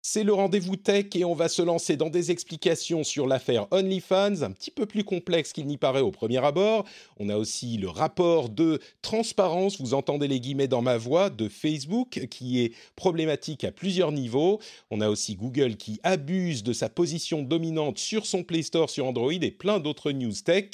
C'est 0.00 0.22
le 0.22 0.32
rendez-vous 0.32 0.76
tech 0.76 1.06
et 1.16 1.24
on 1.24 1.34
va 1.34 1.48
se 1.48 1.60
lancer 1.60 1.96
dans 1.96 2.08
des 2.08 2.30
explications 2.30 3.02
sur 3.02 3.26
l'affaire 3.26 3.66
OnlyFans, 3.72 4.42
un 4.42 4.52
petit 4.52 4.70
peu 4.70 4.86
plus 4.86 5.02
complexe 5.02 5.52
qu'il 5.52 5.66
n'y 5.66 5.76
paraît 5.76 6.00
au 6.00 6.12
premier 6.12 6.42
abord. 6.44 6.84
On 7.18 7.28
a 7.28 7.36
aussi 7.36 7.76
le 7.78 7.88
rapport 7.88 8.48
de 8.48 8.78
transparence, 9.02 9.80
vous 9.80 9.94
entendez 9.94 10.28
les 10.28 10.38
guillemets 10.38 10.68
dans 10.68 10.82
ma 10.82 10.96
voix, 10.96 11.30
de 11.30 11.48
Facebook 11.48 12.26
qui 12.30 12.60
est 12.62 12.72
problématique 12.94 13.64
à 13.64 13.72
plusieurs 13.72 14.12
niveaux. 14.12 14.60
On 14.90 15.00
a 15.00 15.08
aussi 15.08 15.34
Google 15.34 15.76
qui 15.76 15.98
abuse 16.04 16.62
de 16.62 16.72
sa 16.72 16.88
position 16.88 17.42
dominante 17.42 17.98
sur 17.98 18.24
son 18.24 18.44
Play 18.44 18.62
Store 18.62 18.90
sur 18.90 19.06
Android 19.06 19.32
et 19.32 19.50
plein 19.50 19.80
d'autres 19.80 20.12
news 20.12 20.32
tech. 20.32 20.70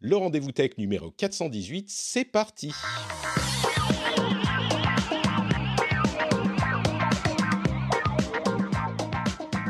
Le 0.00 0.16
rendez-vous 0.16 0.52
tech 0.52 0.72
numéro 0.78 1.12
418, 1.12 1.86
c'est 1.88 2.24
parti. 2.24 2.72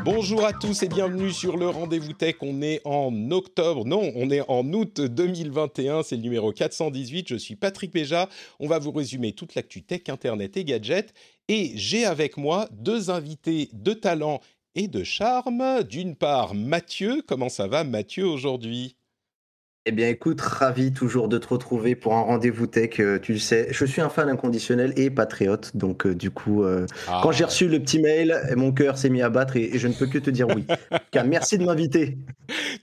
Bonjour 0.05 0.45
à 0.45 0.53
tous 0.53 0.83
et 0.83 0.87
bienvenue 0.87 1.31
sur 1.31 1.57
le 1.57 1.67
Rendez-vous 1.67 2.13
Tech. 2.13 2.35
On 2.41 2.61
est 2.61 2.79
en 2.85 3.31
octobre, 3.31 3.85
non, 3.85 4.11
on 4.13 4.29
est 4.29 4.47
en 4.47 4.63
août 4.71 5.01
2021, 5.01 6.03
c'est 6.03 6.15
le 6.15 6.21
numéro 6.21 6.51
418. 6.51 7.27
Je 7.27 7.35
suis 7.35 7.55
Patrick 7.55 7.91
Béja. 7.91 8.29
On 8.59 8.67
va 8.67 8.77
vous 8.77 8.91
résumer 8.91 9.33
toute 9.33 9.55
l'actu 9.55 9.81
tech, 9.81 10.01
internet 10.09 10.57
et 10.57 10.63
gadgets. 10.63 11.11
Et 11.47 11.71
j'ai 11.73 12.05
avec 12.05 12.37
moi 12.37 12.69
deux 12.71 13.09
invités 13.09 13.69
de 13.73 13.93
talent 13.93 14.41
et 14.75 14.87
de 14.87 15.03
charme. 15.03 15.81
D'une 15.81 16.15
part, 16.15 16.53
Mathieu. 16.53 17.23
Comment 17.27 17.49
ça 17.49 17.65
va, 17.65 17.83
Mathieu, 17.83 18.27
aujourd'hui? 18.27 18.97
Eh 19.87 19.91
bien, 19.91 20.09
écoute, 20.09 20.41
ravi 20.41 20.91
toujours 20.93 21.27
de 21.27 21.37
te 21.37 21.47
retrouver 21.47 21.95
pour 21.95 22.15
un 22.15 22.21
rendez-vous 22.21 22.65
tech. 22.65 22.99
euh, 22.99 23.19
tu 23.19 23.33
le 23.33 23.39
sais, 23.39 23.67
je 23.71 23.85
suis 23.85 24.01
un 24.01 24.09
fan 24.09 24.29
inconditionnel 24.29 24.93
et 24.97 25.11
patriote. 25.11 25.77
Donc, 25.77 26.07
euh, 26.07 26.15
du 26.15 26.31
coup, 26.31 26.63
euh, 26.63 26.87
Ah. 27.07 27.19
quand 27.21 27.31
j'ai 27.31 27.43
reçu 27.43 27.67
le 27.67 27.79
petit 27.79 27.99
mail, 27.99 28.35
mon 28.55 28.71
cœur 28.71 28.97
s'est 28.97 29.09
mis 29.11 29.21
à 29.21 29.29
battre 29.29 29.57
et, 29.57 29.75
et 29.75 29.77
je 29.79 29.87
ne 29.87 29.93
peux 29.93 30.07
que 30.07 30.17
te 30.17 30.31
dire 30.31 30.47
oui. 30.49 30.65
Car 31.11 31.25
merci 31.25 31.57
de 31.59 31.65
m'inviter. 31.65 32.17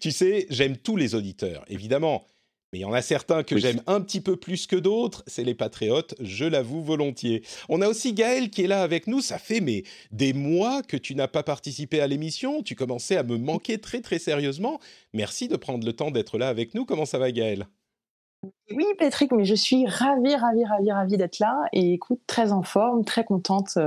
Tu 0.00 0.12
sais, 0.12 0.46
j'aime 0.50 0.76
tous 0.76 0.96
les 0.96 1.14
auditeurs, 1.16 1.64
évidemment. 1.68 2.24
Mais 2.72 2.78
il 2.78 2.82
y 2.82 2.84
en 2.86 2.92
a 2.92 3.02
certains 3.02 3.42
que 3.42 3.54
Oui. 3.54 3.60
j'aime 3.60 3.82
un 3.86 4.00
petit 4.00 4.20
peu 4.22 4.36
plus 4.36 4.66
que 4.66 4.76
d'autres, 4.76 5.22
c'est 5.26 5.44
les 5.44 5.54
patriotes, 5.54 6.14
je 6.20 6.46
l'avoue 6.46 6.80
volontiers. 6.82 7.42
On 7.68 7.82
a 7.82 7.88
aussi 7.88 8.14
Gaël 8.14 8.48
qui 8.48 8.62
est 8.64 8.66
là 8.66 8.82
avec 8.82 9.06
nous, 9.06 9.20
ça 9.20 9.38
fait 9.38 9.60
mais 9.60 9.82
des 10.10 10.32
mois 10.32 10.82
que 10.82 10.96
tu 10.96 11.14
n'as 11.14 11.28
pas 11.28 11.42
participé 11.42 12.00
à 12.00 12.06
l'émission, 12.06 12.62
tu 12.62 12.74
commençais 12.74 13.16
à 13.18 13.24
me 13.24 13.36
manquer 13.36 13.78
très 13.78 14.00
très 14.00 14.18
sérieusement. 14.18 14.80
Merci 15.12 15.48
de 15.48 15.56
prendre 15.56 15.84
le 15.86 15.92
temps 15.92 16.10
d'être 16.10 16.38
là 16.38 16.48
avec 16.48 16.74
nous, 16.74 16.86
comment 16.86 17.04
ça 17.04 17.18
va 17.18 17.30
Gaël? 17.30 17.66
Oui, 18.72 18.84
Patrick, 18.98 19.30
mais 19.32 19.44
je 19.44 19.54
suis 19.54 19.86
ravie, 19.86 20.34
ravie, 20.34 20.64
ravie, 20.64 20.90
ravie 20.90 21.16
d'être 21.16 21.38
là. 21.38 21.54
Et 21.72 21.92
écoute, 21.92 22.20
très 22.26 22.50
en 22.52 22.62
forme, 22.62 23.04
très 23.04 23.24
contente 23.24 23.78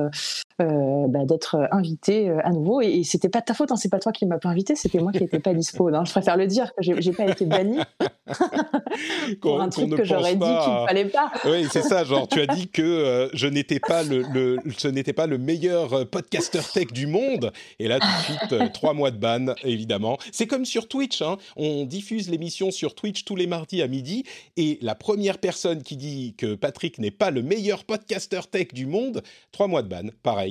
euh, 0.61 0.66
euh, 0.66 1.08
bah, 1.08 1.25
d'être 1.25 1.67
invitée 1.72 2.30
euh, 2.30 2.39
à 2.44 2.52
nouveau. 2.52 2.81
Et, 2.81 2.88
et 3.00 3.03
c'était 3.03 3.30
pas 3.30 3.39
de 3.42 3.45
ta 3.45 3.53
faute, 3.53 3.72
hein, 3.72 3.75
c'est 3.75 3.89
pas 3.89 4.00
toi 4.00 4.11
qui 4.11 4.25
m'as 4.25 4.38
pas 4.39 4.50
invité, 4.50 4.75
c'était 4.75 5.00
moi 5.00 5.12
qui 5.12 5.20
n'étais 5.22 5.39
pas 5.39 5.53
dispo. 5.53 5.88
hein. 5.94 6.03
Je 6.06 6.12
préfère 6.12 6.38
le 6.38 6.47
dire 6.47 6.72
que 6.75 6.81
j'ai 6.81 7.12
pas 7.12 7.25
été 7.28 7.45
bannie 7.45 7.80
pour 9.41 9.62
un 9.62 9.69
truc 9.69 9.96
que 9.96 10.03
j'aurais 10.03 10.35
dit 10.35 10.40
qu'il 10.41 10.74
ne 10.74 10.88
fallait 10.88 11.06
pas. 11.06 11.31
Oui, 11.46 11.66
c'est 11.72 11.81
ça, 11.81 12.03
genre 12.03 12.28
tu 12.28 12.40
as 12.41 12.47
dit 12.47 12.68
que 12.69 12.81
euh, 12.81 13.30
je 13.34 13.47
n'étais 13.47 13.80
pas 13.80 14.03
le, 14.03 14.24
le- 14.34 14.57
ce 14.78 14.88
n'était 14.88 15.13
pas 15.13 15.28
le 15.28 15.38
meilleur 15.38 15.94
euh, 15.94 16.06
podcasteur 16.06 16.68
tech 16.72 16.88
du 16.88 17.07
monde 17.07 17.51
et 17.80 17.88
là 17.88 18.00
tout 18.00 18.07
de 18.07 18.38
suite 18.38 18.53
euh, 18.53 18.68
trois 18.74 18.94
mois 18.94 19.12
de 19.12 19.18
ban 19.18 19.53
évidemment. 19.63 20.18
C'est 20.31 20.47
comme 20.47 20.66
sur 20.66 20.88
Twitch, 20.88 21.22
hein. 21.22 21.38
on 21.56 21.85
diffuse 21.85 22.30
l'émission 22.30 22.72
sur 22.72 22.96
Twitch 22.96 23.25
tous 23.25 23.35
les 23.35 23.47
mardis 23.47 23.81
à 23.81 23.88
midi 23.88 24.24
et 24.57 24.80
la 24.81 24.96
première 24.96 25.38
personne 25.38 25.84
qui 25.84 25.97
dit 25.97 26.34
que 26.38 26.56
Patrick 26.56 26.97
n'est 27.00 27.12
pas 27.12 27.31
le 27.31 27.41
meilleur 27.44 27.84
podcasteur 27.84 28.47
tech 28.47 28.68
du 28.74 28.85
monde, 28.85 29.22
trois 29.51 29.68
mois 29.68 29.81
de 29.81 29.88
ban, 29.90 30.09
pareil. 30.24 30.44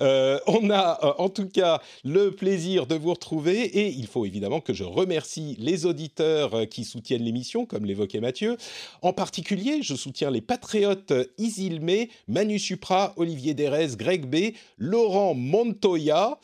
Euh, 0.00 0.38
on 0.46 0.70
a 0.70 0.98
euh, 1.04 1.12
en 1.18 1.28
tout 1.28 1.48
cas 1.48 1.80
le 2.04 2.30
plaisir 2.30 2.86
de 2.86 2.94
vous 2.94 3.12
retrouver 3.12 3.62
et 3.62 3.88
il 3.88 4.06
faut 4.06 4.24
évidemment 4.24 4.60
que 4.60 4.72
je 4.72 4.84
remercie 4.84 5.56
les 5.58 5.86
auditeurs 5.86 6.54
euh, 6.54 6.64
qui 6.64 6.84
soutiennent 6.84 7.22
l'émission 7.22 7.66
comme 7.66 7.84
l'évoquait 7.84 8.20
Mathieu. 8.20 8.56
En 9.02 9.12
particulier, 9.12 9.82
je 9.82 9.94
soutiens 9.94 10.30
les 10.30 10.40
patriotes 10.40 11.12
Isilmé, 11.38 12.10
Manu 12.28 12.58
Supra, 12.58 13.14
Olivier 13.16 13.54
Derez, 13.54 13.96
Greg 13.96 14.26
B, 14.26 14.54
Laurent 14.78 15.34
Montoya. 15.34 16.38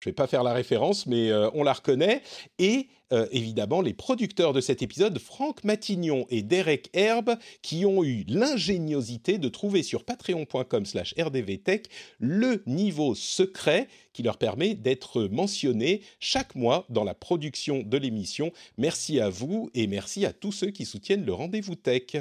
Je 0.00 0.10
vais 0.10 0.14
pas 0.14 0.26
faire 0.26 0.44
la 0.44 0.52
référence, 0.52 1.06
mais 1.06 1.32
on 1.54 1.64
la 1.64 1.72
reconnaît. 1.72 2.22
Et 2.60 2.86
euh, 3.12 3.26
évidemment, 3.30 3.80
les 3.80 3.94
producteurs 3.94 4.52
de 4.52 4.60
cet 4.60 4.82
épisode, 4.82 5.18
Franck 5.18 5.64
Matignon 5.64 6.26
et 6.30 6.42
Derek 6.42 6.90
Herbe, 6.92 7.36
qui 7.62 7.86
ont 7.86 8.04
eu 8.04 8.24
l'ingéniosité 8.28 9.38
de 9.38 9.48
trouver 9.48 9.82
sur 9.82 10.04
patreon.com 10.04 10.84
slash 10.84 11.14
rdvtech 11.18 11.88
le 12.18 12.62
niveau 12.66 13.14
secret 13.14 13.88
qui 14.18 14.24
leur 14.24 14.36
permet 14.36 14.74
d'être 14.74 15.28
mentionnés 15.30 16.02
chaque 16.18 16.56
mois 16.56 16.84
dans 16.88 17.04
la 17.04 17.14
production 17.14 17.84
de 17.84 17.96
l'émission. 17.96 18.50
Merci 18.76 19.20
à 19.20 19.30
vous 19.30 19.70
et 19.74 19.86
merci 19.86 20.26
à 20.26 20.32
tous 20.32 20.50
ceux 20.50 20.70
qui 20.70 20.84
soutiennent 20.84 21.24
le 21.24 21.32
rendez-vous 21.32 21.76
tech. 21.76 22.16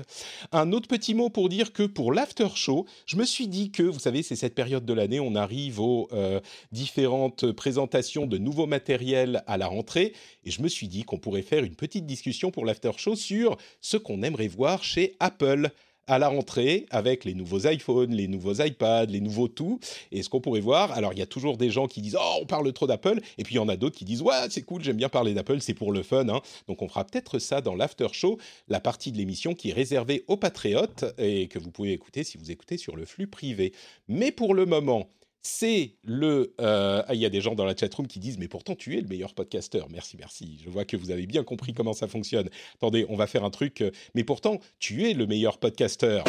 Un 0.52 0.74
autre 0.74 0.88
petit 0.88 1.16
mot 1.16 1.32
pour 1.32 1.50
dire 1.50 1.74
que 1.74 1.82
pour 1.82 2.14
l'after 2.14 2.50
show, 2.54 2.86
je 3.08 3.16
me 3.16 3.26
suis 3.26 3.48
dit 3.48 3.72
que, 3.72 3.82
vous 3.82 3.98
savez, 3.98 4.22
c'est 4.22 4.36
cette 4.36 4.54
période 4.54 4.86
de 4.86 4.94
l'année, 4.94 5.20
on 5.20 5.34
arrive 5.34 5.80
aux 5.80 6.08
euh, 6.12 6.40
différentes 6.72 7.52
présentations 7.52 8.28
de 8.28 8.38
nouveaux 8.38 8.68
matériels 8.68 9.44
à 9.48 9.58
la 9.58 9.66
rentrée, 9.66 10.14
et 10.44 10.52
je 10.52 10.62
me 10.62 10.68
suis 10.68 10.77
dit 10.86 11.04
qu'on 11.04 11.18
pourrait 11.18 11.42
faire 11.42 11.64
une 11.64 11.76
petite 11.76 12.06
discussion 12.06 12.52
pour 12.52 12.64
l'after 12.64 12.92
show 12.98 13.16
sur 13.16 13.58
ce 13.82 13.98
qu'on 13.98 14.22
aimerait 14.22 14.48
voir 14.48 14.84
chez 14.84 15.16
Apple 15.20 15.72
à 16.08 16.20
la 16.20 16.30
rentrée 16.30 16.86
avec 16.90 17.26
les 17.26 17.34
nouveaux 17.34 17.68
iPhones, 17.68 18.14
les 18.14 18.30
nouveaux 18.30 18.54
iPads, 18.54 19.08
les 19.08 19.20
nouveaux 19.20 19.50
tout. 19.50 19.80
Et 20.12 20.24
ce 20.24 20.30
qu'on 20.30 20.40
pourrait 20.40 20.62
voir, 20.62 20.94
alors 20.94 21.12
il 21.12 21.20
y 21.20 21.22
a 21.22 21.26
toujours 21.26 21.58
des 21.58 21.70
gens 21.70 21.88
qui 21.88 22.02
disent 22.02 22.18
oh 22.18 22.40
on 22.42 22.46
parle 22.46 22.72
trop 22.72 22.88
d'Apple, 22.88 23.20
et 23.38 23.44
puis 23.44 23.56
il 23.56 23.58
y 23.58 23.60
en 23.60 23.68
a 23.68 23.76
d'autres 23.76 23.98
qui 23.98 24.06
disent 24.06 24.22
ouais 24.22 24.48
c'est 24.50 24.62
cool, 24.62 24.84
j'aime 24.84 24.96
bien 24.96 25.10
parler 25.10 25.34
d'Apple, 25.34 25.60
c'est 25.60 25.74
pour 25.74 25.92
le 25.92 26.04
fun. 26.04 26.30
hein. 26.30 26.42
Donc 26.68 26.82
on 26.82 26.88
fera 26.88 27.04
peut-être 27.04 27.40
ça 27.40 27.60
dans 27.60 27.76
l'after 27.76 28.08
show, 28.14 28.38
la 28.70 28.80
partie 28.80 29.12
de 29.12 29.18
l'émission 29.18 29.54
qui 29.54 29.72
est 29.72 29.74
réservée 29.74 30.24
aux 30.28 30.38
patriotes 30.38 31.04
et 31.18 31.48
que 31.50 31.60
vous 31.60 31.72
pouvez 31.72 31.92
écouter 31.92 32.24
si 32.24 32.38
vous 32.38 32.52
écoutez 32.52 32.78
sur 32.78 32.96
le 32.96 33.06
flux 33.06 33.28
privé. 33.28 33.74
Mais 34.08 34.32
pour 34.32 34.54
le 34.54 34.66
moment, 34.66 35.10
c'est 35.48 35.94
le. 36.04 36.54
ah, 36.60 37.06
il 37.14 37.20
y 37.20 37.26
a 37.26 37.30
des 37.30 37.42
gens 37.42 37.56
dans 37.56 37.66
la 37.66 37.76
chatroom 37.76 38.08
qui 38.08 38.20
disent 38.20 38.38
Mais 38.38 38.48
pourtant, 38.48 38.76
tu 38.76 38.98
es 38.98 39.02
le 39.02 39.08
meilleur 39.08 39.34
podcasteur. 39.34 39.88
Merci, 39.90 40.18
merci. 40.18 40.60
Je 40.64 40.70
vois 40.70 40.84
que 40.86 40.98
vous 40.98 41.10
avez 41.10 41.26
bien 41.26 41.44
compris 41.44 41.74
comment 41.74 41.94
ça 41.94 42.08
fonctionne. 42.08 42.50
Attendez, 42.76 43.06
on 43.10 43.16
va 43.16 43.28
faire 43.28 43.44
un 43.46 43.50
truc. 43.50 43.82
euh, 43.82 43.92
Mais 44.14 44.24
pourtant, 44.24 44.60
tu 44.80 45.10
es 45.10 45.14
le 45.14 45.26
meilleur 45.26 45.58
podcasteur. 45.58 46.26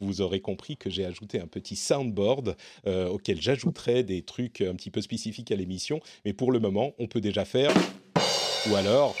Vous 0.00 0.20
aurez 0.20 0.40
compris 0.40 0.76
que 0.76 0.90
j'ai 0.90 1.06
ajouté 1.06 1.40
un 1.40 1.46
petit 1.46 1.76
soundboard 1.76 2.56
euh, 2.86 3.08
auquel 3.08 3.40
j'ajouterai 3.40 4.02
des 4.02 4.20
trucs 4.20 4.60
un 4.60 4.74
petit 4.74 4.90
peu 4.90 5.00
spécifiques 5.00 5.50
à 5.50 5.56
l'émission. 5.56 6.00
Mais 6.26 6.34
pour 6.34 6.52
le 6.52 6.58
moment, 6.58 6.92
on 6.98 7.06
peut 7.06 7.22
déjà 7.22 7.46
faire. 7.46 7.72
Ou 8.70 8.74
alors. 8.74 9.16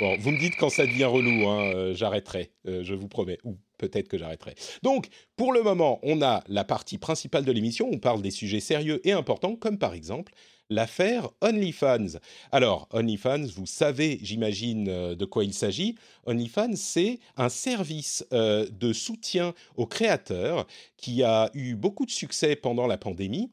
Bon, 0.00 0.16
vous 0.18 0.30
me 0.30 0.38
dites 0.38 0.56
quand 0.58 0.70
ça 0.70 0.86
devient 0.86 1.04
relou, 1.04 1.46
hein, 1.48 1.92
j'arrêterai, 1.92 2.50
je 2.64 2.94
vous 2.94 3.06
promets. 3.06 3.38
Ou 3.44 3.56
peut-être 3.78 4.08
que 4.08 4.18
j'arrêterai. 4.18 4.54
Donc, 4.82 5.08
pour 5.36 5.52
le 5.52 5.62
moment, 5.62 6.00
on 6.02 6.22
a 6.22 6.42
la 6.48 6.64
partie 6.64 6.98
principale 6.98 7.44
de 7.44 7.52
l'émission, 7.52 7.88
on 7.90 7.98
parle 7.98 8.22
des 8.22 8.30
sujets 8.30 8.60
sérieux 8.60 9.00
et 9.04 9.12
importants, 9.12 9.56
comme 9.56 9.78
par 9.78 9.94
exemple 9.94 10.32
l'affaire 10.70 11.28
OnlyFans. 11.40 12.18
Alors, 12.50 12.88
OnlyFans, 12.92 13.46
vous 13.54 13.66
savez, 13.66 14.18
j'imagine, 14.22 14.88
euh, 14.88 15.14
de 15.14 15.24
quoi 15.24 15.44
il 15.44 15.52
s'agit. 15.52 15.96
OnlyFans, 16.26 16.76
c'est 16.76 17.18
un 17.36 17.48
service 17.48 18.26
euh, 18.32 18.66
de 18.70 18.92
soutien 18.92 19.54
aux 19.76 19.86
créateurs 19.86 20.66
qui 20.96 21.22
a 21.22 21.50
eu 21.54 21.74
beaucoup 21.74 22.06
de 22.06 22.10
succès 22.10 22.56
pendant 22.56 22.86
la 22.86 22.96
pandémie 22.96 23.50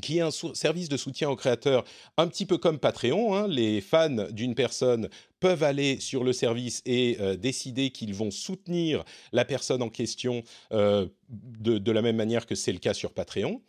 qui 0.00 0.18
est 0.18 0.22
un 0.22 0.30
service 0.30 0.88
de 0.88 0.96
soutien 0.96 1.30
aux 1.30 1.36
créateurs 1.36 1.84
un 2.16 2.26
petit 2.28 2.46
peu 2.46 2.58
comme 2.58 2.78
Patreon. 2.78 3.34
hein. 3.34 3.48
Les 3.48 3.80
fans 3.80 4.26
d'une 4.30 4.54
personne 4.54 5.08
peuvent 5.38 5.62
aller 5.62 6.00
sur 6.00 6.24
le 6.24 6.32
service 6.32 6.82
et 6.84 7.16
euh, 7.20 7.36
décider 7.36 7.90
qu'ils 7.90 8.14
vont 8.14 8.30
soutenir 8.30 9.04
la 9.32 9.44
personne 9.44 9.82
en 9.82 9.88
question 9.88 10.42
euh, 10.72 11.06
de 11.28 11.92
la 11.92 12.02
même 12.02 12.16
manière 12.16 12.46
que 12.46 12.54
c'est 12.54 12.72
le 12.72 12.78
cas 12.78 12.94
sur 12.94 13.12
Patreon. 13.12 13.60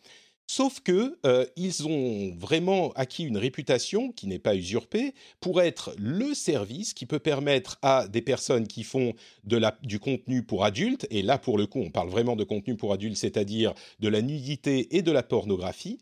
Sauf 0.46 0.80
que 0.80 1.18
euh, 1.24 1.46
ils 1.56 1.86
ont 1.86 2.34
vraiment 2.36 2.92
acquis 2.92 3.24
une 3.24 3.38
réputation 3.38 4.12
qui 4.12 4.26
n'est 4.26 4.38
pas 4.38 4.54
usurpée 4.54 5.14
pour 5.40 5.62
être 5.62 5.94
le 5.98 6.34
service 6.34 6.94
qui 6.94 7.06
peut 7.06 7.18
permettre 7.18 7.78
à 7.80 8.06
des 8.08 8.22
personnes 8.22 8.66
qui 8.66 8.82
font 8.82 9.14
du 9.44 9.98
contenu 9.98 10.42
pour 10.42 10.64
adultes, 10.64 11.06
et 11.10 11.22
là 11.22 11.38
pour 11.38 11.58
le 11.58 11.66
coup 11.66 11.80
on 11.80 11.90
parle 11.90 12.08
vraiment 12.08 12.36
de 12.36 12.44
contenu 12.44 12.76
pour 12.76 12.92
adultes, 12.92 13.16
c'est-à-dire 13.16 13.72
de 14.00 14.08
la 14.08 14.20
nudité 14.20 14.96
et 14.96 15.02
de 15.02 15.12
la 15.12 15.22
pornographie, 15.22 15.98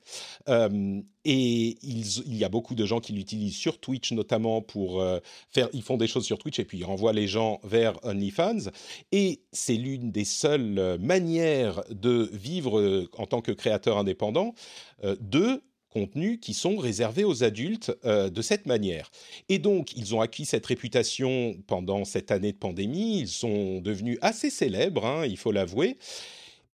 euh, 0.48 1.00
et 1.25 1.76
il 1.82 2.37
y 2.37 2.44
a 2.44 2.49
beaucoup 2.49 2.75
de 2.75 2.87
gens 2.87 3.00
qui 3.00 3.12
l'utilisent 3.12 3.56
sur 3.56 3.78
Twitch 3.78 4.12
notamment 4.12 4.62
pour 4.62 5.02
euh, 5.02 5.19
faire. 5.50 5.69
Ils 5.75 5.82
font 5.82 5.99
des 5.99 6.06
choses 6.06 6.25
sur 6.25 6.38
Twitch 6.38 6.58
et 6.58 6.64
puis 6.64 6.78
ils 6.78 6.84
renvoient 6.84 7.12
les 7.12 7.28
gens 7.28 7.61
vers 7.62 8.02
OnlyFans. 8.05 8.70
Et 9.12 9.43
c'est 9.52 9.75
l'une 9.75 10.12
des 10.12 10.25
seules 10.25 10.78
euh, 10.78 10.99
manières 10.99 11.82
de 11.90 12.31
vivre 12.32 12.78
euh, 12.78 13.11
en 13.19 13.26
tant 13.26 13.43
que 13.43 13.52
créateur 13.52 13.99
indépendant 13.99 14.55
de 15.02 15.62
contenus 15.88 16.38
qui 16.40 16.55
sont 16.55 16.76
réservés 16.76 17.25
aux 17.25 17.43
adultes 17.43 17.93
de 18.05 18.43
cette 18.43 18.67
manière. 18.67 19.11
Et 19.49 19.58
donc, 19.58 19.96
ils 19.96 20.14
ont 20.14 20.20
acquis 20.20 20.44
cette 20.44 20.67
réputation 20.67 21.56
pendant 21.67 22.05
cette 22.05 22.31
année 22.31 22.52
de 22.52 22.58
pandémie. 22.58 23.20
Ils 23.20 23.28
sont 23.28 23.81
devenus 23.81 24.19
assez 24.20 24.50
célèbres, 24.50 25.06
hein, 25.06 25.26
il 25.26 25.37
faut 25.37 25.52
l'avouer. 25.52 25.96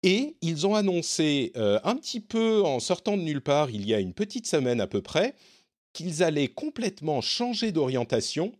Et 0.07 0.37
ils 0.43 0.67
ont 0.67 0.75
annoncé 0.75 1.51
euh, 1.57 1.79
un 1.83 1.95
petit 1.95 2.19
peu 2.19 2.61
en 2.63 2.79
sortant 2.79 3.17
de 3.17 3.23
nulle 3.23 3.41
part, 3.41 3.71
il 3.71 3.87
y 3.87 3.93
a 3.95 3.99
une 3.99 4.13
petite 4.13 4.45
semaine 4.45 4.79
à 4.79 4.85
peu 4.85 5.01
près, 5.01 5.33
qu'ils 5.93 6.21
allaient 6.21 6.47
complètement 6.47 7.21
changer 7.21 7.71
d'orientation 7.71 8.51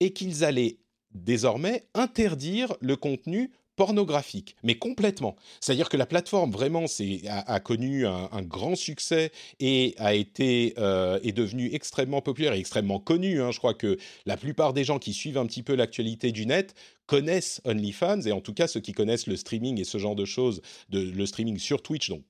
et 0.00 0.12
qu'ils 0.12 0.44
allaient 0.44 0.76
désormais 1.12 1.88
interdire 1.94 2.74
le 2.82 2.96
contenu 2.96 3.50
pornographique, 3.80 4.56
mais 4.62 4.74
complètement. 4.74 5.36
C'est-à-dire 5.58 5.88
que 5.88 5.96
la 5.96 6.04
plateforme 6.04 6.50
vraiment 6.50 6.84
a, 7.26 7.60
connu 7.60 8.06
un, 8.06 8.42
grand 8.42 8.76
succès 8.76 9.32
et 9.58 9.94
a 9.96 10.12
été 10.12 10.74
euh, 10.76 11.18
est 11.22 11.32
devenue 11.32 11.70
extrêmement 11.72 12.20
populaire 12.20 12.52
et 12.52 12.58
extrêmement 12.58 13.00
connue. 13.00 13.40
Hein. 13.40 13.52
Je 13.52 13.56
crois 13.56 13.72
que 13.72 13.96
la 14.26 14.36
plupart 14.36 14.74
des 14.74 14.84
gens 14.84 14.98
qui 14.98 15.14
suivent 15.14 15.38
un 15.38 15.46
petit 15.46 15.62
peu 15.62 15.74
l'actualité 15.74 16.30
du 16.30 16.44
net 16.44 16.74
connaissent 17.06 17.62
OnlyFans 17.64 18.20
et 18.26 18.32
en 18.32 18.42
tout 18.42 18.52
cas 18.52 18.68
ceux 18.68 18.80
qui 18.80 18.92
connaissent 18.92 19.26
le 19.26 19.36
streaming 19.36 19.80
et 19.80 19.84
ce 19.84 19.96
genre 19.96 20.14
de 20.14 20.26
choses, 20.26 20.60
de, 20.90 21.00
le 21.00 21.24
streaming 21.24 21.56
sur 21.56 21.80
Twitch, 21.80 22.10
donc 22.10 22.22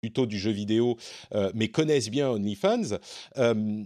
plutôt 0.00 0.26
du 0.26 0.40
jeu 0.40 0.50
vidéo, 0.50 0.96
euh, 1.36 1.52
mais 1.54 1.68
connaissent 1.68 2.10
bien 2.10 2.30
OnlyFans. 2.30 2.98
Euh, 3.38 3.84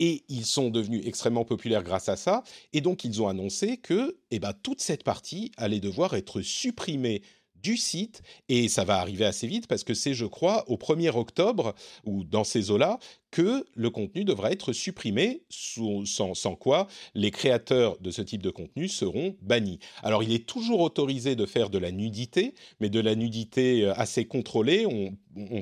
et 0.00 0.24
ils 0.28 0.46
sont 0.46 0.70
devenus 0.70 1.02
extrêmement 1.06 1.44
populaires 1.44 1.82
grâce 1.82 2.08
à 2.08 2.16
ça. 2.16 2.42
Et 2.72 2.80
donc, 2.80 3.04
ils 3.04 3.22
ont 3.22 3.28
annoncé 3.28 3.76
que 3.76 4.16
eh 4.30 4.38
ben, 4.38 4.52
toute 4.52 4.80
cette 4.80 5.04
partie 5.04 5.52
allait 5.56 5.80
devoir 5.80 6.14
être 6.14 6.40
supprimée 6.40 7.22
du 7.64 7.76
site 7.78 8.22
et 8.48 8.68
ça 8.68 8.84
va 8.84 8.98
arriver 8.98 9.24
assez 9.24 9.46
vite 9.46 9.66
parce 9.66 9.84
que 9.84 9.94
c'est, 9.94 10.12
je 10.12 10.26
crois, 10.26 10.68
au 10.68 10.76
1er 10.76 11.16
octobre 11.16 11.74
ou 12.04 12.22
dans 12.22 12.44
ces 12.44 12.70
eaux-là 12.70 12.98
que 13.34 13.66
le 13.74 13.90
contenu 13.90 14.24
devra 14.24 14.52
être 14.52 14.72
supprimé, 14.72 15.42
sans, 15.50 16.54
quoi 16.54 16.86
les 17.16 17.32
créateurs 17.32 17.98
de 17.98 18.12
ce 18.12 18.22
type 18.22 18.40
de 18.40 18.50
contenu 18.50 18.86
seront 18.86 19.34
bannis. 19.42 19.80
Alors 20.04 20.22
il 20.22 20.32
est 20.32 20.46
toujours 20.46 20.78
autorisé 20.78 21.34
de 21.34 21.44
faire 21.44 21.68
de 21.68 21.78
la 21.78 21.90
nudité, 21.90 22.54
mais 22.78 22.90
de 22.90 23.00
la 23.00 23.16
nudité 23.16 23.86
euh, 23.86 23.94
assez 23.96 24.24
contrôlée. 24.24 24.86
On, 24.86 25.16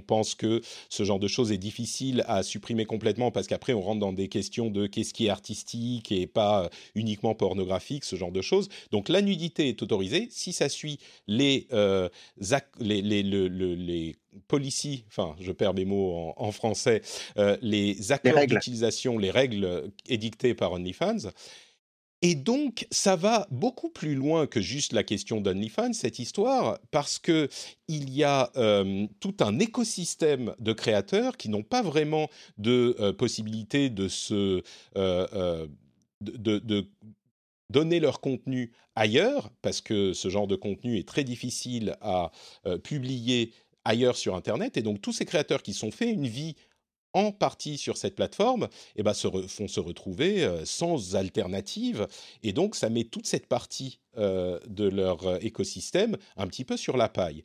pense 0.06 0.34
que 0.34 0.60
ce 0.90 1.02
genre 1.02 1.18
de 1.18 1.28
choses 1.28 1.50
est 1.50 1.56
difficile 1.56 2.24
à 2.28 2.42
supprimer 2.42 2.84
complètement 2.84 3.30
parce 3.30 3.46
qu'après 3.46 3.72
on 3.72 3.80
rentre 3.80 4.00
dans 4.00 4.12
des 4.12 4.28
questions 4.28 4.68
de 4.68 4.86
qu'est-ce 4.86 5.14
qui 5.14 5.26
est 5.26 5.30
artistique 5.30 6.12
et 6.12 6.26
pas 6.26 6.68
uniquement 6.94 7.34
pornographique, 7.34 8.04
ce 8.04 8.16
genre 8.16 8.32
de 8.32 8.42
choses. 8.42 8.68
Donc 8.90 9.08
la 9.08 9.22
nudité 9.22 9.70
est 9.70 9.80
autorisée 9.80 10.28
si 10.30 10.52
ça 10.52 10.68
suit 10.68 10.98
les, 11.26 11.68
euh, 11.72 12.10
les 12.80 14.16
policy, 14.48 15.04
enfin 15.08 15.34
je 15.40 15.52
perds 15.52 15.74
mes 15.74 15.84
mots 15.84 16.32
en, 16.36 16.52
français, 16.52 17.02
euh, 17.38 17.56
les 17.62 18.12
accords 18.12 18.46
d'utilisation, 18.46 19.18
les 19.18 19.30
règles 19.30 19.90
édictées 20.06 20.54
par 20.54 20.72
OnlyFans. 20.72 21.30
Et 22.24 22.36
donc, 22.36 22.86
ça 22.92 23.16
va 23.16 23.48
beaucoup 23.50 23.88
plus 23.88 24.14
loin 24.14 24.46
que 24.46 24.60
juste 24.60 24.92
la 24.92 25.02
question 25.02 25.40
d'OnlyFans, 25.40 25.92
cette 25.92 26.20
histoire, 26.20 26.78
parce 26.92 27.18
que 27.18 27.48
il 27.88 28.10
y 28.10 28.22
a 28.22 28.52
euh, 28.56 29.08
tout 29.18 29.34
un 29.40 29.58
écosystème 29.58 30.54
de 30.60 30.72
créateurs 30.72 31.36
qui 31.36 31.48
n'ont 31.48 31.64
pas 31.64 31.82
vraiment 31.82 32.28
de 32.58 32.94
euh, 33.00 33.12
possibilité 33.12 33.90
de 33.90 34.06
se 34.06 34.62
de, 34.94 36.86
donner 37.70 37.98
leur 37.98 38.20
contenu 38.20 38.70
ailleurs, 38.94 39.50
parce 39.60 39.80
que 39.80 40.12
ce 40.12 40.28
genre 40.28 40.46
de 40.46 40.54
contenu 40.54 40.98
est 40.98 41.08
très 41.08 41.24
difficile 41.24 41.96
à 42.02 42.30
publier 42.84 43.52
ailleurs 43.84 44.16
sur 44.16 44.34
Internet. 44.34 44.76
Et 44.76 44.82
donc 44.82 45.00
tous 45.00 45.12
ces 45.12 45.24
créateurs 45.24 45.62
qui 45.62 45.74
sont 45.74 45.90
fait 45.90 46.10
une 46.10 46.26
vie 46.26 46.54
en 47.14 47.32
partie 47.32 47.78
sur 47.78 47.96
cette 47.96 48.14
plateforme, 48.14 48.68
eh 48.96 49.02
ben, 49.02 49.14
se 49.14 49.28
font 49.28 49.68
se 49.68 49.80
retrouver 49.80 50.44
euh, 50.44 50.64
sans 50.64 51.16
alternative. 51.16 52.06
Et 52.42 52.52
donc, 52.52 52.74
ça 52.74 52.88
met 52.88 53.04
toute 53.04 53.26
cette 53.26 53.46
partie 53.46 54.00
euh, 54.16 54.58
de 54.66 54.88
leur 54.88 55.26
euh, 55.26 55.38
écosystème 55.40 56.16
un 56.36 56.46
petit 56.46 56.64
peu 56.64 56.76
sur 56.76 56.96
la 56.96 57.08
paille. 57.08 57.44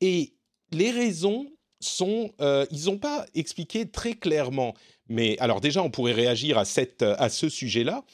Et 0.00 0.34
les 0.70 0.90
raisons 0.90 1.50
sont, 1.80 2.32
ils 2.72 2.86
n'ont 2.86 2.98
pas 2.98 3.24
expliqué 3.34 3.88
très 3.88 4.14
clairement. 4.14 4.74
Mais 5.08 5.38
alors 5.38 5.60
déjà, 5.60 5.80
on 5.80 5.90
pourrait 5.90 6.12
réagir 6.12 6.58
à, 6.58 6.64
cette, 6.64 7.02
à 7.02 7.28
ce 7.28 7.48
sujet-là. 7.48 8.04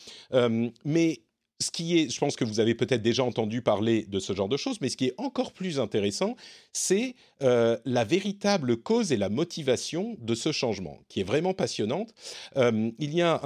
mais 0.85 1.24
ce 1.61 1.71
qui 1.71 1.99
est, 1.99 2.11
je 2.11 2.19
pense 2.19 2.37
que 2.37 2.45
vous 2.45 2.61
avez 2.61 2.75
peut-être 2.75 3.03
déjà 3.03 3.25
entendu 3.25 3.63
parler 3.63 4.05
de 4.09 4.19
ce 4.19 4.33
genre 4.33 4.49
de 4.49 4.57
choses, 4.57 4.81
mais 4.81 4.89
ce 4.89 4.97
qui 4.97 5.07
est 5.07 5.15
encore 5.19 5.53
plus 5.53 5.79
intéressant, 5.79 6.37
c'est 6.73 7.15
euh, 7.43 7.79
la 7.85 8.05
véritable 8.05 8.77
cause 8.77 9.13
et 9.13 9.17
la 9.17 9.29
motivation 9.29 10.17
de 10.21 10.35
ce 10.35 10.53
changement, 10.53 10.99
qui 11.09 11.21
est 11.21 11.25
vraiment 11.25 11.55
passionnante. 11.55 12.13
Euh, 12.57 12.91
il 12.99 13.15
y 13.15 13.23
a 13.23 13.41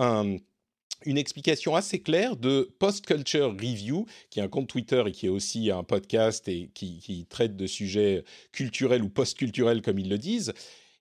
une 1.04 1.18
explication 1.18 1.76
assez 1.76 2.00
claire 2.00 2.36
de 2.36 2.74
Post 2.78 3.06
Culture 3.06 3.52
Review, 3.52 4.06
qui 4.30 4.40
est 4.40 4.42
un 4.42 4.48
compte 4.48 4.68
Twitter 4.68 5.02
et 5.06 5.12
qui 5.12 5.26
est 5.26 5.30
aussi 5.30 5.70
un 5.70 5.84
podcast 5.84 6.48
et 6.48 6.70
qui, 6.74 6.98
qui 6.98 7.26
traite 7.26 7.56
de 7.56 7.66
sujets 7.66 8.24
culturels 8.52 9.02
ou 9.02 9.08
post-culturels, 9.08 9.82
comme 9.82 9.98
ils 9.98 10.08
le 10.08 10.18
disent, 10.18 10.52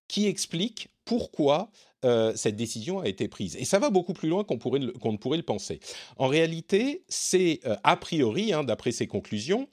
qui 0.07 0.27
explique 0.27 0.89
pourquoi 1.04 1.71
euh, 2.05 2.33
cette 2.35 2.55
décision 2.55 2.99
a 2.99 3.07
été 3.07 3.27
prise. 3.27 3.55
Et 3.55 3.65
ça 3.65 3.79
va 3.79 3.89
beaucoup 3.89 4.13
plus 4.13 4.29
loin 4.29 4.44
qu'on 4.44 4.55
ne 4.55 5.17
pourrait 5.17 5.38
le 5.38 5.44
penser. 5.44 5.79
En 6.17 6.27
réalité, 6.27 7.03
c'est 7.07 7.59
euh, 7.65 7.75
a 7.83 7.97
priori, 7.97 8.53
hein, 8.53 8.63
d'après 8.63 8.91
ces 8.91 9.07
conclusions, 9.07 9.67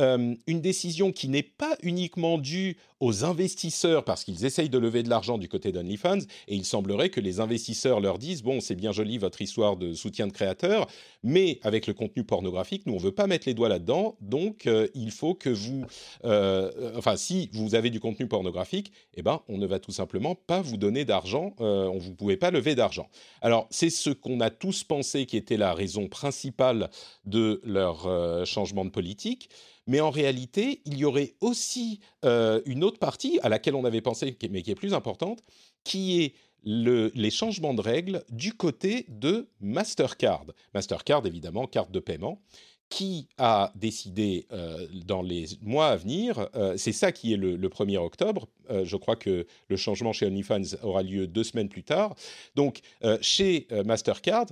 euh, 0.00 0.34
une 0.46 0.60
décision 0.60 1.12
qui 1.12 1.28
n'est 1.28 1.42
pas 1.44 1.76
uniquement 1.82 2.38
due 2.38 2.76
aux 3.04 3.24
investisseurs 3.24 4.02
parce 4.02 4.24
qu'ils 4.24 4.46
essayent 4.46 4.70
de 4.70 4.78
lever 4.78 5.02
de 5.02 5.10
l'argent 5.10 5.36
du 5.36 5.46
côté 5.46 5.72
d'OnlyFans 5.72 6.20
et 6.48 6.54
il 6.54 6.64
semblerait 6.64 7.10
que 7.10 7.20
les 7.20 7.38
investisseurs 7.38 8.00
leur 8.00 8.18
disent 8.18 8.42
bon 8.42 8.60
c'est 8.60 8.74
bien 8.74 8.92
joli 8.92 9.18
votre 9.18 9.42
histoire 9.42 9.76
de 9.76 9.92
soutien 9.92 10.26
de 10.26 10.32
créateurs 10.32 10.86
mais 11.22 11.58
avec 11.62 11.86
le 11.86 11.92
contenu 11.92 12.24
pornographique 12.24 12.86
nous 12.86 12.94
on 12.94 12.98
veut 12.98 13.12
pas 13.12 13.26
mettre 13.26 13.46
les 13.46 13.52
doigts 13.52 13.68
là-dedans 13.68 14.16
donc 14.22 14.66
euh, 14.66 14.88
il 14.94 15.10
faut 15.10 15.34
que 15.34 15.50
vous 15.50 15.84
euh, 16.24 16.94
enfin 16.96 17.16
si 17.16 17.50
vous 17.52 17.74
avez 17.74 17.90
du 17.90 18.00
contenu 18.00 18.26
pornographique 18.26 18.90
eh 19.12 19.20
ben 19.22 19.42
on 19.48 19.58
ne 19.58 19.66
va 19.66 19.78
tout 19.80 19.92
simplement 19.92 20.34
pas 20.34 20.62
vous 20.62 20.78
donner 20.78 21.04
d'argent 21.04 21.54
on 21.58 21.98
vous 21.98 22.14
pouvez 22.14 22.36
pas 22.36 22.50
lever 22.50 22.74
d'argent. 22.74 23.08
Alors 23.42 23.66
c'est 23.70 23.90
ce 23.90 24.10
qu'on 24.10 24.40
a 24.40 24.50
tous 24.50 24.82
pensé 24.84 25.26
qui 25.26 25.36
était 25.36 25.56
la 25.56 25.74
raison 25.74 26.08
principale 26.08 26.88
de 27.26 27.60
leur 27.64 28.46
changement 28.46 28.84
de 28.84 28.90
politique 28.90 29.50
mais 29.86 30.00
en 30.00 30.10
réalité, 30.10 30.80
il 30.86 30.96
y 30.96 31.04
aurait 31.04 31.34
aussi 31.40 32.00
euh, 32.24 32.60
une 32.66 32.84
autre 32.84 32.98
partie 32.98 33.38
à 33.42 33.48
laquelle 33.48 33.74
on 33.74 33.84
avait 33.84 34.00
pensé, 34.00 34.36
mais 34.50 34.62
qui 34.62 34.70
est 34.70 34.76
plus 34.76 34.94
importante, 34.94 35.42
qui 35.84 36.22
est 36.22 36.34
les 36.66 37.30
changements 37.30 37.74
de 37.74 37.82
règles 37.82 38.24
du 38.30 38.54
côté 38.54 39.04
de 39.08 39.48
Mastercard. 39.60 40.46
Mastercard, 40.72 41.26
évidemment, 41.26 41.66
carte 41.66 41.90
de 41.90 42.00
paiement, 42.00 42.40
qui 42.88 43.28
a 43.36 43.70
décidé 43.74 44.46
euh, 44.50 44.86
dans 45.04 45.20
les 45.20 45.46
mois 45.60 45.88
à 45.88 45.96
venir, 45.96 46.48
euh, 46.54 46.76
c'est 46.78 46.92
ça 46.92 47.12
qui 47.12 47.34
est 47.34 47.36
le, 47.36 47.56
le 47.56 47.68
1er 47.68 47.98
octobre, 47.98 48.48
je 48.70 48.96
crois 48.96 49.16
que 49.16 49.46
le 49.68 49.76
changement 49.76 50.14
chez 50.14 50.26
OnlyFans 50.26 50.76
aura 50.82 51.02
lieu 51.02 51.26
deux 51.26 51.44
semaines 51.44 51.68
plus 51.68 51.82
tard, 51.82 52.14
donc 52.54 52.80
chez 53.20 53.66
Mastercard, 53.84 54.46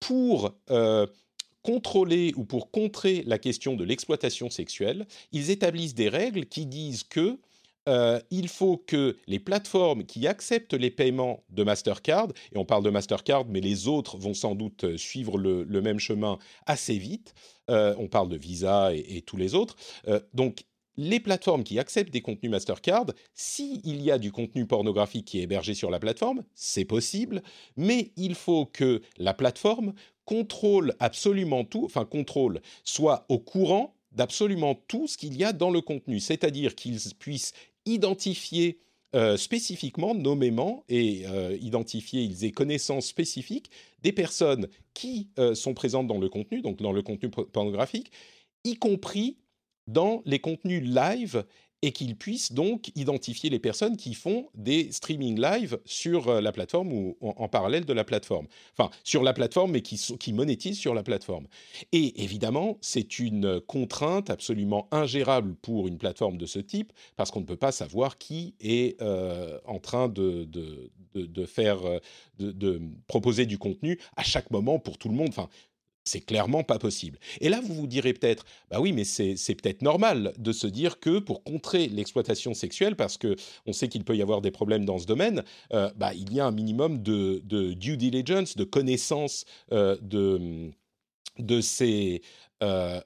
pour 0.00 0.54
contrôler 1.62 2.32
ou 2.36 2.44
pour 2.44 2.70
contrer 2.70 3.22
la 3.26 3.38
question 3.38 3.74
de 3.74 3.84
l'exploitation 3.84 4.50
sexuelle, 4.50 5.06
ils 5.32 5.50
établissent 5.50 5.94
des 5.94 6.08
règles 6.08 6.46
qui 6.46 6.66
disent 6.66 7.04
que 7.04 7.38
euh, 7.88 8.20
il 8.30 8.48
faut 8.48 8.76
que 8.76 9.16
les 9.26 9.40
plateformes 9.40 10.04
qui 10.04 10.26
acceptent 10.26 10.74
les 10.74 10.90
paiements 10.90 11.42
de 11.50 11.64
Mastercard, 11.64 12.28
et 12.52 12.58
on 12.58 12.64
parle 12.64 12.84
de 12.84 12.90
Mastercard, 12.90 13.44
mais 13.46 13.60
les 13.60 13.88
autres 13.88 14.16
vont 14.16 14.34
sans 14.34 14.54
doute 14.54 14.84
euh, 14.84 14.96
suivre 14.96 15.36
le, 15.36 15.64
même 15.82 15.98
chemin 15.98 16.38
assez 16.66 16.96
vite, 16.96 17.34
euh, 17.70 17.94
on 17.98 18.06
parle 18.06 18.28
de 18.28 18.36
Visa 18.36 18.94
et, 18.94 19.22
tous 19.22 19.36
les 19.36 19.54
autres, 19.54 19.76
donc 20.32 20.64
les 20.96 21.20
plateformes 21.20 21.64
qui 21.64 21.78
acceptent 21.78 22.12
des 22.12 22.20
contenus 22.20 22.50
Mastercard, 22.50 23.06
s'il 23.34 24.02
y 24.02 24.10
a 24.10 24.18
du 24.18 24.30
contenu 24.30 24.66
pornographique 24.66 25.26
qui 25.26 25.38
est 25.38 25.42
hébergé 25.42 25.74
sur 25.74 25.90
la 25.90 25.98
plateforme, 25.98 26.44
c'est 26.54 26.84
possible, 26.84 27.42
mais 27.76 28.12
il 28.16 28.34
faut 28.34 28.66
que 28.66 29.00
la 29.16 29.34
plateforme 29.34 29.94
contrôle 30.24 30.94
absolument 31.00 31.64
tout, 31.64 31.84
enfin 31.84 32.04
contrôle, 32.04 32.60
soit 32.84 33.26
au 33.28 33.38
courant 33.38 33.94
d'absolument 34.12 34.74
tout 34.88 35.06
ce 35.06 35.16
qu'il 35.16 35.36
y 35.36 35.44
a 35.44 35.52
dans 35.52 35.70
le 35.70 35.80
contenu, 35.80 36.20
c'est-à-dire 36.20 36.74
qu'ils 36.74 37.00
puissent 37.18 37.52
identifier 37.86 38.78
spécifiquement, 39.36 40.14
nommément 40.14 40.84
et 40.88 41.24
identifier, 41.60 42.22
ils 42.22 42.44
aient 42.44 42.50
connaissance 42.50 43.06
spécifique 43.06 43.70
des 44.02 44.12
personnes 44.12 44.68
qui 44.94 45.28
sont 45.54 45.74
présentes 45.74 46.06
dans 46.06 46.18
le 46.18 46.28
contenu, 46.28 46.62
donc 46.62 46.80
dans 46.80 46.92
le 46.92 47.02
contenu 47.02 47.30
pornographique, 47.30 48.10
y 48.64 48.76
compris 48.76 49.36
dans 49.86 50.22
les 50.24 50.38
contenus 50.38 50.82
live 50.82 51.44
et 51.82 51.90
qu'ils 51.90 52.16
puissent 52.16 52.52
donc 52.52 52.90
identifier 52.94 53.50
les 53.50 53.58
personnes 53.58 53.96
qui 53.96 54.14
font 54.14 54.48
des 54.54 54.90
streaming 54.92 55.40
live 55.40 55.78
sur 55.84 56.28
euh, 56.28 56.40
la 56.40 56.52
plateforme 56.52 56.92
ou 56.92 57.16
en, 57.20 57.48
parallèle 57.48 57.84
de 57.84 57.92
la 57.92 58.04
plateforme. 58.04 58.46
Enfin, 58.76 58.90
sur 59.04 59.22
la 59.22 59.32
plateforme, 59.32 59.72
mais 59.72 59.82
qui, 59.82 59.96
qui 60.18 60.32
monétisent 60.32 60.78
sur 60.78 60.94
la 60.94 61.02
plateforme. 61.02 61.46
Et 61.90 62.22
évidemment, 62.22 62.78
c'est 62.80 63.18
une 63.18 63.60
contrainte 63.60 64.30
absolument 64.30 64.88
ingérable 64.92 65.54
pour 65.56 65.88
une 65.88 65.98
plateforme 65.98 66.38
de 66.38 66.46
ce 66.46 66.60
type, 66.60 66.92
parce 67.16 67.30
qu'on 67.30 67.40
ne 67.40 67.46
peut 67.46 67.56
pas 67.56 67.72
savoir 67.72 68.16
qui 68.16 68.54
est 68.60 69.00
euh, 69.02 69.58
en 69.66 69.80
train 69.80 70.08
de, 70.08 70.44
de, 70.44 70.90
de, 71.14 71.46
faire, 71.46 71.84
euh, 71.84 71.98
de, 72.38 72.52
de, 72.52 72.80
proposer 73.06 73.44
du 73.44 73.58
contenu 73.58 73.98
à 74.16 74.22
chaque 74.22 74.50
moment 74.50 74.78
pour 74.78 74.98
tout 74.98 75.08
le 75.08 75.14
monde. 75.14 75.28
Enfin, 75.30 75.48
c'est 76.04 76.20
clairement 76.20 76.64
pas 76.64 76.78
possible. 76.78 77.18
Et 77.40 77.48
là, 77.48 77.60
vous 77.60 77.74
vous 77.74 77.86
direz 77.86 78.12
peut-être, 78.12 78.44
bah 78.70 78.80
oui, 78.80 78.92
mais 78.92 79.04
c'est 79.04 79.54
peut-être 79.54 79.82
normal 79.82 80.32
de 80.38 80.52
se 80.52 80.66
dire 80.66 81.00
que 81.00 81.18
pour 81.18 81.44
contrer 81.44 81.88
l'exploitation 81.88 82.54
sexuelle, 82.54 82.96
parce 82.96 83.18
que 83.18 83.36
on 83.66 83.72
sait 83.72 83.88
qu'il 83.88 84.04
peut 84.04 84.16
y 84.16 84.22
avoir 84.22 84.40
des 84.40 84.50
problèmes 84.50 84.84
dans 84.84 84.98
ce 84.98 85.06
domaine, 85.06 85.44
euh, 85.72 85.90
bah, 85.96 86.12
il 86.14 86.32
y 86.32 86.40
a 86.40 86.46
un 86.46 86.50
minimum 86.50 87.02
de, 87.02 87.40
due 87.74 87.96
diligence, 87.96 88.56
de 88.56 88.64
connaissance 88.64 89.44
euh, 89.72 89.96
de, 90.00 91.60
ces 91.60 92.22
euh, 92.62 93.00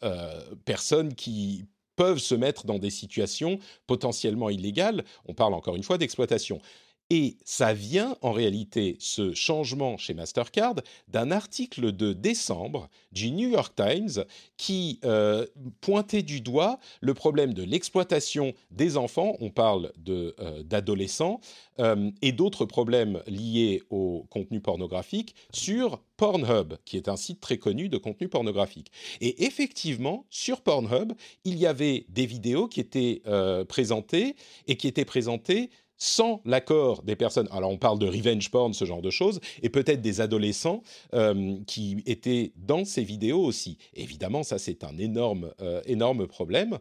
personnes 0.64 1.14
qui 1.14 1.66
peuvent 1.96 2.18
se 2.18 2.34
mettre 2.34 2.66
dans 2.66 2.78
des 2.78 2.90
situations 2.90 3.58
potentiellement 3.86 4.50
illégales. 4.50 5.04
On 5.26 5.34
parle 5.34 5.54
encore 5.54 5.76
une 5.76 5.82
fois 5.82 5.98
d'exploitation. 5.98 6.60
Et 7.08 7.36
ça 7.44 7.72
vient 7.72 8.16
en 8.20 8.32
réalité, 8.32 8.96
ce 8.98 9.32
changement 9.32 9.96
chez 9.96 10.12
Mastercard, 10.12 10.75
d'un 11.06 11.30
article 11.30 11.92
de 11.92 12.12
décembre 12.12 12.88
du 13.12 13.30
New 13.30 13.48
York 13.48 13.75
Times 13.76 14.25
qui 14.56 14.98
euh, 15.04 15.46
pointait 15.80 16.25
du 16.25 16.40
doigt 16.40 16.80
le 17.00 17.14
problème 17.14 17.54
de 17.54 17.62
l'exploitation 17.62 18.54
des 18.72 18.96
enfants, 18.96 19.36
on 19.38 19.50
parle 19.50 19.92
euh, 20.08 20.62
d'adolescents, 20.64 21.40
euh, 21.78 22.10
et 22.22 22.32
d'autres 22.32 22.64
problèmes 22.64 23.22
liés 23.28 23.82
au 23.90 24.26
contenu 24.28 24.60
pornographique 24.60 25.36
sur 25.52 26.02
Pornhub, 26.16 26.75
qui 26.84 26.96
est 26.96 27.08
un 27.08 27.16
site 27.16 27.40
très 27.40 27.58
connu 27.58 27.88
de 27.88 27.98
contenu 27.98 28.28
pornographique. 28.28 28.90
Et 29.20 29.44
effectivement, 29.44 30.26
sur 30.30 30.60
Pornhub, 30.60 31.12
il 31.44 31.56
y 31.56 31.66
avait 31.66 32.06
des 32.08 32.26
vidéos 32.26 32.66
qui 32.66 32.80
étaient 32.80 33.22
présentées 33.68 34.34
et 34.66 34.76
qui 34.76 34.88
étaient 34.88 35.04
présentées 35.04 35.70
sans 35.98 36.40
l'accord 36.44 37.02
des 37.02 37.16
personnes, 37.16 37.48
alors 37.50 37.70
on 37.70 37.78
parle 37.78 37.98
de 37.98 38.06
revenge 38.06 38.50
porn, 38.50 38.74
ce 38.74 38.84
genre 38.84 39.02
de 39.02 39.10
choses, 39.10 39.40
et 39.62 39.68
peut-être 39.68 40.02
des 40.02 40.20
adolescents 40.20 40.82
euh, 41.14 41.56
qui 41.66 42.02
étaient 42.06 42.52
dans 42.56 42.84
ces 42.84 43.02
vidéos 43.02 43.42
aussi. 43.42 43.78
Évidemment, 43.94 44.42
ça 44.42 44.58
c'est 44.58 44.84
un 44.84 44.96
énorme, 44.98 45.52
euh, 45.60 45.80
énorme 45.86 46.26
problème. 46.26 46.78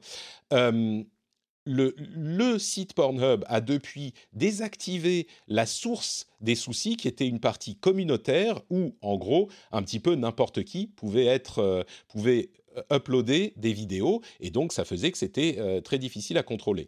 Euh, 0.54 1.04
le, 1.68 1.96
le, 1.98 2.60
site 2.60 2.94
Pornhub 2.94 3.44
a 3.48 3.60
depuis 3.60 4.14
désactivé 4.34 5.26
la 5.48 5.66
source 5.66 6.28
des 6.40 6.54
soucis 6.54 6.96
qui 6.96 7.08
était 7.08 7.28
une 7.28 7.40
partie 7.40 7.76
communautaire 7.76 8.62
où, 8.70 8.96
en 9.02 9.18
gros, 9.18 9.50
un 9.72 9.82
petit 9.82 10.00
peu 10.00 10.14
n'importe 10.14 10.64
qui 10.64 10.86
pouvait 10.86 11.26
être, 11.26 11.84
pouvait 12.08 12.52
uploader 12.94 13.54
des 13.56 13.74
vidéos 13.74 14.22
et 14.42 14.52
donc 14.52 14.74
ça 14.74 14.86
faisait 14.86 15.12
que 15.12 15.18
c'était 15.18 15.82
très 15.84 15.98
difficile 15.98 16.38
à 16.38 16.44
contrôler. 16.44 16.88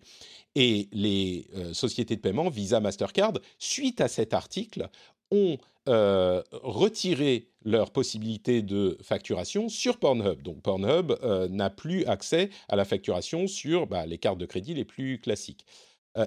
Et 0.60 0.90
les 0.92 1.46
euh, 1.56 1.72
sociétés 1.72 2.16
de 2.16 2.22
paiement, 2.22 2.50
Visa, 2.50 2.80
Mastercard, 2.80 3.34
suite 3.60 4.02
à 4.02 4.08
cet 4.08 4.34
article, 4.34 4.90
ont 5.30 5.60
euh, 5.88 6.42
retiré 6.52 7.50
leur 7.64 7.92
possibilité 7.92 8.64
de 8.64 8.98
facturation 9.04 9.70
sur 9.70 10.00
Pornhub. 10.00 10.42
Donc 10.42 10.64
Pornhub 10.64 11.14
euh, 11.22 11.48
n'a 11.48 11.70
plus 11.70 12.06
accès 12.06 12.50
à 12.70 12.76
la 12.76 12.86
facturation 12.86 13.46
sur 13.46 13.86
bah, 13.86 14.08
les 14.08 14.18
cartes 14.18 14.40
de 14.40 14.48
crédit 14.48 14.74
les 14.74 14.84
plus 14.84 15.20
classiques. 15.20 15.64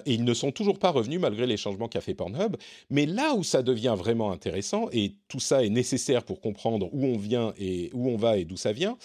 et 0.05 0.13
ils 0.13 0.23
ne 0.23 0.33
sont 0.33 0.53
toujours 0.53 0.79
pas 0.79 0.91
revenus 0.91 1.19
malgré 1.19 1.45
les 1.45 1.57
changements 1.57 1.89
qu'a 1.89 1.99
fait 1.99 2.13
Pornhub. 2.13 2.55
Mais 2.89 3.05
là 3.05 3.33
où 3.33 3.43
ça 3.43 3.61
devient 3.63 3.95
vraiment 3.97 4.31
intéressant, 4.31 4.87
et 4.93 5.17
tout 5.27 5.41
ça 5.41 5.65
est 5.65 5.69
nécessaire 5.69 6.23
pour 6.23 6.39
comprendre 6.39 6.87
où 6.93 7.03
on 7.03 7.17
vient 7.17 7.53
et 7.57 7.89
où 7.93 8.07
on 8.07 8.15
va 8.15 8.37
et 8.37 8.45
d'où 8.45 8.55
ça 8.55 8.71
vient, 8.71 8.97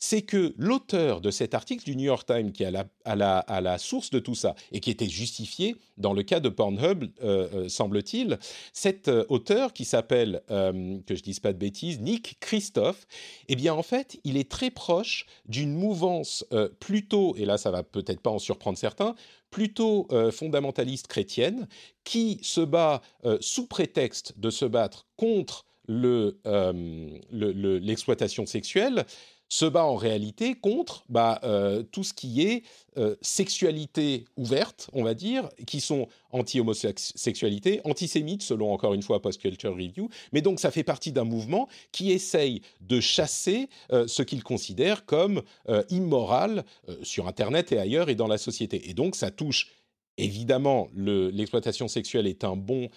c'est 0.00 0.22
que 0.22 0.54
l'auteur 0.56 1.20
de 1.20 1.30
cet 1.30 1.54
article 1.54 1.84
du 1.84 1.94
New 1.94 2.06
York 2.06 2.26
Times, 2.26 2.50
qui 2.52 2.64
est 2.64 2.72
à 3.04 3.60
la, 3.60 3.78
source 3.78 4.10
de 4.10 4.18
tout 4.18 4.34
ça, 4.34 4.56
et 4.72 4.80
qui 4.80 4.90
était 4.90 5.08
justifié 5.08 5.76
dans 5.98 6.14
le 6.14 6.22
cas 6.22 6.40
de 6.40 6.48
Pornhub, 6.48 7.04
euh, 7.22 7.48
euh, 7.52 7.68
semble-t-il, 7.68 8.38
cet 8.72 9.08
euh, 9.08 9.26
auteur 9.28 9.74
qui 9.74 9.84
s'appelle, 9.84 10.40
que 10.48 11.14
je 11.14 11.22
dise 11.22 11.38
pas 11.38 11.52
de 11.52 11.58
bêtises, 11.58 12.00
Nick 12.00 12.38
Christophe, 12.40 13.06
eh 13.48 13.56
bien 13.56 13.74
en 13.74 13.82
fait, 13.82 14.18
il 14.24 14.38
est 14.38 14.50
très 14.50 14.70
proche 14.70 15.26
d'une 15.46 15.74
mouvance 15.74 16.46
plutôt, 16.78 17.36
et 17.36 17.44
là 17.44 17.58
ça 17.58 17.70
va 17.70 17.82
peut-être 17.82 18.20
pas 18.20 18.30
en 18.30 18.38
surprendre 18.38 18.78
certains, 18.78 19.14
plutôt 19.50 20.08
fondamentaliste 20.32 21.08
chrétienne, 21.08 21.68
qui 22.04 22.38
se 22.42 22.62
bat 22.62 23.02
sous 23.40 23.66
prétexte 23.66 24.38
de 24.38 24.48
se 24.48 24.64
battre 24.64 25.04
contre 25.16 25.66
l'exploitation 25.88 28.46
sexuelle, 28.46 29.04
se 29.50 29.66
bat 29.66 29.84
en 29.84 29.96
réalité 29.96 30.54
contre 30.54 31.04
bah, 31.08 31.40
euh, 31.42 31.82
tout 31.82 32.04
ce 32.04 32.14
qui 32.14 32.42
est 32.42 32.62
euh, 32.96 33.16
sexualité 33.20 34.24
ouverte, 34.36 34.88
on 34.92 35.02
va 35.02 35.12
dire, 35.12 35.48
qui 35.66 35.80
sont 35.80 36.06
anti-homosexualité, 36.30 37.80
antisémites, 37.84 38.42
selon 38.42 38.72
encore 38.72 38.94
une 38.94 39.02
fois 39.02 39.20
Post 39.20 39.40
Culture 39.40 39.72
Review. 39.72 40.08
Mais 40.32 40.40
donc 40.40 40.60
ça 40.60 40.70
fait 40.70 40.84
partie 40.84 41.10
d'un 41.10 41.24
mouvement 41.24 41.68
qui 41.90 42.12
essaye 42.12 42.62
de 42.80 43.00
chasser 43.00 43.68
euh, 43.92 44.06
ce 44.06 44.22
qu'il 44.22 44.44
considère 44.44 45.04
comme 45.04 45.42
immoral 45.88 46.64
sur 47.02 47.26
Internet 47.26 47.72
et 47.72 47.78
ailleurs 47.78 48.08
et 48.08 48.14
dans 48.14 48.28
la 48.28 48.38
société. 48.38 48.88
Et 48.88 48.94
donc 48.94 49.16
ça 49.16 49.32
touche 49.32 49.72
évidemment 50.16 50.88
l'exploitation 50.94 51.88
sexuelle 51.88 52.26
est 52.26 52.44
un 52.44 52.54
bon 52.54 52.88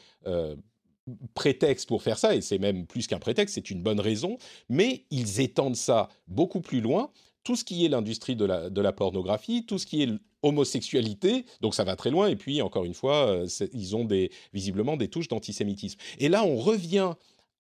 prétexte 1.34 1.88
pour 1.88 2.02
faire 2.02 2.18
ça, 2.18 2.36
et 2.36 2.42
c'est 2.42 2.60
même 2.60 2.86
plus 2.86 3.08
qu'un 3.08 3.20
prétexte, 3.20 3.56
c'est 3.56 3.70
une 3.70 3.82
bonne 3.82 4.00
raison, 4.00 4.38
mais 4.70 5.06
ils 5.12 5.42
étendent 5.42 5.76
ça 5.76 6.10
beaucoup 6.28 6.62
plus 6.62 6.82
loin. 6.82 7.12
Tout 7.44 7.56
ce 7.56 7.64
qui 7.66 7.84
est 7.84 7.90
l'industrie 7.90 8.36
de 8.36 8.46
la, 8.46 8.70
de 8.70 8.82
la 8.82 8.94
pornographie, 8.94 9.66
tout 9.66 9.78
ce 9.78 9.86
qui 9.86 10.04
est 10.04 10.10
homosexualité, 10.44 11.46
donc 11.62 11.76
ça 11.76 11.84
va 11.84 11.96
très 11.96 12.12
loin, 12.12 12.28
et 12.28 12.36
puis 12.36 12.62
encore 12.62 12.86
une 12.86 12.94
fois, 12.94 13.28
euh, 13.28 13.48
ils 13.74 13.96
ont 13.96 14.06
des, 14.06 14.32
visiblement 14.54 14.98
des 14.98 15.08
touches 15.08 15.28
d'antisémitisme. 15.28 16.00
Et 16.20 16.30
là, 16.30 16.44
on 16.44 16.58
revient 16.58 17.14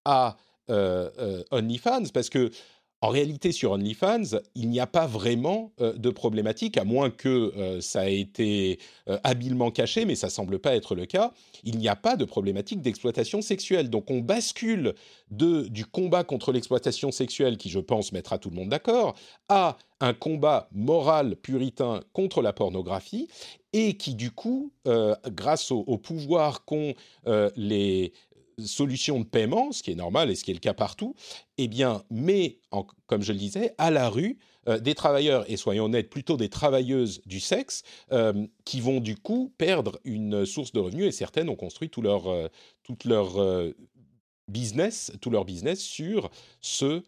à 0.06 0.38
euh, 0.70 1.10
euh, 1.18 1.44
OnlyFans, 1.52 2.10
parce 2.14 2.30
que 2.30 2.52
en 3.04 3.10
réalité, 3.10 3.52
sur 3.52 3.72
OnlyFans, 3.72 4.40
il 4.56 4.70
n'y 4.70 4.80
a 4.80 4.88
pas 4.88 5.08
vraiment 5.08 5.74
euh, 5.82 5.92
de 5.92 6.10
problématique, 6.10 6.78
à 6.78 6.86
moins 6.86 7.10
que 7.10 7.52
euh, 7.58 7.82
ça 7.82 8.10
ait 8.10 8.22
été 8.22 8.80
euh, 9.10 9.18
habilement 9.26 9.72
caché, 9.72 10.06
mais 10.06 10.16
ça 10.16 10.30
semble 10.30 10.58
pas 10.58 10.74
être 10.74 10.96
le 10.96 11.06
cas. 11.06 11.34
Il 11.66 11.80
n'y 11.80 11.90
a 11.90 11.98
pas 11.98 12.16
de 12.16 12.24
problématique 12.24 12.82
d'exploitation 12.82 13.42
sexuelle. 13.42 13.90
Donc 13.90 14.10
on 14.10 14.20
bascule 14.20 14.94
du 15.30 15.86
combat 15.86 16.24
contre 16.24 16.54
l'exploitation 16.54 17.12
sexuelle, 17.12 17.58
qui 17.58 17.70
je 17.70 17.80
pense 17.80 18.14
mettra 18.14 18.38
tout 18.38 18.50
le 18.50 18.56
monde 18.56 18.70
d'accord, 18.70 19.16
à 19.50 19.76
un 20.00 20.14
combat 20.14 20.70
moral 20.72 21.36
puritain 21.36 22.00
contre 22.14 22.42
la 22.42 22.54
pornographie, 22.54 23.28
et 23.74 23.98
qui 23.98 24.16
du 24.16 24.32
coup, 24.32 24.72
grâce 25.28 25.72
au 25.72 25.98
pouvoir 25.98 26.64
qu'ont 26.66 26.94
les 27.56 28.14
solution 28.58 29.20
de 29.20 29.26
paiement, 29.26 29.72
ce 29.72 29.84
qui 29.84 29.92
est 29.92 29.96
normal 29.96 30.30
et 30.30 30.36
ce 30.36 30.44
qui 30.44 30.52
est 30.52 30.54
le 30.54 30.60
cas 30.60 30.74
partout, 30.74 31.16
eh 31.58 31.68
bien, 31.68 32.04
met, 32.10 32.60
comme 33.08 33.22
je 33.22 33.32
le 33.32 33.40
disais, 33.40 33.74
à 33.78 33.92
la 33.92 34.10
rue 34.10 34.38
euh, 34.68 34.80
des 34.80 34.96
travailleurs, 34.96 35.50
et 35.50 35.58
soyons 35.58 35.86
honnêtes, 35.86 36.10
plutôt 36.10 36.38
des 36.38 36.50
travailleuses 36.50 37.22
du 37.26 37.40
sexe, 37.40 37.84
euh, 38.12 38.48
qui 38.66 38.80
vont 38.80 39.00
du 39.00 39.18
coup 39.18 39.54
perdre 39.58 40.00
une 40.04 40.46
source 40.46 40.72
de 40.72 40.80
revenus, 40.80 41.08
et 41.08 41.12
certaines 41.12 41.50
ont 41.50 41.56
construit 41.56 41.90
tout 41.90 42.02
leur, 42.02 42.28
euh, 42.28 42.48
leur 43.06 43.74
business, 44.48 45.12
tout 45.22 45.30
leur 45.30 45.46
business 45.46 45.80
sur 45.80 46.30
ce 46.62 47.04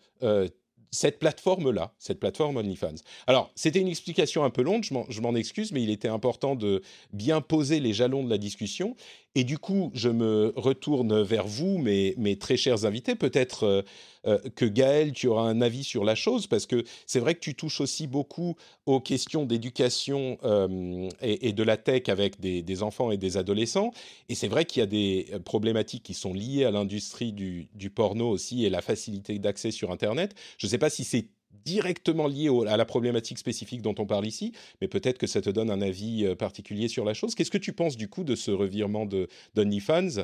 cette 0.96 1.20
plateforme-là, 1.20 1.94
cette 2.00 2.20
plateforme 2.20 2.58
OnlyFans. 2.58 2.96
Alors, 3.28 3.52
c'était 3.56 3.80
une 3.80 3.88
explication 3.88 4.44
un 4.44 4.50
peu 4.50 4.62
longue, 4.62 4.84
je 4.84 5.22
m'en 5.22 5.36
excuse, 5.36 5.72
mais 5.72 5.84
il 5.84 5.90
était 5.90 6.08
important 6.08 6.56
de 6.56 6.82
bien 7.12 7.42
poser 7.42 7.80
les 7.80 7.94
jalons 7.94 8.24
de 8.24 8.30
la 8.30 8.38
discussion. 8.38 8.96
Et 9.38 9.44
du 9.44 9.58
coup, 9.58 9.92
je 9.94 10.08
me 10.08 10.54
retourne 10.56 11.22
vers 11.22 11.46
vous, 11.46 11.78
mes, 11.78 12.38
très 12.40 12.56
chers 12.56 12.86
invités. 12.86 13.16
Peut-être 13.16 13.64
euh, 13.64 13.82
euh, 14.28 14.40
que 14.56 14.64
Gaël, 14.64 15.12
tu 15.12 15.28
auras 15.28 15.44
un 15.44 15.60
avis 15.60 15.84
sur 15.84 16.06
la 16.06 16.16
chose, 16.16 16.48
parce 16.48 16.66
que 16.66 16.86
c'est 17.06 17.20
vrai 17.20 17.36
que 17.36 17.42
tu 17.42 17.54
touches 17.54 17.82
aussi 17.82 18.08
beaucoup 18.08 18.56
aux 18.86 19.02
questions 19.02 19.46
d'éducation 19.46 20.38
euh, 20.46 21.10
et, 21.22 21.52
de 21.52 21.64
la 21.64 21.76
tech 21.76 22.04
avec 22.08 22.40
des, 22.40 22.84
enfants 22.84 23.12
et 23.12 23.18
des 23.18 23.36
adolescents. 23.36 23.92
Et 24.30 24.36
c'est 24.36 24.48
vrai 24.48 24.64
qu'il 24.64 24.80
y 24.80 24.84
a 24.84 24.88
des 24.88 25.28
problématiques 25.44 26.04
qui 26.04 26.14
sont 26.14 26.34
liées 26.34 26.64
à 26.64 26.72
l'industrie 26.72 27.34
du, 27.34 27.68
du, 27.74 27.90
porno 27.90 28.30
aussi 28.30 28.66
et 28.66 28.70
la 28.70 28.82
facilité 28.82 29.38
d'accès 29.38 29.72
sur 29.72 29.92
Internet. 29.92 30.34
Je 30.58 30.68
ne 30.68 30.70
sais 30.72 30.78
pas 30.78 30.90
si 30.90 31.04
c'est 31.04 31.28
directement 31.64 32.28
lié 32.28 32.50
à 32.68 32.78
la 32.78 32.86
problématique 32.86 33.38
spécifique 33.38 33.82
dont 33.82 33.96
on 33.98 34.06
parle 34.06 34.26
ici, 34.26 34.54
mais 34.82 34.88
peut-être 34.88 35.18
que 35.18 35.28
ça 35.28 35.42
te 35.42 35.50
donne 35.50 35.70
un 35.70 35.82
avis 35.82 36.36
particulier 36.36 36.88
sur 36.88 37.06
la 37.06 37.14
chose. 37.14 37.36
Qu'est-ce 37.36 37.52
que 37.52 37.58
tu 37.58 37.74
penses 37.74 37.98
du 37.98 38.10
coup 38.10 38.24
de 38.24 38.36
ce 38.36 38.52
revirement 38.52 39.06
de 39.06 39.28
d'OnlyFans 39.54 40.24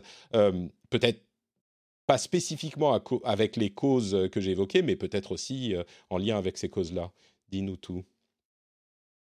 Peut-être 0.90 1.22
pas 2.08 2.18
spécifiquement 2.18 3.00
avec 3.24 3.56
les 3.56 3.70
causes 3.70 4.30
que 4.32 4.42
j'ai 4.42 4.52
évoquées, 4.52 4.82
mais 4.82 4.96
peut-être 4.96 5.32
aussi 5.32 5.76
en 6.10 6.18
lien 6.18 6.38
avec 6.38 6.58
ces 6.58 6.70
causes-là? 6.70 7.12
Dis-nous 7.50 7.78
tout. 7.78 8.04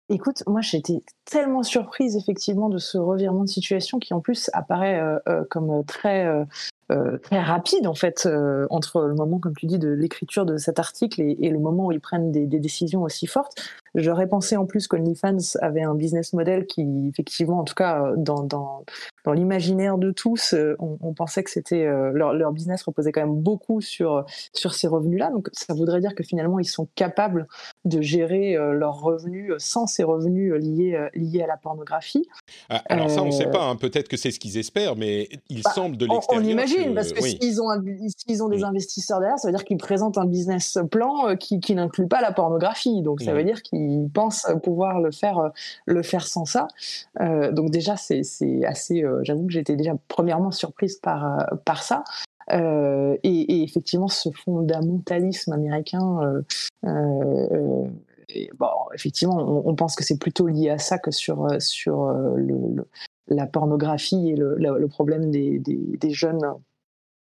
Écoute, 0.09 0.43
moi 0.47 0.59
j'étais 0.61 1.01
tellement 1.23 1.63
surprise 1.63 2.17
effectivement 2.17 2.67
de 2.67 2.77
ce 2.77 2.97
revirement 2.97 3.45
de 3.45 3.49
situation 3.49 3.99
qui 3.99 4.13
en 4.13 4.19
plus 4.19 4.49
apparaît 4.53 4.99
euh, 4.99 5.17
euh, 5.29 5.43
comme 5.49 5.83
très 5.85 6.25
euh, 6.25 6.43
très 7.21 7.39
rapide 7.39 7.87
en 7.87 7.95
fait 7.95 8.27
entre 8.69 9.01
le 9.01 9.15
moment, 9.15 9.39
comme 9.39 9.55
tu 9.55 9.65
dis, 9.65 9.79
de 9.79 9.89
l'écriture 9.89 10.45
de 10.45 10.57
cet 10.57 10.79
article 10.79 11.21
et, 11.21 11.49
le 11.49 11.59
moment 11.59 11.87
où 11.87 11.91
ils 11.91 11.99
prennent 11.99 12.31
des, 12.31 12.45
des 12.45 12.59
décisions 12.59 13.03
aussi 13.03 13.27
fortes. 13.27 13.55
J'aurais 13.95 14.27
pensé 14.27 14.57
en 14.57 14.65
plus 14.65 14.87
qu'OnlyFans 14.87 15.37
avait 15.61 15.83
un 15.83 15.93
business 15.93 16.33
model 16.33 16.65
qui, 16.65 16.83
effectivement, 17.09 17.59
en 17.59 17.63
tout 17.63 17.75
cas, 17.75 18.11
dans, 18.17 18.41
dans, 18.41 18.83
dans 19.23 19.33
l'imaginaire 19.33 19.99
de 19.99 20.11
tous, 20.11 20.53
euh, 20.53 20.75
on, 20.79 20.97
on 21.01 21.13
pensait 21.13 21.43
que 21.43 21.51
c'était 21.51 21.85
euh, 21.85 22.11
leur, 22.11 22.33
leur, 22.33 22.51
business 22.51 22.81
reposait 22.83 23.11
quand 23.11 23.21
même 23.21 23.35
beaucoup 23.35 23.81
sur 23.81 24.25
sur 24.53 24.73
ces 24.73 24.87
revenus-là. 24.87 25.29
Donc, 25.29 25.49
ça 25.53 25.75
voudrait 25.75 26.01
dire 26.01 26.15
que 26.15 26.23
finalement, 26.23 26.57
ils 26.57 26.65
sont 26.65 26.87
capables 26.95 27.47
de 27.85 28.01
gérer 28.01 28.55
euh, 28.55 28.73
leurs 28.73 28.99
revenus 28.99 29.53
sans 29.59 29.85
ces 29.85 30.03
revenus 30.03 30.53
liés 30.53 31.09
liés 31.13 31.43
à 31.43 31.47
la 31.47 31.57
pornographie. 31.57 32.27
Ah, 32.69 32.81
alors 32.89 33.11
ça, 33.11 33.21
on 33.21 33.27
ne 33.27 33.31
sait 33.31 33.51
pas. 33.51 33.63
Hein. 33.63 33.75
Peut-être 33.75 34.07
que 34.07 34.17
c'est 34.17 34.31
ce 34.31 34.39
qu'ils 34.39 34.57
espèrent, 34.57 34.95
mais 34.95 35.29
il 35.49 35.61
bah, 35.61 35.71
semble 35.71 35.97
de 35.97 36.07
l'extérieur. 36.07 36.43
On, 36.43 36.49
imagine, 36.49 36.72
parce 36.93 37.13
que 37.13 37.21
s'ils 37.21 37.61
ont, 37.61 37.69
ont 37.69 38.49
des 38.49 38.63
investisseurs 38.63 39.19
derrière, 39.19 39.39
ça 39.39 39.47
veut 39.47 39.53
dire 39.53 39.63
qu'ils 39.63 39.77
présentent 39.77 40.17
un 40.17 40.25
business 40.25 40.77
plan 40.91 41.35
qui, 41.35 41.59
qui 41.59 41.75
n'inclut 41.75 42.07
pas 42.07 42.21
la 42.21 42.31
pornographie. 42.31 43.01
Donc, 43.01 43.21
ça 43.21 43.33
veut 43.33 43.43
dire 43.43 43.61
qu'ils 43.61 44.03
ils 44.03 44.09
pensent 44.09 44.45
pouvoir 44.63 44.99
le 44.99 45.11
faire, 45.11 45.37
euh, 45.39 45.49
le 45.85 46.03
faire 46.03 46.25
sans 46.25 46.45
ça. 46.45 46.67
Euh, 47.21 47.51
donc 47.51 47.69
déjà, 47.69 47.95
c'est 47.97 48.21
assez. 48.65 49.03
Euh, 49.03 49.19
j'avoue 49.23 49.45
que 49.45 49.53
j'étais 49.53 49.75
déjà 49.75 49.93
premièrement 50.07 50.51
surprise 50.51 50.97
par 50.97 51.47
par 51.65 51.83
ça. 51.83 52.03
et, 52.51 53.63
effectivement, 53.63 54.07
ce 54.07 54.29
fondamentalisme 54.31 55.53
américain. 55.53 56.43
bon, 56.83 58.67
effectivement, 58.93 59.67
on, 59.67 59.75
pense 59.75 59.95
que 59.95 60.03
c'est 60.03 60.17
plutôt 60.17 60.47
lié 60.47 60.69
à 60.69 60.77
ça 60.77 60.97
que 60.97 61.11
sur 61.11 61.47
sur 61.59 62.11
le, 62.35 62.85
la 63.33 63.47
pornographie 63.47 64.29
et 64.29 64.35
le, 64.35 64.55
le 64.57 64.87
problème 64.87 65.31
des, 65.31 65.59
des, 65.59 65.97
des 65.97 66.09
jeunes 66.11 66.41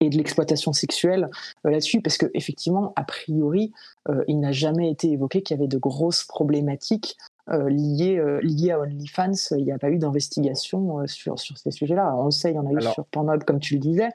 et 0.01 0.10
de 0.10 0.18
l'exploitation 0.18 0.74
sexuelle 0.74 1.29
euh, 1.65 1.72
là-dessus, 1.72 2.01
parce 2.01 2.18
que 2.18 2.27
effectivement, 2.34 2.94
a 2.96 3.03
priori, 3.03 3.72
euh, 4.08 4.24
il 4.27 4.39
n'a 4.39 4.51
jamais 4.51 4.89
été 4.89 5.12
évoqué 5.12 5.41
qu'il 5.41 5.58
y 5.58 5.60
avait 5.60 5.68
de 5.68 5.77
grosses 5.77 6.24
problématiques 6.24 7.18
euh, 7.50 7.70
liées, 7.70 8.22
liées 8.41 8.72
à 8.72 8.79
OnlyFans. 8.79 9.56
Il 9.58 9.65
n'y 9.65 9.72
a 9.72 9.79
pas 9.79 9.89
eu 9.89 9.98
d'investigation 9.98 11.06
sur, 11.08 11.39
sur 11.39 11.58
ces 11.58 11.72
sujets-là. 11.72 12.15
On 12.15 12.25
le 12.25 12.32
sait, 12.32 12.51
il 12.51 12.56
y 12.56 12.60
en 12.60 12.65
a 12.65 12.72
eu 12.72 12.82
sur 12.82 13.06
Pornhub, 13.06 13.44
comme 13.44 13.60
tu 13.60 13.74
le 13.75 13.79
disais. 13.79 14.10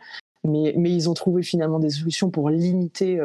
Mais, 0.44 0.74
mais, 0.76 0.90
ils 0.90 1.08
ont 1.08 1.14
trouvé 1.14 1.42
finalement 1.42 1.78
des 1.78 1.90
solutions 1.90 2.30
pour 2.30 2.50
limiter 2.50 3.18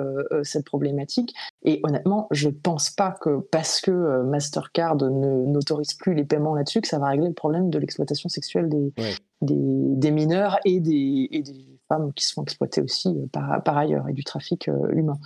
cette 0.44 0.66
problématique. 0.66 1.36
Et 1.64 1.82
honnêtement, 1.84 2.28
je 2.32 2.48
ne 2.48 2.54
pense 2.54 2.90
pas 2.90 3.12
que 3.12 3.40
parce 3.52 3.82
que 3.82 4.24
Mastercard 4.24 4.96
n'autorise 4.96 5.94
plus 5.96 6.14
les 6.14 6.24
paiements 6.24 6.56
là-dessus, 6.56 6.82
que 6.82 6.88
ça 6.88 7.00
va 7.00 7.08
régler 7.08 7.28
le 7.28 7.34
problème 7.34 7.70
de 7.70 7.78
l'exploitation 7.78 8.30
sexuelle 8.30 8.70
des, 8.70 8.94
des, 9.42 9.56
des, 9.58 10.12
mineurs 10.12 10.60
et 10.66 10.80
des, 10.80 11.28
et 11.32 11.42
des 11.42 11.80
femmes 11.90 12.14
qui 12.14 12.26
sont 12.26 12.44
exploitées 12.44 12.82
aussi 12.82 13.10
euh, 13.10 13.28
par, 13.32 13.62
par 13.64 13.78
ailleurs 13.78 14.08
et 14.08 14.14
du 14.14 14.24
trafic 14.24 14.70
euh, 14.70 14.92
humain. 14.92 15.20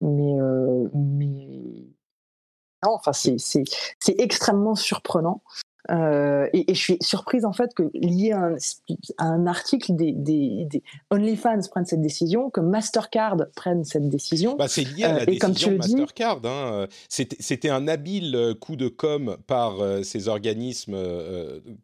Mais, 0.00 0.40
euh, 0.40 0.88
mais 0.94 1.84
non, 2.84 2.94
enfin, 2.94 3.12
c'est 3.12 3.64
extrêmement 4.18 4.74
surprenant. 4.74 5.42
Et, 5.88 6.64
je 6.68 6.80
suis 6.80 6.96
surprise 7.00 7.44
en 7.44 7.52
fait 7.52 7.74
que 7.74 7.90
lié 7.94 8.32
à 8.32 9.24
un, 9.24 9.46
article 9.46 9.96
des, 9.96 10.12
des, 10.12 10.82
OnlyFans 11.10 11.60
prennent 11.70 11.86
cette 11.86 12.02
décision, 12.02 12.50
que 12.50 12.60
Mastercard 12.60 13.36
prenne 13.56 13.84
cette 13.84 14.08
décision. 14.08 14.56
Bah, 14.56 14.68
c'est 14.68 14.84
lié 14.84 15.04
à 15.04 15.12
la 15.14 15.26
décision 15.26 15.76
Mastercard. 15.76 16.40
Hein. 16.44 16.86
C'était 17.08 17.70
un 17.70 17.88
habile 17.88 18.54
coup 18.60 18.76
de 18.76 18.88
com 18.88 19.36
par 19.46 19.78
ces 20.04 20.28
organismes 20.28 20.98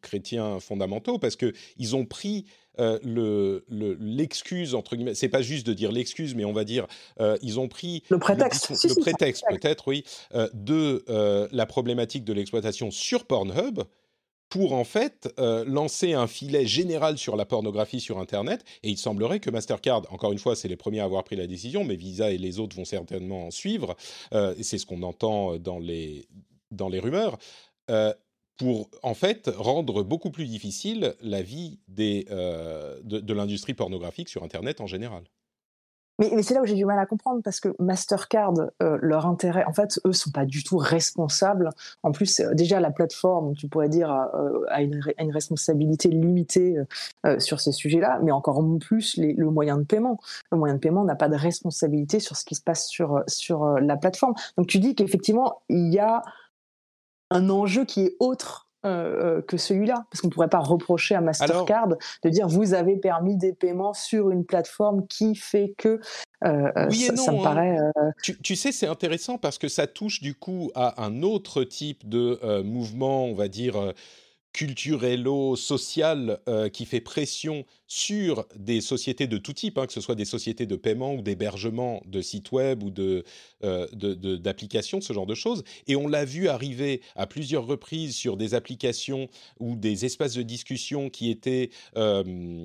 chrétiens 0.02 0.60
fondamentaux 0.60 1.18
parce 1.18 1.36
que 1.36 1.52
ils 1.78 1.96
ont 1.96 2.04
pris 2.04 2.46
euh, 2.78 3.60
l'excuse 4.00 4.74
entre 4.74 4.96
guillemets, 4.96 5.14
c'est 5.14 5.28
pas 5.28 5.42
juste 5.42 5.66
de 5.66 5.72
dire 5.72 5.92
l'excuse, 5.92 6.34
mais 6.34 6.44
on 6.44 6.52
va 6.52 6.64
dire 6.64 6.86
euh, 7.20 7.36
ils 7.42 7.58
ont 7.58 7.68
pris 7.68 8.02
le 8.08 8.18
prétexte, 8.18 8.70
le, 8.70 9.00
prétexte 9.00 9.44
peut-être, 9.48 9.88
oui, 9.88 10.04
euh, 10.34 10.48
de 10.52 11.04
la 11.52 11.66
problématique 11.66 12.24
de 12.24 12.32
l'exploitation 12.32 12.90
sur 12.90 13.24
Pornhub 13.24 13.82
pour 14.48 14.74
en 14.74 14.84
fait 14.84 15.28
lancer 15.38 16.12
un 16.12 16.26
filet 16.26 16.66
général 16.66 17.18
sur 17.18 17.36
la 17.36 17.44
pornographie 17.44 18.00
sur 18.00 18.18
Internet. 18.18 18.64
Et 18.82 18.90
il 18.90 18.98
semblerait 18.98 19.40
que 19.40 19.50
Mastercard, 19.50 20.02
encore 20.10 20.32
une 20.32 20.38
fois, 20.38 20.54
c'est 20.54 20.68
les 20.68 20.76
premiers 20.76 21.00
à 21.00 21.04
avoir 21.04 21.24
pris 21.24 21.36
la 21.36 21.46
décision, 21.46 21.84
mais 21.84 21.96
Visa 21.96 22.30
et 22.30 22.38
les 22.38 22.60
autres 22.60 22.76
vont 22.76 22.84
certainement 22.84 23.46
en 23.46 23.50
suivre. 23.50 23.96
c'est 24.32 24.78
ce 24.78 24.86
qu'on 24.86 25.02
entend 25.02 25.56
dans 25.58 25.78
les 25.78 26.26
dans 26.70 26.88
les 26.88 27.00
rumeurs 27.00 27.38
pour 28.56 28.88
en 29.02 29.14
fait 29.14 29.50
rendre 29.56 30.02
beaucoup 30.02 30.30
plus 30.30 30.46
difficile 30.46 31.14
la 31.20 31.42
vie 31.42 31.78
euh, 31.98 32.98
de, 33.04 33.32
l'industrie 33.32 33.74
pornographique 33.74 34.28
sur 34.28 34.42
Internet 34.42 34.80
en 34.80 34.86
général. 34.86 35.24
Mais, 36.18 36.42
c'est 36.42 36.54
là 36.54 36.62
où 36.62 36.64
j'ai 36.64 36.76
du 36.76 36.86
mal 36.86 36.98
à 36.98 37.04
comprendre 37.04 37.42
parce 37.44 37.60
que 37.60 37.68
Mastercard, 37.78 38.54
euh, 38.82 38.96
leur 39.02 39.26
intérêt, 39.26 39.64
en 39.66 39.74
fait, 39.74 40.00
eux 40.06 40.14
sont 40.14 40.30
pas 40.30 40.46
du 40.46 40.64
tout 40.64 40.78
responsables. 40.78 41.68
En 42.02 42.10
plus, 42.10 42.40
euh, 42.40 42.54
déjà 42.54 42.80
la 42.80 42.90
plateforme, 42.90 43.54
tu 43.54 43.68
pourrais 43.68 43.90
dire, 43.90 44.10
a, 44.10 44.80
une, 44.80 45.30
responsabilité 45.30 46.08
limitée 46.08 46.76
sur 47.38 47.60
ces 47.60 47.72
sujets-là, 47.72 48.20
mais 48.22 48.32
encore 48.32 48.64
plus 48.80 49.18
le 49.18 49.50
moyen 49.50 49.76
de 49.76 49.84
paiement. 49.84 50.18
Le 50.50 50.56
moyen 50.56 50.76
de 50.76 50.80
paiement 50.80 51.04
n'a 51.04 51.16
pas 51.16 51.28
de 51.28 51.36
responsabilité 51.36 52.18
sur 52.18 52.36
ce 52.36 52.46
qui 52.46 52.54
se 52.54 52.62
passe 52.62 52.88
sur 52.88 53.68
la 53.78 53.96
plateforme. 53.98 54.32
Donc 54.56 54.68
tu 54.68 54.78
dis 54.78 54.94
qu'effectivement 54.94 55.60
il 55.68 55.92
y 55.92 55.98
a 55.98 56.22
un 57.30 57.50
enjeu 57.50 57.84
qui 57.84 58.02
est 58.02 58.16
autre 58.20 58.66
euh, 58.84 59.38
euh, 59.38 59.42
que 59.42 59.56
celui-là 59.56 60.06
Parce 60.10 60.20
qu'on 60.20 60.28
ne 60.28 60.32
pourrait 60.32 60.48
pas 60.48 60.60
reprocher 60.60 61.16
à 61.16 61.20
Mastercard 61.20 61.88
de 61.88 62.28
dire 62.28 62.46
vous 62.46 62.72
avez 62.72 62.96
permis 62.96 63.36
des 63.36 63.52
paiements 63.52 63.94
sur 63.94 64.30
une 64.30 64.44
plateforme 64.44 65.06
qui 65.08 65.34
fait 65.34 65.74
que. 65.76 66.00
Euh, 66.44 66.70
oui 66.90 67.06
et 67.06 67.12
non. 67.12 67.32
me 67.32 67.38
hein. 67.38 67.42
paraît, 67.42 67.78
tu, 68.22 68.54
sais, 68.54 68.70
c'est 68.70 68.86
intéressant 68.86 69.38
parce 69.38 69.58
que 69.58 69.66
ça 69.66 69.88
touche 69.88 70.20
du 70.20 70.34
coup 70.34 70.70
à 70.76 71.02
un 71.02 71.22
autre 71.22 71.64
type 71.64 72.08
de 72.08 72.62
mouvement, 72.62 73.24
on 73.24 73.34
va 73.34 73.48
dire 73.48 73.92
culturello-social 74.56 76.40
euh, 76.48 76.70
qui 76.70 76.86
fait 76.86 77.02
pression 77.02 77.66
sur 77.86 78.46
des 78.56 78.80
sociétés 78.80 79.26
de 79.26 79.36
tout 79.36 79.52
type, 79.52 79.76
hein, 79.76 79.86
que 79.86 79.92
ce 79.92 80.00
soit 80.00 80.14
des 80.14 80.24
sociétés 80.24 80.64
de 80.64 80.76
paiement 80.76 81.12
ou 81.12 81.20
d'hébergement 81.20 82.02
de 82.06 82.22
sites 82.22 82.52
web 82.52 82.82
ou 82.82 82.90
de, 82.90 83.22
euh, 83.64 83.86
d'applications, 84.38 85.02
ce 85.02 85.12
genre 85.12 85.26
de 85.26 85.34
choses. 85.34 85.62
Et 85.88 85.94
on 85.94 86.08
l'a 86.08 86.24
vu 86.24 86.48
arriver 86.48 87.02
à 87.16 87.26
plusieurs 87.26 87.66
reprises 87.66 88.16
sur 88.16 88.38
des 88.38 88.54
applications 88.54 89.28
ou 89.60 89.76
des 89.76 90.06
espaces 90.06 90.34
de 90.34 90.42
discussion 90.42 91.10
qui 91.10 91.30
étaient... 91.30 91.68
Euh, 91.98 92.64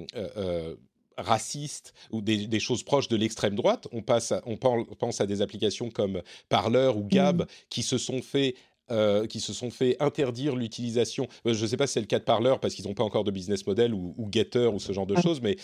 racistes 1.18 1.94
ou 2.12 2.22
des, 2.22 2.60
choses 2.60 2.84
proches 2.84 3.08
de 3.08 3.16
l'extrême 3.16 3.54
droite. 3.54 3.88
On, 3.92 4.02
passe 4.02 4.34
on 4.46 4.58
pense 4.58 5.22
à 5.22 5.26
des 5.26 5.42
applications 5.42 5.90
comme 5.90 6.22
Parler 6.50 6.92
ou 6.96 7.04
Gab 7.04 7.42
mmh. 7.42 7.46
qui 7.70 7.84
se 7.84 7.98
sont 7.98 8.22
fait 8.22 8.56
euh, 8.92 9.26
qui 9.26 9.40
se 9.40 9.54
sont 9.54 9.70
fait 9.70 9.96
interdire 10.02 10.56
l'utilisation. 10.56 11.28
Euh, 11.46 11.54
je 11.54 11.64
ne 11.64 11.68
sais 11.68 11.78
pas 11.78 11.88
si 11.88 11.94
c'est 11.94 12.02
le 12.02 12.08
cas 12.08 12.20
de 12.20 12.26
Parler 12.26 12.54
parce 12.62 12.74
qu'ils 12.74 12.86
n'ont 12.86 12.94
pas 12.94 13.04
encore 13.04 13.24
de 13.24 13.32
business 13.32 13.66
model 13.66 13.94
ou, 13.94 14.30
Getter 14.32 14.68
ou 14.68 14.80
ce 14.80 14.92
genre 14.92 15.08
de 15.08 15.16
choses, 15.16 15.42
mais 15.42 15.56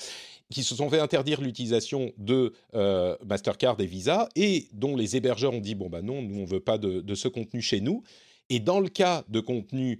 qui 0.49 0.63
se 0.63 0.75
sont 0.75 0.89
fait 0.89 0.99
interdire 0.99 1.41
l'utilisation 1.41 2.13
de 2.17 2.53
euh, 2.73 3.17
Mastercard 3.25 3.75
et 3.79 3.85
Visa 3.85 4.29
et 4.35 4.67
dont 4.71 4.95
les 4.95 5.17
hébergeurs 5.17 5.53
ont 5.53 5.59
dit 5.59 5.75
bon 5.75 5.89
bah 5.89 6.01
non, 6.01 6.21
nous 6.21 6.39
on 6.39 6.45
veut 6.45 6.61
pas 6.61 6.77
de, 6.77 7.15
ce 7.15 7.27
contenu 7.27 7.61
chez 7.61 7.81
nous. 7.81 8.01
Et 8.49 8.59
dans 8.59 8.79
le 8.79 8.87
cas 8.87 9.25
de 9.27 9.41
contenu 9.41 9.99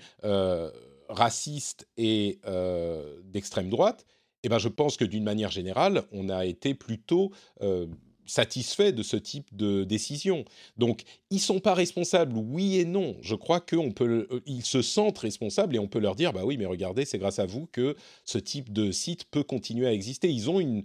raciste 1.10 1.88
et 1.98 2.40
d'extrême 3.26 3.70
droite, 3.70 4.06
eh 4.44 4.50
ben 4.50 4.58
je 4.58 4.70
pense 4.70 4.96
que 4.96 5.04
d'une 5.04 5.26
manière 5.26 5.52
générale, 5.52 6.04
on 6.13 6.30
a 6.30 6.46
été 6.46 6.74
plutôt 6.74 7.32
satisfait 8.28 8.92
de 8.92 9.04
ce 9.04 9.18
type 9.18 9.56
de 9.56 9.84
décision. 9.84 10.46
Donc, 10.78 11.04
ils 11.32 11.40
sont 11.40 11.60
pas 11.60 11.74
responsables, 11.74 12.38
oui 12.38 12.78
et 12.78 12.86
non. 12.86 13.16
Je 13.22 13.36
crois 13.36 13.60
qu'ils 13.60 13.94
peut, 13.94 14.28
euh, 14.32 14.42
ils 14.46 14.63
se 14.63 14.82
sentent 14.82 15.18
responsables 15.18 15.76
et 15.76 15.80
on 15.80 15.88
peut 15.88 16.00
leur 16.00 16.16
dire, 16.16 16.34
bah 16.34 16.46
oui, 16.46 16.58
mais 16.58 16.66
regardez, 16.66 17.06
c'est 17.06 17.18
grâce 17.18 17.40
à 17.40 17.46
vous 17.46 17.68
que 17.72 17.96
ce 18.26 18.38
type 18.38 18.72
de 18.72 18.92
site 18.92 19.26
peut 19.26 19.44
continuer 19.44 19.88
à 19.88 19.94
exister. 19.94 20.30
Ils 20.30 20.50
ont 20.50 20.60
une, 20.60 20.84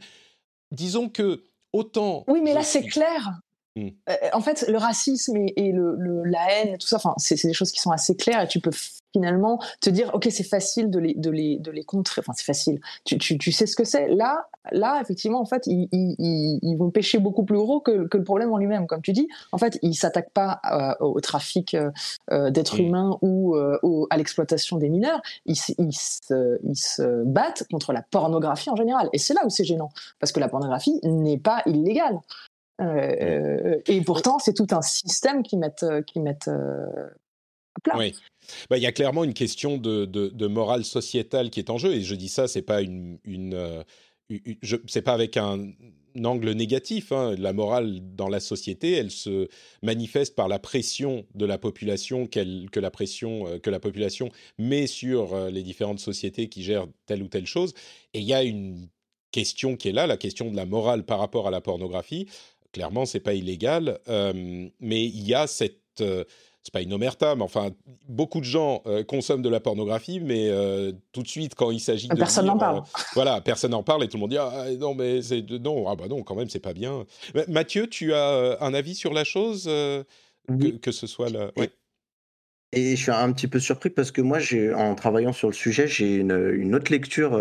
disons 0.70 1.08
que 1.08 1.42
autant. 1.72 2.24
Oui, 2.28 2.40
mais 2.42 2.54
là, 2.54 2.62
c'est 2.62 2.86
clair. 2.86 3.40
Mm. 3.76 3.88
en 4.32 4.40
fait, 4.40 4.66
le 4.68 4.76
racisme 4.76 5.36
et, 5.36 5.72
le, 5.72 6.24
la 6.24 6.52
haine, 6.52 6.78
tout 6.78 6.86
ça, 6.86 6.98
c'est 7.16 7.42
des 7.46 7.54
choses 7.54 7.72
qui 7.72 7.80
sont 7.80 7.90
assez 7.90 8.16
claires 8.16 8.42
et 8.42 8.48
tu 8.48 8.60
peux 8.60 8.70
finalement 9.12 9.60
te 9.80 9.90
dire, 9.90 10.10
ok, 10.14 10.28
c'est 10.30 10.42
facile 10.42 10.90
de 10.90 10.98
les, 10.98 11.14
de 11.14 11.30
les, 11.30 11.58
de 11.58 11.70
les 11.70 11.84
contrer. 11.84 12.20
Enfin, 12.20 12.32
c'est 12.34 12.44
facile. 12.44 12.80
Tu, 13.04 13.18
tu, 13.18 13.38
tu, 13.38 13.52
sais 13.52 13.66
ce 13.66 13.76
que 13.76 13.84
c'est. 13.84 14.08
Là, 14.08 14.46
là, 14.70 15.00
effectivement, 15.00 15.40
en 15.40 15.44
fait, 15.44 15.66
ils, 15.66 15.88
ils, 15.92 16.58
ils, 16.62 16.76
vont 16.76 16.90
pêcher 16.90 17.18
beaucoup 17.18 17.44
plus 17.44 17.56
gros 17.56 17.80
que, 17.80 18.06
que 18.06 18.16
le 18.16 18.24
problème 18.24 18.52
en 18.52 18.56
lui-même, 18.56 18.86
comme 18.86 19.02
tu 19.02 19.12
dis. 19.12 19.28
En 19.52 19.58
fait, 19.58 19.78
ils 19.82 19.94
s'attaquent 19.94 20.32
pas 20.32 20.60
euh, 20.70 21.04
au 21.04 21.20
trafic 21.20 21.74
euh, 21.74 21.90
euh, 22.30 22.50
d'êtres 22.50 22.80
humains 22.80 23.18
ou 23.22 23.56
à 24.10 24.16
l'exploitation 24.16 24.78
des 24.78 24.88
mineurs. 24.88 25.20
Ils, 25.46 25.56
ils, 25.78 25.92
se, 25.92 26.58
ils 26.64 26.76
se 26.76 27.24
battent 27.24 27.64
contre 27.70 27.92
la 27.92 28.02
pornographie 28.02 28.70
en 28.70 28.76
général. 28.76 29.08
Et 29.12 29.18
c'est 29.18 29.34
là 29.34 29.42
où 29.44 29.50
c'est 29.50 29.64
gênant, 29.64 29.90
parce 30.20 30.32
que 30.32 30.40
la 30.40 30.48
pornographie 30.48 30.98
n'est 31.02 31.38
pas 31.38 31.62
illégale. 31.66 32.20
Et 33.86 34.00
pourtant, 34.02 34.38
c'est 34.38 34.54
tout 34.54 34.66
un 34.70 34.82
système 34.82 35.42
qui 35.42 35.56
met, 35.56 35.74
qui 36.06 36.20
met 36.20 36.38
à 36.48 37.80
plat. 37.82 37.96
Oui. 37.96 38.14
Bah, 38.68 38.76
il 38.76 38.82
y 38.82 38.86
a 38.86 38.92
clairement 38.92 39.24
une 39.24 39.34
question 39.34 39.78
de, 39.78 40.04
de, 40.04 40.46
morale 40.46 40.84
sociétale 40.84 41.50
qui 41.50 41.60
est 41.60 41.70
en 41.70 41.78
jeu, 41.78 41.94
et 41.94 42.02
je 42.02 42.14
dis 42.14 42.28
ça, 42.28 42.48
c'est 42.48 42.62
pas 42.62 42.82
une, 42.82 43.18
une, 43.24 43.54
euh, 43.54 43.82
c'est 44.86 45.02
pas 45.02 45.12
avec 45.12 45.36
un, 45.36 45.72
angle 46.24 46.50
négatif. 46.52 47.12
Hein. 47.12 47.34
La 47.38 47.52
morale 47.52 48.00
dans 48.14 48.28
la 48.28 48.40
société, 48.40 48.92
elle 48.92 49.10
se 49.10 49.48
manifeste 49.82 50.34
par 50.34 50.48
la 50.48 50.58
pression 50.58 51.24
de 51.34 51.46
la 51.46 51.58
population 51.58 52.26
que 52.26 52.80
la 52.80 52.90
pression 52.90 53.46
euh, 53.46 53.58
que 53.58 53.70
la 53.70 53.80
population 53.80 54.28
met 54.58 54.86
sur 54.86 55.34
euh, 55.34 55.50
les 55.50 55.62
différentes 55.62 56.00
sociétés 56.00 56.48
qui 56.48 56.62
gèrent 56.62 56.86
telle 57.06 57.22
ou 57.22 57.28
telle 57.28 57.46
chose. 57.46 57.72
Et 58.12 58.20
il 58.20 58.26
y 58.26 58.34
a 58.34 58.42
une 58.42 58.88
question 59.30 59.76
qui 59.76 59.88
est 59.88 59.92
là, 59.92 60.06
la 60.06 60.18
question 60.18 60.50
de 60.50 60.56
la 60.56 60.66
morale 60.66 61.04
par 61.04 61.18
rapport 61.18 61.48
à 61.48 61.50
la 61.50 61.62
pornographie. 61.62 62.26
Clairement, 62.72 63.04
c'est 63.04 63.20
pas 63.20 63.34
illégal, 63.34 63.98
mais 64.08 65.04
il 65.04 65.26
y 65.26 65.34
a 65.34 65.46
cette 65.46 66.02
c'est 66.62 66.72
pas 66.72 66.80
une 66.80 66.92
omerta, 66.92 67.34
mais 67.34 67.42
enfin, 67.42 67.70
beaucoup 68.08 68.38
de 68.38 68.44
gens 68.44 68.82
euh, 68.86 69.02
consomment 69.02 69.42
de 69.42 69.48
la 69.48 69.58
pornographie, 69.58 70.20
mais 70.20 70.48
euh, 70.48 70.92
tout 71.10 71.22
de 71.22 71.28
suite, 71.28 71.56
quand 71.56 71.72
il 71.72 71.80
s'agit 71.80 72.06
de. 72.06 72.14
Personne 72.14 72.46
n'en 72.46 72.56
parle. 72.56 72.78
Euh, 72.78 73.02
voilà, 73.14 73.40
personne 73.40 73.72
n'en 73.72 73.82
parle 73.82 74.04
et 74.04 74.08
tout 74.08 74.16
le 74.16 74.20
monde 74.20 74.30
dit 74.30 74.38
ah, 74.38 74.66
non, 74.78 74.94
mais 74.94 75.22
c'est. 75.22 75.42
Non, 75.50 75.88
ah 75.88 75.96
bah 75.96 76.06
non, 76.08 76.22
quand 76.22 76.36
même, 76.36 76.48
c'est 76.48 76.60
pas 76.60 76.72
bien. 76.72 77.04
Mathieu, 77.48 77.88
tu 77.88 78.14
as 78.14 78.58
un 78.60 78.74
avis 78.74 78.94
sur 78.94 79.12
la 79.12 79.24
chose 79.24 79.64
que, 79.64 80.92
ce 80.92 81.06
soit 81.08 81.30
là. 81.30 81.50
Et 82.74 82.96
je 82.96 83.02
suis 83.02 83.10
un 83.10 83.30
petit 83.32 83.48
peu 83.48 83.58
surpris 83.58 83.90
parce 83.90 84.10
que 84.10 84.22
moi, 84.22 84.38
en 84.74 84.94
travaillant 84.94 85.32
sur 85.32 85.48
le 85.48 85.54
sujet, 85.54 85.86
j'ai 85.86 86.16
une, 86.16 86.74
autre 86.74 86.90
lecture 86.90 87.32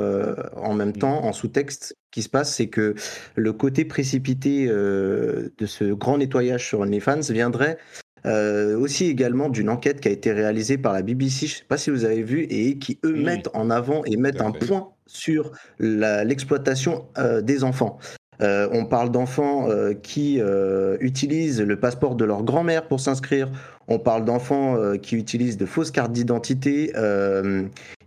en 0.57 0.73
même 0.73 0.91
temps, 0.91 1.23
en 1.23 1.31
sous-texte, 1.31 1.95
qui 2.11 2.21
se 2.21 2.27
passe, 2.27 2.53
c'est 2.53 2.67
que 2.67 2.95
le 3.35 3.53
côté 3.53 3.85
précipité 3.85 4.67
de 4.67 5.65
ce 5.65 5.93
grand 5.93 6.17
nettoyage 6.17 6.67
sur 6.67 6.81
OnlyFans 6.81 7.21
viendrait 7.29 7.77
euh, 8.25 8.77
aussi 8.77 9.05
également 9.05 9.49
d'une 9.49 9.69
enquête 9.69 9.99
qui 9.99 10.07
a 10.07 10.11
été 10.11 10.31
réalisée 10.31 10.77
par 10.77 10.93
la 10.93 11.01
BBC, 11.01 11.47
je 11.47 11.53
ne 11.53 11.57
sais 11.59 11.65
pas 11.67 11.77
si 11.77 11.89
vous 11.89 12.05
avez 12.05 12.21
vu, 12.21 12.43
et 12.49 12.77
qui 12.77 12.99
eux 13.03 13.15
mettent 13.15 13.49
en 13.53 13.69
avant 13.69 14.03
et 14.05 14.15
mettent 14.15 14.41
un 14.41 14.51
point 14.51 14.89
sur 15.07 15.51
l'exploitation 15.79 17.07
euh, 17.17 17.41
des 17.41 17.63
enfants. 17.63 17.97
Euh, 18.41 18.67
on 18.71 18.85
parle 18.85 19.11
d'enfants 19.11 19.67
qui 20.01 20.41
utilisent 20.99 21.61
le 21.61 21.75
passeport 21.75 22.15
de 22.15 22.25
leur 22.25 22.43
grand-mère 22.43 22.87
pour 22.87 22.99
s'inscrire. 22.99 23.49
On 23.87 23.99
parle 23.99 24.25
d'enfants 24.25 24.77
qui 25.01 25.15
utilisent 25.15 25.57
de 25.57 25.65
fausses 25.65 25.91
cartes 25.91 26.11
d'identité. 26.11 26.91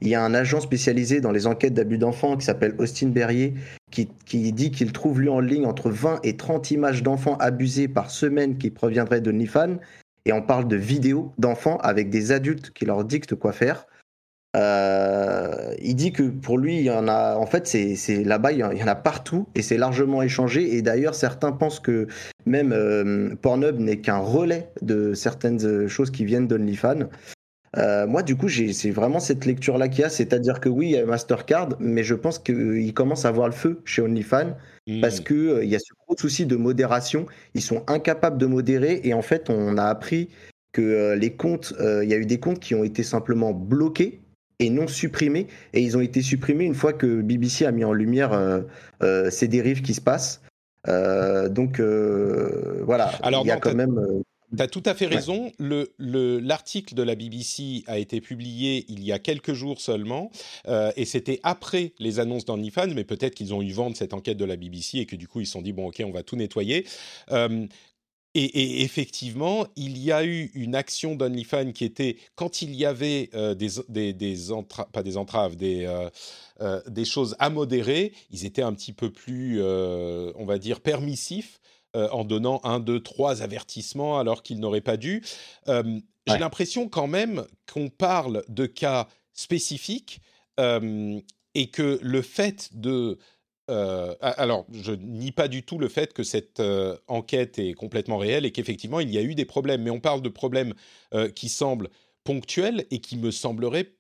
Il 0.01 0.09
y 0.09 0.15
a 0.15 0.23
un 0.23 0.35
agent 0.35 0.61
spécialisé 0.61 1.21
dans 1.21 1.31
les 1.31 1.47
enquêtes 1.47 1.75
d'abus 1.75 1.99
d'enfants 1.99 2.37
qui 2.37 2.45
s'appelle 2.45 2.75
Austin 2.79 3.09
Berrier 3.09 3.55
qui, 3.91 4.09
qui 4.27 4.53
dit 4.53 4.73
qu'il 4.73 4.93
trouve 4.93 5.21
lui 5.21 5.29
en 5.29 5.41
ligne 5.41 5.67
entre 5.67 5.91
20 5.91 6.21
et 6.25 6.37
30 6.37 6.73
images 6.73 7.03
d'enfants 7.03 7.37
abusés 7.39 7.87
par 7.87 8.11
semaine 8.11 8.59
qui 8.59 8.71
proviendraient 8.71 9.21
de 9.21 9.31
Nifan 9.31 9.77
et 10.27 10.33
on 10.33 10.43
parle 10.43 10.67
de 10.67 10.77
vidéos 10.77 11.33
d'enfants 11.39 11.77
avec 11.79 12.11
des 12.11 12.33
adultes 12.33 12.71
qui 12.71 12.87
leur 12.87 13.05
dictent 13.05 13.35
quoi 13.35 13.53
faire. 13.53 13.87
Euh, 14.55 15.75
il 15.83 15.97
dit 15.97 16.13
que 16.13 16.23
pour 16.23 16.59
lui, 16.59 16.77
il 16.77 16.85
y 16.85 16.91
en 16.91 17.09
a, 17.09 17.37
en 17.37 17.47
fait, 17.47 17.67
c'est 17.67 18.25
là-bas, 18.25 18.53
il 18.53 18.59
y 18.59 18.63
en 18.63 18.87
a 18.87 18.95
partout 18.95 19.49
et 19.55 19.63
c'est 19.63 19.77
largement 19.77 20.23
échangé. 20.23 20.77
Et 20.77 20.83
d'ailleurs, 20.83 21.15
certains 21.15 21.53
pensent 21.53 21.81
que 21.81 22.07
même 22.47 22.73
euh, 22.73 23.35
Pornhub 23.41 23.79
n'est 23.81 23.99
qu'un 23.99 24.19
relais 24.19 24.71
de 24.83 25.15
certaines 25.15 25.89
choses 25.89 26.11
qui 26.11 26.25
viennent 26.25 26.47
d'OnlyFans. 26.47 27.09
Euh, 27.77 28.07
moi, 28.07 28.23
du 28.23 28.37
coup, 28.37 28.49
c'est 28.49 28.91
vraiment 28.91 29.21
cette 29.21 29.45
lecture-là 29.45 29.89
qu'il 29.89 30.03
y 30.03 30.05
a, 30.05 30.09
c'est-à-dire 30.09 30.61
que 30.61 30.69
oui, 30.69 30.87
il 30.87 30.93
y 30.93 30.99
a 30.99 31.05
Mastercard, 31.05 31.71
mais 31.81 32.05
je 32.05 32.15
pense 32.15 32.39
qu'il 32.39 32.95
commence 32.95 33.25
à 33.25 33.33
voir 33.33 33.49
le 33.49 33.55
feu 33.55 33.81
chez 33.85 34.03
OnlyFans 34.03 34.55
parce 35.01 35.21
mmh. 35.21 35.25
qu'il 35.25 35.37
euh, 35.37 35.65
il 35.65 35.71
y 35.71 35.77
a 35.77 35.79
ce 35.79 35.93
gros 36.07 36.17
souci 36.17 36.47
de 36.47 36.57
modération. 36.57 37.27
Ils 37.55 37.63
sont 37.63 37.83
incapables 37.89 38.39
de 38.39 38.47
modérer 38.47 39.01
et 39.03 39.15
en 39.15 39.23
fait, 39.23 39.51
on 39.51 39.77
a 39.77 39.85
appris 39.85 40.29
que 40.73 40.83
euh, 40.83 41.17
les 41.17 41.35
comptes, 41.35 41.75
il 41.81 42.09
y 42.09 42.15
a 42.15 42.17
eu 42.17 42.27
des 42.27 42.39
comptes 42.39 42.61
qui 42.61 42.75
ont 42.75 42.85
été 42.85 43.03
simplement 43.03 43.53
bloqués 43.53 44.21
et 44.59 44.71
non 44.71 44.87
supprimés 44.87 45.47
et 45.73 45.81
ils 45.83 45.97
ont 45.97 46.01
été 46.01 46.23
supprimés 46.23 46.65
une 46.65 46.75
fois 46.75 46.93
que 46.93 47.23
BBC 47.23 47.67
a 47.67 47.73
mis 47.73 47.85
en 47.85 47.93
lumière 47.93 48.63
ces 49.31 49.49
dérives 49.49 49.83
qui 49.83 49.95
se 49.95 50.01
passent. 50.01 50.43
donc 50.87 51.81
voilà, 51.81 53.07
Alors, 53.23 53.45
il 53.45 53.49
y 53.49 53.51
a 53.51 53.57
quand 53.57 53.75
même. 53.75 54.23
Tu 54.57 54.63
as 54.63 54.69
tout 54.69 54.83
à 54.85 54.95
fait 54.95 55.07
raison. 55.07 55.51
L'article 55.99 56.95
de 56.95 57.03
la 57.03 57.15
BBC 57.15 57.83
a 57.87 57.99
été 57.99 58.21
publié 58.21 58.85
il 58.89 59.03
y 59.03 59.13
a 59.13 59.19
quelques 59.19 59.53
jours 59.53 59.81
seulement, 59.81 60.31
euh, 60.69 60.93
et 60.97 61.05
c'était 61.05 61.41
après 61.43 61.93
les 61.99 62.21
annonces 62.21 62.45
d'OnlyFans, 62.45 62.95
mais 62.95 63.05
peut-être 63.05 63.35
qu'ils 63.35 63.55
ont 63.55 63.63
eu 63.63 63.73
vent 63.73 63.91
de 63.91 63.97
cette 63.97 64.15
enquête 64.15 64.37
de 64.37 64.45
la 64.45 64.57
BBC 64.57 64.99
et 64.99 65.07
que 65.07 65.17
du 65.17 65.29
coup 65.29 65.41
ils 65.41 65.47
se 65.47 65.53
sont 65.53 65.63
dit, 65.63 65.73
bon 65.73 65.89
ok, 65.89 66.03
on 66.05 66.13
va 66.13 66.23
tout 66.23 66.37
nettoyer. 66.37 66.87
Euh, 67.33 67.67
et, 68.35 68.83
effectivement, 68.83 69.67
il 69.77 69.99
y 69.99 70.11
a 70.11 70.25
eu 70.25 70.51
une 70.55 70.75
action 70.75 71.15
d'OnlyFans 71.15 71.73
qui 71.73 71.85
était 71.85 72.17
quand 72.35 72.63
il 72.63 72.75
y 72.75 72.85
avait 72.85 73.31
euh, 73.35 73.55
des, 73.55 73.69
des, 73.89 74.13
des 74.13 74.37
pas 74.93 75.03
des 75.03 75.17
entraves, 75.17 75.57
des, 75.57 75.89
des 76.87 77.05
choses 77.05 77.37
à 77.39 77.51
modérer, 77.51 78.13
ils 78.31 78.45
étaient 78.45 78.63
un 78.63 78.73
petit 78.73 78.93
peu 78.93 79.11
plus, 79.11 79.63
on 79.63 80.45
va 80.45 80.59
dire, 80.59 80.81
permissifs 80.81 81.61
euh, 81.97 82.09
en 82.11 82.25
donnant 82.25 82.61
un, 82.65 82.81
deux, 82.81 83.01
trois 83.01 83.43
avertissements 83.43 84.19
alors 84.19 84.43
qu'il 84.43 84.59
n'aurait 84.59 84.81
pas 84.81 84.97
dû. 84.97 85.23
Euh, 85.69 86.01
j'ai 86.27 86.39
l'impression 86.39 86.89
quand 86.89 87.07
même 87.07 87.45
qu'on 87.73 87.89
parle 87.89 88.43
de 88.49 88.67
cas 88.67 89.07
spécifiques 89.33 90.21
euh, 90.59 91.21
et 91.55 91.69
que 91.69 92.01
le 92.03 92.23
fait 92.23 92.71
de... 92.73 93.19
alors, 93.69 94.67
je 94.73 94.93
nie 94.93 95.33
pas 95.33 95.49
du 95.49 95.63
tout 95.63 95.79
le 95.79 95.89
fait 95.89 96.13
que 96.13 96.23
cette 96.23 96.63
enquête 97.09 97.59
est 97.59 97.75
complètement 97.75 98.19
réelle 98.19 98.45
et 98.45 98.53
qu'effectivement, 98.53 99.01
il 99.01 99.11
y 99.11 99.19
a 99.19 99.23
eu 99.23 99.35
des 99.35 99.45
problèmes, 99.45 99.83
mais 99.83 99.91
on 99.91 100.01
parle 100.01 100.23
de 100.23 100.29
problèmes 100.29 100.75
qui 101.35 101.49
semblent 101.49 101.89
ponctuels 102.25 102.87
et 102.91 103.01
qui 103.01 103.17
me 103.17 103.31
sembleraient 103.31 103.95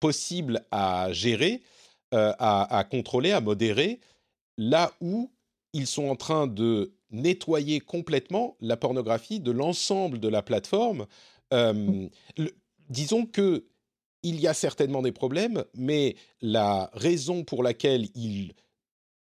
possibles 0.00 0.64
à 0.70 1.12
gérer, 1.12 1.62
à, 2.10 2.86
contrôler, 2.90 3.32
à 3.32 3.40
modérer, 3.40 4.00
là 4.56 4.92
où 5.00 5.30
ils 5.72 5.86
sont 5.86 6.08
en 6.08 6.16
train 6.16 6.46
de 6.46 6.94
nettoyer 7.10 7.80
complètement 7.80 8.56
la 8.60 8.76
pornographie 8.76 9.40
de 9.40 9.50
l'ensemble 9.50 10.18
de 10.18 10.28
la 10.28 10.42
plateforme. 10.42 11.06
Euh, 11.52 12.08
disons 12.88 13.26
que 13.26 13.66
il 14.24 14.40
y 14.40 14.46
a 14.46 14.54
certainement 14.54 15.02
des 15.02 15.12
problèmes, 15.12 15.64
mais 15.74 16.14
la 16.40 16.90
raison 16.94 17.42
pour 17.42 17.62
laquelle 17.62 18.06
ils 18.14 18.52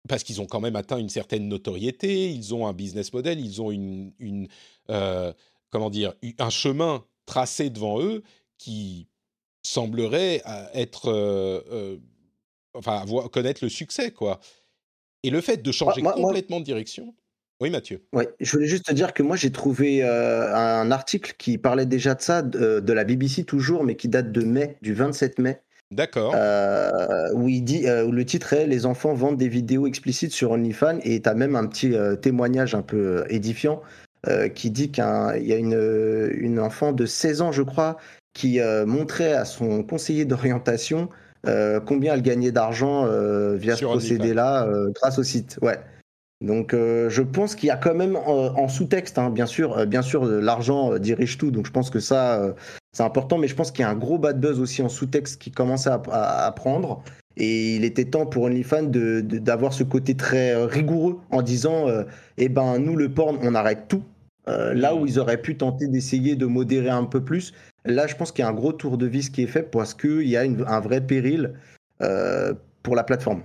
parce 0.10 0.24
qu'ils 0.24 0.42
ont 0.42 0.46
quand 0.46 0.60
même 0.60 0.76
atteint 0.76 0.98
une 0.98 1.08
certaine 1.08 1.48
notoriété, 1.48 2.30
ils 2.30 2.54
ont 2.54 2.68
un 2.68 2.74
business 2.74 3.14
model, 3.14 3.40
ils 3.40 3.62
ont 3.62 3.72
une, 3.72 4.12
une 4.20 4.50
euh, 4.90 5.32
comment 5.70 5.90
dire, 5.90 6.14
un 6.40 6.50
chemin 6.50 7.06
tracé 7.26 7.70
devant 7.70 8.02
eux 8.02 8.24
qui 8.58 9.08
semblerait 9.64 10.42
euh, 10.46 10.66
être, 10.74 11.94
enfin, 12.74 13.06
connaître 13.32 13.64
le 13.64 13.70
succès, 13.70 14.12
quoi. 14.12 14.42
Et 15.24 15.30
le 15.30 15.40
fait 15.40 15.62
de 15.62 15.72
changer 15.72 16.02
complètement 16.02 16.60
de 16.60 16.66
direction. 16.66 17.14
Oui, 17.62 17.70
Mathieu. 17.70 18.06
Oui, 18.14 18.24
je 18.40 18.52
voulais 18.52 18.68
juste 18.68 18.86
te 18.86 18.94
dire 18.94 19.14
que 19.14 19.22
moi 19.22 19.36
j'ai 19.36 19.52
trouvé 19.52 20.02
euh, 20.02 20.56
un 20.56 20.92
article 20.92 21.34
qui 21.38 21.58
parlait 21.58 21.86
déjà 21.86 22.16
de 22.16 22.22
ça, 22.22 22.42
de, 22.42 22.94
la 22.94 23.04
BBC 23.04 23.44
toujours, 23.44 23.84
mais 23.84 23.96
qui 23.96 24.08
date 24.08 24.32
de 24.32 24.44
mai, 24.44 24.78
du 24.82 24.94
27 24.94 25.40
mai. 25.40 25.62
D'accord. 25.92 26.34
Euh, 26.36 27.34
où 27.34 27.50
il 27.50 27.64
dit, 27.64 27.88
euh, 27.88 28.06
où 28.06 28.12
le 28.12 28.24
titre 28.24 28.54
est 28.54 28.68
Les 28.68 28.86
enfants 28.86 29.14
vendent 29.14 29.38
des 29.38 29.48
vidéos 29.48 29.88
explicites 29.88 30.32
sur 30.32 30.52
OnlyFans 30.52 31.00
et 31.04 31.22
tu 31.22 31.30
as 31.30 31.34
même 31.34 31.56
un 31.56 31.66
petit 31.66 31.96
témoignage 32.22 32.76
un 32.76 32.82
peu 32.82 33.26
édifiant 33.30 33.82
qui 34.54 34.70
dit 34.70 34.92
qu'il 34.92 35.04
y 35.04 35.54
a 35.54 35.56
une, 35.56 36.30
une 36.34 36.60
enfant 36.60 36.92
de 36.92 37.06
16 37.06 37.42
ans, 37.42 37.52
je 37.54 37.64
crois, 37.64 37.98
qui 38.34 38.60
montrait 38.86 39.34
à 39.34 39.46
son 39.46 39.82
conseiller 39.82 40.26
d'orientation 40.26 41.08
combien 41.86 42.14
elle 42.14 42.22
gagnait 42.22 42.52
d'argent 42.52 43.06
via 43.56 43.78
ce 43.78 43.86
procédé-là 43.86 44.68
grâce 44.94 45.20
au 45.20 45.24
site. 45.24 45.58
Ouais. 45.62 45.80
Donc 46.42 46.74
euh, 46.74 47.10
je 47.10 47.22
pense 47.22 47.54
qu'il 47.54 47.68
y 47.68 47.72
a 47.72 47.76
quand 47.76 47.94
même 47.94 48.16
euh, 48.16 48.50
en 48.52 48.70
sous-texte, 48.70 49.18
hein, 49.18 49.30
bien 49.30 49.46
sûr, 49.46 49.78
euh, 49.78 49.86
bien 49.86 50.02
sûr, 50.02 50.26
l'argent 50.26 50.98
dirige 50.98 51.38
tout, 51.38 51.52
donc 51.52 51.66
je 51.66 51.72
pense 51.72 51.90
que 51.90 52.00
ça 52.00 52.56
c'est 52.94 53.04
important, 53.04 53.38
mais 53.38 53.48
je 53.48 53.56
pense 53.56 53.72
qu'il 53.72 53.84
y 53.84 53.86
a 53.86 53.90
un 53.90 53.96
gros 53.96 54.18
bad 54.18 54.40
buzz 54.40 54.60
aussi 54.60 54.82
en 54.82 54.90
sous-texte 54.90 55.42
qui 55.42 55.52
commençait 55.52 55.90
à, 55.90 56.54
prendre. 56.56 57.04
Et 57.38 57.76
il 57.76 57.86
était 57.86 58.06
temps 58.06 58.26
pour 58.26 58.44
OnlyFans 58.44 58.84
d'avoir 58.84 59.72
de, 59.72 59.76
ce 59.76 59.84
côté 59.84 60.16
très 60.16 60.56
rigoureux 60.66 61.20
en 61.30 61.42
disant, 61.42 61.86
eh 62.38 62.50
ben 62.50 62.80
nous 62.80 62.96
le 62.96 63.10
porn, 63.10 63.38
on 63.44 63.54
arrête 63.56 63.88
tout. 63.88 64.04
là 64.48 64.96
où 64.96 65.06
ils 65.06 65.20
auraient 65.20 65.42
pu 65.42 65.56
tenter 65.56 65.88
d'essayer 65.88 66.36
de 66.36 66.46
modérer 66.46 66.90
un 66.90 67.06
peu 67.06 67.24
plus, 67.24 67.54
là, 67.86 68.08
je 68.08 68.16
pense 68.16 68.32
qu'il 68.32 68.44
y 68.44 68.46
a 68.48 68.50
un 68.50 68.54
gros 68.54 68.74
tour 68.74 68.98
de 68.98 69.06
vis 69.06 69.30
qui 69.30 69.44
est 69.44 69.48
fait 69.48 69.64
parce 69.64 69.94
qu'il 69.94 70.28
y 70.28 70.36
a 70.36 70.42
un 70.42 70.80
vrai 70.80 71.02
péril 71.02 71.54
pour 72.82 72.96
la 72.96 73.04
plateforme. 73.04 73.44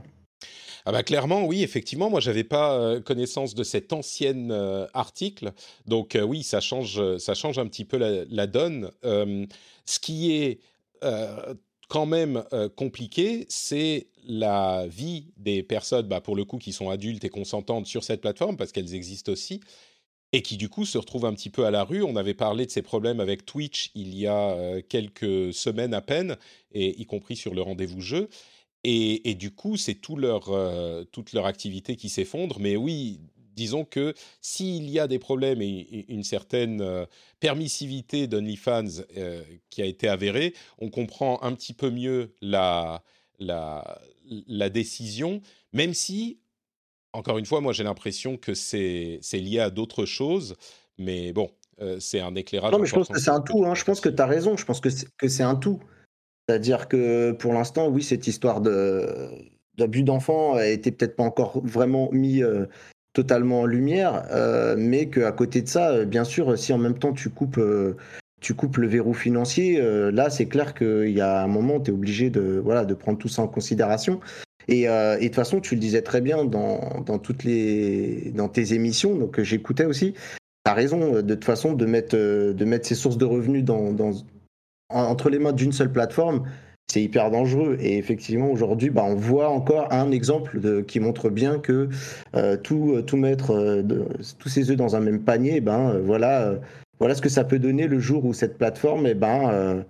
Ah 0.86 0.92
bah 0.92 1.02
clairement, 1.02 1.46
oui, 1.46 1.62
effectivement, 1.62 2.10
moi 2.10 2.20
j'avais 2.20 2.44
pas 2.44 2.78
euh, 2.78 3.00
connaissance 3.00 3.54
de 3.54 3.64
cet 3.64 3.94
ancien 3.94 4.50
euh, 4.50 4.86
article, 4.92 5.52
donc 5.86 6.14
euh, 6.14 6.20
oui, 6.22 6.42
ça 6.42 6.60
change, 6.60 7.16
ça 7.16 7.32
change 7.34 7.58
un 7.58 7.66
petit 7.66 7.86
peu 7.86 7.96
la, 7.96 8.46
donne. 8.46 8.90
ce 9.02 9.98
qui 9.98 10.32
est 10.32 10.60
quand 11.88 12.06
même 12.06 12.44
compliqué, 12.76 13.46
c'est 13.48 14.08
la 14.26 14.86
vie 14.86 15.32
des 15.38 15.62
personnes, 15.62 16.06
bah, 16.06 16.20
pour 16.20 16.36
le 16.36 16.44
coup, 16.44 16.58
qui 16.58 16.72
sont 16.72 16.90
adultes 16.90 17.24
et 17.24 17.28
consentantes 17.30 17.86
sur 17.86 18.04
cette 18.04 18.20
plateforme, 18.20 18.56
parce 18.56 18.72
qu'elles 18.72 18.94
existent 18.94 19.32
aussi, 19.32 19.60
et 20.32 20.42
qui 20.42 20.56
du 20.56 20.68
coup 20.68 20.84
se 20.84 20.98
retrouvent 20.98 21.26
un 21.26 21.34
petit 21.34 21.50
peu 21.50 21.64
à 21.64 21.70
la 21.70 21.84
rue. 21.84 22.02
On 22.02 22.16
avait 22.16 22.34
parlé 22.34 22.66
de 22.66 22.70
ces 22.70 22.82
problèmes 22.82 23.20
avec 23.20 23.46
Twitch 23.46 23.90
il 23.94 24.14
y 24.14 24.26
a 24.26 24.82
quelques 24.88 25.52
semaines 25.54 25.94
à 25.94 26.02
peine, 26.02 26.36
et 26.72 27.00
y 27.00 27.06
compris 27.06 27.36
sur 27.36 27.54
le 27.54 27.62
rendez-vous 27.62 28.00
jeu. 28.02 28.28
Et, 28.84 29.34
du 29.34 29.50
coup, 29.50 29.78
c'est 29.78 29.94
tout 29.94 30.16
leur, 30.16 30.50
euh, 30.50 31.04
toute 31.04 31.32
leur 31.32 31.46
activité 31.46 31.96
qui 31.96 32.10
s'effondre. 32.10 32.60
Mais 32.60 32.76
oui, 32.76 33.18
disons 33.56 33.86
que 33.86 34.14
s'il 34.42 34.90
y 34.90 34.98
a 34.98 35.08
des 35.08 35.18
problèmes 35.18 35.62
et, 35.62 36.04
une 36.08 36.22
certaine 36.22 36.82
euh, 36.82 37.06
permissivité 37.40 38.26
d'OnlyFans 38.26 39.02
euh, 39.16 39.42
qui 39.70 39.80
a 39.80 39.86
été 39.86 40.06
avérée, 40.06 40.52
on 40.78 40.90
comprend 40.90 41.42
un 41.42 41.54
petit 41.54 41.72
peu 41.72 41.90
mieux 41.90 42.34
la, 42.42 43.02
la, 43.38 44.02
la 44.46 44.68
décision, 44.68 45.40
même 45.72 45.94
si, 45.94 46.40
encore 47.14 47.38
une 47.38 47.46
fois, 47.46 47.62
moi 47.62 47.72
j'ai 47.72 47.84
l'impression 47.84 48.36
que 48.36 48.52
c'est 48.52 49.20
lié 49.32 49.60
à 49.60 49.70
d'autres 49.70 50.04
choses. 50.04 50.56
Mais 50.98 51.32
bon, 51.32 51.50
c'est 51.98 52.20
un 52.20 52.34
éclairage. 52.34 52.70
Non, 52.70 52.78
mais 52.78 52.86
je 52.86 52.94
pense 52.94 53.08
que 53.08 53.18
c'est 53.18 53.30
un 53.30 53.40
tout. 53.40 53.64
Hein. 53.64 53.74
Je 53.74 53.84
pense 53.84 54.00
que 54.00 54.10
tu 54.10 54.20
as 54.20 54.26
raison. 54.26 54.56
Je 54.58 54.64
pense 54.64 54.80
que 54.80 54.90
c'est 54.90 55.42
un 55.42 55.56
tout. 55.56 55.80
C'est-à-dire 56.48 56.88
que 56.88 57.32
pour 57.32 57.52
l'instant, 57.54 57.88
oui, 57.88 58.02
cette 58.02 58.26
histoire 58.26 58.60
d'abus 58.60 60.02
d'enfants 60.02 60.56
a 60.56 60.76
peut-être 60.76 61.16
pas 61.16 61.22
encore 61.22 61.62
vraiment 61.64 62.10
mis 62.12 62.42
euh, 62.42 62.66
totalement 63.14 63.62
en 63.62 63.66
lumière, 63.66 64.26
euh, 64.30 64.74
mais 64.76 65.06
qu'à 65.08 65.32
côté 65.32 65.62
de 65.62 65.68
ça, 65.68 65.90
euh, 65.90 66.04
bien 66.04 66.24
sûr, 66.24 66.58
si 66.58 66.72
en 66.72 66.78
même 66.78 66.98
temps 66.98 67.12
tu 67.12 67.30
coupes, 67.30 67.60
tu 68.40 68.54
coupes 68.54 68.76
le 68.76 68.86
verrou 68.86 69.14
financier, 69.14 69.80
là, 70.12 70.28
c'est 70.28 70.46
clair 70.46 70.74
qu'il 70.74 71.10
y 71.10 71.20
a 71.22 71.42
un 71.42 71.46
moment, 71.46 71.80
tu 71.80 71.90
es 71.90 71.94
obligé 71.94 72.28
de, 72.28 72.60
voilà, 72.62 72.84
de 72.84 72.94
prendre 72.94 73.18
tout 73.18 73.28
ça 73.28 73.42
en 73.42 73.48
considération. 73.48 74.20
Et, 74.68 74.84
de 74.86 75.24
toute 75.24 75.34
façon, 75.34 75.60
tu 75.60 75.74
le 75.74 75.80
disais 75.80 76.02
très 76.02 76.20
bien 76.20 76.44
dans, 76.44 77.00
dans 77.06 77.18
toutes 77.18 77.44
les, 77.44 78.32
dans 78.34 78.48
tes 78.48 78.74
émissions, 78.74 79.16
donc 79.16 79.40
j'écoutais 79.40 79.86
aussi. 79.86 80.12
Tu 80.12 80.70
as 80.70 80.74
raison, 80.74 81.22
de 81.22 81.34
toute 81.34 81.44
façon, 81.44 81.72
de 81.72 81.86
mettre, 81.86 82.16
de 82.16 82.64
mettre 82.66 82.86
ces 82.86 82.94
sources 82.94 83.16
de 83.16 83.24
revenus 83.24 83.64
dans, 83.64 83.94
entre 84.94 85.30
les 85.30 85.38
mains 85.38 85.52
d'une 85.52 85.72
seule 85.72 85.92
plateforme, 85.92 86.44
c'est 86.90 87.02
hyper 87.02 87.30
dangereux. 87.30 87.76
Et 87.80 87.98
effectivement, 87.98 88.50
aujourd'hui, 88.50 88.90
bah, 88.90 89.04
on 89.04 89.14
voit 89.14 89.48
encore 89.48 89.92
un 89.92 90.10
exemple 90.10 90.60
de, 90.60 90.80
qui 90.80 91.00
montre 91.00 91.30
bien 91.30 91.58
que 91.58 91.88
euh, 92.36 92.56
tout, 92.56 93.02
tout 93.06 93.16
mettre 93.16 93.52
euh, 93.52 93.82
tous 94.38 94.48
ses 94.48 94.70
œufs 94.70 94.76
dans 94.76 94.96
un 94.96 95.00
même 95.00 95.22
panier, 95.22 95.60
ben, 95.60 95.90
euh, 95.90 96.00
voilà, 96.02 96.54
voilà 96.98 97.14
ce 97.14 97.22
que 97.22 97.28
ça 97.28 97.44
peut 97.44 97.58
donner 97.58 97.86
le 97.86 97.98
jour 97.98 98.24
où 98.24 98.32
cette 98.32 98.58
plateforme 98.58 99.06
eh 99.06 99.14
ben, 99.14 99.84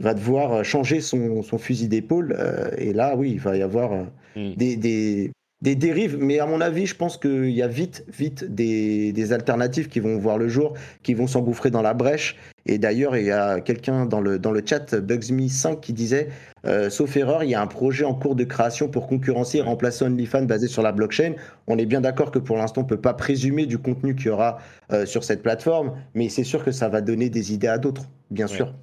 va 0.00 0.14
devoir 0.14 0.64
changer 0.64 1.00
son, 1.00 1.42
son 1.42 1.58
fusil 1.58 1.88
d'épaule. 1.88 2.36
et 2.78 2.92
là, 2.92 3.14
oui, 3.16 3.32
il 3.32 3.40
va 3.40 3.56
y 3.56 3.62
avoir 3.62 4.06
mm. 4.36 4.54
des, 4.56 4.76
des, 4.76 5.30
des 5.60 5.74
dérives, 5.74 6.16
mais 6.20 6.38
à 6.38 6.46
mon 6.46 6.60
avis, 6.60 6.86
je 6.86 6.94
pense 6.94 7.16
qu'il 7.16 7.50
y 7.50 7.62
a 7.62 7.66
vite, 7.66 8.04
vite 8.08 8.44
des, 8.44 9.12
des, 9.12 9.32
alternatives 9.32 9.88
qui 9.88 9.98
vont 9.98 10.16
voir 10.16 10.38
le 10.38 10.48
jour, 10.48 10.74
qui 11.02 11.14
vont 11.14 11.26
s'engouffrer 11.26 11.70
dans 11.70 11.82
la 11.82 11.94
brèche. 11.94 12.36
Et 12.66 12.78
d'ailleurs, 12.78 13.16
il 13.16 13.24
y 13.24 13.32
a 13.32 13.60
quelqu'un 13.60 14.06
dans 14.06 14.20
le, 14.20 14.38
dans 14.38 14.52
le 14.52 14.62
chat, 14.64 14.94
Bugsme5, 14.94 15.80
qui 15.80 15.92
disait, 15.92 16.28
euh, 16.64 16.90
sauf 16.90 17.16
erreur, 17.16 17.42
il 17.42 17.50
y 17.50 17.54
a 17.56 17.60
un 17.60 17.66
projet 17.66 18.04
en 18.04 18.14
cours 18.14 18.36
de 18.36 18.44
création 18.44 18.88
pour 18.88 19.08
concurrencer 19.08 19.58
et 19.58 19.62
remplacer 19.62 20.04
OnlyFans 20.04 20.44
basé 20.44 20.68
sur 20.68 20.82
la 20.82 20.92
blockchain. 20.92 21.32
On 21.66 21.76
est 21.76 21.86
bien 21.86 22.00
d'accord 22.00 22.30
que 22.30 22.38
pour 22.38 22.56
l'instant, 22.56 22.82
on 22.82 22.84
ne 22.84 22.88
peut 22.88 23.00
pas 23.00 23.14
présumer 23.14 23.66
du 23.66 23.78
contenu 23.78 24.14
qu'il 24.14 24.26
y 24.26 24.30
aura 24.30 24.58
euh, 24.92 25.06
sur 25.06 25.24
cette 25.24 25.42
plateforme, 25.42 25.92
mais 26.14 26.28
c'est 26.28 26.44
sûr 26.44 26.64
que 26.64 26.70
ça 26.70 26.88
va 26.88 27.00
donner 27.00 27.30
des 27.30 27.52
idées 27.52 27.68
à 27.68 27.78
d'autres, 27.78 28.04
bien 28.30 28.46
sûr. 28.46 28.74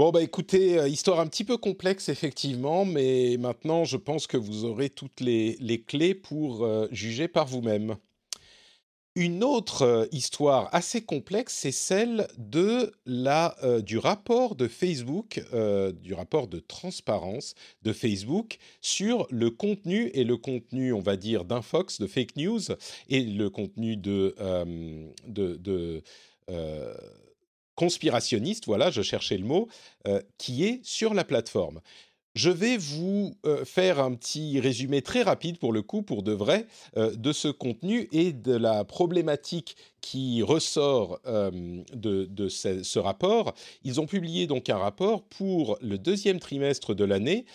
Bon, 0.00 0.12
bah 0.12 0.22
écoutez, 0.22 0.78
euh, 0.78 0.88
histoire 0.88 1.20
un 1.20 1.26
petit 1.26 1.44
peu 1.44 1.58
complexe, 1.58 2.08
effectivement, 2.08 2.86
mais 2.86 3.36
maintenant, 3.38 3.84
je 3.84 3.98
pense 3.98 4.26
que 4.26 4.38
vous 4.38 4.64
aurez 4.64 4.88
toutes 4.88 5.20
les, 5.20 5.84
clés 5.86 6.14
pour 6.14 6.64
euh, 6.64 6.88
juger 6.90 7.28
par 7.28 7.44
vous-même. 7.46 7.96
Une 9.14 9.44
autre 9.44 9.82
euh, 9.82 10.06
histoire 10.10 10.70
assez 10.74 11.02
complexe, 11.02 11.52
c'est 11.52 11.70
celle 11.70 12.28
de 12.38 12.94
la, 13.04 13.54
du 13.82 13.98
rapport 13.98 14.54
de 14.54 14.68
Facebook, 14.68 15.44
du 16.00 16.14
rapport 16.14 16.48
de 16.48 16.60
transparence 16.60 17.54
de 17.82 17.92
Facebook 17.92 18.56
sur 18.80 19.26
le 19.28 19.50
contenu 19.50 20.10
et 20.14 20.24
le 20.24 20.38
contenu, 20.38 20.94
on 20.94 21.00
va 21.00 21.16
dire, 21.16 21.44
d'infox, 21.44 22.00
de 22.00 22.06
fake 22.06 22.36
news, 22.36 22.62
et 23.10 23.22
le 23.22 23.50
contenu 23.50 23.98
de, 23.98 24.34
de 25.26 26.02
conspirationniste, 27.80 28.66
voilà, 28.66 28.90
je 28.90 29.00
cherchais 29.00 29.38
le 29.38 29.46
mot, 29.46 29.66
euh, 30.06 30.20
qui 30.36 30.66
est 30.66 30.80
sur 30.82 31.14
la 31.14 31.24
plateforme. 31.24 31.80
Je 32.34 32.50
vais 32.50 32.76
vous 32.76 33.38
euh, 33.46 33.64
faire 33.64 34.00
un 34.00 34.14
petit 34.14 34.60
résumé 34.60 35.00
très 35.00 35.22
rapide 35.22 35.58
pour 35.58 35.72
le 35.72 35.80
coup, 35.80 36.02
pour 36.02 36.22
de 36.22 36.32
vrai, 36.32 36.66
euh, 36.98 37.16
de 37.16 37.32
ce 37.32 37.48
contenu 37.48 38.06
et 38.12 38.34
de 38.34 38.52
la 38.52 38.84
problématique 38.84 39.76
qui 40.02 40.42
ressort 40.42 41.20
de, 41.24 42.48
ce, 42.48 42.82
ce, 42.82 42.98
rapport. 42.98 43.54
Ils 43.82 43.98
ont 43.98 44.06
publié 44.06 44.46
donc 44.46 44.68
un 44.68 44.76
rapport 44.76 45.22
pour 45.22 45.78
le 45.80 45.96
deuxième 45.96 46.38
trimestre 46.38 46.94
de 46.94 47.04
l'année 47.04 47.46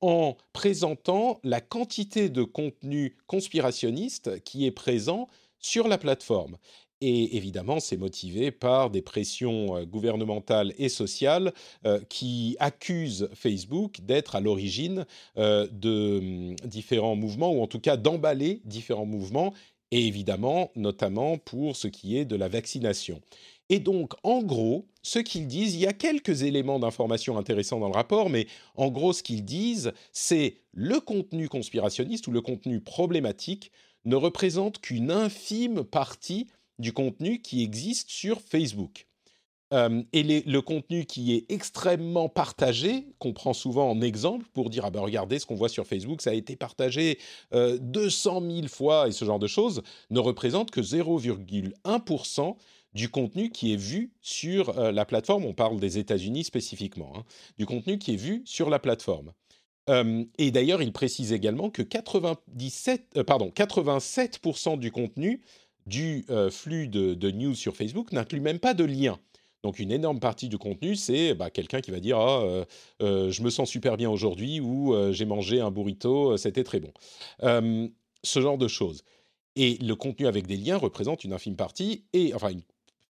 en 0.00 0.36
présentant 0.54 1.40
la 1.44 1.60
quantité 1.60 2.30
de 2.30 2.42
contenu 2.42 3.16
conspirationniste 3.26 4.42
qui 4.44 4.64
est 4.64 4.70
présent 4.70 5.28
sur 5.58 5.88
la 5.88 5.98
plateforme. 5.98 6.56
Et 7.00 7.36
évidemment, 7.36 7.80
c'est 7.80 7.96
motivé 7.96 8.50
par 8.50 8.90
des 8.90 9.02
pressions 9.02 9.76
euh, 9.76 9.84
gouvernementales 9.84 10.72
et 10.78 10.88
sociales 10.88 11.52
euh, 11.84 12.00
qui 12.08 12.56
accusent 12.60 13.28
Facebook 13.34 14.00
d'être 14.02 14.36
à 14.36 14.40
l'origine 14.40 15.04
euh, 15.36 15.66
de 15.72 16.18
hum, 16.18 16.56
différents 16.64 17.16
mouvements, 17.16 17.52
ou 17.52 17.62
en 17.62 17.66
tout 17.66 17.80
cas 17.80 17.96
d'emballer 17.96 18.60
différents 18.64 19.06
mouvements, 19.06 19.52
et 19.90 20.06
évidemment, 20.06 20.70
notamment 20.76 21.38
pour 21.38 21.76
ce 21.76 21.88
qui 21.88 22.16
est 22.16 22.24
de 22.24 22.36
la 22.36 22.48
vaccination. 22.48 23.20
Et 23.70 23.78
donc, 23.78 24.12
en 24.22 24.42
gros, 24.42 24.86
ce 25.02 25.18
qu'ils 25.18 25.46
disent, 25.46 25.74
il 25.74 25.80
y 25.80 25.86
a 25.86 25.92
quelques 25.92 26.42
éléments 26.42 26.78
d'information 26.78 27.38
intéressants 27.38 27.80
dans 27.80 27.88
le 27.88 27.94
rapport, 27.94 28.28
mais 28.28 28.46
en 28.76 28.88
gros, 28.88 29.12
ce 29.12 29.22
qu'ils 29.22 29.44
disent, 29.44 29.92
c'est 30.12 30.56
le 30.72 31.00
contenu 31.00 31.48
conspirationniste 31.48 32.26
ou 32.26 32.30
le 32.30 32.40
contenu 32.40 32.80
problématique 32.80 33.70
ne 34.04 34.16
représente 34.16 34.80
qu'une 34.80 35.10
infime 35.10 35.84
partie 35.84 36.46
du 36.78 36.92
contenu 36.92 37.40
qui 37.40 37.62
existe 37.62 38.10
sur 38.10 38.40
Facebook. 38.40 39.06
Euh, 39.74 40.02
et 40.12 40.22
le 40.22 40.60
contenu 40.60 41.04
qui 41.04 41.34
est 41.34 41.50
extrêmement 41.50 42.28
partagé, 42.28 43.06
qu'on 43.18 43.32
prend 43.32 43.52
souvent 43.52 43.90
en 43.90 44.00
exemple 44.02 44.46
pour 44.52 44.70
dire 44.70 44.84
ah 44.84 44.90
ben 44.90 45.00
regardez 45.00 45.38
ce 45.38 45.46
qu'on 45.46 45.56
voit 45.56 45.68
sur 45.68 45.86
Facebook, 45.86 46.22
ça 46.22 46.30
a 46.30 46.34
été 46.34 46.54
partagé 46.54 47.18
200 47.52 48.42
euh, 48.42 48.54
000 48.56 48.68
fois 48.68 49.08
et 49.08 49.12
ce 49.12 49.24
genre 49.24 49.38
de 49.38 49.46
choses, 49.46 49.82
ne 50.10 50.20
représente 50.20 50.70
que 50.70 50.80
0,1% 50.80 52.56
du 52.92 53.08
contenu 53.08 53.50
qui 53.50 53.72
est 53.72 53.76
vu 53.76 54.12
sur 54.20 54.78
euh, 54.78 54.92
la 54.92 55.04
plateforme. 55.04 55.44
On 55.44 55.54
parle 55.54 55.80
des 55.80 55.98
États-Unis 55.98 56.44
spécifiquement, 56.44 57.12
hein, 57.16 57.24
du 57.58 57.66
contenu 57.66 57.98
qui 57.98 58.12
est 58.12 58.18
vu 58.18 58.42
sur 58.44 58.70
la 58.70 58.78
plateforme. 58.78 59.32
et 60.38 60.50
d'ailleurs, 60.50 60.82
il 60.82 60.92
précise 60.92 61.32
également 61.32 61.68
que 61.68 61.82
97, 61.82 63.22
pardon, 63.24 63.50
87% 63.54 64.78
du 64.78 64.90
contenu 64.90 65.42
du 65.86 66.24
euh, 66.30 66.50
flux 66.50 66.88
de, 66.88 67.30
news 67.30 67.54
sur 67.54 67.76
Facebook 67.76 68.12
n'inclut 68.12 68.40
même 68.40 68.58
pas 68.58 68.74
de 68.74 68.84
lien. 68.84 69.18
Donc 69.62 69.78
une 69.78 69.92
énorme 69.92 70.20
partie 70.20 70.48
du 70.48 70.58
contenu, 70.58 70.94
c'est 70.94 71.34
bah, 71.34 71.50
quelqu'un 71.50 71.80
qui 71.80 71.90
va 71.90 72.00
dire 72.00 72.18
ah, 72.18 72.42
euh, 72.42 72.64
euh, 73.02 73.30
je 73.30 73.42
me 73.42 73.50
sens 73.50 73.68
super 73.70 73.96
bien 73.96 74.10
aujourd'hui 74.10 74.60
ou 74.60 74.94
j'ai 75.12 75.24
mangé 75.24 75.60
un 75.60 75.70
burrito, 75.70 76.36
c'était 76.36 76.64
très 76.64 76.80
bon. 76.80 76.92
ce 77.40 78.40
genre 78.40 78.58
de 78.58 78.68
choses. 78.68 79.02
Et 79.56 79.78
le 79.78 79.94
contenu 79.94 80.26
avec 80.26 80.46
des 80.46 80.56
liens 80.56 80.76
représente 80.76 81.22
une 81.24 81.32
infime 81.32 81.56
partie, 81.56 82.04
et 82.12 82.34
enfin 82.34 82.50
une 82.50 82.62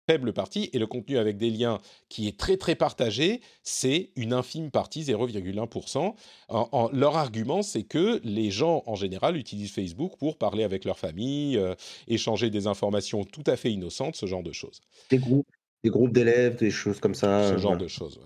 faible 0.07 0.33
partie, 0.33 0.69
et 0.73 0.79
le 0.79 0.87
contenu 0.87 1.17
avec 1.17 1.37
des 1.37 1.49
liens 1.49 1.79
qui 2.09 2.27
est 2.27 2.37
très 2.37 2.57
très 2.57 2.75
partagé, 2.75 3.41
c'est 3.63 4.09
une 4.15 4.33
infime 4.33 4.71
partie, 4.71 5.03
0,1%. 5.03 6.13
leur 6.93 7.17
argument, 7.17 7.61
c'est 7.61 7.83
que 7.83 8.19
les 8.23 8.51
gens 8.51 8.83
en 8.85 8.95
général 8.95 9.37
utilisent 9.37 9.71
Facebook 9.71 10.17
pour 10.17 10.37
parler 10.37 10.63
avec 10.63 10.85
leur 10.85 10.99
famille, 10.99 11.57
euh, 11.57 11.75
échanger 12.07 12.49
des 12.49 12.67
informations 12.67 13.23
tout 13.23 13.43
à 13.47 13.55
fait 13.55 13.71
innocentes, 13.71 14.15
ce 14.15 14.25
genre 14.25 14.43
de 14.43 14.51
choses. 14.51 14.81
Des 15.09 15.17
groupes, 15.17 15.47
des 15.83 15.89
groupes 15.89 16.11
d'élèves, 16.11 16.57
des 16.57 16.71
choses 16.71 16.99
comme 16.99 17.15
ça. 17.15 17.49
Ce 17.49 17.57
genre 17.57 17.77
de 17.77 17.87
choses, 17.87 18.19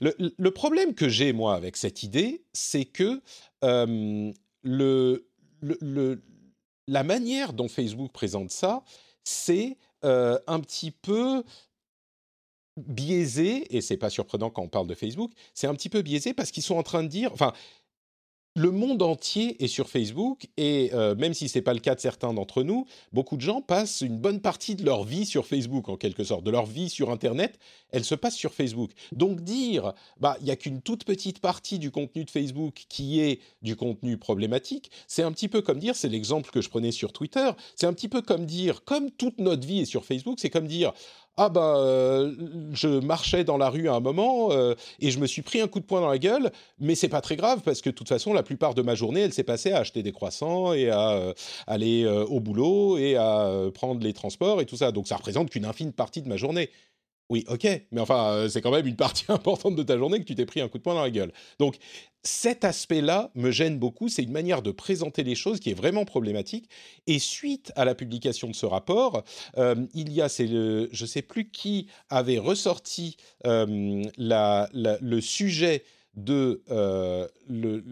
le, 0.00 0.14
le, 0.38 0.50
problème 0.50 0.94
que 0.94 1.08
j'ai, 1.08 1.32
moi, 1.32 1.54
avec 1.54 1.76
cette 1.76 2.02
idée, 2.02 2.42
c'est 2.52 2.86
que 2.86 3.20
euh, 3.64 4.32
le, 4.62 5.28
le, 5.60 6.22
la 6.88 7.04
manière 7.04 7.52
dont 7.52 7.68
Facebook 7.68 8.12
présente 8.12 8.50
ça, 8.50 8.82
c'est 9.24 9.76
un 10.04 10.60
petit 10.60 10.90
peu 10.90 11.42
biaisé, 12.76 13.76
et 13.76 13.80
c'est 13.80 13.96
pas 13.96 14.10
surprenant 14.10 14.50
quand 14.50 14.62
on 14.62 14.68
parle 14.68 14.86
de 14.86 14.94
Facebook, 14.94 15.32
c'est 15.54 15.66
un 15.66 15.74
petit 15.74 15.88
peu 15.88 16.02
biaisé 16.02 16.34
parce 16.34 16.50
qu'ils 16.50 16.62
sont 16.62 16.76
en 16.76 16.82
train 16.82 17.02
de 17.02 17.08
dire, 17.08 17.32
enfin, 17.32 17.52
le 18.56 18.70
monde 18.70 19.02
entier 19.02 19.62
est 19.62 19.66
sur 19.66 19.88
Facebook 19.88 20.46
et 20.56 20.90
euh, 20.94 21.16
même 21.16 21.34
si 21.34 21.48
ce 21.48 21.58
n'est 21.58 21.62
pas 21.62 21.74
le 21.74 21.80
cas 21.80 21.96
de 21.96 22.00
certains 22.00 22.32
d'entre 22.32 22.62
nous, 22.62 22.86
beaucoup 23.12 23.36
de 23.36 23.40
gens 23.40 23.60
passent 23.60 24.00
une 24.00 24.16
bonne 24.16 24.40
partie 24.40 24.76
de 24.76 24.84
leur 24.84 25.02
vie 25.02 25.26
sur 25.26 25.44
Facebook 25.44 25.88
en 25.88 25.96
quelque 25.96 26.22
sorte, 26.22 26.44
de 26.44 26.52
leur 26.52 26.64
vie 26.64 26.88
sur 26.88 27.10
Internet, 27.10 27.58
elle 27.90 28.04
se 28.04 28.14
passe 28.14 28.36
sur 28.36 28.54
Facebook. 28.54 28.92
Donc 29.10 29.40
dire, 29.40 29.92
bah 30.20 30.36
il 30.40 30.46
y 30.46 30.52
a 30.52 30.56
qu'une 30.56 30.82
toute 30.82 31.04
petite 31.04 31.40
partie 31.40 31.80
du 31.80 31.90
contenu 31.90 32.24
de 32.24 32.30
Facebook 32.30 32.84
qui 32.88 33.20
est 33.20 33.40
du 33.62 33.74
contenu 33.74 34.18
problématique, 34.18 34.90
c'est 35.08 35.24
un 35.24 35.32
petit 35.32 35.48
peu 35.48 35.60
comme 35.60 35.80
dire, 35.80 35.96
c'est 35.96 36.08
l'exemple 36.08 36.50
que 36.50 36.60
je 36.60 36.68
prenais 36.68 36.92
sur 36.92 37.12
Twitter, 37.12 37.50
c'est 37.74 37.86
un 37.86 37.92
petit 37.92 38.08
peu 38.08 38.22
comme 38.22 38.46
dire, 38.46 38.84
comme 38.84 39.10
toute 39.10 39.38
notre 39.38 39.66
vie 39.66 39.80
est 39.80 39.84
sur 39.84 40.04
Facebook, 40.04 40.38
c'est 40.38 40.50
comme 40.50 40.68
dire, 40.68 40.92
ah 41.36 41.48
ben, 41.48 41.76
euh, 41.78 42.32
je 42.72 42.86
marchais 42.86 43.42
dans 43.42 43.56
la 43.56 43.68
rue 43.68 43.88
à 43.88 43.94
un 43.94 44.00
moment 44.00 44.52
euh, 44.52 44.74
et 45.00 45.10
je 45.10 45.18
me 45.18 45.26
suis 45.26 45.42
pris 45.42 45.60
un 45.60 45.66
coup 45.66 45.80
de 45.80 45.84
poing 45.84 46.00
dans 46.00 46.08
la 46.08 46.18
gueule, 46.18 46.52
mais 46.78 46.94
c'est 46.94 47.08
pas 47.08 47.20
très 47.20 47.34
grave 47.34 47.60
parce 47.64 47.80
que 47.82 47.90
de 47.90 47.94
toute 47.94 48.08
façon, 48.08 48.32
la 48.32 48.44
plupart 48.44 48.74
de 48.74 48.82
ma 48.82 48.94
journée, 48.94 49.22
elle 49.22 49.32
s'est 49.32 49.42
passée 49.42 49.72
à 49.72 49.78
acheter 49.78 50.04
des 50.04 50.12
croissants 50.12 50.72
et 50.74 50.90
à 50.90 51.10
euh, 51.10 51.32
aller 51.66 52.06
au 52.06 52.38
boulot 52.38 52.98
et 52.98 53.16
à 53.16 53.50
prendre 53.74 54.00
les 54.00 54.12
transports 54.12 54.60
et 54.60 54.66
tout 54.66 54.76
ça. 54.76 54.92
Donc 54.92 55.08
ça 55.08 55.16
représente 55.16 55.50
qu'une 55.50 55.64
infime 55.64 55.92
partie 55.92 56.22
de 56.22 56.28
ma 56.28 56.36
journée. 56.36 56.70
Oui, 57.30 57.44
ok, 57.48 57.66
mais 57.90 58.00
enfin, 58.00 58.32
euh, 58.32 58.48
c'est 58.48 58.60
quand 58.60 58.70
même 58.70 58.86
une 58.86 58.96
partie 58.96 59.24
importante 59.28 59.76
de 59.76 59.82
ta 59.82 59.96
journée 59.96 60.18
que 60.18 60.24
tu 60.24 60.34
t'es 60.34 60.46
pris 60.46 60.60
un 60.60 60.68
coup 60.68 60.78
de 60.78 60.82
poing 60.82 60.94
dans 60.94 61.02
la 61.02 61.10
gueule. 61.10 61.32
Donc, 61.58 61.76
cet 62.22 62.64
aspect-là 62.64 63.30
me 63.34 63.50
gêne 63.50 63.78
beaucoup. 63.78 64.08
C'est 64.08 64.22
une 64.22 64.32
manière 64.32 64.62
de 64.62 64.70
présenter 64.70 65.24
les 65.24 65.34
choses 65.34 65.60
qui 65.60 65.70
est 65.70 65.74
vraiment 65.74 66.04
problématique. 66.04 66.68
Et 67.06 67.18
suite 67.18 67.72
à 67.76 67.84
la 67.84 67.94
publication 67.94 68.48
de 68.48 68.54
ce 68.54 68.66
rapport, 68.66 69.24
euh, 69.58 69.74
il 69.94 70.12
y 70.12 70.20
a, 70.22 70.28
je 70.28 70.86
ne 70.88 71.06
sais 71.06 71.22
plus 71.22 71.50
qui 71.50 71.88
avait 72.08 72.38
ressorti 72.38 73.16
euh, 73.46 74.04
le 74.16 75.20
sujet 75.20 75.84
de 76.14 76.62
le, 77.48 77.84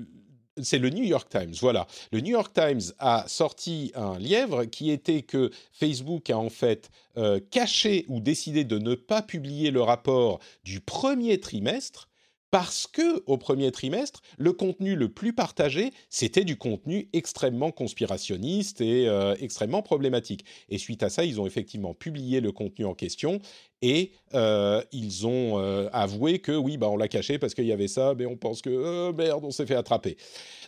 c'est 0.64 0.78
le 0.78 0.90
New 0.90 1.04
York 1.04 1.28
Times, 1.28 1.54
voilà. 1.60 1.86
Le 2.12 2.20
New 2.20 2.32
York 2.32 2.52
Times 2.52 2.92
a 2.98 3.24
sorti 3.26 3.92
un 3.94 4.18
lièvre 4.18 4.64
qui 4.64 4.90
était 4.90 5.22
que 5.22 5.50
Facebook 5.72 6.30
a 6.30 6.38
en 6.38 6.50
fait 6.50 6.90
euh, 7.16 7.40
caché 7.50 8.04
ou 8.08 8.20
décidé 8.20 8.64
de 8.64 8.78
ne 8.78 8.94
pas 8.94 9.22
publier 9.22 9.70
le 9.70 9.82
rapport 9.82 10.40
du 10.64 10.80
premier 10.80 11.40
trimestre 11.40 12.08
parce 12.52 12.86
que 12.86 13.22
au 13.24 13.38
premier 13.38 13.72
trimestre, 13.72 14.20
le 14.36 14.52
contenu 14.52 14.94
le 14.94 15.08
plus 15.08 15.32
partagé, 15.32 15.90
c'était 16.10 16.44
du 16.44 16.56
contenu 16.56 17.08
extrêmement 17.14 17.70
conspirationniste 17.70 18.82
et 18.82 19.08
euh, 19.08 19.34
extrêmement 19.40 19.80
problématique. 19.80 20.44
Et 20.68 20.76
suite 20.76 21.02
à 21.02 21.08
ça, 21.08 21.24
ils 21.24 21.40
ont 21.40 21.46
effectivement 21.46 21.94
publié 21.94 22.42
le 22.42 22.52
contenu 22.52 22.84
en 22.84 22.92
question 22.92 23.40
et 23.80 24.12
euh, 24.34 24.82
ils 24.92 25.26
ont 25.26 25.60
euh, 25.60 25.88
avoué 25.94 26.40
que 26.40 26.52
oui, 26.52 26.76
bah 26.76 26.90
on 26.90 26.98
l'a 26.98 27.08
caché 27.08 27.38
parce 27.38 27.54
qu'il 27.54 27.64
y 27.64 27.72
avait 27.72 27.88
ça, 27.88 28.14
mais 28.18 28.26
on 28.26 28.36
pense 28.36 28.60
que 28.60 29.12
merde, 29.12 29.42
on 29.46 29.50
s'est 29.50 29.66
fait 29.66 29.74
attraper. 29.74 30.18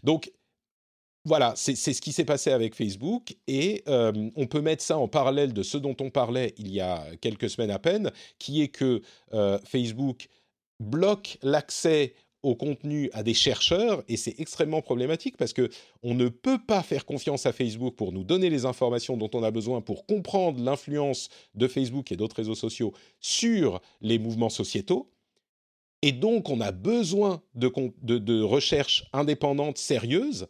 Donc 0.03 0.33
voilà, 1.27 1.53
c'est 1.55 1.75
ce 1.75 2.01
qui 2.01 2.13
s'est 2.13 2.25
passé 2.25 2.51
avec 2.51 2.75
Facebook 2.75 3.35
et 3.47 3.83
on 3.87 4.47
peut 4.47 4.61
mettre 4.61 4.83
ça 4.83 4.99
en 4.99 5.09
parallèle 5.09 5.55
de 5.55 5.63
ce 5.63 5.79
dont 5.79 5.97
on 6.01 6.11
parlait 6.11 6.55
il 6.59 6.71
y 6.71 6.81
a 6.81 7.03
quelques 7.23 7.49
semaines 7.49 7.71
à 7.71 7.79
peine, 7.79 8.11
qui 8.39 8.61
est 8.61 8.69
que 8.69 9.01
Facebook 9.65 10.29
bloque 10.81 11.39
l'accès 11.43 12.15
au 12.45 12.55
contenu 12.55 13.11
à 13.15 13.23
des 13.23 13.33
chercheurs 13.33 14.05
et 14.07 14.17
c'est 14.17 14.39
extrêmement 14.39 14.83
problématique 14.83 15.37
parce 15.39 15.55
que 15.55 15.71
on 16.03 16.15
ne 16.15 16.29
peut 16.29 16.59
pas 16.59 16.83
faire 16.83 17.07
confiance 17.07 17.47
à 17.47 17.53
Facebook 17.53 17.97
pour 17.97 18.13
nous 18.13 18.23
donner 18.23 18.51
les 18.51 18.67
informations 18.67 19.17
dont 19.17 19.31
on 19.33 19.43
a 19.43 19.51
besoin 19.51 19.81
pour 19.81 20.05
comprendre 20.05 20.63
l'influence 20.63 21.31
de 21.55 21.67
Facebook 21.67 22.13
et 22.13 22.17
d'autres 22.17 22.37
réseaux 22.37 22.55
sociaux 22.55 22.93
sur 23.19 23.81
les 24.03 24.19
mouvements 24.19 24.51
sociétaux. 24.51 25.11
Et 26.03 26.13
donc, 26.13 26.51
on 26.51 26.61
a 26.61 26.71
besoin 26.71 27.41
de, 27.55 27.73
de, 28.03 28.19
de 28.19 28.43
recherches 28.43 29.07
indépendantes, 29.15 29.79
sérieuses. 29.79 30.47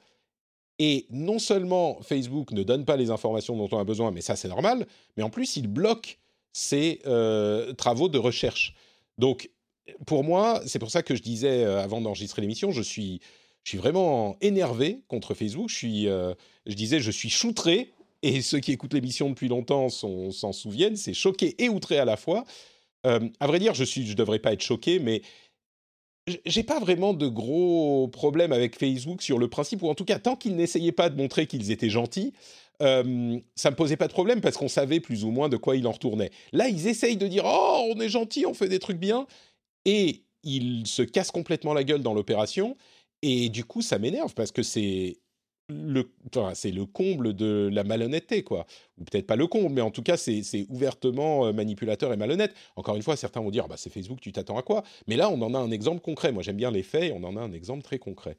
Et 0.80 1.06
non 1.10 1.38
seulement 1.38 2.02
Facebook 2.02 2.50
ne 2.50 2.64
donne 2.64 2.84
pas 2.84 2.96
les 2.96 3.10
informations 3.10 3.56
dont 3.56 3.68
on 3.70 3.78
a 3.78 3.84
besoin, 3.84 4.10
mais 4.10 4.20
ça 4.20 4.34
c'est 4.34 4.48
normal, 4.48 4.88
mais 5.16 5.22
en 5.22 5.30
plus 5.30 5.56
il 5.56 5.68
bloque 5.68 6.18
ces 6.52 7.00
euh, 7.06 7.72
travaux 7.74 8.08
de 8.08 8.18
recherche. 8.18 8.74
Donc 9.16 9.48
pour 10.06 10.24
moi, 10.24 10.62
c'est 10.66 10.78
pour 10.78 10.90
ça 10.90 11.02
que 11.02 11.14
je 11.14 11.22
disais 11.22 11.64
euh, 11.64 11.82
avant 11.82 12.00
d'enregistrer 12.00 12.42
l'émission, 12.42 12.70
je 12.70 12.82
suis, 12.82 13.20
je 13.64 13.70
suis 13.70 13.78
vraiment 13.78 14.36
énervé 14.40 15.00
contre 15.08 15.34
Facebook. 15.34 15.68
Je 15.68 15.74
suis, 15.74 16.08
euh, 16.08 16.34
je 16.66 16.74
disais, 16.74 17.00
je 17.00 17.10
suis 17.10 17.30
choutré. 17.30 17.92
Et 18.22 18.40
ceux 18.42 18.60
qui 18.60 18.72
écoutent 18.72 18.94
l'émission 18.94 19.28
depuis 19.28 19.48
longtemps 19.48 19.88
s'en 19.88 20.52
souviennent. 20.52 20.96
C'est 20.96 21.14
choqué 21.14 21.54
et 21.62 21.68
outré 21.68 21.98
à 21.98 22.04
la 22.04 22.16
fois. 22.16 22.44
Euh, 23.06 23.20
à 23.40 23.46
vrai 23.46 23.58
dire, 23.58 23.74
je 23.74 23.84
suis, 23.84 24.06
je 24.06 24.14
devrais 24.14 24.38
pas 24.38 24.52
être 24.52 24.62
choqué, 24.62 24.98
mais 24.98 25.22
j'ai 26.46 26.62
pas 26.62 26.80
vraiment 26.80 27.12
de 27.12 27.28
gros 27.28 28.08
problèmes 28.08 28.52
avec 28.52 28.78
Facebook 28.78 29.20
sur 29.20 29.38
le 29.38 29.48
principe, 29.48 29.82
ou 29.82 29.88
en 29.88 29.94
tout 29.94 30.06
cas, 30.06 30.18
tant 30.18 30.36
qu'ils 30.36 30.56
n'essayaient 30.56 30.92
pas 30.92 31.10
de 31.10 31.16
montrer 31.16 31.46
qu'ils 31.46 31.70
étaient 31.70 31.90
gentils, 31.90 32.32
euh, 32.82 33.38
ça 33.54 33.70
me 33.70 33.76
posait 33.76 33.98
pas 33.98 34.08
de 34.08 34.12
problème 34.12 34.40
parce 34.40 34.56
qu'on 34.56 34.68
savait 34.68 35.00
plus 35.00 35.24
ou 35.24 35.30
moins 35.30 35.50
de 35.50 35.56
quoi 35.56 35.76
il 35.76 35.86
en 35.86 35.92
retournait. 35.92 36.30
Là, 36.52 36.68
ils 36.68 36.88
essayent 36.88 37.18
de 37.18 37.26
dire 37.26 37.44
Oh, 37.46 37.92
on 37.94 38.00
est 38.00 38.08
gentil, 38.08 38.46
on 38.46 38.54
fait 38.54 38.68
des 38.68 38.78
trucs 38.78 38.98
bien 38.98 39.26
et 39.84 40.24
il 40.42 40.86
se 40.86 41.02
casse 41.02 41.30
complètement 41.30 41.74
la 41.74 41.84
gueule 41.84 42.02
dans 42.02 42.14
l'opération. 42.14 42.76
Et 43.22 43.48
du 43.48 43.64
coup, 43.64 43.82
ça 43.82 43.98
m'énerve 43.98 44.34
parce 44.34 44.52
que 44.52 44.62
c'est 44.62 45.18
le, 45.68 46.10
c'est 46.54 46.70
le 46.72 46.84
comble 46.84 47.34
de 47.34 47.70
la 47.72 47.84
malhonnêteté, 47.84 48.42
quoi. 48.44 48.66
Ou 48.98 49.04
peut-être 49.04 49.26
pas 49.26 49.36
le 49.36 49.46
comble, 49.46 49.70
mais 49.74 49.80
en 49.80 49.90
tout 49.90 50.02
cas, 50.02 50.16
c'est 50.18 50.66
ouvertement 50.68 51.46
euh, 51.46 51.52
manipulateur 51.52 52.12
et 52.12 52.16
malhonnête. 52.18 52.54
Encore 52.76 52.96
une 52.96 53.02
fois, 53.02 53.16
certains 53.16 53.40
vont 53.40 53.50
dire, 53.50 53.66
bah, 53.68 53.76
c'est 53.78 53.90
Facebook, 53.90 54.20
tu 54.20 54.32
t'attends 54.32 54.58
à 54.58 54.62
quoi? 54.62 54.82
Mais 55.06 55.16
là, 55.16 55.30
on 55.30 55.40
en 55.42 55.54
a 55.54 55.58
un 55.58 55.70
exemple 55.70 56.00
concret. 56.02 56.32
Moi, 56.32 56.42
j'aime 56.42 56.56
bien 56.56 56.70
les 56.70 56.82
faits, 56.82 57.12
on 57.16 57.24
en 57.24 57.36
a 57.36 57.40
un 57.40 57.52
exemple 57.52 57.82
très 57.82 57.98
concret. 57.98 58.36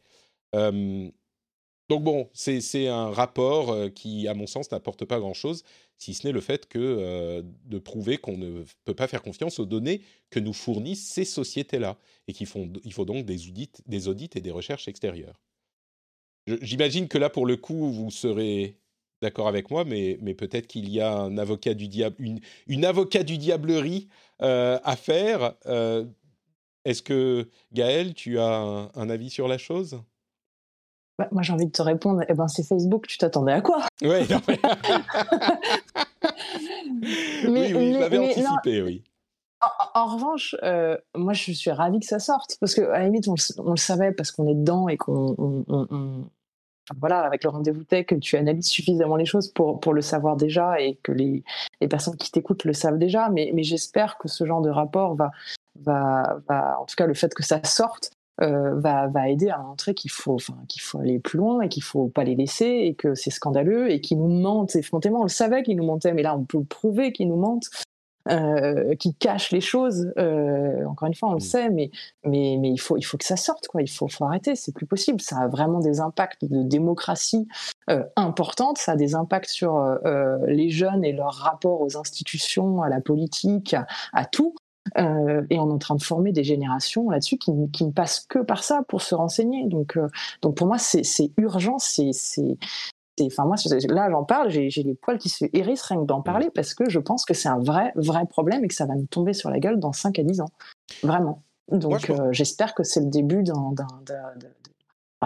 Donc 1.88 2.04
bon, 2.04 2.30
c'est 2.34 2.88
un 2.88 3.12
rapport 3.12 3.72
euh, 3.72 3.90
qui, 3.90 4.28
à 4.28 4.34
mon 4.34 4.48
sens, 4.48 4.72
n'apporte 4.72 5.06
pas 5.06 5.20
grand-chose, 5.20 5.64
si 5.98 6.16
ce 6.16 6.26
n'est 6.26 6.34
le 6.34 6.42
fait 6.42 6.68
euh, 6.76 7.44
de 7.66 7.80
prouver 7.80 8.18
qu'on 8.18 8.38
ne 8.38 8.64
peut 8.86 8.96
pas 8.96 9.08
faire 9.08 9.22
confiance 9.22 9.60
aux 9.60 9.66
données 9.66 10.02
que 10.32 10.40
nous 10.40 10.54
fournissent 10.54 11.08
ces 11.08 11.26
sociétés-là, 11.26 11.98
et 12.28 12.34
qu'il 12.34 12.48
faut 12.48 12.66
donc 13.06 13.26
des 13.26 13.48
audits, 13.48 13.72
des 13.86 14.08
audits 14.08 14.32
et 14.36 14.42
des 14.42 14.52
recherches 14.52 14.88
extérieures. 14.88 15.40
J'imagine 16.62 17.08
que 17.08 17.18
là, 17.18 17.30
pour 17.30 17.46
le 17.46 17.56
coup, 17.56 17.92
vous 17.92 18.10
serez 18.10 18.78
d'accord 19.22 19.48
avec 19.48 19.70
moi, 19.70 19.86
mais, 19.86 20.18
peut-être 20.34 20.68
qu'il 20.68 20.90
y 20.90 21.02
a 21.02 21.16
un 21.16 21.38
avocat 21.38 21.76
du 21.76 21.88
diable, 21.88 22.16
une, 22.20 22.40
une 22.68 22.86
avocat 22.86 23.24
du 23.24 23.38
diablerie 23.38 24.08
euh, 24.42 24.80
à 24.84 24.96
faire. 24.96 25.54
Est-ce 26.84 27.02
que 27.02 27.50
Gaël, 27.74 28.14
tu 28.14 28.40
as 28.40 28.92
un 28.94 29.10
avis 29.10 29.30
sur 29.30 29.48
la 29.48 29.58
chose? 29.58 30.00
Bah, 31.18 31.28
moi, 31.32 31.42
j'ai 31.42 31.54
envie 31.54 31.68
de 31.68 31.72
te 31.72 31.82
répondre, 31.82 32.24
eh 32.28 32.34
ben, 32.34 32.48
c'est 32.48 32.64
Facebook, 32.64 33.08
tu 33.08 33.18
t'attendais 33.18 33.54
à 33.54 33.62
quoi? 33.62 33.82
Oui, 34.02 34.28
mais... 37.44 37.74
oui, 37.74 37.74
oui, 37.74 37.94
je 37.94 38.00
l'avais 38.00 38.18
anticipé, 38.18 38.82
oui. 38.82 39.04
En, 39.94 40.06
revanche, 40.08 40.56
euh, 40.64 40.98
moi, 41.16 41.34
je 41.34 41.52
suis 41.52 41.72
ravie 41.72 42.00
que 42.00 42.06
ça 42.06 42.20
sorte, 42.20 42.58
parce 42.60 42.76
qu'à 42.76 42.88
la 42.88 43.06
limite, 43.06 43.28
on, 43.28 43.36
le 43.72 43.78
savait, 43.78 44.12
parce 44.12 44.32
qu'on 44.32 44.48
est 44.48 44.54
dedans 44.54 44.90
et 44.90 44.98
qu'on... 44.98 45.66
voilà, 47.00 47.22
avec 47.22 47.44
le 47.44 47.50
rendez-vous 47.50 47.84
tech, 47.84 48.08
tu 48.22 48.38
analyses 48.38 48.68
suffisamment 48.68 49.16
les 49.16 49.26
choses 49.26 49.48
pour, 49.48 49.80
pour 49.80 49.94
le 49.94 50.02
savoir 50.02 50.36
déjà 50.36 50.80
et 50.80 50.96
que 51.02 51.12
les, 51.12 51.44
les 51.82 51.88
personnes 51.88 52.18
qui 52.18 52.32
t'écoutent 52.32 52.66
le 52.66 52.74
savent 52.74 53.00
déjà. 53.00 53.30
Mais, 53.30 53.52
mais 53.54 53.64
j'espère 53.64 54.18
que 54.18 54.28
ce 54.28 54.46
genre 54.46 54.62
de 54.62 54.70
rapport 54.70 55.16
va, 55.16 55.32
va, 55.80 56.38
va, 56.48 56.80
en 56.80 56.86
tout 56.86 56.96
cas, 56.96 57.08
le 57.08 57.14
fait 57.14 57.34
que 57.34 57.44
ça 57.44 57.64
sorte, 57.64 58.12
euh, 58.42 58.76
va, 58.80 59.08
va, 59.08 59.30
aider 59.30 59.50
à 59.50 59.60
montrer 59.60 59.94
qu'il 59.94 60.12
faut, 60.12 60.36
enfin, 60.36 60.58
qu'il 60.68 60.82
faut 60.82 61.00
aller 61.00 61.20
plus 61.20 61.38
loin 61.38 61.62
et 61.62 61.70
qu'il 61.70 61.84
faut 61.84 62.08
pas 62.08 62.24
les 62.24 62.36
laisser 62.36 62.66
et 62.66 62.94
que 62.94 63.16
c'est 63.16 63.32
scandaleux 63.32 63.90
et 63.92 64.02
qu'ils 64.02 64.18
nous 64.18 64.42
mentent 64.42 64.76
effrontément. 64.76 65.22
On 65.22 65.24
le 65.24 65.30
savait 65.30 65.64
qu'ils 65.64 65.78
nous 65.78 65.86
mentaient, 65.86 66.14
mais 66.14 66.24
là, 66.24 66.36
on 66.36 66.44
peut 66.44 66.64
prouver 66.64 67.14
qu'ils 67.14 67.30
nous 67.30 67.38
mentent. 67.38 67.70
Euh, 68.28 68.96
qui 68.96 69.14
cachent 69.14 69.52
les 69.52 69.62
choses. 69.62 70.12
Euh, 70.18 70.84
encore 70.86 71.08
une 71.08 71.14
fois, 71.14 71.30
on 71.30 71.34
le 71.34 71.38
mmh. 71.38 71.42
sait, 71.42 71.70
mais, 71.70 71.92
mais, 72.26 72.58
mais 72.60 72.72
il, 72.72 72.80
faut, 72.80 72.98
il 72.98 73.04
faut 73.04 73.18
que 73.18 73.24
ça 73.24 73.38
sorte. 73.38 73.68
Quoi. 73.68 73.84
Il 73.84 73.88
faut, 73.88 74.08
faut 74.08 74.26
arrêter, 74.26 74.56
c'est 74.56 74.72
plus 74.72 74.88
possible. 74.88 75.22
Ça 75.22 75.38
a 75.38 75.48
vraiment 75.48 75.80
des 75.80 76.00
impacts 76.00 76.44
de 76.44 76.64
démocratie 76.64 77.48
euh, 77.92 78.04
importantes. 78.16 78.80
Ça 78.80 78.94
a 78.94 78.96
des 78.96 79.14
impacts 79.14 79.52
sur 79.52 79.80
les 80.48 80.72
jeunes 80.72 81.06
et 81.06 81.12
leur 81.12 81.36
rapport 81.36 81.82
aux 81.82 81.98
institutions, 81.98 82.82
à 82.82 82.90
la 82.90 83.00
politique, 83.00 83.76
à 84.12 84.26
tout. 84.26 84.56
Euh, 84.98 85.44
et 85.50 85.60
on 85.60 85.70
est 85.70 85.74
en 85.74 85.78
train 85.78 85.96
de 85.96 86.04
former 86.04 86.32
des 86.32 86.44
générations 86.44 87.10
là-dessus 87.10 87.38
qui, 87.38 87.52
qui, 87.72 87.86
ne 87.86 87.92
passent 87.92 88.26
que 88.30 88.40
par 88.40 88.64
ça 88.64 88.84
pour 88.88 89.02
se 89.02 89.16
renseigner. 89.16 89.66
Donc, 89.68 89.98
euh, 89.98 90.08
donc 90.42 90.56
pour 90.56 90.68
moi, 90.68 90.78
c'est 90.78 91.32
urgent. 91.38 91.78
C'est, 91.80 92.12
enfin 93.22 93.46
moi, 93.46 93.56
là, 93.90 94.10
j'en 94.12 94.24
parle, 94.24 94.50
j'ai 94.50 94.84
les 94.84 94.96
poils 94.96 95.18
qui 95.18 95.30
se 95.30 95.46
hérissent 95.54 95.84
rien 95.84 96.02
que 96.02 96.06
d'en 96.06 96.22
parler 96.22 96.50
parce 96.54 96.74
que 96.74 96.90
je 96.90 97.00
pense 97.00 97.26
que 97.26 97.34
c'est 97.34 97.50
un 97.50 97.60
vrai, 97.60 97.92
vrai 97.96 98.26
problème 98.26 98.64
et 98.64 98.68
que 98.68 98.76
ça 98.76 98.86
va 98.86 98.96
nous 98.96 99.08
tomber 99.08 99.34
sur 99.34 99.50
la 99.50 99.60
gueule 99.60 99.80
dans 99.80 99.94
5 99.94 100.20
à 100.20 100.24
10 100.24 100.42
ans. 100.42 100.50
Vraiment. 101.04 101.42
Donc, 101.72 102.12
euh, 102.12 102.32
j'espère 102.32 102.76
que 102.76 102.84
c'est 102.84 103.00
le 103.00 103.10
début 103.10 103.42
d'un 103.42 103.74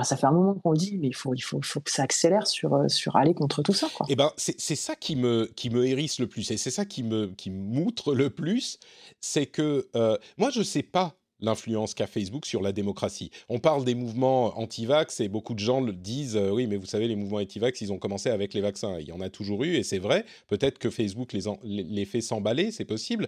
ça 0.04 0.16
fait 0.16 0.28
un 0.28 0.32
moment 0.32 0.56
qu'on 0.56 0.72
le 0.72 0.78
dit, 0.78 0.98
mais 0.98 1.08
il 1.08 1.16
faut, 1.16 1.34
il 1.34 1.42
faut, 1.42 1.62
faut 1.62 1.82
que 1.82 1.92
ça 1.92 2.04
accélère 2.04 2.48
sur, 2.48 2.90
sur 2.90 3.16
aller 3.16 3.34
contre 3.34 3.62
tout 3.62 3.74
ça. 3.74 3.88
Eh 4.08 4.16
ben, 4.16 4.32
c'est 4.38 4.76
ça 4.76 4.96
qui 4.96 5.16
me, 5.16 5.52
qui 5.56 5.70
me 5.70 5.86
hérisse 5.86 6.20
le 6.20 6.28
plus, 6.28 6.50
et 6.52 6.58
c'est 6.58 6.72
ça 6.72 6.86
qui 6.86 7.04
me 7.04 7.28
qui 7.28 7.50
m'outre 7.50 8.14
le 8.14 8.30
plus, 8.30 8.80
c'est 9.20 9.46
que 9.46 9.90
moi, 10.38 10.50
je 10.50 10.64
sais 10.64 10.84
pas 10.84 11.16
l'influence 11.42 11.94
qu'a 11.94 12.08
Facebook 12.08 12.46
sur 12.46 12.62
la 12.62 12.72
démocratie. 12.72 13.32
On 13.48 13.60
parle 13.60 13.86
des 13.86 13.96
mouvements 13.96 14.58
anti-vax 14.60 15.20
et 15.20 15.30
beaucoup 15.30 15.54
de 15.54 15.60
gens 15.60 15.82
le 15.82 15.94
disent 15.94 16.38
euh, 16.38 16.52
oui, 16.52 16.68
mais 16.68 16.78
vous 16.78 16.86
savez, 16.86 17.08
les 17.08 17.16
mouvements 17.16 17.38
anti-vax, 17.38 17.82
ils 17.82 17.94
ont 17.94 17.98
commencé 17.98 18.30
avec 18.30 18.54
les 18.54 18.62
vaccins. 18.62 19.00
Il 19.00 19.08
y 19.08 19.12
en 19.12 19.22
a 19.22 19.30
toujours 19.30 19.64
eu 19.64 19.76
et 19.76 19.84
c'est 19.84 20.00
vrai. 20.00 20.26
Peut-être 20.48 20.80
que 20.80 20.90
Facebook 20.90 21.34
les, 21.34 21.44
les 21.64 22.06
fait 22.06 22.22
s'emballer, 22.22 22.72
c'est 22.72 22.86
possible. 22.86 23.28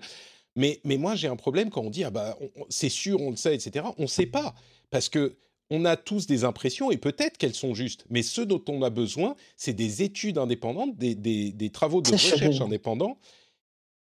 Mais, 0.55 0.81
mais 0.83 0.97
moi, 0.97 1.15
j'ai 1.15 1.27
un 1.27 1.37
problème 1.37 1.69
quand 1.69 1.81
on 1.81 1.89
dit 1.89 2.03
ah 2.03 2.11
bah 2.11 2.37
c'est 2.69 2.89
sûr, 2.89 3.21
on 3.21 3.29
le 3.29 3.37
sait, 3.37 3.55
etc. 3.55 3.85
On 3.97 4.03
ne 4.03 4.07
sait 4.07 4.25
pas 4.25 4.53
parce 4.89 5.07
que 5.07 5.37
on 5.71 5.85
a 5.85 5.95
tous 5.95 6.27
des 6.27 6.43
impressions 6.43 6.91
et 6.91 6.97
peut-être 6.97 7.39
qu'elles 7.39 7.55
sont 7.55 7.73
justes. 7.73 8.05
Mais 8.11 8.21
ce 8.21 8.41
dont 8.41 8.63
on 8.69 8.83
a 8.83 8.91
besoin, 8.91 9.35
c'est 9.57 9.73
des 9.73 10.03
études 10.03 10.37
indépendantes, 10.37 10.95
des, 10.97 11.15
des 11.15 11.69
travaux 11.71 12.01
de 12.01 12.11
recherche 12.11 12.61
indépendants 12.61 13.17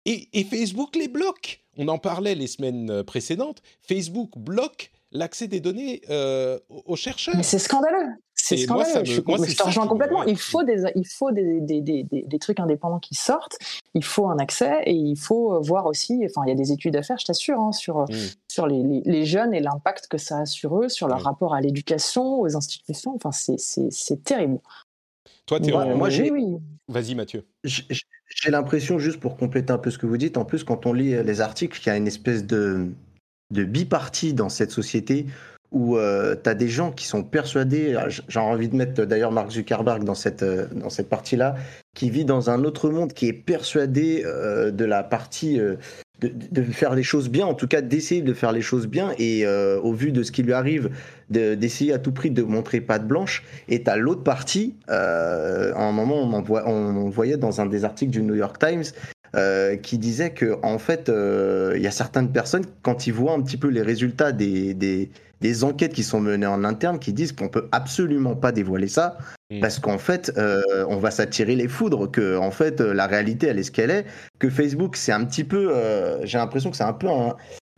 et, 0.07 0.43
Facebook 0.45 0.95
les 0.95 1.07
bloque. 1.07 1.63
On 1.77 1.87
en 1.89 1.97
parlait 1.97 2.35
les 2.35 2.47
semaines 2.47 2.89
euh, 2.89 3.03
précédentes. 3.03 3.61
Facebook 3.81 4.37
bloque 4.37 4.91
l'accès 5.11 5.47
des 5.47 5.59
données 5.59 6.01
euh, 6.09 6.59
aux 6.69 6.95
chercheurs. 6.95 7.35
Mais 7.35 7.43
c'est 7.43 7.59
scandaleux. 7.59 8.13
C'est 8.47 8.57
scandaleux. 8.57 9.03
je, 9.03 9.21
te 9.21 9.63
rejoins 9.63 9.87
complètement. 9.87 10.23
Il 10.23 10.37
faut, 10.37 10.63
des, 10.63 10.83
il 10.95 11.05
faut 11.05 11.31
des, 11.31 11.59
des, 11.59 11.81
des, 11.81 12.03
des, 12.03 12.39
trucs 12.39 12.61
indépendants 12.61 12.99
qui 12.99 13.13
sortent. 13.13 13.57
Il 13.93 14.05
faut 14.05 14.27
un 14.27 14.39
accès 14.39 14.83
et 14.85 14.93
il 14.93 15.17
faut 15.17 15.53
euh, 15.53 15.59
voir 15.59 15.85
aussi. 15.85 16.23
Enfin, 16.25 16.43
il 16.45 16.49
y 16.49 16.51
a 16.53 16.55
des 16.55 16.71
études 16.71 16.95
à 16.95 17.03
faire, 17.03 17.17
je 17.17 17.25
t'assure, 17.25 17.59
hein, 17.59 17.73
sur, 17.73 18.03
mm. 18.03 18.15
sur 18.47 18.67
les, 18.67 19.01
les, 19.03 19.25
jeunes 19.25 19.53
et 19.53 19.59
l'impact 19.59 20.07
que 20.07 20.17
ça 20.17 20.39
a 20.39 20.45
sur 20.45 20.81
eux, 20.81 20.87
sur 20.87 21.09
leur 21.09 21.21
rapport 21.21 21.53
à 21.53 21.59
l'éducation, 21.59 22.39
aux 22.39 22.55
institutions. 22.55 23.15
Enfin, 23.15 23.31
c'est 23.31 24.23
terrible. 24.23 24.59
Toi, 25.45 25.59
tu 25.59 25.69
es 25.69 25.95
moi, 25.95 26.09
j'ai. 26.09 26.31
Vas-y, 26.87 27.15
Mathieu. 27.15 27.45
J'ai 27.65 28.51
l'impression, 28.51 28.97
juste 28.97 29.19
pour 29.19 29.35
compléter 29.35 29.73
un 29.73 29.77
peu 29.77 29.91
ce 29.91 29.97
que 29.97 30.05
vous 30.05 30.17
dites, 30.17 30.37
en 30.37 30.45
plus, 30.45 30.63
quand 30.63 30.85
on 30.85 30.93
lit 30.93 31.21
les 31.21 31.41
articles, 31.41 31.77
qu'il 31.77 31.87
y 31.87 31.93
a 31.93 31.97
une 31.97 32.07
espèce 32.07 32.45
de, 32.45 32.87
de 33.51 33.63
bipartie 33.65 34.33
dans 34.33 34.49
cette 34.49 34.71
société 34.71 35.25
où 35.71 35.97
euh, 35.97 36.35
tu 36.41 36.49
as 36.49 36.53
des 36.53 36.69
gens 36.69 36.91
qui 36.91 37.05
sont 37.05 37.23
persuadés, 37.23 37.97
j'ai 38.27 38.39
envie 38.39 38.69
de 38.69 38.75
mettre 38.75 39.05
d'ailleurs 39.05 39.31
Mark 39.31 39.51
Zuckerberg 39.51 40.03
dans 40.03 40.15
cette, 40.15 40.43
euh, 40.43 40.67
dans 40.73 40.89
cette 40.89 41.09
partie-là, 41.09 41.55
qui 41.93 42.09
vit 42.09 42.25
dans 42.25 42.49
un 42.49 42.63
autre 42.63 42.89
monde, 42.89 43.13
qui 43.13 43.27
est 43.27 43.33
persuadé 43.33 44.23
euh, 44.25 44.71
de 44.71 44.85
la 44.85 45.03
partie 45.03 45.59
de, 46.19 46.63
faire 46.63 46.95
les 46.95 47.03
choses 47.03 47.29
bien, 47.29 47.45
en 47.45 47.53
tout 47.53 47.67
cas 47.67 47.81
d'essayer 47.81 48.21
de 48.21 48.33
faire 48.33 48.51
les 48.51 48.61
choses 48.61 48.87
bien, 48.87 49.11
et 49.17 49.45
euh, 49.45 49.79
au 49.81 49.93
vu 49.93 50.11
de 50.11 50.23
ce 50.23 50.31
qui 50.31 50.43
lui 50.43 50.53
arrive, 50.53 50.89
d'essayer 51.29 51.93
à 51.93 51.99
tout 51.99 52.11
prix 52.11 52.31
de 52.31 52.41
montrer 52.41 52.81
patte 52.81 53.07
blanche. 53.07 53.43
Et 53.69 53.83
à 53.85 53.97
l'autre 53.97 54.23
partie, 54.23 54.75
euh, 54.89 55.73
à 55.75 55.83
un 55.83 55.91
moment, 55.91 56.21
on, 56.21 56.33
en 56.33 57.09
voyait 57.09 57.37
dans 57.37 57.61
un 57.61 57.65
des 57.65 57.85
articles 57.85 58.11
du 58.11 58.21
New 58.21 58.35
York 58.35 58.57
Times 58.59 58.83
euh, 59.35 59.75
qui 59.75 59.97
disait 59.97 60.31
que 60.31 60.57
en 60.63 60.79
fait, 60.79 61.09
il 61.09 61.81
y 61.81 61.87
a 61.87 61.91
certaines 61.91 62.31
personnes 62.31 62.65
quand 62.81 63.07
ils 63.07 63.13
voient 63.13 63.33
un 63.33 63.41
petit 63.41 63.57
peu 63.57 63.67
les 63.67 63.81
résultats 63.81 64.31
des, 64.31 65.09
des 65.41 65.63
enquêtes 65.63 65.93
qui 65.93 66.03
sont 66.03 66.19
menées 66.19 66.47
en 66.47 66.63
interne, 66.63 66.99
qui 66.99 67.13
disent 67.13 67.31
qu'on 67.31 67.49
peut 67.49 67.67
absolument 67.71 68.35
pas 68.35 68.51
dévoiler 68.51 68.87
ça. 68.87 69.17
Parce 69.61 69.79
qu'en 69.79 69.97
fait, 69.97 70.33
euh, 70.37 70.61
on 70.89 70.97
va 70.97 71.09
s'attirer 71.09 71.55
les 71.55 71.69
foudres, 71.69 72.11
que 72.11 72.37
en 72.37 72.51
fait, 72.51 72.81
euh, 72.81 72.93
la 72.93 73.07
réalité, 73.07 73.47
elle 73.47 73.59
est 73.59 73.63
ce 73.63 73.71
qu'elle 73.71 73.91
est, 73.91 74.05
que 74.39 74.49
Facebook, 74.49 74.97
c'est 74.97 75.13
un 75.13 75.23
petit 75.23 75.45
peu, 75.45 75.69
euh, 75.71 76.25
j'ai 76.25 76.37
l'impression 76.37 76.69
que 76.69 76.75
c'est 76.75 76.83
un 76.83 76.91
peu 76.91 77.07
un, 77.07 77.33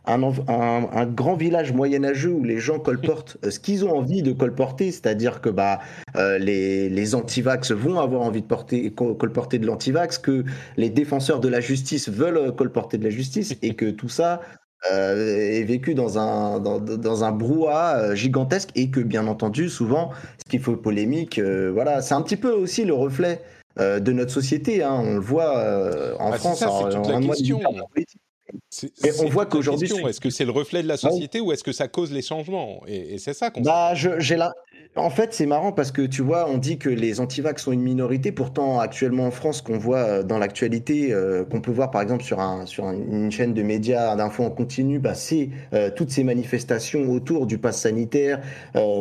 un, 0.06 1.06
grand 1.06 1.36
village 1.36 1.72
moyenâgeux 1.72 2.32
où 2.32 2.42
les 2.42 2.58
gens 2.58 2.80
colportent 2.80 3.36
ce 3.48 3.60
qu'ils 3.60 3.84
ont 3.84 3.96
envie 3.96 4.22
de 4.22 4.32
colporter, 4.32 4.90
c'est-à-dire 4.90 5.40
que 5.40 5.48
bah, 5.48 5.78
les, 6.16 6.88
les 6.88 7.14
antivax 7.14 7.70
vont 7.70 8.00
avoir 8.00 8.22
envie 8.22 8.42
de 8.42 8.46
porter, 8.46 8.92
colporter 8.92 9.60
de 9.60 9.66
l'antivax, 9.66 10.18
que 10.18 10.44
les 10.76 10.90
défenseurs 10.90 11.38
de 11.38 11.48
la 11.48 11.60
justice 11.60 12.08
veulent 12.08 12.52
colporter 12.56 12.98
de 12.98 13.04
la 13.04 13.10
justice, 13.10 13.54
et 13.62 13.74
que 13.74 13.90
tout 13.90 14.08
ça, 14.08 14.40
euh, 14.90 15.58
est 15.58 15.64
vécu 15.64 15.94
dans 15.94 16.18
un, 16.18 16.58
dans, 16.58 16.80
dans 16.80 17.24
un 17.24 17.32
brouhaha 17.32 17.98
euh, 17.98 18.14
gigantesque 18.14 18.70
et 18.74 18.90
que 18.90 19.00
bien 19.00 19.26
entendu 19.26 19.68
souvent 19.68 20.10
ce 20.38 20.50
qui 20.50 20.58
fait 20.58 20.74
polémique 20.74 21.38
euh, 21.38 21.70
voilà 21.70 22.00
c'est 22.00 22.14
un 22.14 22.22
petit 22.22 22.38
peu 22.38 22.50
aussi 22.50 22.86
le 22.86 22.94
reflet 22.94 23.42
de 23.78 24.12
notre 24.12 24.32
société 24.32 24.82
hein. 24.82 25.00
on 25.02 25.14
le 25.14 25.20
voit 25.20 25.52
en 26.18 26.32
ah, 26.32 26.36
France 26.36 26.58
ça, 26.58 26.70
en, 26.70 27.20
question. 27.20 27.60
Et 29.04 29.10
on 29.20 29.28
voit 29.28 29.46
qu'aujourd'hui, 29.46 29.90
est-ce 30.08 30.20
que 30.20 30.30
c'est 30.30 30.44
le 30.44 30.50
reflet 30.50 30.82
de 30.82 30.88
la 30.88 30.96
société 30.96 31.40
ou 31.40 31.52
est-ce 31.52 31.64
que 31.64 31.72
ça 31.72 31.88
cause 31.88 32.12
les 32.12 32.22
changements? 32.22 32.82
Et, 32.86 33.18
c'est 33.18 33.34
ça 33.34 33.50
qu'on. 33.50 33.62
Bah, 33.62 33.94
j'ai. 33.94 34.36
En 34.96 35.10
fait, 35.10 35.32
c'est 35.32 35.46
marrant 35.46 35.70
parce 35.70 35.92
que 35.92 36.02
tu 36.02 36.20
vois, 36.20 36.48
on 36.50 36.58
dit 36.58 36.76
que 36.76 36.88
les 36.88 37.20
antivax 37.20 37.62
sont 37.62 37.70
une 37.70 37.82
minorité. 37.82 38.32
Pourtant, 38.32 38.80
actuellement 38.80 39.26
en 39.26 39.30
France, 39.30 39.62
qu'on 39.62 39.78
voit 39.78 39.98
euh, 39.98 40.22
dans 40.24 40.38
l'actualité, 40.38 41.12
euh, 41.12 41.44
qu'on 41.44 41.60
peut 41.60 41.70
voir 41.70 41.92
par 41.92 42.02
exemple 42.02 42.24
sur, 42.24 42.40
un, 42.40 42.66
sur 42.66 42.90
une 42.90 43.30
chaîne 43.30 43.54
de 43.54 43.62
médias 43.62 44.16
d'infos 44.16 44.42
en 44.42 44.50
continu, 44.50 44.98
bah, 44.98 45.14
c'est 45.14 45.50
euh, 45.74 45.90
toutes 45.94 46.10
ces 46.10 46.24
manifestations 46.24 47.08
autour 47.08 47.46
du 47.46 47.58
pass 47.58 47.80
sanitaire, 47.80 48.40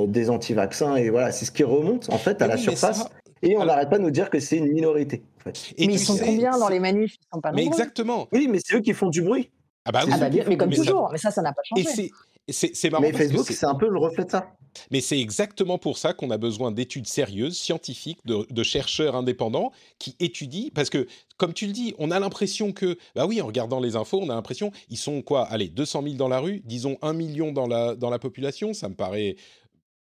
des 0.07 0.29
antivaccins. 0.29 0.95
Et 0.95 1.09
voilà, 1.09 1.31
c'est 1.31 1.45
ce 1.45 1.51
qui 1.51 1.63
remonte 1.63 2.07
en 2.11 2.17
fait 2.17 2.41
à 2.43 2.47
la 2.47 2.57
surface. 2.57 3.09
Et 3.41 3.57
on 3.57 3.65
n'arrête 3.65 3.89
pas 3.89 3.97
de 3.97 4.03
nous 4.03 4.11
dire 4.11 4.29
que 4.29 4.39
c'est 4.39 4.57
une 4.57 4.71
minorité. 4.71 5.23
Mais 5.45 5.53
ils 5.77 5.99
sont 5.99 6.17
combien 6.17 6.57
dans 6.57 6.69
les 6.69 6.79
manifs? 6.79 7.15
Ils 7.15 7.35
sont 7.35 7.41
pas 7.41 7.51
Mais 7.51 7.65
exactement. 7.65 8.27
Oui, 8.31 8.47
mais 8.49 8.59
c'est 8.63 8.75
eux 8.75 8.81
qui 8.81 8.93
font 8.93 9.09
du 9.09 9.21
bruit. 9.21 9.49
Ah 9.85 9.91
bah, 9.91 10.01
oui. 10.05 10.11
ah 10.13 10.17
bah 10.17 10.29
mais 10.29 10.57
comme 10.57 10.71
toujours. 10.71 11.09
Mais 11.11 11.17
ça, 11.17 11.31
ça 11.31 11.41
n'a 11.41 11.53
pas 11.53 11.61
changé. 11.63 12.11
C'est 12.51 12.89
marrant. 12.89 13.01
Mais 13.01 13.13
Facebook, 13.13 13.45
c'est 13.49 13.65
un 13.65 13.75
peu 13.75 13.87
le 13.87 13.97
reflet 13.97 14.25
de 14.25 14.31
ça. 14.31 14.51
Mais 14.91 15.01
c'est 15.01 15.19
exactement 15.19 15.77
pour 15.77 15.97
ça 15.97 16.13
qu'on 16.13 16.31
a 16.31 16.37
besoin 16.37 16.71
d'études 16.71 17.07
sérieuses, 17.07 17.57
scientifiques, 17.57 18.19
de, 18.25 18.63
chercheurs 18.63 19.15
indépendants 19.15 19.71
qui 19.97 20.15
étudient. 20.19 20.69
Parce 20.73 20.89
que, 20.89 21.07
comme 21.37 21.53
tu 21.53 21.65
le 21.65 21.73
dis, 21.73 21.95
on 21.97 22.11
a 22.11 22.19
l'impression 22.19 22.71
que, 22.71 22.97
bah 23.15 23.25
oui, 23.25 23.41
en 23.41 23.47
regardant 23.47 23.79
les 23.79 23.95
infos, 23.95 24.19
on 24.21 24.29
a 24.29 24.35
l'impression, 24.35 24.71
ils 24.89 24.97
sont 24.97 25.21
quoi? 25.21 25.43
Allez, 25.45 25.69
200 25.69 26.03
000 26.03 26.15
dans 26.15 26.27
la 26.27 26.39
rue, 26.39 26.61
disons 26.65 26.97
1 27.01 27.13
million 27.13 27.51
dans 27.51 27.67
la, 27.67 27.95
dans 27.95 28.09
la 28.09 28.19
population, 28.19 28.73
ça 28.73 28.89
me 28.89 28.95
paraît. 28.95 29.35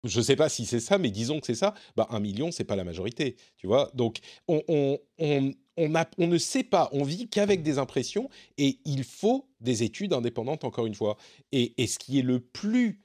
Je 0.04 0.20
ne 0.20 0.24
sais 0.24 0.36
pas 0.36 0.50
si 0.50 0.66
c'est 0.66 0.80
ça, 0.80 0.98
mais 0.98 1.12
disons 1.12 1.40
que 1.40 1.46
c'est 1.46 1.56
ça. 1.56 1.74
Bah, 1.96 2.08
1 2.10 2.20
million, 2.20 2.52
c'est 2.52 2.66
pas 2.66 2.76
la 2.76 2.84
majorité, 2.84 3.38
tu 3.56 3.68
vois. 3.68 3.90
Donc, 3.94 4.20
on, 4.48 4.62
on, 4.68 5.00
on, 5.18 5.54
on 5.78 6.28
ne 6.28 6.38
sait 6.38 6.64
pas, 6.64 6.90
on 6.92 7.04
vit 7.04 7.30
qu'avec 7.30 7.64
des 7.64 7.78
impressions, 7.78 8.30
et 8.58 8.80
il 8.86 9.04
faut 9.06 9.48
des 9.62 9.84
études 9.84 10.14
indépendantes, 10.14 10.66
encore 10.66 10.86
une 10.86 10.96
fois. 10.96 11.18
Et, 11.52 11.74
et 11.82 11.88
ce 11.88 12.00
qui 12.00 12.20
est 12.20 12.24
le 12.24 12.40
plus 12.42 13.02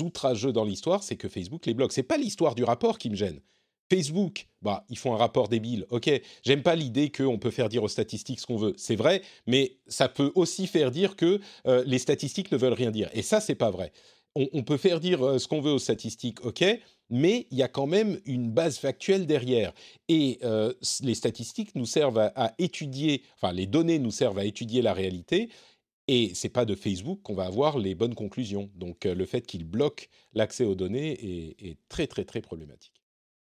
outrageux 0.00 0.52
dans 0.52 0.64
l'histoire, 0.64 1.02
c'est 1.02 1.16
que 1.16 1.28
Facebook 1.28 1.66
les 1.66 1.74
bloque. 1.74 1.92
C'est 1.92 2.02
pas 2.02 2.18
l'histoire 2.18 2.54
du 2.54 2.64
rapport 2.64 2.98
qui 2.98 3.10
me 3.10 3.14
gêne. 3.16 3.40
Facebook, 3.90 4.48
bah, 4.60 4.84
ils 4.90 4.98
font 4.98 5.14
un 5.14 5.16
rapport 5.16 5.48
débile. 5.48 5.86
Ok, 5.90 6.10
j'aime 6.44 6.62
pas 6.62 6.74
l'idée 6.74 7.10
qu'on 7.10 7.38
peut 7.38 7.50
faire 7.50 7.68
dire 7.68 7.82
aux 7.82 7.88
statistiques 7.88 8.40
ce 8.40 8.46
qu'on 8.46 8.58
veut. 8.58 8.74
C'est 8.76 8.96
vrai, 8.96 9.22
mais 9.46 9.78
ça 9.86 10.08
peut 10.08 10.30
aussi 10.34 10.66
faire 10.66 10.90
dire 10.90 11.16
que 11.16 11.40
euh, 11.66 11.82
les 11.86 11.98
statistiques 11.98 12.52
ne 12.52 12.58
veulent 12.58 12.74
rien 12.74 12.90
dire. 12.90 13.08
Et 13.14 13.22
ça, 13.22 13.40
c'est 13.40 13.54
pas 13.54 13.70
vrai. 13.70 13.92
On, 14.52 14.62
peut 14.62 14.76
faire 14.76 15.00
dire 15.00 15.22
euh, 15.24 15.38
ce 15.38 15.48
qu'on 15.48 15.60
veut 15.60 15.72
aux 15.72 15.78
statistiques, 15.78 16.44
ok, 16.44 16.64
mais 17.10 17.46
il 17.50 17.58
y 17.58 17.62
a 17.62 17.68
quand 17.68 17.86
même 17.86 18.20
une 18.24 18.50
base 18.50 18.78
factuelle 18.78 19.26
derrière. 19.26 19.72
Et 20.08 20.38
euh, 20.44 20.72
les 21.02 21.14
statistiques 21.14 21.74
nous 21.74 21.86
servent 21.86 22.18
à, 22.18 22.32
à, 22.36 22.52
étudier, 22.58 23.22
enfin, 23.40 23.52
les 23.52 23.66
données 23.66 23.98
nous 23.98 24.10
servent 24.10 24.38
à 24.38 24.44
étudier 24.44 24.82
la 24.82 24.92
réalité. 24.92 25.48
Et 26.08 26.32
c'est 26.34 26.48
pas 26.48 26.64
de 26.64 26.74
Facebook 26.74 27.20
qu'on 27.22 27.34
va 27.34 27.44
avoir 27.44 27.78
les 27.78 27.94
bonnes 27.94 28.14
conclusions. 28.14 28.70
Donc 28.74 29.04
euh, 29.04 29.14
le 29.14 29.26
fait 29.26 29.42
qu'il 29.42 29.64
bloque 29.64 30.08
l'accès 30.32 30.64
aux 30.64 30.74
données 30.74 31.12
est, 31.60 31.76
très 31.88 32.06
très 32.06 32.24
très 32.24 32.40
problématique. 32.40 32.94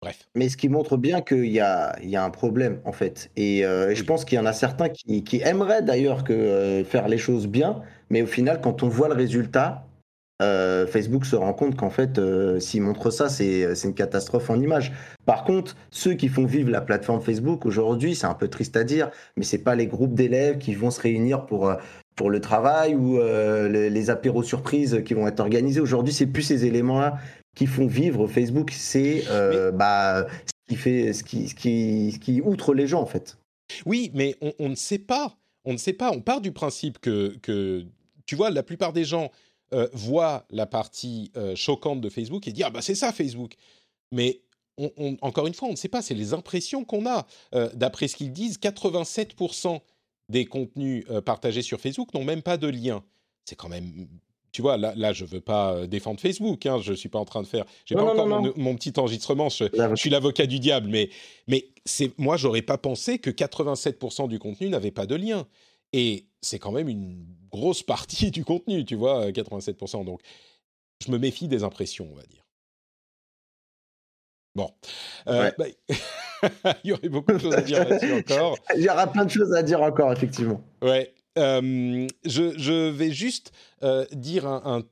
Bref. 0.01 0.27
Mais 0.35 0.49
ce 0.49 0.57
qui 0.57 0.67
montre 0.67 0.97
bien 0.97 1.21
qu'il 1.21 1.51
y 1.51 1.59
a, 1.59 1.95
il 2.01 2.09
y 2.09 2.15
a 2.15 2.25
un 2.25 2.29
problème 2.29 2.81
en 2.83 2.91
fait. 2.91 3.31
Et, 3.37 3.65
euh, 3.65 3.95
je 3.95 4.03
pense 4.03 4.25
qu'il 4.25 4.35
y 4.35 4.39
en 4.39 4.45
a 4.45 4.53
certains 4.53 4.89
qui, 4.89 5.23
qui 5.23 5.37
aimeraient 5.37 5.81
d'ailleurs 5.81 6.23
que 6.23 6.83
faire 6.85 7.07
les 7.07 7.17
choses 7.17 7.47
bien, 7.47 7.81
mais 8.09 8.21
au 8.21 8.27
final 8.27 8.59
quand 8.59 8.83
on 8.83 8.89
voit 8.89 9.07
le 9.07 9.15
résultat, 9.15 9.87
Facebook 10.87 11.25
se 11.25 11.35
rend 11.35 11.53
compte 11.53 11.75
qu'en 11.75 11.89
fait, 11.89 12.19
s'il 12.59 12.81
montre 12.81 13.11
ça, 13.11 13.29
c'est 13.29 13.73
une 13.83 13.93
catastrophe 13.93 14.49
en 14.49 14.59
image. 14.59 14.91
Par 15.25 15.43
contre, 15.43 15.75
ceux 15.91 16.13
qui 16.13 16.27
font 16.27 16.45
vivre 16.45 16.71
la 16.71 16.81
plateforme 16.81 17.21
Facebook 17.21 17.65
aujourd'hui, 17.65 18.15
c'est 18.15 18.25
un 18.25 18.33
peu 18.33 18.47
triste 18.47 18.75
à 18.75 18.83
dire, 18.83 19.11
mais 19.37 19.43
c'est 19.43 19.63
pas 19.63 19.75
les 19.75 19.87
groupes 19.87 20.13
d'élèves 20.13 20.57
qui 20.57 20.73
vont 20.73 20.91
se 20.91 21.01
réunir 21.01 21.45
pour 21.45 21.71
pour 22.15 22.29
le 22.29 22.39
travail 22.39 22.95
ou 22.95 23.19
euh, 23.19 23.67
les, 23.67 24.09
apéros 24.09 24.43
surprises 24.43 25.01
qui 25.05 25.13
vont 25.13 25.27
être 25.27 25.39
organisés. 25.39 25.79
Aujourd'hui, 25.79 26.13
c'est 26.13 26.27
plus 26.27 26.43
ces 26.43 26.65
éléments-là 26.65 27.17
qui 27.55 27.65
font 27.65 27.87
vivre 27.87 28.27
Facebook. 28.27 28.71
C'est 28.71 29.23
euh, 29.29 29.71
bah, 29.71 30.27
ce 30.29 30.51
qui 30.69 30.75
fait, 30.75 31.13
ce 31.13 31.23
qui, 31.23 31.49
ce 31.49 31.55
qui, 31.55 32.19
qui, 32.21 32.41
outre 32.41 32.73
les 32.73 32.87
gens 32.87 33.01
en 33.01 33.05
fait. 33.05 33.37
Oui, 33.85 34.11
mais 34.13 34.35
on, 34.59 34.69
ne 34.69 34.75
sait 34.75 34.99
pas. 34.99 35.37
On 35.65 35.73
ne 35.73 35.77
sait 35.77 35.93
pas. 35.93 36.11
On 36.11 36.21
part 36.21 36.41
du 36.41 36.51
principe 36.51 36.99
que, 36.99 37.35
que 37.41 37.85
tu 38.25 38.35
vois, 38.35 38.49
la 38.49 38.63
plupart 38.63 38.93
des 38.93 39.05
gens 39.05 39.31
euh, 39.73 39.87
voient 39.93 40.45
la 40.49 40.65
partie 40.65 41.31
choquante 41.55 42.01
de 42.01 42.09
Facebook 42.09 42.47
et 42.47 42.51
disent 42.51 42.65
ah 42.67 42.69
bah 42.69 42.81
c'est 42.81 42.95
ça 42.95 43.11
Facebook. 43.11 43.55
Mais 44.11 44.41
encore 45.21 45.47
une 45.47 45.53
fois, 45.53 45.67
on 45.67 45.71
ne 45.71 45.77
sait 45.77 45.89
pas. 45.89 46.01
C'est 46.01 46.15
les 46.15 46.33
impressions 46.33 46.83
qu'on 46.83 47.05
a. 47.05 47.27
D'après 47.73 48.07
ce 48.07 48.15
qu'ils 48.15 48.33
disent, 48.33 48.57
87% 48.57 49.79
des 50.31 50.45
contenus 50.45 51.05
euh, 51.09 51.21
partagés 51.21 51.61
sur 51.61 51.79
Facebook 51.79 52.13
n'ont 52.13 52.23
même 52.23 52.41
pas 52.41 52.57
de 52.57 52.67
lien. 52.67 53.03
C'est 53.45 53.55
quand 53.55 53.69
même 53.69 54.07
tu 54.53 54.61
vois, 54.61 54.75
là, 54.75 54.93
là, 54.97 55.13
je 55.13 55.23
veux 55.23 55.39
pas 55.39 55.87
défendre 55.87 56.19
Facebook. 56.19 56.65
Hein, 56.65 56.79
je 56.81 56.91
suis 56.91 57.07
pas 57.07 57.19
en 57.19 57.23
train 57.23 57.41
de 57.41 57.47
faire. 57.47 57.63
J'ai 57.85 57.95
pas 57.95 58.03
encore 58.03 58.27
mon, 58.27 58.75
petit 58.75 58.91
enregistrement. 58.97 59.47
Je, 59.47 59.95
suis 59.95 60.09
l'avocat 60.09 60.45
du 60.45 60.59
diable, 60.59 60.89
mais 60.89 61.09
mais 61.47 61.69
moi, 62.17 62.35
j'aurais 62.35 62.61
pas 62.61 62.77
pensé 62.77 63.17
que 63.17 63.29
87% 63.29 64.27
du 64.27 64.39
contenu 64.39 64.67
n'avait 64.67 64.91
pas 64.91 65.05
de 65.05 65.15
lien. 65.15 65.47
Et 65.93 66.25
c'est 66.41 66.59
quand 66.59 66.71
même 66.71 66.89
une 66.89 67.25
grosse 67.51 67.83
partie 67.83 68.31
du 68.31 68.45
contenu, 68.45 68.85
tu 68.85 68.95
vois, 68.95 69.29
87%. 69.31 70.05
Donc, 70.05 70.21
je 71.05 71.11
me 71.11 71.17
méfie 71.17 71.47
des 71.47 71.63
impressions, 71.63 72.07
on 72.11 72.15
va 72.15 72.23
dire. 72.23 72.45
Bon. 74.55 74.69
Euh, 75.27 75.51
bah, 75.57 75.65
il 76.83 76.89
y 76.89 76.93
aurait 76.93 77.09
beaucoup 77.09 77.31
de 77.31 77.37
choses 77.37 77.53
à 77.53 77.61
dire 77.61 77.87
là-dessus 77.87 78.13
encore. 78.13 78.57
Il 78.75 78.81
y 78.81 78.89
aura 78.89 79.07
plein 79.07 79.25
de 79.25 79.29
choses 79.29 79.53
à 79.53 79.63
dire 79.63 79.81
encore, 79.81 80.11
effectivement. 80.11 80.61
Ouais. 80.81 81.13
Euh, 81.37 82.07
je, 82.25 82.89
vais 82.89 83.11
juste 83.11 83.53
euh, 83.83 84.05
dire 84.11 84.45
un, 84.45 84.83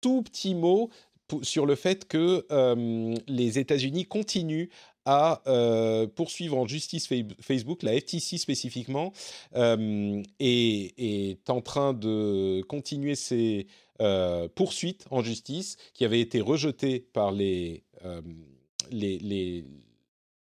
tout 0.00 0.22
petit 0.22 0.54
mot 0.54 0.90
sur 1.42 1.66
le 1.66 1.74
fait 1.74 2.06
que 2.06 2.44
les 3.26 3.58
États-Unis 3.58 4.04
continuent 4.04 4.68
à 5.06 5.42
poursuivre 6.14 6.58
en 6.58 6.66
justice 6.66 7.08
Facebook, 7.40 7.82
la 7.82 7.98
FTC 7.98 8.38
spécifiquement, 8.38 9.12
est, 9.54 10.24
est, 10.98 11.50
en 11.50 11.60
train 11.60 11.94
de 11.94 12.62
continuer 12.68 13.14
ses 13.14 13.66
poursuites 14.54 15.06
en 15.10 15.22
justice 15.22 15.76
qui 15.94 16.04
avaient 16.04 16.20
été 16.20 16.40
rejetées 16.40 17.00
par 17.12 17.32
les 17.32 17.84
les, 18.90 19.18
les, 19.18 19.64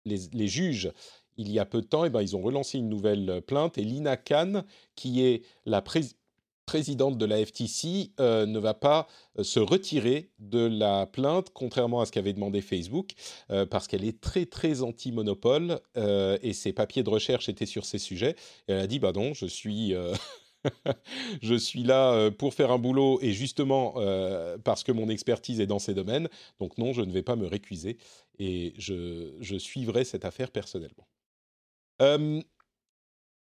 les, 0.05 0.47
juges, 0.47 0.91
il 1.37 1.51
y 1.51 1.59
a 1.59 1.65
peu 1.65 1.81
de 1.81 1.87
temps, 1.87 2.03
et 2.03 2.07
eh 2.07 2.09
ben, 2.09 2.21
ils 2.21 2.35
ont 2.35 2.41
relancé 2.41 2.77
une 2.77 2.89
nouvelle 2.89 3.41
plainte 3.45 3.77
et 3.77 3.83
Lina 3.83 4.17
Khan, 4.17 4.63
qui 4.95 5.23
est 5.23 5.43
la 5.65 5.81
présidente 6.65 7.17
de 7.17 7.25
la 7.25 7.43
FTC, 7.45 8.11
euh, 8.19 8.45
ne 8.45 8.59
va 8.59 8.73
pas 8.73 9.07
euh, 9.37 9.43
se 9.43 9.59
retirer 9.59 10.31
de 10.39 10.59
la 10.59 11.05
plainte, 11.05 11.49
contrairement 11.53 12.01
à 12.01 12.05
ce 12.05 12.11
qu'avait 12.11 12.33
demandé 12.33 12.61
Facebook, 12.61 13.11
euh, 13.51 13.65
parce 13.65 13.87
qu'elle 13.87 14.03
est 14.03 14.21
très 14.21 14.45
très 14.45 14.81
anti-monopole 14.81 15.79
et 15.95 16.53
ses 16.53 16.73
papiers 16.73 17.03
de 17.03 17.09
recherche 17.09 17.49
étaient 17.49 17.65
sur 17.65 17.85
ces 17.85 17.97
sujets. 17.97 18.35
Et 18.67 18.73
elle 18.73 18.79
a 18.79 18.87
dit, 18.87 18.99
bah 18.99 19.11
non, 19.13 19.33
je 19.33 19.45
suis... 19.45 19.93
je 21.41 21.55
suis 21.55 21.83
là 21.83 22.31
pour 22.31 22.53
faire 22.53 22.71
un 22.71 22.77
boulot 22.77 23.19
et 23.21 23.33
justement 23.33 23.95
parce 24.63 24.83
que 24.83 24.93
mon 24.93 25.09
expertise 25.09 25.59
est 25.59 25.67
dans 25.67 25.79
ces 25.79 25.93
domaines. 25.93 26.29
Donc 26.59 26.77
non, 26.77 26.93
je 26.93 27.01
ne 27.01 27.11
vais 27.11 27.21
pas 27.21 27.35
me 27.35 27.47
récuser 27.47 27.97
et 28.39 28.73
je, 28.77 29.57
suivrai 29.57 30.05
cette 30.05 30.25
affaire 30.25 30.51
personnellement. 30.51 31.07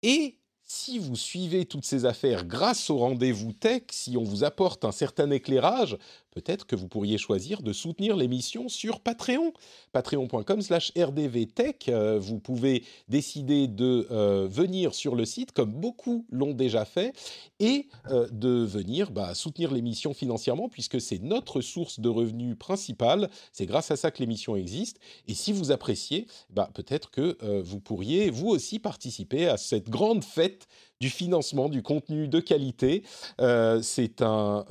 et 0.02 0.41
si 0.74 0.98
vous 0.98 1.16
suivez 1.16 1.66
toutes 1.66 1.84
ces 1.84 2.06
affaires 2.06 2.46
grâce 2.46 2.88
au 2.88 2.96
rendez-vous 2.96 3.52
tech, 3.52 3.82
si 3.90 4.16
on 4.16 4.22
vous 4.22 4.42
apporte 4.42 4.86
un 4.86 4.90
certain 4.90 5.30
éclairage, 5.30 5.98
peut-être 6.32 6.66
que 6.66 6.74
vous 6.74 6.88
pourriez 6.88 7.18
choisir 7.18 7.62
de 7.62 7.72
soutenir 7.72 8.16
l'émission 8.16 8.68
sur 8.68 9.00
Patreon. 9.00 9.52
Patreon.com 9.92 10.62
slash 10.62 10.92
rdvtech. 10.96 11.88
Euh, 11.88 12.18
vous 12.18 12.40
pouvez 12.40 12.84
décider 13.08 13.68
de 13.68 14.08
euh, 14.10 14.48
venir 14.50 14.94
sur 14.94 15.14
le 15.14 15.24
site, 15.24 15.52
comme 15.52 15.72
beaucoup 15.72 16.26
l'ont 16.30 16.54
déjà 16.54 16.84
fait, 16.84 17.14
et 17.60 17.88
euh, 18.10 18.26
de 18.32 18.64
venir 18.64 19.10
bah, 19.10 19.34
soutenir 19.34 19.72
l'émission 19.72 20.14
financièrement, 20.14 20.68
puisque 20.68 21.00
c'est 21.00 21.22
notre 21.22 21.60
source 21.60 22.00
de 22.00 22.08
revenus 22.08 22.56
principale. 22.58 23.30
C'est 23.52 23.66
grâce 23.66 23.90
à 23.90 23.96
ça 23.96 24.10
que 24.10 24.18
l'émission 24.18 24.56
existe. 24.56 24.98
Et 25.28 25.34
si 25.34 25.52
vous 25.52 25.70
appréciez, 25.70 26.26
bah, 26.50 26.70
peut-être 26.74 27.10
que 27.10 27.36
vous 27.60 27.80
pourriez, 27.80 28.30
vous 28.30 28.48
aussi, 28.48 28.78
participer 28.78 29.46
à 29.46 29.56
cette 29.56 29.90
grande 29.90 30.24
fête 30.24 30.66
du 31.02 31.10
financement 31.10 31.68
du 31.68 31.82
contenu 31.82 32.28
de 32.28 32.38
qualité. 32.38 33.02
Euh, 33.40 33.82
c'est 33.82 34.22
un, 34.22 34.64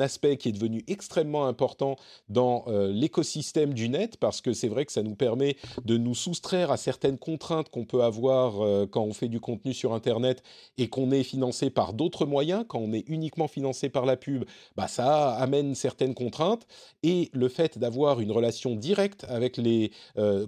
aspect 0.00 0.36
qui 0.36 0.48
est 0.48 0.52
devenu 0.52 0.82
extrêmement 0.88 1.46
important 1.46 1.96
dans 2.28 2.64
euh, 2.66 2.92
l'écosystème 2.92 3.72
du 3.72 3.88
net 3.88 4.16
parce 4.16 4.40
que 4.40 4.52
c'est 4.52 4.66
vrai 4.66 4.84
que 4.84 4.92
ça 4.92 5.04
nous 5.04 5.14
permet 5.14 5.56
de 5.84 5.96
nous 5.96 6.14
soustraire 6.14 6.72
à 6.72 6.76
certaines 6.76 7.18
contraintes 7.18 7.70
qu'on 7.70 7.84
peut 7.84 8.02
avoir 8.02 8.60
euh, 8.60 8.86
quand 8.86 9.02
on 9.02 9.12
fait 9.12 9.28
du 9.28 9.38
contenu 9.38 9.72
sur 9.72 9.94
Internet 9.94 10.42
et 10.76 10.88
qu'on 10.88 11.12
est 11.12 11.22
financé 11.22 11.70
par 11.70 11.92
d'autres 11.92 12.26
moyens. 12.26 12.64
Quand 12.66 12.80
on 12.80 12.92
est 12.92 13.04
uniquement 13.06 13.46
financé 13.46 13.88
par 13.88 14.06
la 14.06 14.16
pub, 14.16 14.44
bah, 14.76 14.88
ça 14.88 15.34
amène 15.34 15.76
certaines 15.76 16.14
contraintes 16.14 16.66
et 17.04 17.30
le 17.32 17.48
fait 17.48 17.78
d'avoir 17.78 18.20
une 18.20 18.32
relation 18.32 18.74
directe 18.74 19.24
avec 19.28 19.56
les 19.56 19.92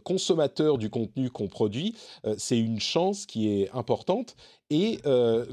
consommateurs 0.03 0.79
du 0.79 0.91
contenu 0.91 1.31
qu'on 1.31 1.47
produit, 1.47 1.95
c'est 2.37 2.59
une 2.59 2.81
chance 2.81 3.25
qui 3.25 3.49
est 3.49 3.71
importante 3.73 4.35
et 4.71 4.99
euh, 5.07 5.47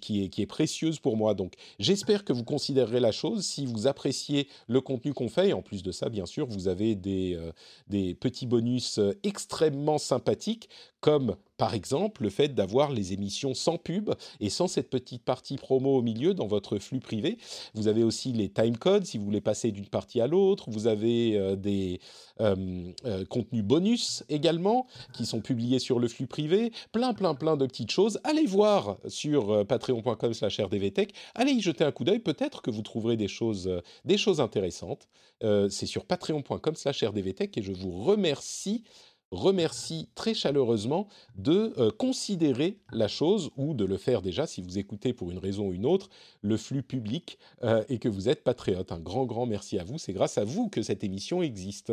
qui, 0.00 0.30
est, 0.36 0.46
précieuse 0.46 0.98
pour 0.98 1.16
moi. 1.16 1.34
Donc 1.34 1.54
j'espère 1.78 2.24
que 2.24 2.32
vous 2.32 2.44
considérerez 2.44 3.00
la 3.00 3.12
chose 3.12 3.44
si 3.44 3.66
vous 3.66 3.86
appréciez 3.86 4.48
le 4.68 4.80
contenu 4.80 5.12
qu'on 5.12 5.28
fait. 5.28 5.48
Et 5.48 5.52
en 5.52 5.62
plus 5.62 5.82
de 5.82 5.92
ça, 5.92 6.08
bien 6.08 6.26
sûr, 6.26 6.46
vous 6.46 6.68
avez 6.68 6.94
des, 6.94 7.36
euh, 7.36 8.14
petits 8.14 8.46
bonus 8.46 8.98
euh, 8.98 9.12
extrêmement 9.22 9.98
sympathiques 9.98 10.68
comme 11.00 11.36
par 11.56 11.74
exemple 11.74 12.22
le 12.22 12.30
fait 12.30 12.54
d'avoir 12.54 12.90
les 12.90 13.12
émissions 13.12 13.54
sans 13.54 13.78
pub 13.78 14.10
et 14.40 14.50
sans 14.50 14.66
cette 14.66 14.90
petite 14.90 15.22
partie 15.24 15.56
promo 15.56 15.96
au 15.96 16.02
milieu 16.02 16.34
dans 16.34 16.46
votre 16.46 16.78
flux 16.78 17.00
privé. 17.00 17.38
Vous 17.74 17.88
avez 17.88 18.02
aussi 18.02 18.32
les 18.32 18.48
timecodes 18.48 19.04
si 19.04 19.18
vous 19.18 19.24
voulez 19.24 19.40
passer 19.40 19.70
d'une 19.70 19.86
partie 19.86 20.20
à 20.20 20.26
l'autre. 20.26 20.70
Vous 20.70 20.86
avez 20.86 21.36
euh, 21.36 21.56
des 21.56 22.00
euh, 22.40 22.92
euh, 23.04 23.24
contenus 23.26 23.62
bonus 23.62 24.24
également 24.28 24.86
qui 25.12 25.26
sont 25.26 25.40
publiés 25.40 25.78
sur 25.78 25.98
le 25.98 26.08
flux 26.08 26.26
privé. 26.26 26.72
Plein, 26.92 27.14
plein, 27.14 27.34
plein 27.34 27.56
de 27.56 27.66
petites 27.66 27.90
choses. 27.90 28.18
Allez 28.24 28.46
voir 28.46 28.98
sur 29.06 29.66
patreon.com 29.66 30.34
slash 30.34 30.60
rdvtech. 30.60 31.14
Allez 31.34 31.52
y 31.52 31.60
jeter 31.60 31.84
un 31.84 31.92
coup 31.92 32.04
d'œil. 32.04 32.18
Peut-être 32.18 32.62
que 32.62 32.70
vous 32.70 32.82
trouverez 32.82 33.16
des 33.16 33.28
choses, 33.28 33.70
des 34.04 34.18
choses 34.18 34.40
intéressantes. 34.40 35.08
C'est 35.42 35.86
sur 35.86 36.06
patreon.com 36.06 36.74
slash 36.74 37.04
rdvtech 37.04 37.58
et 37.58 37.62
je 37.62 37.72
vous 37.72 38.02
remercie 38.02 38.84
remercie 39.30 40.08
très 40.14 40.34
chaleureusement 40.34 41.08
de 41.36 41.72
euh, 41.78 41.90
considérer 41.90 42.78
la 42.92 43.08
chose 43.08 43.50
ou 43.56 43.74
de 43.74 43.84
le 43.84 43.96
faire 43.96 44.22
déjà 44.22 44.46
si 44.46 44.62
vous 44.62 44.78
écoutez 44.78 45.12
pour 45.12 45.30
une 45.30 45.38
raison 45.38 45.68
ou 45.68 45.72
une 45.72 45.86
autre 45.86 46.08
le 46.42 46.56
flux 46.56 46.82
public 46.82 47.38
euh, 47.62 47.84
et 47.88 47.98
que 47.98 48.08
vous 48.08 48.28
êtes 48.28 48.44
patriote. 48.44 48.92
Un 48.92 49.00
grand, 49.00 49.24
grand 49.24 49.46
merci 49.46 49.78
à 49.78 49.84
vous. 49.84 49.98
C'est 49.98 50.12
grâce 50.12 50.38
à 50.38 50.44
vous 50.44 50.68
que 50.68 50.82
cette 50.82 51.04
émission 51.04 51.42
existe. 51.42 51.92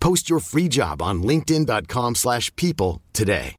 Post 0.00 0.28
your 0.28 0.40
free 0.40 0.70
job 0.70 1.02
on 1.02 1.22
linkedin.com/people 1.22 3.00
today. 3.12 3.54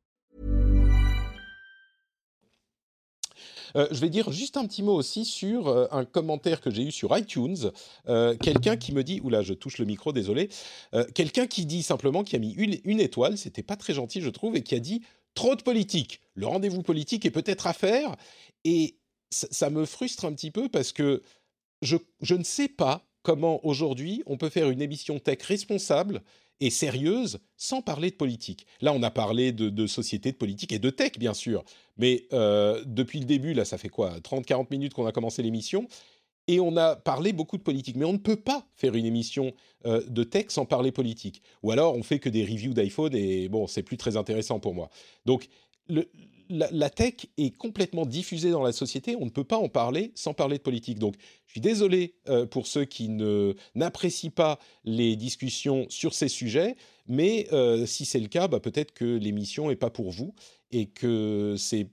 je 3.75 3.99
vais 3.99 4.09
dire 4.09 4.31
juste 4.31 4.57
un 4.57 4.65
petit 4.65 4.81
mot 4.81 4.95
aussi 4.95 5.23
sur 5.23 5.67
un 5.93 6.03
commentaire 6.03 6.61
que 6.61 6.71
j'ai 6.71 6.81
eu 6.81 6.91
sur 6.91 7.15
iTunes. 7.15 7.71
quelqu'un 8.41 8.75
qui 8.75 8.91
me 8.91 9.03
dit, 9.03 9.21
oula, 9.23 9.43
je 9.43 9.53
touche 9.53 9.77
le 9.77 9.85
micro, 9.85 10.11
désolé. 10.11 10.49
quelqu'un 11.13 11.45
qui 11.45 11.67
dit 11.67 11.83
simplement, 11.83 12.23
qui 12.23 12.35
a 12.35 12.39
mis 12.39 12.53
une, 12.53 12.79
une 12.85 12.99
étoile, 12.99 13.37
c'était 13.37 13.61
pas 13.61 13.75
très 13.75 13.93
gentil, 13.93 14.21
je 14.21 14.31
trouve, 14.31 14.55
et 14.55 14.63
qui 14.63 14.73
a 14.73 14.79
dit 14.79 15.03
trop 15.35 15.55
de 15.55 15.61
politique. 15.61 16.21
Le 16.33 16.47
rendez-vous 16.47 16.81
politique 16.81 17.23
est 17.25 17.31
peut-être 17.31 17.67
à 17.67 17.73
faire. 17.73 18.15
Et 18.63 18.97
ça, 19.29 19.69
me 19.69 19.85
frustre 19.85 20.25
un 20.25 20.33
petit 20.33 20.51
peu 20.51 20.67
parce 20.67 20.91
que 20.91 21.21
je, 21.81 21.97
ne 22.31 22.43
sais 22.43 22.67
pas 22.67 23.06
comment 23.27 23.59
aujourd'hui 23.65 24.23
on 24.25 24.37
peut 24.37 24.47
faire 24.47 24.69
une 24.69 24.81
émission 24.81 25.19
tech 25.19 25.43
responsable 25.43 26.21
et 26.61 26.69
sérieuse 26.69 27.39
sans 27.57 27.81
parler 27.81 28.09
de 28.09 28.15
politique. 28.15 28.65
Là, 28.79 28.93
on 28.93 29.03
a 29.03 29.11
parlé 29.11 29.51
de, 29.51 29.85
société, 29.85 30.31
de 30.31 30.37
politique 30.37 30.71
et 30.71 30.79
de 30.79 30.89
tech, 30.89 31.19
bien 31.19 31.33
sûr. 31.33 31.65
Mais 31.97 32.23
euh, 32.31 32.81
depuis 32.85 33.19
le 33.19 33.25
début, 33.25 33.53
là, 33.53 33.65
ça 33.65 33.77
fait 33.77 33.89
quoi 33.89 34.17
30-40 34.19 34.67
minutes 34.71 34.93
qu'on 34.93 35.05
a 35.05 35.11
commencé 35.11 35.43
l'émission 35.43 35.89
et 36.47 36.61
on 36.61 36.77
a 36.77 36.95
parlé 36.95 37.33
beaucoup 37.33 37.57
de 37.57 37.63
politique. 37.63 37.97
Mais 37.97 38.05
on 38.05 38.13
ne 38.13 38.17
peut 38.17 38.37
pas 38.37 38.65
faire 38.75 38.95
une 38.95 39.05
émission 39.05 39.51
euh, 39.85 40.01
de 40.07 40.23
tech 40.23 40.45
sans 40.47 40.65
parler 40.65 40.93
politique. 40.93 41.41
Ou 41.63 41.71
alors 41.71 41.97
on 41.97 42.03
fait 42.03 42.19
que 42.19 42.29
des 42.29 42.45
reviews 42.45 42.73
d'iPhone 42.73 43.13
et 43.13 43.49
bon, 43.49 43.67
c'est 43.67 43.83
plus 43.83 43.97
très 43.97 44.15
intéressant 44.15 44.61
pour 44.61 44.73
moi. 44.73 44.89
Donc 45.25 45.49
le, 45.89 46.09
la, 46.49 46.89
tech 46.89 47.27
est 47.37 47.55
complètement 47.57 48.05
diffusée 48.05 48.51
dans 48.51 48.63
la 48.63 48.71
société. 48.71 49.15
On 49.19 49.25
ne 49.25 49.29
peut 49.29 49.43
pas 49.43 49.57
en 49.57 49.69
parler 49.69 50.11
sans 50.15 50.33
parler 50.33 50.57
de 50.57 50.63
politique. 50.63 50.99
Donc, 50.99 51.15
je 51.45 51.51
suis 51.51 51.61
désolé 51.61 52.15
euh, 52.29 52.45
pour 52.45 52.67
ceux 52.67 52.85
qui 52.85 53.09
n'apprécient 53.75 54.31
pas 54.31 54.59
les 54.83 55.15
discussions 55.15 55.85
sur 55.89 56.13
ces 56.13 56.27
sujets, 56.27 56.75
mais 57.07 57.47
euh, 57.51 57.85
si 57.85 58.05
c'est 58.05 58.19
le 58.19 58.27
cas, 58.27 58.47
bah, 58.47 58.59
peut-être 58.59 58.93
que 58.93 59.05
l'émission 59.05 59.69
n'est 59.69 59.75
pas 59.75 59.89
pour 59.89 60.11
vous 60.11 60.33
et 60.71 60.87
que 60.87 61.55
c'est, 61.57 61.87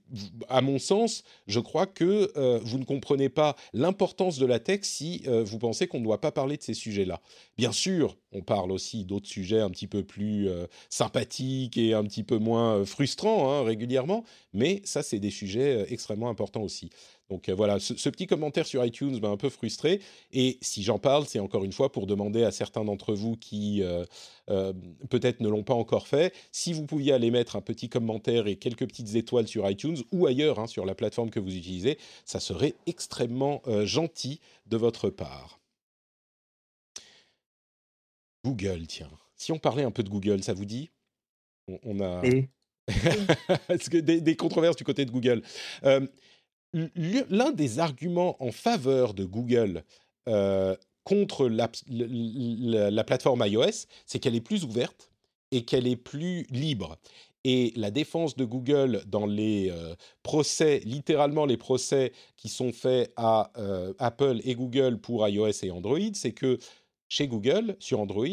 à 0.49 0.59
mon 0.59 0.79
sens, 0.79 1.23
je 1.47 1.61
crois 1.61 1.85
que 1.85 2.31
euh, 2.35 2.59
vous 2.61 2.77
ne 2.77 2.83
comprenez 2.83 3.29
pas 3.29 3.55
l'importance 3.73 4.37
de 4.37 4.45
la 4.45 4.59
tech 4.59 4.81
si 4.83 5.23
vous 5.25 5.59
pensez 5.59 5.87
qu'on 5.87 5.99
ne 5.99 6.03
doit 6.03 6.19
pas 6.19 6.33
parler 6.33 6.57
de 6.57 6.63
ces 6.63 6.73
sujets-là. 6.73 7.21
Bien 7.57 7.71
sûr, 7.71 8.17
on 8.35 8.41
parle 8.41 8.71
aussi 8.71 9.05
d'autres 9.05 9.27
sujets 9.27 9.61
un 9.61 9.69
petit 9.69 9.87
peu 9.87 10.03
plus 10.03 10.49
euh, 10.49 10.67
sympathiques 10.89 11.77
et 11.77 11.93
un 11.93 12.03
petit 12.03 12.23
peu 12.23 12.37
moins 12.37 12.85
frustrants 12.85 13.51
hein, 13.51 13.63
régulièrement, 13.63 14.23
mais 14.53 14.81
ça, 14.83 15.03
c'est 15.03 15.19
des 15.19 15.31
sujets 15.31 15.85
extrêmement 15.89 16.29
importants 16.29 16.61
aussi. 16.61 16.89
Donc 17.29 17.49
euh, 17.49 17.55
voilà, 17.55 17.79
ce, 17.79 18.09
petit 18.09 18.27
commentaire 18.27 18.67
sur 18.67 18.85
iTunes 18.85 19.19
m'a 19.19 19.29
un 19.29 19.37
peu 19.37 19.49
frustré. 19.49 20.01
Et 20.31 20.57
si 20.61 20.83
j'en 20.83 20.99
parle, 20.99 21.25
c'est 21.25 21.39
encore 21.39 21.63
une 21.63 21.71
fois 21.71 21.91
pour 21.91 22.05
demander 22.05 22.43
à 22.43 22.51
certains 22.51 22.85
d'entre 22.85 23.13
vous 23.13 23.35
qui 23.35 23.81
euh, 23.81 24.05
euh, 24.49 24.73
peut-être 25.09 25.39
ne 25.39 25.49
l'ont 25.49 25.63
pas 25.63 25.73
encore 25.73 26.07
fait, 26.07 26.33
si 26.51 26.73
vous 26.73 26.85
pouviez 26.85 27.13
aller 27.13 27.31
mettre 27.31 27.55
un 27.55 27.61
petit 27.61 27.89
commentaire 27.89 28.47
et 28.47 28.57
quelques 28.57 28.87
petites 28.87 29.15
étoiles 29.15 29.47
sur 29.47 29.69
iTunes 29.69 29.97
ou 30.11 30.27
ailleurs 30.27 30.59
hein, 30.59 30.67
sur 30.67 30.85
la 30.85 30.95
plateforme 30.95 31.29
que 31.29 31.39
vous 31.39 31.55
utilisez, 31.55 31.97
ça 32.25 32.39
serait 32.39 32.75
extrêmement 32.85 33.61
gentil 33.83 34.39
de 34.67 34.77
votre 34.77 35.09
part. 35.09 35.59
Google, 38.45 38.87
tiens. 38.87 39.09
Si 39.35 39.51
on 39.51 39.59
parlait 39.59 39.83
un 39.83 39.91
peu 39.91 40.03
de 40.03 40.09
Google, 40.09 40.43
ça 40.43 40.53
vous 40.53 40.65
dit? 40.65 40.91
On, 41.83 41.99
a... 41.99 42.21
des, 43.91 44.21
des, 44.21 44.35
controverses 44.35 44.75
du 44.75 44.83
côté 44.83 45.03
de 45.05 45.11
Google 45.11 45.41
l'un 46.75 47.51
des 47.51 47.79
arguments 47.79 48.41
en 48.43 48.51
faveur 48.51 49.13
de 49.13 49.25
Google 49.25 49.83
euh, 50.27 50.75
contre 51.03 51.47
la, 51.47 53.03
plateforme 53.03 53.45
iOS, 53.45 53.85
c'est 54.05 54.19
qu'elle 54.19 54.35
est 54.35 54.41
plus 54.41 54.63
ouverte 54.63 55.11
et 55.51 55.63
qu'elle 55.63 55.87
est 55.87 55.95
plus 55.95 56.45
libre. 56.49 56.97
Et 57.43 57.73
la 57.75 57.91
défense 57.91 58.35
de 58.35 58.43
Google 58.43 59.03
dans 59.05 59.27
les 59.27 59.69
euh, 59.69 59.93
procès, 60.23 60.81
littéralement 60.83 61.45
les 61.45 61.57
procès 61.57 62.11
qui 62.37 62.49
sont 62.49 62.71
faits 62.71 63.13
à 63.17 63.51
euh, 63.57 63.93
Apple 63.99 64.41
et 64.43 64.55
Google 64.55 64.97
pour 64.97 65.27
iOS 65.27 65.63
et 65.63 65.69
Android, 65.69 65.99
c'est 66.13 66.31
que 66.31 66.57
chez 67.09 67.27
Google, 67.27 67.75
sur 67.79 67.99
Android, 67.99 68.27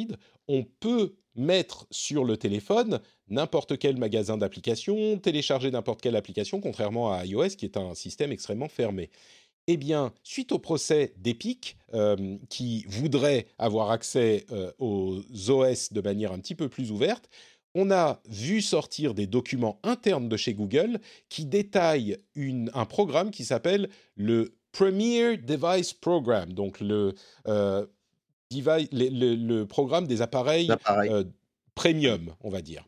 on 0.49 0.64
peut 0.81 1.14
mettre 1.35 1.87
sur 1.91 2.25
le 2.25 2.37
téléphone 2.37 3.01
n'importe 3.29 3.79
quel 3.79 3.97
magasin 3.97 4.37
d'applications, 4.37 5.18
télécharger 5.18 5.70
n'importe 5.70 6.03
quelle 6.03 6.16
application, 6.16 6.61
contrairement 6.61 7.12
à 7.12 7.25
iOS 7.25 7.51
qui 7.57 7.64
est 7.64 7.77
un 7.77 7.95
système 7.95 8.33
extrêmement 8.33 8.68
fermé. 8.68 9.11
Eh 9.68 9.77
bien, 9.77 10.12
suite 10.25 10.53
au 10.53 10.59
procès 10.59 11.14
d'Epic, 11.18 11.77
euh, 11.95 12.37
qui 12.49 12.85
voudrait 12.89 13.47
avoir 13.59 13.91
accès 13.91 14.45
euh, 14.51 14.73
aux 14.79 15.23
OS 15.49 15.93
de 15.93 16.01
manière 16.01 16.33
un 16.33 16.41
petit 16.41 16.57
peu 16.57 16.68
plus 16.68 16.91
ouverte, 16.91 17.29
on 17.75 17.91
a 17.91 18.20
vu 18.29 18.61
sortir 18.61 19.14
des 19.14 19.27
documents 19.27 19.79
internes 19.83 20.29
de 20.29 20.37
chez 20.37 20.53
Google 20.53 21.01
qui 21.29 21.47
détaillent 21.47 22.18
un 22.37 22.85
programme 22.85 23.31
qui 23.31 23.45
s'appelle 23.45 23.89
le 24.16 24.55
Premier 24.73 25.37
Device 25.37 25.93
Program, 25.93 26.53
donc 26.53 26.81
le 26.81 27.14
euh, 27.47 27.87
le, 28.61 29.64
programme 29.64 30.07
des 30.07 30.22
appareils, 30.22 30.70
euh, 30.90 31.24
premium, 31.74 32.34
on 32.40 32.50
va 32.50 32.62
dire. 32.62 32.86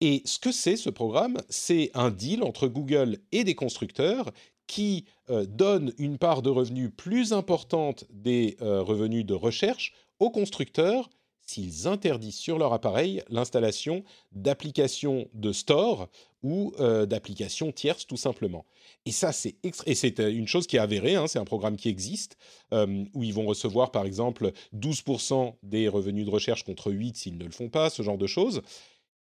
Et 0.00 0.22
ce 0.24 0.38
que 0.38 0.52
c'est 0.52 0.76
ce 0.76 0.90
programme, 0.90 1.38
c'est 1.48 1.90
un 1.94 2.10
deal 2.10 2.42
entre 2.42 2.68
Google 2.68 3.18
et 3.32 3.44
des 3.44 3.54
constructeurs 3.54 4.32
qui 4.66 5.04
euh, 5.30 5.46
donne 5.46 5.92
une 5.98 6.18
part 6.18 6.42
de 6.42 6.50
revenus 6.50 6.90
plus 6.96 7.32
importante 7.32 8.04
des 8.10 8.56
euh, 8.60 8.82
revenus 8.82 9.24
de 9.24 9.34
recherche 9.34 9.92
aux 10.18 10.30
constructeurs 10.30 11.10
s'ils 11.44 11.86
interdisent 11.86 12.36
sur 12.36 12.58
leur 12.58 12.72
appareil 12.72 13.22
l'installation 13.28 14.04
d'applications 14.32 15.28
de 15.34 15.52
store 15.52 16.08
ou 16.42 16.72
euh, 16.78 17.06
d'applications 17.06 17.72
tierces 17.72 18.06
tout 18.06 18.16
simplement. 18.16 18.64
Et 19.06 19.12
ça, 19.12 19.32
c'est 19.32 19.56
euh, 19.64 20.30
une 20.30 20.48
chose 20.48 20.66
qui 20.66 20.76
est 20.76 20.80
avérée. 20.80 21.16
Hein, 21.16 21.26
c'est 21.26 21.38
un 21.38 21.44
programme 21.44 21.76
qui 21.76 21.88
existe 21.88 22.36
où 22.72 23.22
ils 23.22 23.32
vont 23.32 23.46
recevoir 23.46 23.92
par 23.92 24.04
exemple 24.04 24.50
12% 24.74 25.54
des 25.62 25.86
revenus 25.88 26.26
de 26.26 26.30
recherche 26.30 26.64
contre 26.64 26.90
8 26.90 27.16
s'ils 27.16 27.38
ne 27.38 27.44
le 27.44 27.52
font 27.52 27.68
pas, 27.68 27.88
ce 27.88 28.02
genre 28.02 28.18
de 28.18 28.26
choses. 28.26 28.62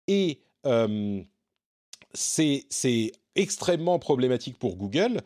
Et 0.07 0.43
c'est 2.12 3.12
extrêmement 3.35 3.99
problématique 3.99 4.59
pour 4.59 4.77
Google 4.77 5.23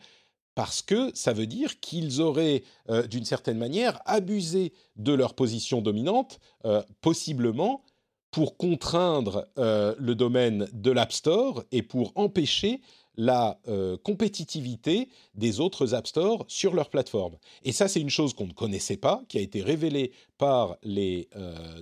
parce 0.55 0.81
que 0.81 1.11
ça 1.15 1.33
veut 1.33 1.47
dire 1.47 1.79
qu'ils 1.79 2.21
auraient, 2.21 2.63
euh, 2.89 3.07
d'une 3.07 3.25
certaine 3.25 3.57
manière, 3.57 3.99
abusé 4.05 4.73
de 4.95 5.13
leur 5.13 5.33
position 5.33 5.81
dominante, 5.81 6.39
euh, 6.65 6.81
possiblement 7.01 7.83
pour 8.31 8.57
contraindre 8.57 9.47
euh, 9.57 9.95
le 9.99 10.15
domaine 10.15 10.67
de 10.73 10.91
l'App 10.91 11.11
Store 11.13 11.63
et 11.71 11.83
pour 11.83 12.11
empêcher 12.15 12.81
la 13.15 13.59
compétitivité 14.01 15.07
des 15.35 15.59
autres 15.59 15.93
App 15.93 16.07
Store 16.07 16.45
sur 16.47 16.73
leur 16.73 16.89
plateforme. 16.89 17.37
Et 17.63 17.71
ça, 17.71 17.87
c'est 17.87 18.01
une 18.01 18.09
chose 18.09 18.33
qu'on 18.33 18.47
ne 18.47 18.53
connaissait 18.53 18.97
pas, 18.97 19.21
qui 19.29 19.37
a 19.37 19.41
été 19.41 19.61
révélée 19.61 20.13
par 20.39 20.77
les 20.81 21.29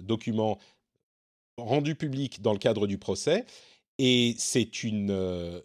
documents 0.02 0.58
rendus 1.58 1.96
publics 1.96 2.42
dans 2.42 2.52
le 2.52 2.60
cadre 2.60 2.86
du 2.86 2.98
procès 2.98 3.46
et 3.98 4.36
c'est 4.38 4.70
euh, 4.84 5.62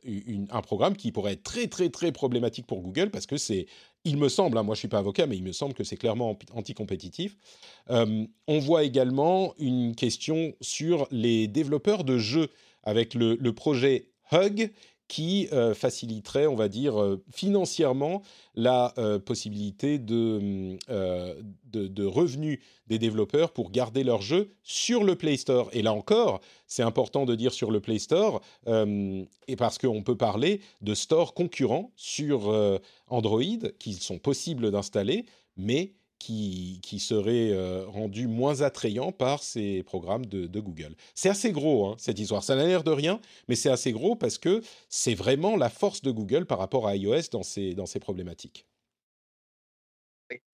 un 0.51 0.61
programme 0.63 0.97
qui 0.97 1.13
pourrait 1.13 1.33
être 1.33 1.43
très, 1.43 1.69
très, 1.69 1.89
très 1.89 2.13
problématique 2.13 2.67
pour 2.67 2.83
Google 2.83 3.11
parce 3.11 3.27
que 3.27 3.37
c'est, 3.37 3.67
il 4.05 4.19
me 4.19 4.29
semble, 4.29 4.59
hein, 4.59 4.63
moi 4.63 4.75
je 4.75 4.79
ne 4.79 4.81
suis 4.81 4.89
pas 4.89 4.99
avocat, 4.99 5.27
mais 5.27 5.37
il 5.37 5.43
me 5.43 5.53
semble 5.53 5.75
que 5.75 5.85
c'est 5.85 5.97
clairement 5.97 6.37
anticompétitif. 6.53 7.37
Euh, 7.91 8.27
on 8.47 8.59
voit 8.59 8.85
également 8.85 9.55
une 9.59 9.95
question 9.95 10.55
sur 10.61 11.09
les 11.11 11.49
développeurs 11.49 12.05
de 12.05 12.19
jeux 12.19 12.49
avec 12.83 13.15
le 13.15 13.51
projet 13.51 14.11
Hug 14.33 14.71
qui 15.09 15.49
euh, 15.53 15.75
faciliterait, 15.75 16.47
on 16.47 16.57
va 16.57 16.69
dire, 16.69 17.01
euh, 17.01 17.23
financièrement 17.31 18.23
la 18.55 18.93
euh, 18.99 19.19
possibilité 19.19 19.99
de, 19.99 20.77
de, 21.73 22.05
revenus 22.05 22.59
des 22.87 22.99
développeurs 22.99 23.53
pour 23.53 23.71
garder 23.71 24.03
leurs 24.03 24.23
jeux 24.23 24.51
sur 24.63 25.05
le 25.05 25.15
Play 25.15 25.37
Store. 25.37 25.69
Et 25.73 25.83
là 25.83 25.93
encore, 25.93 26.41
c'est 26.67 26.83
important 26.83 27.25
de 27.27 27.35
dire 27.35 27.53
sur 27.53 27.71
le 27.71 27.81
Play 27.81 27.99
Store, 27.99 28.41
et 28.67 29.57
parce 29.57 29.79
qu'on 29.79 30.03
peut 30.03 30.17
parler 30.17 30.61
de 30.81 30.95
stores 30.95 31.35
concurrents 31.35 31.93
sur 31.97 32.81
Android 33.09 33.43
qui 33.79 33.95
sont 33.95 34.19
possibles 34.19 34.71
d'installer, 34.71 35.27
mais 35.57 35.93
qui, 36.19 36.81
qui 36.83 36.99
serait 36.99 37.51
euh, 37.53 37.85
rendu 37.87 38.27
moins 38.27 38.63
attrayant 38.63 39.13
par 39.13 39.43
ces 39.43 39.83
programmes 39.83 40.27
de, 40.27 40.61
Google. 40.61 40.95
C'est 41.15 41.29
assez 41.29 41.53
gros, 41.53 41.87
hein, 41.87 41.95
cette 41.99 42.19
histoire. 42.19 42.43
Ça 42.43 42.57
n'a 42.57 42.67
l'air 42.67 42.83
de 42.83 42.91
rien, 42.91 43.21
mais 43.49 43.55
c'est 43.55 43.71
assez 43.71 43.93
gros 43.93 44.17
parce 44.17 44.39
que 44.39 44.63
c'est 44.89 45.15
vraiment 45.15 45.57
la 45.57 45.69
force 45.69 46.03
de 46.03 46.11
Google 46.11 46.47
par 46.47 46.59
rapport 46.59 46.87
à 46.87 46.97
iOS 46.97 47.29
dans 47.31 47.43
ces, 47.43 47.75
dans 47.75 47.87
ces 47.87 48.01
problématiques. 48.01 48.67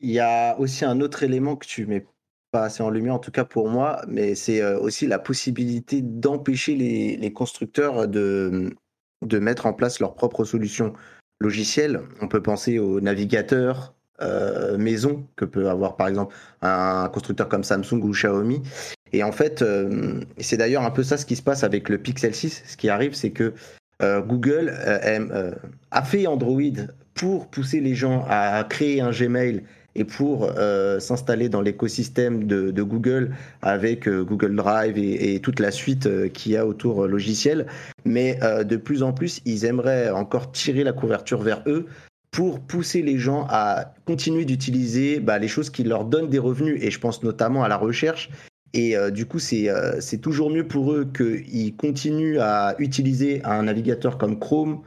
Il 0.01 0.11
y 0.11 0.19
a 0.19 0.59
aussi 0.59 0.85
un 0.85 1.01
autre 1.01 1.23
élément 1.23 1.57
que 1.57 1.67
tu 1.67 1.87
mets 1.87 2.05
pas 2.51 2.65
assez 2.65 2.83
en 2.83 2.91
lumière, 2.91 3.15
en 3.15 3.19
tout 3.19 3.31
cas 3.31 3.45
pour 3.45 3.69
moi, 3.69 4.03
mais 4.09 4.35
c'est 4.35 4.61
euh, 4.61 4.79
aussi 4.79 5.07
la 5.07 5.19
possibilité 5.19 6.03
d'empêcher 6.03 6.75
les, 6.75 7.33
constructeurs 7.33 8.09
de, 8.09 8.75
de 9.23 9.39
mettre 9.39 9.65
en 9.67 9.73
place 9.73 10.01
leurs 10.01 10.15
propres 10.15 10.45
solutions 10.45 10.93
logicielles. 11.41 12.03
On 12.21 12.29
peut 12.29 12.43
penser 12.43 12.79
aux 12.79 13.01
navigateurs, 13.01 13.95
euh, 14.21 14.77
maison 14.79 15.27
que 15.37 15.45
peut 15.45 15.69
avoir 15.69 15.97
par 15.97 16.09
exemple 16.09 16.35
un 16.61 17.09
constructeur 17.09 17.49
comme 17.49 17.65
Samsung 17.65 18.01
ou 18.03 18.11
Xiaomi. 18.13 18.63
Et 19.13 19.23
en 19.23 19.33
fait, 19.33 19.63
euh, 19.63 20.21
c'est 20.39 20.57
d'ailleurs 20.57 20.85
un 20.85 20.91
peu 20.91 21.03
ça 21.03 21.17
ce 21.17 21.27
qui 21.27 21.37
se 21.37 21.43
passe 21.43 21.65
avec 21.65 21.89
le 21.89 21.99
Pixel 21.99 22.35
6. 22.35 22.63
Ce 22.67 22.77
qui 22.77 22.89
arrive, 22.89 23.15
c'est 23.15 23.31
que 23.31 23.53
euh, 24.03 24.21
Google 24.21 24.71
a 25.91 26.03
fait 26.03 26.27
Android 26.27 26.61
pour 27.15 27.49
pousser 27.49 27.81
les 27.81 27.95
gens 27.95 28.25
à 28.29 28.65
créer 28.69 29.01
un 29.01 29.11
Gmail 29.11 29.63
et 29.95 30.05
pour 30.05 30.51
euh, 30.57 30.99
s'installer 31.01 31.49
dans 31.49 31.61
l'écosystème 31.61 32.47
de, 32.47 32.83
Google 32.83 33.35
avec 33.61 34.09
euh, 34.09 34.25
Google 34.25 34.57
Drive 34.57 34.99
et, 34.99 35.41
toute 35.41 35.61
la 35.61 35.71
suite 35.71 36.07
euh, 36.07 36.29
qu'il 36.29 36.53
y 36.53 36.57
a 36.57 36.67
autour 36.67 37.07
logiciel. 37.07 37.67
Mais 38.05 38.39
de 38.65 38.77
plus 38.77 39.03
en 39.03 39.13
plus, 39.13 39.41
ils 39.45 39.65
aimeraient 39.65 40.11
encore 40.11 40.51
tirer 40.51 40.83
la 40.83 40.93
couverture 40.93 41.41
vers 41.41 41.63
eux 41.67 41.87
pour 42.33 42.59
pousser 42.59 43.03
les 43.03 43.19
gens 43.19 43.47
à 43.49 43.95
continuer 44.05 44.45
d'utiliser 44.45 45.21
bah, 45.21 45.39
les 45.39 45.49
choses 45.49 45.71
qui 45.71 45.85
leur 45.85 46.05
donnent 46.05 46.29
des 46.29 46.41
revenus. 46.41 46.83
Et 46.83 46.91
je 46.91 46.99
pense 46.99 47.23
notamment 47.23 47.63
à 47.63 47.69
la 47.69 47.77
recherche. 47.77 48.31
Et 48.75 48.97
du 49.13 49.27
coup, 49.27 49.39
c'est 49.39 50.19
toujours 50.23 50.49
mieux 50.49 50.67
pour 50.67 50.93
eux 50.95 51.07
qu'ils 51.15 51.77
continuent 51.77 52.39
à 52.41 52.75
utiliser 52.79 53.45
un 53.45 53.65
navigateur 53.65 54.17
comme 54.17 54.39
Chrome, 54.39 54.81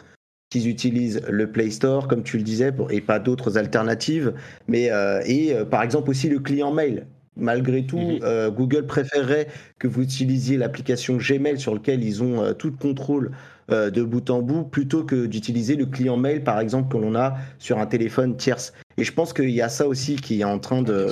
qu'ils 0.50 0.70
utilisent 0.70 1.22
le 1.28 1.52
Play 1.52 1.70
Store, 1.70 2.08
comme 2.08 2.24
tu 2.24 2.38
le 2.38 2.44
disais, 2.44 2.72
et 2.90 3.02
pas 3.02 3.20
d'autres 3.20 3.58
alternatives. 3.58 4.34
Mais, 4.68 4.92
euh, 4.92 5.22
et 5.26 5.54
euh, 5.54 5.66
par 5.66 5.84
exemple 5.84 6.10
aussi 6.10 6.30
le 6.30 6.40
client 6.40 6.72
mail. 6.72 7.08
Malgré 7.38 7.86
tout, 7.86 8.00
mhm. 8.00 8.20
euh, 8.24 8.50
Google 8.50 8.86
préférerait 8.86 9.48
que 9.80 9.90
vous 9.90 10.04
utilisiez 10.04 10.56
l'application 10.56 11.18
Gmail 11.18 11.60
sur 11.60 11.74
lequel 11.74 12.04
ils 12.04 12.24
ont 12.24 12.54
tout 12.54 12.70
le 12.70 12.78
contrôle 12.78 13.32
de 13.70 14.04
bout 14.04 14.30
en 14.30 14.42
bout, 14.42 14.64
plutôt 14.64 15.04
que 15.04 15.26
d'utiliser 15.26 15.76
le 15.76 15.86
client 15.86 16.18
mail, 16.18 16.44
par 16.44 16.60
exemple, 16.60 16.92
que 16.92 17.02
l'on 17.02 17.16
a 17.16 17.36
sur 17.60 17.80
un 17.80 17.86
téléphone 17.86 18.38
tierce. 18.38 18.74
Et 18.98 19.04
je 19.04 19.12
pense 19.12 19.34
qu'il 19.34 19.50
y 19.50 19.62
a 19.62 19.70
ça 19.70 19.88
aussi 19.88 20.16
qui 20.16 20.42
est 20.42 20.44
en 20.44 20.60
train 20.60 20.82
de, 20.82 21.08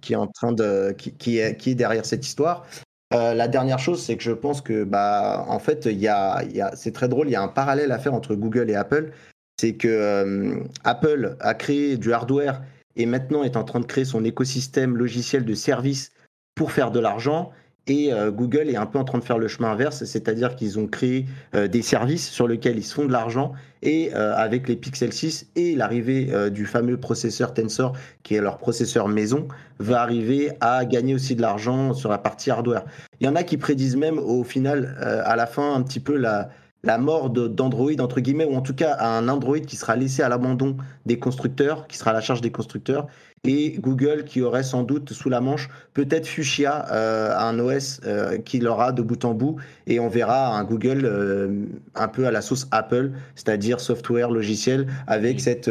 qui 0.00 0.12
est 0.12 0.16
en 0.16 0.28
train 0.28 0.52
de, 0.52 0.92
qui, 0.92 1.38
est, 1.38 1.56
qui 1.56 1.70
est 1.70 1.74
derrière 1.74 2.06
cette 2.06 2.24
histoire. 2.24 2.66
Euh, 3.14 3.34
la 3.34 3.48
dernière 3.48 3.78
chose, 3.78 4.02
c'est 4.02 4.16
que 4.16 4.22
je 4.22 4.32
pense 4.32 4.60
que, 4.60 4.84
bah, 4.84 5.44
en 5.48 5.58
fait, 5.58 5.86
il 5.86 5.98
y 5.98 6.08
a, 6.08 6.42
c'est 6.74 6.92
très 6.92 7.08
drôle, 7.08 7.28
il 7.28 7.32
y 7.32 7.36
a 7.36 7.42
un 7.42 7.48
parallèle 7.48 7.92
à 7.92 7.98
faire 7.98 8.14
entre 8.14 8.34
Google 8.34 8.70
et 8.70 8.74
Apple. 8.74 9.12
C'est 9.60 9.74
que 9.74 9.88
euh, 9.88 10.56
Apple 10.84 11.36
a 11.40 11.54
créé 11.54 11.96
du 11.96 12.12
hardware 12.12 12.62
et 12.96 13.06
maintenant 13.06 13.42
est 13.42 13.56
en 13.56 13.64
train 13.64 13.80
de 13.80 13.86
créer 13.86 14.04
son 14.04 14.24
écosystème 14.24 14.96
logiciel 14.96 15.44
de 15.44 15.54
services 15.54 16.12
pour 16.54 16.72
faire 16.72 16.90
de 16.90 17.00
l'argent. 17.00 17.52
Et 17.88 18.12
euh, 18.12 18.30
Google 18.30 18.68
est 18.68 18.76
un 18.76 18.86
peu 18.86 18.98
en 18.98 19.04
train 19.04 19.18
de 19.18 19.24
faire 19.24 19.38
le 19.38 19.46
chemin 19.46 19.70
inverse, 19.70 20.04
c'est-à-dire 20.04 20.56
qu'ils 20.56 20.78
ont 20.78 20.86
créé 20.86 21.26
euh, 21.54 21.68
des 21.68 21.82
services 21.82 22.28
sur 22.28 22.48
lesquels 22.48 22.76
ils 22.76 22.84
se 22.84 22.94
font 22.94 23.04
de 23.04 23.12
l'argent. 23.12 23.52
Et 23.82 24.10
euh, 24.14 24.34
avec 24.34 24.66
les 24.66 24.74
Pixel 24.74 25.12
6 25.12 25.50
et 25.54 25.76
l'arrivée 25.76 26.32
du 26.50 26.66
fameux 26.66 26.96
processeur 26.96 27.54
Tensor, 27.54 27.92
qui 28.24 28.34
est 28.34 28.40
leur 28.40 28.58
processeur 28.58 29.06
maison, 29.06 29.46
va 29.78 30.02
arriver 30.02 30.50
à 30.60 30.84
gagner 30.84 31.14
aussi 31.14 31.36
de 31.36 31.42
l'argent 31.42 31.94
sur 31.94 32.10
la 32.10 32.18
partie 32.18 32.50
hardware. 32.50 32.84
Il 33.20 33.26
y 33.26 33.28
en 33.28 33.36
a 33.36 33.44
qui 33.44 33.56
prédisent 33.56 33.96
même 33.96 34.18
au 34.18 34.42
final, 34.42 34.96
à 35.00 35.36
la 35.36 35.46
fin, 35.46 35.74
un 35.74 35.82
petit 35.82 36.00
peu 36.00 36.16
la, 36.16 36.48
la 36.82 36.98
mort 36.98 37.30
d'Android, 37.30 37.98
entre 38.00 38.20
guillemets, 38.20 38.44
ou 38.44 38.54
en 38.54 38.60
tout 38.60 38.74
cas 38.74 38.96
un 39.00 39.28
Android 39.28 39.58
qui 39.58 39.76
sera 39.76 39.96
laissé 39.96 40.22
à 40.22 40.28
l'abandon 40.28 40.76
des 41.04 41.18
constructeurs, 41.18 41.86
qui 41.86 41.96
sera 41.96 42.10
à 42.10 42.14
la 42.14 42.20
charge 42.20 42.40
des 42.40 42.52
constructeurs, 42.52 43.08
et 43.44 43.72
Google 43.78 44.24
qui 44.24 44.42
aurait 44.42 44.62
sans 44.62 44.82
doute 44.82 45.12
sous 45.12 45.28
la 45.28 45.40
manche 45.40 45.68
peut-être 45.94 46.26
Fuchsia, 46.26 46.86
euh, 46.92 47.36
un 47.36 47.58
OS 47.58 48.00
euh, 48.04 48.38
qui 48.38 48.58
l'aura 48.58 48.92
de 48.92 49.02
bout 49.02 49.24
en 49.24 49.34
bout, 49.34 49.56
et 49.86 50.00
on 50.00 50.08
verra 50.08 50.56
un 50.56 50.64
Google 50.64 51.02
euh, 51.04 51.64
un 51.94 52.08
peu 52.08 52.26
à 52.26 52.30
la 52.30 52.42
sauce 52.42 52.66
Apple, 52.70 53.12
c'est-à-dire 53.34 53.80
software, 53.80 54.30
logiciel, 54.30 54.86
avec 55.06 55.40
cette 55.40 55.70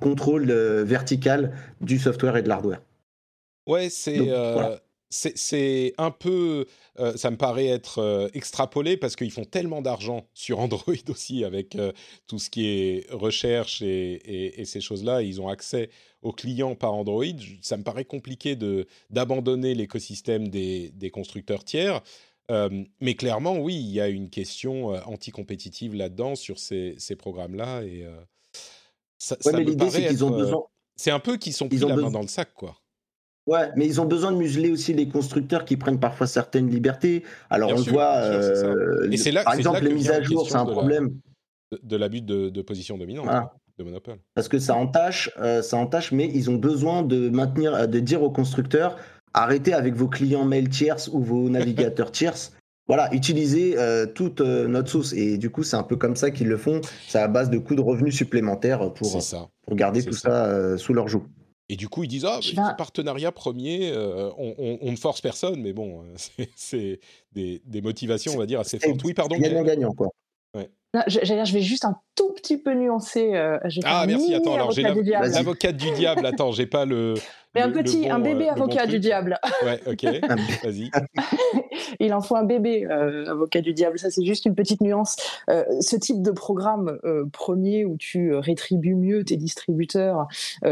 contrôle 0.00 0.52
vertical 0.52 1.52
du 1.80 1.98
software 1.98 2.36
et 2.36 2.42
de 2.42 2.48
l'hardware. 2.48 2.80
Ouais, 3.66 3.88
c'est 3.90 4.18
c'est 5.10 5.92
un 5.98 6.12
peu, 6.12 6.66
euh, 7.00 7.16
ça 7.16 7.32
me 7.32 7.36
paraît 7.36 7.66
être 7.66 7.98
euh, 7.98 8.28
extrapolé 8.32 8.96
parce 8.96 9.16
qu'ils 9.16 9.32
font 9.32 9.44
tellement 9.44 9.82
d'argent 9.82 10.28
sur 10.34 10.60
Android 10.60 10.94
aussi 11.08 11.44
avec 11.44 11.74
euh, 11.74 11.92
tout 12.28 12.38
ce 12.38 12.48
qui 12.48 12.66
est 12.66 13.10
recherche 13.10 13.82
et, 13.82 14.62
ces 14.64 14.80
choses-là. 14.80 15.22
Ils 15.22 15.40
ont 15.40 15.48
accès 15.48 15.90
aux 16.22 16.32
clients 16.32 16.76
par 16.76 16.94
Android. 16.94 17.24
Ça 17.60 17.76
me 17.76 17.82
paraît 17.82 18.04
compliqué 18.04 18.54
de 18.54 18.86
d'abandonner 19.10 19.74
l'écosystème 19.74 20.48
des, 20.48 20.90
des, 20.90 21.10
constructeurs 21.10 21.64
tiers. 21.64 22.02
mais 23.00 23.14
clairement, 23.14 23.58
oui, 23.58 23.74
il 23.74 23.90
y 23.90 24.00
a 24.00 24.08
une 24.08 24.30
question 24.30 24.88
anticompétitive 25.08 25.94
là-dedans 25.94 26.36
sur 26.36 26.58
ces, 26.58 26.94
ces 26.98 27.16
programmes-là 27.16 27.82
et 27.82 28.06
ça, 29.18 29.36
ça 29.40 29.52
me 29.52 29.76
paraît 29.76 30.14
C'est 30.96 31.10
un 31.10 31.20
peu 31.20 31.36
qu'ils 31.36 31.54
sont 31.54 31.68
pris 31.68 31.78
la 31.78 31.96
main 31.96 32.10
dans 32.10 32.22
le 32.22 32.28
sac, 32.28 32.52
quoi. 32.54 32.79
Ouais, 33.50 33.68
mais 33.74 33.84
ils 33.84 34.00
ont 34.00 34.04
besoin 34.04 34.30
de 34.30 34.36
museler 34.36 34.70
aussi 34.70 34.94
les 34.94 35.08
constructeurs 35.08 35.64
qui 35.64 35.76
prennent 35.76 35.98
parfois 35.98 36.28
certaines 36.28 36.70
libertés. 36.70 37.24
Alors 37.50 37.72
on 37.72 37.82
voit, 37.82 38.18
euh, 38.18 39.08
par 39.44 39.54
exemple, 39.54 39.82
les 39.82 39.92
mises 39.92 40.08
à 40.08 40.22
jour, 40.22 40.48
c'est 40.48 40.54
un 40.54 40.64
problème. 40.64 41.16
De, 41.82 41.96
l'abus 41.96 42.20
de, 42.20 42.62
position 42.62 42.96
dominante. 42.96 43.26
Hein, 43.28 43.50
de 43.76 43.82
monopole. 43.82 44.18
Parce 44.34 44.46
que 44.46 44.60
ça 44.60 44.76
entache, 44.76 45.32
euh, 45.40 45.62
ça 45.62 45.78
entache, 45.78 46.12
mais 46.12 46.30
ils 46.32 46.48
ont 46.48 46.54
besoin 46.54 47.02
de 47.02 47.28
maintenir, 47.28 47.88
de 47.88 47.98
dire 47.98 48.22
aux 48.22 48.30
constructeurs, 48.30 48.96
arrêtez 49.34 49.72
avec 49.72 49.94
vos 49.94 50.06
clients 50.06 50.44
mail 50.44 50.68
tierces 50.68 51.08
ou 51.08 51.20
vos 51.20 51.50
navigateurs 51.50 52.12
tierces. 52.12 52.52
Voilà, 52.86 53.12
utilisez 53.12 53.76
euh, 53.78 54.06
toute 54.06 54.40
notre 54.40 54.88
source. 54.88 55.12
Et 55.12 55.38
du 55.38 55.50
coup, 55.50 55.64
c'est 55.64 55.76
un 55.76 55.82
peu 55.82 55.96
comme 55.96 56.14
ça 56.14 56.30
qu'ils 56.30 56.48
le 56.48 56.56
font. 56.56 56.80
C'est 57.08 57.18
à 57.18 57.26
base 57.26 57.50
de 57.50 57.58
coûts 57.58 57.74
de 57.74 57.80
revenus 57.80 58.14
supplémentaires 58.14 58.92
pour, 58.92 59.18
pour 59.62 59.74
garder 59.74 60.04
tout 60.04 60.12
ça, 60.12 60.78
sous 60.78 60.94
leur 60.94 61.08
joue. 61.08 61.24
Et 61.70 61.76
du 61.76 61.88
coup, 61.88 62.02
ils 62.02 62.08
disent 62.08 62.24
Ah, 62.24 62.40
ben... 62.56 62.74
partenariat 62.76 63.30
premier, 63.30 63.92
euh, 63.94 64.28
on, 64.36 64.90
ne 64.90 64.96
force 64.96 65.20
personne, 65.20 65.62
mais 65.62 65.72
bon, 65.72 66.02
euh, 66.02 66.44
c'est 66.56 66.98
des, 67.30 67.62
des, 67.64 67.80
motivations, 67.80 68.32
on 68.34 68.38
va 68.38 68.46
dire, 68.46 68.58
assez 68.58 68.80
fortes. 68.80 69.00
Oui, 69.04 69.14
pardon. 69.14 69.38
Gagnant-gagnant, 69.38 69.92
quoi. 69.92 70.08
Ouais. 70.52 70.68
je, 71.06 71.20
je, 71.22 71.52
vais 71.52 71.62
juste 71.62 71.84
un 71.84 71.94
tout 72.16 72.32
petit 72.32 72.56
peu 72.56 72.74
nuancer. 72.74 73.34
Euh, 73.36 73.56
ah, 73.84 74.04
merci. 74.04 74.34
Attends, 74.34 74.54
alors 74.54 74.72
j'ai 74.72 74.82
l'avocat 74.82 75.70
du 75.70 75.92
diable. 75.92 76.26
Attends, 76.26 76.50
j'ai 76.50 76.66
pas 76.66 76.84
le. 76.84 77.14
Mais 77.54 77.62
un 77.62 77.70
petit, 77.70 78.08
un 78.08 78.18
bébé 78.18 78.48
avocat 78.48 78.86
du 78.86 79.00
diable. 79.00 79.38
Ouais, 79.64 79.80
ok. 79.86 80.04
Vas-y. 80.62 80.90
Il 82.00 82.14
en 82.14 82.20
faut 82.20 82.36
un 82.36 82.44
bébé 82.44 82.86
avocat 82.86 83.60
du 83.60 83.72
diable. 83.74 83.98
Ça, 83.98 84.10
c'est 84.10 84.24
juste 84.24 84.44
une 84.46 84.54
petite 84.54 84.80
nuance. 84.80 85.16
ce 85.48 85.96
type 85.96 86.22
de 86.22 86.30
programme 86.30 86.98
premier 87.32 87.84
où 87.84 87.96
tu 87.96 88.34
rétribues 88.34 88.94
mieux 88.94 89.24
tes 89.24 89.36
distributeurs 89.36 90.28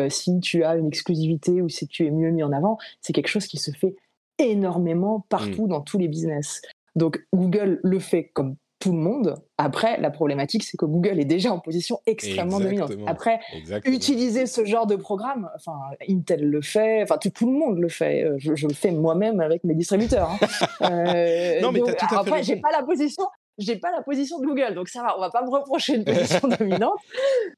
si 0.08 0.40
tu 0.40 0.64
as 0.64 0.76
une 0.76 0.86
exclusivité 0.86 1.62
ou 1.62 1.68
si 1.68 1.86
tu 1.88 2.06
es 2.06 2.10
mieux 2.10 2.30
mis 2.30 2.42
en 2.42 2.52
avant, 2.52 2.78
c'est 3.00 3.12
quelque 3.12 3.28
chose 3.28 3.46
qui 3.46 3.58
se 3.58 3.70
fait 3.72 3.96
énormément 4.38 5.26
partout 5.28 5.66
mmh. 5.66 5.70
dans 5.70 5.80
tous 5.80 5.98
les 5.98 6.08
business. 6.08 6.62
Donc 6.94 7.24
Google 7.32 7.80
le 7.82 7.98
fait 7.98 8.24
comme 8.24 8.56
tout 8.78 8.92
le 8.92 8.98
monde. 8.98 9.34
Après, 9.56 10.00
la 10.00 10.10
problématique, 10.10 10.62
c'est 10.62 10.76
que 10.76 10.86
Google 10.86 11.18
est 11.18 11.24
déjà 11.24 11.52
en 11.52 11.58
position 11.58 12.00
extrêmement 12.06 12.60
dominante. 12.60 12.92
Après, 13.06 13.40
utiliser 13.84 14.46
ce 14.46 14.64
genre 14.64 14.86
de 14.86 14.96
programme, 14.96 15.50
enfin, 15.56 15.78
Intel 16.08 16.48
le 16.48 16.62
fait, 16.62 17.02
enfin, 17.02 17.18
tout, 17.18 17.46
le 17.46 17.52
monde 17.52 17.78
le 17.78 17.88
fait. 17.88 18.24
Euh, 18.24 18.36
je, 18.38 18.66
le 18.66 18.74
fais 18.74 18.92
moi-même 18.92 19.40
avec 19.40 19.64
mes 19.64 19.74
distributeurs. 19.74 20.30
Hein. 20.30 20.38
Euh, 20.80 21.60
non, 21.60 21.72
mais 21.72 21.80
tout 21.80 22.14
à 22.14 22.20
après, 22.20 22.42
j'ai 22.42 22.56
pas 22.56 22.70
la 22.70 22.82
position. 22.82 23.24
J'ai 23.58 23.76
pas 23.76 23.90
la 23.90 24.02
position 24.02 24.38
de 24.38 24.46
Google, 24.46 24.74
donc 24.74 24.88
ça 24.88 25.02
va. 25.02 25.16
On 25.16 25.20
va 25.20 25.30
pas 25.30 25.42
me 25.42 25.50
reprocher 25.50 25.96
une 25.96 26.04
position 26.04 26.40
dominante, 26.58 26.98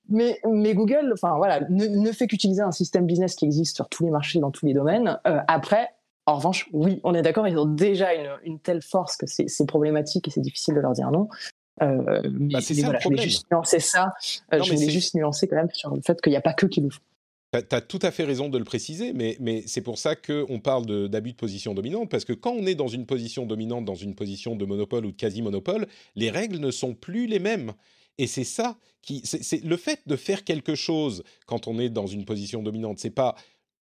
mais, 0.08 0.40
mais 0.48 0.74
Google, 0.74 1.10
enfin 1.12 1.36
voilà, 1.36 1.60
ne, 1.68 2.10
fait 2.12 2.26
qu'utiliser 2.26 2.62
un 2.62 2.72
système 2.72 3.04
business 3.04 3.34
qui 3.34 3.44
existe 3.44 3.76
sur 3.76 3.88
tous 3.88 4.04
les 4.04 4.10
marchés, 4.10 4.38
dans 4.38 4.50
tous 4.50 4.64
les 4.64 4.72
domaines. 4.72 5.18
Euh, 5.26 5.40
après, 5.48 5.90
en 6.30 6.36
revanche, 6.36 6.68
oui, 6.72 7.00
on 7.04 7.14
est 7.14 7.22
d'accord, 7.22 7.48
ils 7.48 7.58
ont 7.58 7.66
déjà 7.66 8.08
une, 8.44 8.58
telle 8.60 8.82
force 8.82 9.16
que 9.16 9.26
c'est 9.26 9.66
problématique 9.66 10.28
et 10.28 10.30
c'est 10.30 10.40
difficile 10.40 10.74
de 10.74 10.80
leur 10.80 10.92
dire 10.92 11.10
non. 11.10 11.28
Euh, 11.82 12.22
bah, 12.24 12.60
c'est 12.60 12.74
ça 12.74 12.92
le 12.92 12.98
problème. 12.98 13.00
Je 13.02 13.08
voulais 13.08 13.22
juste 13.22 13.50
nuancer 13.50 13.80
ça. 13.80 14.12
Euh, 14.52 14.62
je 14.62 14.72
voulais 14.72 14.90
juste 14.90 15.14
nuancer 15.14 15.48
quand 15.48 15.56
même 15.56 15.70
sur 15.72 15.94
le 15.94 16.02
fait 16.02 16.20
qu'il 16.20 16.30
n'y 16.30 16.36
a 16.36 16.42
pas 16.42 16.52
que 16.52 16.66
qui 16.66 16.80
le 16.80 16.90
font. 16.90 17.00
Tu 17.52 17.74
as 17.74 17.80
tout 17.80 17.98
à 18.02 18.12
fait 18.12 18.24
raison 18.24 18.48
de 18.48 18.58
le 18.58 18.64
préciser, 18.64 19.12
mais, 19.12 19.36
mais 19.40 19.64
c'est 19.66 19.80
pour 19.80 19.98
ça 19.98 20.14
qu'on 20.14 20.60
parle 20.60 21.08
d'abus 21.08 21.32
de, 21.32 21.36
position 21.36 21.74
dominante, 21.74 22.08
parce 22.08 22.24
que 22.24 22.32
quand 22.32 22.52
on 22.52 22.64
est 22.64 22.76
dans 22.76 22.86
une 22.86 23.06
position 23.06 23.44
dominante, 23.44 23.84
dans 23.84 23.96
une 23.96 24.14
position 24.14 24.54
de 24.54 24.64
monopole 24.64 25.04
ou 25.04 25.10
de 25.10 25.16
quasi-monopole, 25.16 25.88
les 26.14 26.30
règles 26.30 26.58
ne 26.58 26.70
sont 26.70 26.94
plus 26.94 27.26
les 27.26 27.40
mêmes. 27.40 27.72
Et 28.18 28.26
c'est 28.28 28.44
ça 28.44 28.76
qui. 29.02 29.22
C'est 29.24 29.64
le 29.64 29.76
fait 29.76 30.00
de 30.06 30.14
faire 30.14 30.44
quelque 30.44 30.74
chose 30.74 31.24
quand 31.46 31.66
on 31.66 31.78
est 31.80 31.88
dans 31.88 32.06
une 32.06 32.24
position 32.24 32.62
dominante. 32.62 32.98
C'est 32.98 33.10
pas 33.10 33.34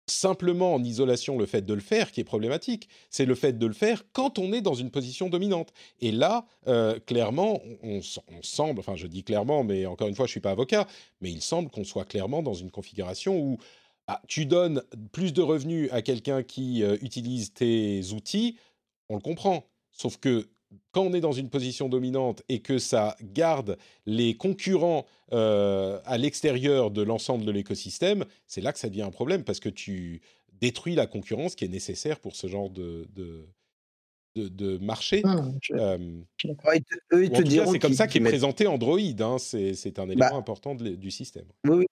simplement 0.08 0.74
en 0.74 0.84
isolation 0.84 1.38
le 1.38 1.46
fait 1.46 1.62
de 1.62 1.74
le 1.74 1.80
faire 1.80 2.12
qui 2.12 2.20
est 2.20 2.24
problématique, 2.24 2.88
c'est 3.10 3.24
le 3.24 3.34
fait 3.34 3.58
de 3.58 3.66
le 3.66 3.72
faire 3.72 4.04
quand 4.12 4.38
on 4.38 4.52
est 4.52 4.60
dans 4.60 4.74
une 4.74 4.90
position 4.90 5.28
dominante. 5.28 5.72
Et 6.00 6.12
là, 6.12 6.46
euh, 6.68 6.98
clairement, 7.00 7.60
on, 7.82 8.00
semble, 8.42 8.80
enfin 8.80 8.96
je 8.96 9.06
dis 9.06 9.24
clairement, 9.24 9.64
mais 9.64 9.86
encore 9.86 10.08
une 10.08 10.14
fois, 10.14 10.26
je 10.26 10.30
ne 10.30 10.32
suis 10.32 10.40
pas 10.40 10.52
avocat, 10.52 10.86
mais 11.20 11.30
il 11.30 11.42
semble 11.42 11.70
qu'on 11.70 11.84
soit 11.84 12.04
clairement 12.04 12.42
dans 12.42 12.54
une 12.54 12.70
configuration 12.70 13.38
où 13.38 13.58
ah, 14.06 14.22
tu 14.28 14.46
donnes 14.46 14.82
plus 15.12 15.32
de 15.32 15.42
revenus 15.42 15.88
à 15.92 16.02
quelqu'un 16.02 16.42
qui 16.42 16.84
euh, 16.84 16.96
utilise 17.02 17.52
tes 17.52 18.12
outils, 18.12 18.56
on 19.08 19.16
le 19.16 19.20
comprend. 19.20 19.64
Sauf 19.90 20.18
que 20.18 20.46
quand 20.92 21.02
on 21.02 21.12
est 21.12 21.20
dans 21.20 21.32
une 21.32 21.50
position 21.50 21.88
dominante 21.88 22.42
et 22.48 22.60
que 22.60 22.78
ça 22.78 23.16
garde 23.22 23.76
les 24.06 24.34
concurrents 24.34 25.06
euh, 25.32 26.00
à 26.04 26.18
l'extérieur 26.18 26.90
de 26.90 27.02
l'ensemble 27.02 27.44
de 27.44 27.52
l'écosystème, 27.52 28.24
c'est 28.46 28.60
là 28.60 28.72
que 28.72 28.78
ça 28.78 28.88
devient 28.88 29.02
un 29.02 29.10
problème 29.10 29.44
parce 29.44 29.60
que 29.60 29.68
tu 29.68 30.22
détruis 30.60 30.94
la 30.94 31.06
concurrence 31.06 31.54
qui 31.54 31.64
est 31.64 31.68
nécessaire 31.68 32.18
pour 32.18 32.34
ce 32.34 32.46
genre 32.46 32.70
de, 32.70 33.06
de, 34.34 34.78
marché. 34.78 35.22
eux, 35.24 37.24
ils 37.24 37.30
te 37.30 37.42
diront. 37.42 37.72
C'est 37.72 37.78
comme 37.78 37.94
ça 37.94 38.06
qu'est 38.06 38.20
présenté 38.20 38.66
Android. 38.66 38.98
Hein, 38.98 39.36
c'est 39.38 39.98
un 39.98 40.06
élément 40.06 40.30
bah 40.30 40.36
important 40.36 40.74
du 40.74 41.10
système. 41.10 41.46
Oui, 41.66 41.76
oui. 41.76 41.86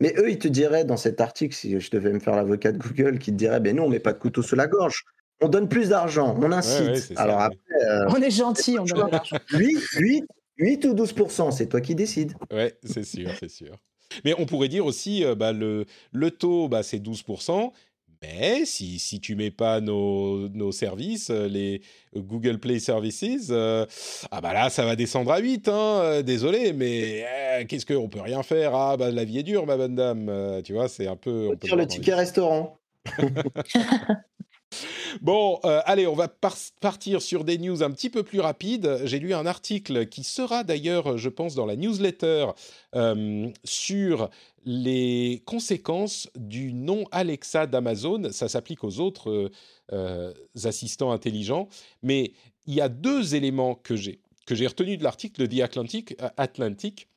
Mais 0.00 0.14
eux, 0.16 0.30
ils 0.30 0.38
te 0.38 0.46
diraient 0.46 0.84
dans 0.84 0.96
cet 0.96 1.20
article, 1.20 1.54
si 1.54 1.80
je 1.80 1.90
devais 1.90 2.12
me 2.12 2.20
faire 2.20 2.36
l'avocat 2.36 2.70
de 2.70 2.78
Google, 2.78 3.18
qui 3.18 3.32
te 3.32 3.36
dirait 3.36 3.58
ben 3.58 3.74
non, 3.74 3.86
on 3.86 3.88
met 3.88 3.98
pas 3.98 4.12
de 4.12 4.18
couteau 4.18 4.42
sous 4.42 4.54
la 4.54 4.68
gorge. 4.68 5.04
On 5.40 5.48
donne 5.48 5.68
plus 5.68 5.90
d'argent, 5.90 6.36
on 6.40 6.50
incite. 6.50 7.12
Alors 7.16 7.40
après, 7.40 7.58
euh, 7.84 8.06
on 8.08 8.16
est 8.16 8.30
gentil, 8.30 8.76
on 8.78 8.84
donne 8.84 9.06
de 9.06 9.12
l'argent. 9.12 9.36
8, 9.52 10.26
8, 10.58 10.84
ou 10.86 10.94
12% 10.94 11.52
c'est 11.52 11.66
toi 11.66 11.80
qui 11.80 11.94
décides. 11.94 12.34
Ouais, 12.52 12.74
c'est 12.82 13.04
sûr, 13.04 13.30
c'est 13.38 13.50
sûr. 13.50 13.76
Mais 14.24 14.34
on 14.38 14.46
pourrait 14.46 14.68
dire 14.68 14.86
aussi, 14.86 15.24
euh, 15.24 15.34
bah, 15.34 15.52
le, 15.52 15.84
le 16.12 16.30
taux, 16.30 16.68
bah, 16.68 16.82
c'est 16.82 16.98
12% 16.98 17.72
mais 18.20 18.64
si, 18.64 18.98
si 18.98 19.20
tu 19.20 19.36
mets 19.36 19.52
pas 19.52 19.80
nos, 19.80 20.48
nos 20.48 20.72
services, 20.72 21.30
euh, 21.30 21.46
les 21.46 21.82
Google 22.16 22.58
Play 22.58 22.80
Services, 22.80 23.46
euh, 23.50 23.86
ah 24.32 24.40
bah 24.40 24.52
là, 24.52 24.70
ça 24.70 24.84
va 24.84 24.96
descendre 24.96 25.30
à 25.30 25.38
8, 25.38 25.68
hein, 25.68 26.22
désolé, 26.22 26.72
mais 26.72 27.24
qu'est-ce 27.68 27.86
qu'on 27.86 28.08
peut 28.08 28.20
rien 28.20 28.42
faire? 28.42 28.74
Ah 28.74 28.96
bah 28.96 29.12
la 29.12 29.22
vie 29.22 29.38
est 29.38 29.44
dure, 29.44 29.66
ma 29.66 29.76
bonne 29.76 29.94
dame, 29.94 30.60
tu 30.64 30.72
vois, 30.72 30.88
c'est 30.88 31.06
un 31.06 31.14
peu... 31.14 31.50
On 31.52 31.56
peut 31.56 31.76
le 31.76 31.86
ticket 31.86 32.14
restaurant. 32.14 32.80
Bon, 35.20 35.60
euh, 35.64 35.80
allez, 35.84 36.06
on 36.06 36.14
va 36.14 36.28
partir 36.28 37.22
sur 37.22 37.44
des 37.44 37.58
news 37.58 37.82
un 37.82 37.90
petit 37.90 38.10
peu 38.10 38.22
plus 38.22 38.40
rapides. 38.40 39.00
J'ai 39.04 39.18
lu 39.18 39.34
un 39.34 39.46
article 39.46 40.06
qui 40.06 40.24
sera 40.24 40.64
d'ailleurs, 40.64 41.18
je 41.18 41.28
pense, 41.28 41.54
dans 41.54 41.66
la 41.66 41.76
newsletter 41.76 42.48
euh, 42.94 43.48
sur 43.64 44.30
les 44.64 45.42
conséquences 45.46 46.28
du 46.36 46.72
nom 46.72 47.04
Alexa 47.12 47.66
d'Amazon. 47.66 48.30
Ça 48.32 48.48
s'applique 48.48 48.84
aux 48.84 49.00
autres 49.00 49.50
euh, 49.92 50.32
assistants 50.64 51.12
intelligents, 51.12 51.68
mais 52.02 52.32
il 52.66 52.74
y 52.74 52.80
a 52.80 52.88
deux 52.88 53.34
éléments 53.34 53.74
que 53.74 53.96
j'ai 53.96 54.20
que 54.46 54.54
j'ai 54.54 54.66
retenus 54.66 54.98
de 54.98 55.04
l'article 55.04 55.46
de 55.46 55.56
The 55.56 55.60
Atlantic. 56.38 57.08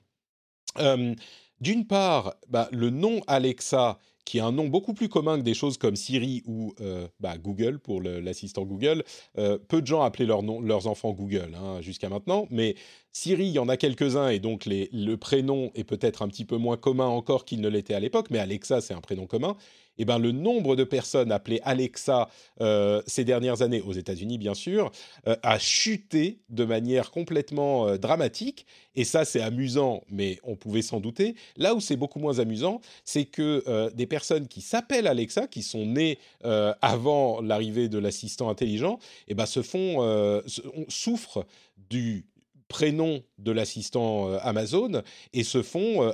D'une 1.62 1.86
part, 1.86 2.36
bah, 2.50 2.68
le 2.72 2.89
nom 2.89 3.22
Alexa 3.28 4.00
qui 4.26 4.39
a 4.39 4.45
un 4.45 4.51
nom 4.51 4.67
beaucoup 4.67 4.93
plus 4.93 5.09
commun 5.09 5.38
que 5.38 5.43
des 5.43 5.53
choses 5.53 5.78
comme 5.78 5.95
Siri 5.95 6.43
ou 6.45 6.74
euh, 6.82 7.07
bah, 7.19 7.38
Google 7.38 7.80
pour 7.80 8.01
l'assistant 8.01 8.63
Google. 8.63 9.03
Euh, 9.38 9.57
peu 9.57 9.82
de 9.82 9.88
gens 9.88 10.01
appelaient 10.01 10.26
leurs 10.26 10.88
enfants 10.88 11.11
Google 11.11 11.55
hein, 11.55 11.82
jusqu'à 11.82 12.09
maintenant, 12.09 12.47
mais 12.49 12.76
Siri, 13.11 13.47
il 13.47 13.51
y 13.51 13.59
en 13.59 13.67
a 13.67 13.78
quelques-uns 13.78 14.30
et 14.30 14.39
donc 14.39 14.65
le 14.67 15.15
prénom 15.15 15.72
est 15.76 15.84
peut-être 15.84 16.22
un 16.22 16.28
petit 16.28 16.45
peu 16.45 16.57
moins 16.57 16.78
commun 16.78 17.07
encore 17.07 17.45
qu'il 17.45 17.59
ne 17.59 17.67
l'était 17.67 17.93
à 17.93 17.99
l'époque, 17.99 18.28
mais 18.30 18.39
Alexa, 18.39 18.82
c'est 18.82 18.93
un 18.93 19.01
prénom 19.01 19.28
commun. 19.28 19.57
Eh 20.02 20.06
ben, 20.06 20.18
le 20.18 20.32
nombre 20.32 20.76
de 20.76 20.84
personnes 20.84 21.32
appelées 21.32 21.62
Alexa 21.64 22.28
euh, 22.60 23.04
ces 23.06 23.24
dernières 23.24 23.62
années, 23.62 23.84
aux 23.86 23.91
États-Unis 23.91 24.39
bien 24.39 24.56
sûr, 24.56 24.91
euh, 25.28 25.36
a 25.43 25.60
chuté 25.60 26.39
de 26.49 26.66
manière 26.66 27.12
complètement 27.12 27.88
euh, 27.88 27.97
dramatique. 27.97 28.66
Et 28.95 29.04
ça, 29.04 29.26
c'est 29.26 29.41
amusant, 29.41 30.02
mais 30.10 30.39
on 30.41 30.56
pouvait 30.56 30.82
s'en 30.82 30.99
douter. 30.99 31.36
Là 31.56 31.76
où 31.76 31.80
c'est 31.80 31.97
beaucoup 31.97 32.18
moins 32.18 32.39
amusant, 32.39 32.82
c'est 33.06 33.26
que 33.26 33.89
des 33.93 34.06
personnes 34.06 34.47
qui 34.49 34.60
s'appellent 34.60 35.08
Alexa, 35.08 35.47
qui 35.47 35.62
sont 35.64 35.86
nées 35.86 36.20
avant 36.43 37.39
l'arrivée 37.39 37.88
de 37.88 37.97
l'assistant 37.97 38.49
intelligent, 38.49 38.99
eh 39.30 39.34
ben, 39.34 39.45
se 39.45 39.62
font, 39.62 40.41
souffrent 40.89 41.45
du 41.89 42.26
prénom 42.72 43.22
de 43.38 43.51
l'assistant 43.51 44.30
euh, 44.30 44.38
Amazon 44.43 45.03
et 45.34 45.43
se 45.43 45.61
font 45.61 46.03
euh, 46.03 46.13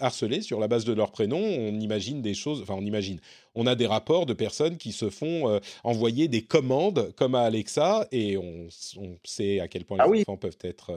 harceler 0.00 0.40
sur 0.40 0.58
la 0.58 0.66
base 0.66 0.86
de 0.86 0.94
leur 0.94 1.12
prénom. 1.12 1.38
On 1.38 1.78
imagine 1.78 2.22
des 2.22 2.32
choses, 2.32 2.62
enfin 2.62 2.74
on 2.78 2.84
imagine, 2.84 3.20
on 3.54 3.66
a 3.66 3.74
des 3.74 3.86
rapports 3.86 4.24
de 4.24 4.32
personnes 4.32 4.78
qui 4.78 4.92
se 4.92 5.10
font 5.10 5.50
euh, 5.50 5.60
envoyer 5.84 6.26
des 6.26 6.40
commandes 6.40 7.12
comme 7.14 7.34
à 7.34 7.42
Alexa 7.42 8.08
et 8.10 8.38
on, 8.38 8.68
sait 9.22 9.60
à 9.60 9.68
quel 9.68 9.84
point 9.84 9.98
ah 10.00 10.08
les 10.10 10.22
enfants 10.22 10.38
peuvent 10.38 10.58
être 10.62 10.92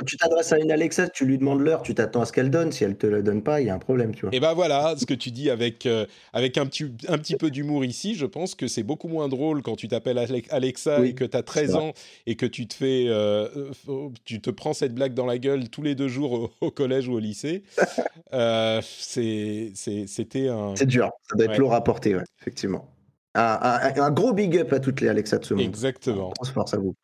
quand 0.00 0.06
tu 0.06 0.16
t'adresses 0.16 0.50
à 0.50 0.58
une 0.58 0.72
Alexa, 0.72 1.10
tu 1.10 1.26
lui 1.26 1.36
demandes 1.36 1.60
l'heure, 1.60 1.82
tu 1.82 1.94
t'attends 1.94 2.22
à 2.22 2.24
ce 2.24 2.32
qu'elle 2.32 2.48
donne. 2.48 2.72
Si 2.72 2.84
elle 2.84 2.96
te 2.96 3.06
la 3.06 3.20
donne 3.20 3.42
pas, 3.42 3.60
il 3.60 3.66
y 3.66 3.70
a 3.70 3.74
un 3.74 3.78
problème, 3.78 4.14
tu 4.14 4.22
vois. 4.22 4.34
Et 4.34 4.40
ben 4.40 4.54
voilà, 4.54 4.94
ce 4.96 5.04
que 5.04 5.12
tu 5.12 5.30
dis 5.30 5.50
avec, 5.50 5.84
euh, 5.84 6.06
avec 6.32 6.56
un, 6.56 6.64
petit, 6.64 6.90
un 7.08 7.18
petit 7.18 7.36
peu 7.36 7.50
d'humour 7.50 7.84
ici, 7.84 8.14
je 8.14 8.24
pense 8.24 8.54
que 8.54 8.66
c'est 8.66 8.82
beaucoup 8.82 9.08
moins 9.08 9.28
drôle 9.28 9.60
quand 9.60 9.76
tu 9.76 9.88
t'appelles 9.88 10.16
Alexa 10.48 11.04
et 11.04 11.14
que 11.14 11.24
tu 11.24 11.36
as 11.36 11.42
13 11.42 11.74
ans 11.74 11.92
et 12.26 12.36
que 12.36 12.46
tu 12.46 12.66
te 12.66 12.72
fais, 12.72 13.08
euh, 13.08 13.46
euh, 13.90 14.08
tu 14.24 14.40
te 14.40 14.48
prends 14.48 14.72
cette 14.72 14.94
blague 14.94 15.12
dans 15.12 15.26
la 15.26 15.36
gueule 15.36 15.68
tous 15.68 15.82
les 15.82 15.94
deux 15.94 16.08
jours 16.08 16.50
au, 16.62 16.70
collège 16.70 17.06
ou 17.08 17.12
au 17.12 17.18
lycée. 17.18 17.62
C'était 18.80 20.48
un. 20.48 20.76
C'est 20.76 20.86
dur, 20.86 21.10
ça 21.28 21.36
doit 21.36 21.44
être 21.44 21.58
lourd 21.58 21.74
à 21.74 21.84
porter, 21.84 22.16
ouais, 22.16 22.24
effectivement. 22.40 22.88
Un, 23.34 23.92
un, 23.96 24.10
gros 24.10 24.32
big 24.32 24.56
up 24.56 24.72
à 24.72 24.80
toutes 24.80 25.02
les 25.02 25.08
Alexa 25.08 25.36
de 25.36 25.44
ce 25.44 25.52
monde. 25.52 25.62
Exactement. 25.62 26.30
Grosse 26.30 26.52
force 26.52 26.72
à 26.72 26.78
vous. 26.78 26.94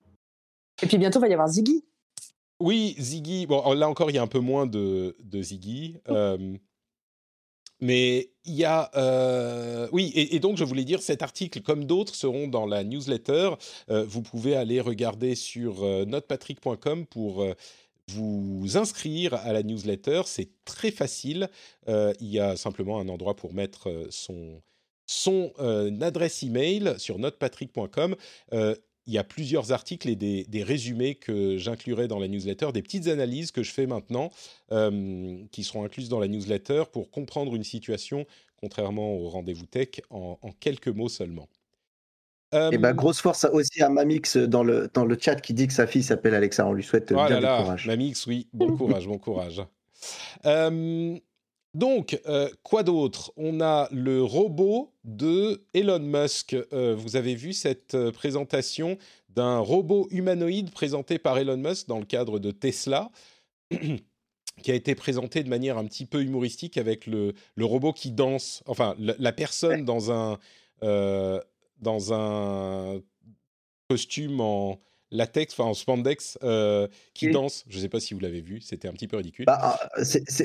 Et 0.83 0.87
puis 0.87 0.97
bientôt, 0.97 1.19
il 1.19 1.23
va 1.23 1.29
y 1.29 1.35
avoir 1.35 1.49
Ziggy. 1.49 1.85
Oui, 2.61 2.97
Ziggy. 2.99 3.47
Bon, 3.47 3.73
là 3.75 3.89
encore, 3.89 4.11
il 4.11 4.15
y 4.15 4.19
a 4.19 4.23
un 4.23 4.27
peu 4.27 4.39
moins 4.39 4.67
de, 4.67 5.17
de 5.23 5.43
Ziggy. 5.43 5.99
Euh, 6.09 6.57
mais 7.81 8.31
il 8.45 8.55
y 8.55 8.65
a... 8.65 8.91
Euh, 8.97 9.89
oui, 9.93 10.13
et, 10.15 10.39
donc 10.41 10.57
je 10.57 10.65
voulais 10.65 10.85
dire, 10.85 11.03
cet 11.03 11.23
article, 11.23 11.61
comme 11.61 11.85
d'autres, 11.85 12.15
seront 12.15 12.49
dans 12.49 12.65
la 12.67 12.83
newsletter. 12.85 13.51
Euh, 13.91 14.05
vous 14.09 14.23
pouvez 14.23 14.57
aller 14.57 14.81
regarder 14.81 15.35
sur 15.35 15.83
notepatrick.com 16.07 17.07
pour 17.07 17.47
vous 18.09 18.77
inscrire 18.77 19.35
à 19.35 19.53
la 19.53 19.63
newsletter. 19.63 20.23
C'est 20.25 20.49
très 20.65 20.91
facile. 20.91 21.51
il 21.87 22.15
y 22.21 22.41
a 22.41 22.57
simplement 22.57 22.99
un 23.01 23.09
endroit 23.09 23.37
pour 23.37 23.53
mettre 23.53 24.07
son 24.11 24.63
son 25.09 25.53
adresse 26.01 26.43
email 26.43 26.95
sur 26.99 27.19
notepatrick.com 27.19 28.17
il 29.07 29.15
y 29.15 29.19
a 29.19 29.25
plusieurs 29.25 29.73
articles 29.73 30.09
et 30.09 30.17
des, 30.17 30.63
résumés 30.63 31.15
que 31.15 31.57
j'inclurai 31.57 32.09
dans 32.09 32.19
la 32.19 32.29
newsletter, 32.29 32.73
des 32.73 32.83
petites 32.83 33.07
analyses 33.07 33.53
que 33.53 33.63
je 33.63 33.73
fais 33.73 33.87
maintenant, 33.87 34.31
euh, 34.73 35.39
qui 35.53 35.65
seront 35.65 35.85
incluses 35.85 36.09
dans 36.09 36.19
la 36.19 36.29
newsletter 36.29 36.85
pour 36.93 37.11
comprendre 37.11 37.55
une 37.55 37.65
situation, 37.65 38.27
contrairement 38.61 39.15
au 39.15 39.29
rendez-vous 39.29 39.67
tech, 39.67 40.01
en, 40.11 40.39
quelques 40.59 40.89
mots 40.89 41.09
seulement. 41.09 41.49
et 42.53 42.71
eh 42.73 42.79
ben, 42.79 42.95
grosse 42.95 43.21
force 43.21 43.47
aussi 43.53 43.83
à 43.83 43.89
Mamix 43.89 44.37
dans 44.37 44.65
le, 44.65 44.91
dans 44.93 45.05
le 45.05 45.17
chat 45.21 45.37
qui 45.37 45.55
dit 45.55 45.69
que 45.69 45.73
sa 45.73 45.87
fille 45.87 46.03
s'appelle 46.03 46.35
Alexa. 46.35 46.67
On 46.67 46.73
lui 46.73 46.83
souhaite 46.85 47.13
oh 47.13 47.27
bien 47.27 47.41
là 47.41 47.63
courage. 47.63 47.87
Mamix, 47.87 48.27
oui, 48.27 48.49
bon 48.53 48.77
courage, 48.77 49.07
bon 49.07 49.19
courage. 49.19 49.63
Euh, 50.45 51.19
donc, 51.75 52.19
euh, 52.27 52.49
quoi 52.63 52.83
d'autre? 52.83 53.33
On 53.37 53.61
a 53.61 53.89
le 53.93 54.23
robot 54.23 54.95
de 55.05 55.63
Elon 55.75 55.99
Musk. 55.99 56.57
Euh, 56.73 56.95
vous 56.97 57.17
avez 57.17 57.35
vu 57.35 57.53
cette 57.53 57.95
euh, 57.95 58.11
présentation 58.11 58.97
d'un 59.29 59.59
robot 59.59 60.09
humanoïde 60.11 60.71
présenté 60.71 61.19
par 61.19 61.37
Elon 61.37 61.59
Musk 61.59 61.87
dans 61.87 61.99
le 61.99 62.07
cadre 62.07 62.39
de 62.39 62.51
Tesla 62.51 63.11
qui 63.71 64.71
a 64.71 64.75
été 64.75 64.95
présenté 64.95 65.43
de 65.43 65.51
manière 65.51 65.77
un 65.77 65.85
petit 65.85 66.07
peu 66.07 66.23
humoristique 66.23 66.79
avec 66.79 67.07
le, 67.07 67.35
robot 67.61 67.93
qui 67.93 68.11
danse, 68.11 68.63
enfin 68.65 68.97
la, 68.99 69.33
personne 69.33 69.85
dans 69.85 70.11
un, 70.11 70.39
dans 70.81 72.15
un 72.15 73.03
costume 73.91 74.41
en, 74.41 74.81
latex, 75.11 75.55
enfin 75.55 75.69
en 75.69 75.75
spandex, 75.75 76.39
euh, 76.43 76.89
qui 77.15 77.31
danse. 77.31 77.65
Je 77.69 77.77
ne 77.77 77.83
sais 77.83 77.89
pas 77.89 78.01
si 78.01 78.15
vous 78.15 78.21
l'avez 78.21 78.41
vu, 78.41 78.61
c'était 78.61 78.89
un 78.89 78.93
petit 78.93 79.09
peu 79.09 79.17
ridicule. 79.17 79.47
Bah, 79.47 79.59
ah, 79.61 79.79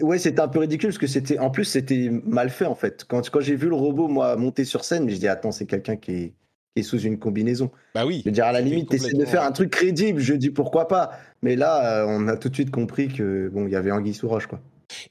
ouais, 0.01 0.19
c'était 0.19 0.39
un 0.39 0.47
peu 0.47 0.59
ridicule 0.59 0.89
parce 0.89 0.97
que 0.97 1.07
c'était, 1.07 1.39
en 1.39 1.49
plus, 1.49 1.65
c'était 1.65 2.09
mal 2.09 2.49
fait 2.49 2.65
en 2.65 2.75
fait. 2.75 3.05
Quand, 3.07 3.27
quand 3.29 3.41
j'ai 3.41 3.55
vu 3.55 3.69
le 3.69 3.75
robot, 3.75 4.07
moi, 4.07 4.35
monter 4.35 4.65
sur 4.65 4.83
scène, 4.83 5.09
je 5.09 5.15
dis 5.15 5.27
attends, 5.27 5.51
c'est 5.51 5.65
quelqu'un 5.65 5.95
qui 5.95 6.11
est, 6.11 6.33
qui 6.75 6.79
est, 6.79 6.83
sous 6.83 6.99
une 6.99 7.17
combinaison. 7.19 7.71
Bah 7.95 8.05
oui. 8.05 8.19
Je 8.19 8.29
veux 8.29 8.33
dire, 8.33 8.45
à 8.45 8.51
la 8.51 8.61
limite, 8.61 8.93
essaie 8.93 9.13
de 9.13 9.25
faire 9.25 9.43
un 9.43 9.51
truc 9.51 9.71
crédible. 9.71 10.19
Je 10.19 10.33
dis 10.33 10.49
pourquoi 10.49 10.87
pas. 10.87 11.11
Mais 11.41 11.55
là, 11.55 12.03
euh, 12.03 12.05
on 12.07 12.27
a 12.27 12.37
tout 12.37 12.49
de 12.49 12.53
suite 12.53 12.71
compris 12.71 13.07
que 13.07 13.49
bon, 13.49 13.67
il 13.67 13.71
y 13.71 13.75
avait 13.75 13.91
Anguille 13.91 14.13
sous 14.13 14.29
roche, 14.29 14.47
quoi. 14.47 14.61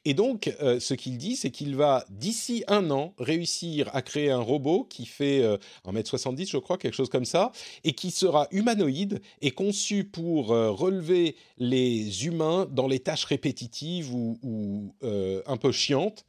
Et 0.05 0.15
donc, 0.15 0.55
euh, 0.61 0.81
ce 0.81 0.95
qu'il 0.95 1.19
dit, 1.19 1.37
c'est 1.37 1.51
qu'il 1.51 1.77
va, 1.77 2.05
d'ici 2.11 2.65
un 2.69 2.91
an, 2.91 3.15
réussir 3.19 3.91
à 3.95 4.03
créer 4.03 4.31
un 4.31 4.41
robot 4.41 4.85
qui 4.85 5.07
fait 5.07 5.43
euh, 5.43 5.57
1m70, 5.85 6.51
je 6.51 6.59
crois, 6.59 6.79
quelque 6.79 6.95
chose 6.95 7.09
comme 7.09 7.25
ça, 7.25 7.53
et 7.85 7.93
qui 7.93 8.11
sera 8.11 8.49
humanoïde 8.51 9.21
et 9.41 9.51
conçu 9.51 10.05
pour 10.05 10.53
euh, 10.53 10.71
relever 10.71 11.37
les 11.59 12.27
humains 12.27 12.67
dans 12.71 12.89
les 12.89 13.01
tâches 13.01 13.25
répétitives 13.25 14.13
ou, 14.15 14.95
euh, 15.03 15.43
un 15.47 15.57
peu 15.57 15.73
chiantes. 15.73 16.25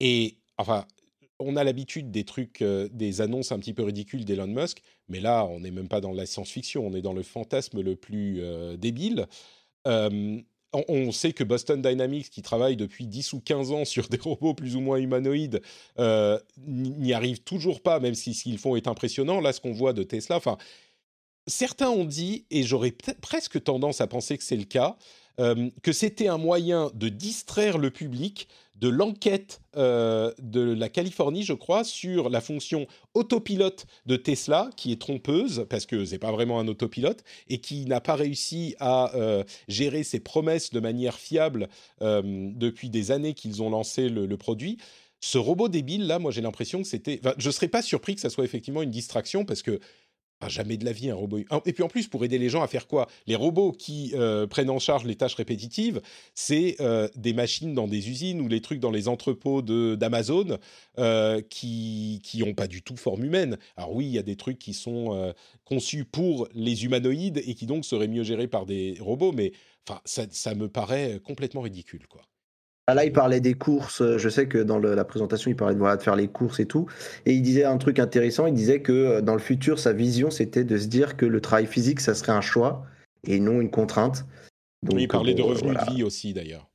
Et, 0.00 0.38
enfin, 0.58 0.86
on 1.38 1.56
a 1.56 1.64
l'habitude 1.64 2.10
des 2.10 2.24
trucs, 2.24 2.62
des 2.62 3.20
annonces 3.20 3.52
un 3.52 3.58
petit 3.58 3.74
peu 3.74 3.82
ridicules 3.82 4.24
d'Elon 4.24 4.46
Musk, 4.46 4.82
mais 5.08 5.20
là, 5.20 5.44
on 5.44 5.60
n'est 5.60 5.70
même 5.70 5.88
pas 5.88 6.00
dans 6.00 6.12
la 6.12 6.24
science-fiction, 6.24 6.86
on 6.86 6.94
est 6.94 7.02
dans 7.02 7.12
le 7.12 7.22
fantasme 7.22 7.82
le 7.82 7.94
plus 7.94 8.42
débile 8.78 9.26
on, 10.72 11.12
sait 11.12 11.32
que 11.32 11.44
Boston 11.44 11.80
Dynamics, 11.80 12.30
qui 12.30 12.42
travaille 12.42 12.76
depuis 12.76 13.06
10 13.06 13.32
ou 13.32 13.40
15 13.40 13.72
ans 13.72 13.84
sur 13.84 14.08
des 14.08 14.16
robots 14.22 14.54
plus 14.54 14.76
ou 14.76 14.80
moins 14.80 14.98
humanoïdes, 14.98 15.62
euh, 15.98 16.38
n'y 16.66 17.12
arrive 17.12 17.40
toujours 17.40 17.80
pas, 17.80 18.00
même 18.00 18.14
si 18.14 18.34
ce 18.34 18.44
qu'ils 18.44 18.58
font 18.58 18.76
est 18.76 18.88
impressionnant. 18.88 19.40
Là, 19.40 19.52
ce 19.52 19.60
qu'on 19.60 19.72
voit 19.72 19.92
de 19.92 20.02
Tesla, 20.02 20.36
enfin, 20.36 20.58
certains 21.46 21.90
ont 21.90 22.04
dit, 22.04 22.46
et 22.50 22.62
j'aurais 22.62 22.94
presque 23.20 23.62
tendance 23.62 24.00
à 24.00 24.06
penser 24.06 24.36
que 24.36 24.44
c'est 24.44 24.56
le 24.56 24.64
cas, 24.64 24.96
euh, 25.38 25.70
que 25.82 25.92
c'était 25.92 26.28
un 26.28 26.38
moyen 26.38 26.90
de 26.94 27.08
distraire 27.08 27.78
le 27.78 27.90
public 27.90 28.48
de 28.80 28.88
l'enquête 28.88 29.60
euh, 29.76 30.32
de 30.38 30.60
la 30.60 30.88
Californie, 30.88 31.42
je 31.42 31.52
crois, 31.52 31.84
sur 31.84 32.28
la 32.28 32.40
fonction 32.40 32.86
autopilote 33.14 33.86
de 34.06 34.16
Tesla, 34.16 34.70
qui 34.76 34.92
est 34.92 35.00
trompeuse, 35.00 35.66
parce 35.68 35.86
que 35.86 36.04
c'est 36.04 36.18
pas 36.18 36.32
vraiment 36.32 36.60
un 36.60 36.68
autopilote, 36.68 37.24
et 37.48 37.58
qui 37.58 37.86
n'a 37.86 38.00
pas 38.00 38.14
réussi 38.14 38.74
à 38.78 39.14
euh, 39.14 39.44
gérer 39.68 40.02
ses 40.02 40.20
promesses 40.20 40.70
de 40.70 40.80
manière 40.80 41.14
fiable 41.14 41.68
euh, 42.02 42.22
depuis 42.24 42.90
des 42.90 43.10
années 43.10 43.34
qu'ils 43.34 43.62
ont 43.62 43.70
lancé 43.70 44.08
le, 44.08 44.36
produit. 44.36 44.76
Ce 45.20 45.38
robot 45.38 45.68
débile, 45.68 46.06
là, 46.06 46.18
moi 46.18 46.30
j'ai 46.30 46.42
l'impression 46.42 46.82
que 46.82 46.88
c'était... 46.88 47.18
Enfin, 47.24 47.34
je 47.38 47.48
ne 47.48 47.52
serais 47.52 47.68
pas 47.68 47.80
surpris 47.80 48.14
que 48.14 48.20
ça 48.20 48.28
soit 48.28 48.44
effectivement 48.44 48.82
une 48.82 48.90
distraction, 48.90 49.46
parce 49.46 49.62
que 49.62 49.80
jamais 50.48 50.76
de 50.76 50.84
la 50.84 50.92
vie 50.92 51.10
un 51.10 51.14
robot. 51.14 51.38
Et 51.64 51.72
puis 51.72 51.82
en 51.82 51.88
plus, 51.88 52.08
pour 52.08 52.24
aider 52.24 52.38
les 52.38 52.48
gens 52.48 52.62
à 52.62 52.68
faire 52.68 52.86
quoi? 52.86 53.08
Les 53.26 53.34
robots 53.34 53.72
qui 53.72 54.12
euh, 54.14 54.46
prennent 54.46 54.70
en 54.70 54.78
charge 54.78 55.04
les 55.04 55.16
tâches 55.16 55.34
répétitives, 55.34 56.00
c'est 56.34 56.76
euh, 56.80 57.08
des 57.16 57.32
machines 57.32 57.74
dans 57.74 57.88
des 57.88 58.08
usines 58.08 58.40
ou 58.40 58.48
les 58.48 58.60
trucs 58.60 58.80
dans 58.80 58.90
les 58.90 59.08
entrepôts 59.08 59.62
d'Amazon 59.62 60.58
euh, 60.98 61.40
qui 61.48 62.20
n'ont 62.34 62.54
pas 62.54 62.68
du 62.68 62.82
tout 62.82 62.96
forme 62.96 63.24
humaine. 63.24 63.58
Alors 63.76 63.94
oui, 63.94 64.06
il 64.06 64.12
y 64.12 64.18
a 64.18 64.22
des 64.22 64.36
trucs 64.36 64.58
qui 64.58 64.74
sont 64.74 65.34
conçus 65.64 66.04
pour 66.04 66.48
les 66.54 66.84
humanoïdes 66.84 67.42
et 67.46 67.54
qui 67.54 67.66
donc 67.66 67.84
seraient 67.84 68.08
mieux 68.08 68.22
gérés 68.22 68.48
par 68.48 68.66
des 68.66 68.96
robots, 69.00 69.32
mais 69.32 69.52
enfin, 69.88 70.00
ça, 70.04 70.26
ça 70.30 70.54
me 70.54 70.68
paraît 70.68 71.20
complètement 71.24 71.62
ridicule, 71.62 72.06
quoi. 72.08 72.22
Ah, 72.88 72.94
là, 72.94 73.04
il 73.04 73.12
parlait 73.12 73.40
des 73.40 73.54
courses. 73.54 74.00
Euh, 74.00 74.16
je 74.16 74.28
sais 74.28 74.46
que 74.46 74.58
dans 74.58 74.78
la 74.78 75.04
présentation, 75.04 75.50
il 75.50 75.56
parlait 75.56 75.74
de, 75.74 75.80
voilà, 75.80 75.96
de 75.96 76.02
faire 76.02 76.14
les 76.14 76.28
courses 76.28 76.60
et 76.60 76.66
tout. 76.66 76.86
Et 77.24 77.32
il 77.34 77.42
disait 77.42 77.64
un 77.64 77.78
truc 77.78 77.98
intéressant. 77.98 78.46
Il 78.46 78.54
disait 78.54 78.80
que 78.80 78.92
euh, 78.92 79.20
dans 79.20 79.34
le 79.34 79.40
futur, 79.40 79.80
sa 79.80 79.92
vision, 79.92 80.30
c'était 80.30 80.62
de 80.62 80.78
se 80.78 80.86
dire 80.86 81.16
que 81.16 81.26
le 81.26 81.40
travail 81.40 81.66
physique, 81.66 81.98
ça 81.98 82.14
serait 82.14 82.32
un 82.32 82.40
choix 82.40 82.86
et 83.24 83.40
non 83.40 83.60
une 83.60 83.70
contrainte. 83.70 84.24
Donc, 84.84 85.00
il 85.00 85.08
parlait 85.08 85.34
de 85.34 85.42
revenus 85.42 85.76
de 85.76 85.94
vie 85.94 86.02
aussi, 86.04 86.32
d'ailleurs. 86.32 86.68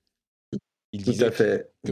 Il 0.92 1.04
disait 1.04 1.32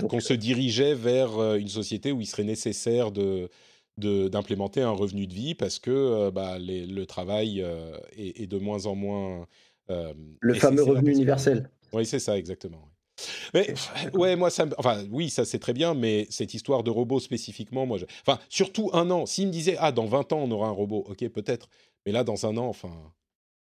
qu'on 0.10 0.20
se 0.20 0.34
dirigeait 0.34 0.96
vers 0.96 1.38
euh, 1.38 1.56
une 1.56 1.70
société 1.70 2.12
où 2.12 2.20
il 2.20 2.26
serait 2.26 2.44
nécessaire 2.44 3.12
de 3.12 3.50
d'implémenter 3.98 4.82
un 4.82 4.92
revenu 4.92 5.28
de 5.28 5.34
vie 5.34 5.56
parce 5.56 5.78
que 5.78 6.30
bah, 6.30 6.56
le 6.58 7.04
travail 7.04 7.60
est, 8.16 8.44
est, 8.44 8.48
de 8.48 8.58
moins 8.58 8.86
en 8.86 8.96
moins. 8.96 9.46
le 9.90 10.54
fameux 10.54 10.84
revenu 10.84 11.12
universel. 11.12 11.70
Oui, 11.92 12.06
c'est 12.06 12.20
ça, 12.20 12.38
exactement. 12.38 12.89
Mais 13.54 13.74
ouais, 14.14 14.36
moi, 14.36 14.50
ça, 14.50 14.66
enfin, 14.78 15.04
oui, 15.12 15.30
ça 15.30 15.46
c'est 15.46 15.60
très 15.60 15.74
bien, 15.74 15.94
mais 15.94 16.28
cette 16.30 16.54
histoire 16.54 16.84
de 16.84 16.92
robot 16.92 17.20
spécifiquement, 17.20 17.86
moi, 17.86 17.98
enfin, 18.26 18.40
surtout 18.50 18.90
un 18.94 19.10
an. 19.12 19.26
S'il 19.26 19.48
me 19.48 19.52
disait, 19.52 19.78
ah, 19.80 19.92
dans 19.92 20.06
20 20.06 20.34
ans, 20.34 20.40
on 20.40 20.52
aura 20.52 20.68
un 20.68 20.72
robot, 20.72 21.06
ok, 21.10 21.28
peut-être, 21.30 21.70
mais 22.06 22.12
là, 22.12 22.24
dans 22.24 22.46
un 22.46 22.58
an, 22.58 22.68
enfin, 22.68 22.92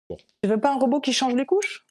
bon. 0.09 0.17
Tu 0.41 0.49
veux 0.49 0.59
pas 0.59 0.73
un 0.73 0.79
robot 0.79 0.99
qui 0.99 1.13
change 1.13 1.35
les 1.35 1.45
couches? 1.45 1.85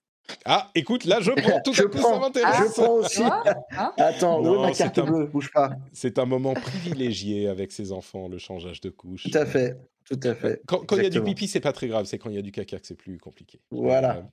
Ah, 0.45 0.71
écoute, 0.75 1.05
là, 1.05 1.21
je 1.21 1.33
prends 1.33 1.61
tout 1.61 1.73
je 1.73 1.83
à 1.83 1.87
coup, 1.87 1.99
ça 1.99 2.19
m'intéresse. 2.19 2.57
je 2.59 2.81
prends 2.81 2.93
aussi. 2.95 3.23
Hein? 3.23 3.93
Attends, 3.97 4.41
non, 4.41 4.63
ma 4.63 4.73
carte 4.73 5.01
bleue, 5.01 5.27
bouge 5.27 5.51
pas. 5.53 5.73
C'est 5.93 6.19
un 6.19 6.27
moment 6.27 6.55
privilégié 6.55 7.49
avec 7.49 7.73
ses 7.73 7.93
enfants, 7.93 8.29
le 8.29 8.39
changeage 8.39 8.81
de 8.81 8.91
couches. 8.91 9.25
Tout 9.25 9.37
à 9.37 9.47
fait, 9.47 9.77
tout 10.09 10.21
à 10.23 10.35
fait. 10.35 10.63
Quand 10.67 10.85
il 10.93 11.03
y 11.03 11.07
a 11.07 11.11
du 11.11 11.23
pipi, 11.23 11.49
c'est 11.49 11.61
pas 11.61 11.73
très 11.73 11.89
grave, 11.89 12.07
c'est 12.07 12.19
quand 12.19 12.31
il 12.31 12.37
y 12.37 12.39
a 12.39 12.43
du 12.43 12.53
caca 12.53 12.79
que 12.79 12.87
c'est 12.87 12.95
plus 12.95 13.19
compliqué. 13.19 13.61
Voilà. 13.71 14.25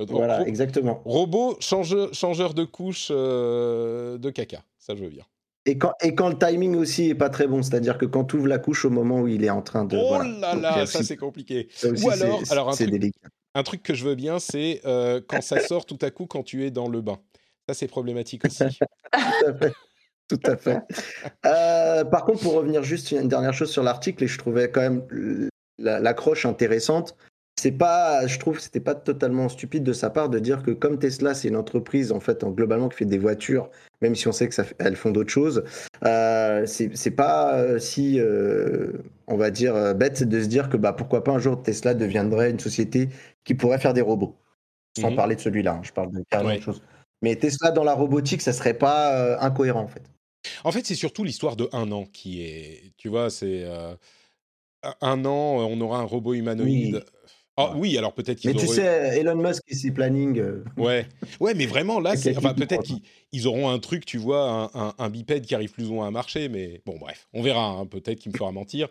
Euh, 0.00 0.04
voilà, 0.08 0.46
exactement. 0.46 1.02
Robot 1.04 1.56
changeur, 1.60 2.12
changeur 2.14 2.54
de 2.54 2.64
couche 2.64 3.08
euh, 3.10 4.18
de 4.18 4.30
caca, 4.30 4.62
ça 4.78 4.94
je 4.94 5.04
veux 5.04 5.10
bien. 5.10 5.24
Et 5.66 5.76
quand, 5.76 5.92
et 6.02 6.14
quand 6.14 6.30
le 6.30 6.38
timing 6.38 6.74
aussi 6.76 7.10
est 7.10 7.14
pas 7.14 7.28
très 7.28 7.46
bon, 7.46 7.62
c'est-à-dire 7.62 7.98
que 7.98 8.06
quand 8.06 8.24
tu 8.24 8.36
ouvres 8.36 8.48
la 8.48 8.58
couche 8.58 8.86
au 8.86 8.90
moment 8.90 9.20
où 9.20 9.28
il 9.28 9.44
est 9.44 9.50
en 9.50 9.60
train 9.60 9.84
de. 9.84 9.96
Oh 9.96 10.22
là 10.40 10.54
là, 10.54 10.86
ça 10.86 11.02
c'est 11.02 11.16
compliqué. 11.16 11.68
Ou 11.84 12.10
alors, 12.10 12.40
alors 12.50 12.70
un, 12.70 12.74
truc, 12.74 13.12
un 13.54 13.62
truc 13.62 13.82
que 13.82 13.94
je 13.94 14.04
veux 14.04 14.14
bien, 14.14 14.38
c'est 14.38 14.80
euh, 14.86 15.20
quand 15.26 15.42
ça 15.42 15.60
sort 15.60 15.84
tout 15.84 15.98
à 16.00 16.10
coup 16.10 16.26
quand 16.26 16.42
tu 16.42 16.64
es 16.64 16.70
dans 16.70 16.88
le 16.88 17.02
bain. 17.02 17.18
Ça 17.68 17.74
c'est 17.74 17.88
problématique 17.88 18.46
aussi. 18.46 18.64
tout 19.12 19.46
à 19.46 19.54
fait. 19.54 19.72
Tout 20.28 20.40
à 20.44 20.56
fait. 20.56 20.78
Euh, 21.44 22.04
par 22.04 22.24
contre, 22.24 22.40
pour 22.40 22.54
revenir 22.54 22.82
juste 22.82 23.10
une 23.10 23.28
dernière 23.28 23.52
chose 23.52 23.70
sur 23.70 23.82
l'article, 23.82 24.24
et 24.24 24.28
je 24.28 24.38
trouvais 24.38 24.70
quand 24.70 24.80
même 24.80 25.48
l'accroche 25.78 26.46
intéressante, 26.46 27.16
c'est 27.60 27.72
pas, 27.72 28.26
je 28.26 28.38
trouve, 28.38 28.58
c'était 28.58 28.80
pas 28.80 28.94
totalement 28.94 29.50
stupide 29.50 29.82
de 29.82 29.92
sa 29.92 30.08
part 30.08 30.30
de 30.30 30.38
dire 30.38 30.62
que 30.62 30.70
comme 30.70 30.98
Tesla, 30.98 31.34
c'est 31.34 31.48
une 31.48 31.56
entreprise 31.56 32.10
en 32.10 32.18
fait 32.18 32.42
globalement 32.42 32.88
qui 32.88 32.96
fait 32.96 33.04
des 33.04 33.18
voitures, 33.18 33.68
même 34.00 34.14
si 34.14 34.26
on 34.28 34.32
sait 34.32 34.48
que 34.48 34.54
ça, 34.54 34.64
elles 34.78 34.96
font 34.96 35.10
d'autres 35.10 35.30
choses, 35.30 35.62
euh, 36.06 36.64
c'est 36.64 37.10
pas 37.10 37.58
euh, 37.58 37.78
si, 37.78 38.18
euh, 38.18 38.92
on 39.26 39.36
va 39.36 39.50
dire, 39.50 39.76
euh, 39.76 39.92
bête 39.92 40.22
de 40.22 40.42
se 40.42 40.46
dire 40.46 40.70
que 40.70 40.78
bah 40.78 40.94
pourquoi 40.94 41.22
pas 41.22 41.32
un 41.32 41.38
jour 41.38 41.62
Tesla 41.62 41.92
deviendrait 41.92 42.50
une 42.50 42.60
société 42.60 43.10
qui 43.44 43.52
pourrait 43.52 43.78
faire 43.78 43.92
des 43.92 44.00
robots. 44.00 44.34
Sans 44.98 45.10
mhm. 45.10 45.16
parler 45.16 45.36
de 45.36 45.40
celui-là, 45.42 45.74
hein, 45.74 45.80
je 45.82 45.92
parle 45.92 46.12
de 46.12 46.24
carrément 46.30 46.54
autre 46.54 46.62
chose. 46.62 46.82
Mais 47.20 47.36
Tesla 47.36 47.72
dans 47.72 47.84
la 47.84 47.92
robotique, 47.92 48.40
ça 48.40 48.54
serait 48.54 48.72
pas 48.72 49.38
incohérent 49.38 49.82
en 49.82 49.88
fait. 49.88 50.02
En 50.64 50.72
fait, 50.72 50.86
c'est 50.86 50.94
surtout 50.94 51.24
l'histoire 51.24 51.56
de 51.56 51.68
un 51.72 51.92
an 51.92 52.06
qui 52.10 52.42
est, 52.42 52.94
tu 52.96 53.10
vois, 53.10 53.28
c'est 53.28 53.66
un 55.02 55.24
an, 55.26 55.58
on 55.58 55.78
aura 55.82 55.98
un 55.98 56.04
robot 56.04 56.32
humanoïde. 56.32 57.04
Ah 57.60 57.74
oui, 57.76 57.96
alors 57.98 58.12
peut-être 58.12 58.38
qu'ils 58.38 58.50
Mais 58.50 58.56
tu 58.56 58.66
sais, 58.66 59.18
Elon 59.18 59.36
Musk 59.36 59.62
et 59.68 59.74
ses 59.74 59.90
plannings. 59.90 60.38
Euh. 60.38 60.64
Ouais, 60.76 61.06
ouais, 61.40 61.54
mais 61.54 61.66
vraiment 61.66 62.00
là, 62.00 62.14
enfin, 62.36 62.54
peut-être 62.54 62.82
qu'ils 62.82 63.46
auront 63.46 63.68
un 63.68 63.78
truc, 63.78 64.04
tu 64.04 64.18
vois, 64.18 64.70
un, 64.98 65.10
bipède 65.10 65.46
qui 65.46 65.54
arrive 65.54 65.72
plus 65.72 65.88
ou 65.88 65.94
moins 65.94 66.06
à 66.06 66.10
marcher, 66.10 66.48
mais 66.48 66.82
bon, 66.86 66.96
bref, 66.98 67.28
on 67.32 67.42
verra. 67.42 67.66
Hein, 67.66 67.86
peut-être 67.86 68.18
qu'il 68.18 68.32
me 68.32 68.36
fera 68.36 68.52
mentir. 68.52 68.88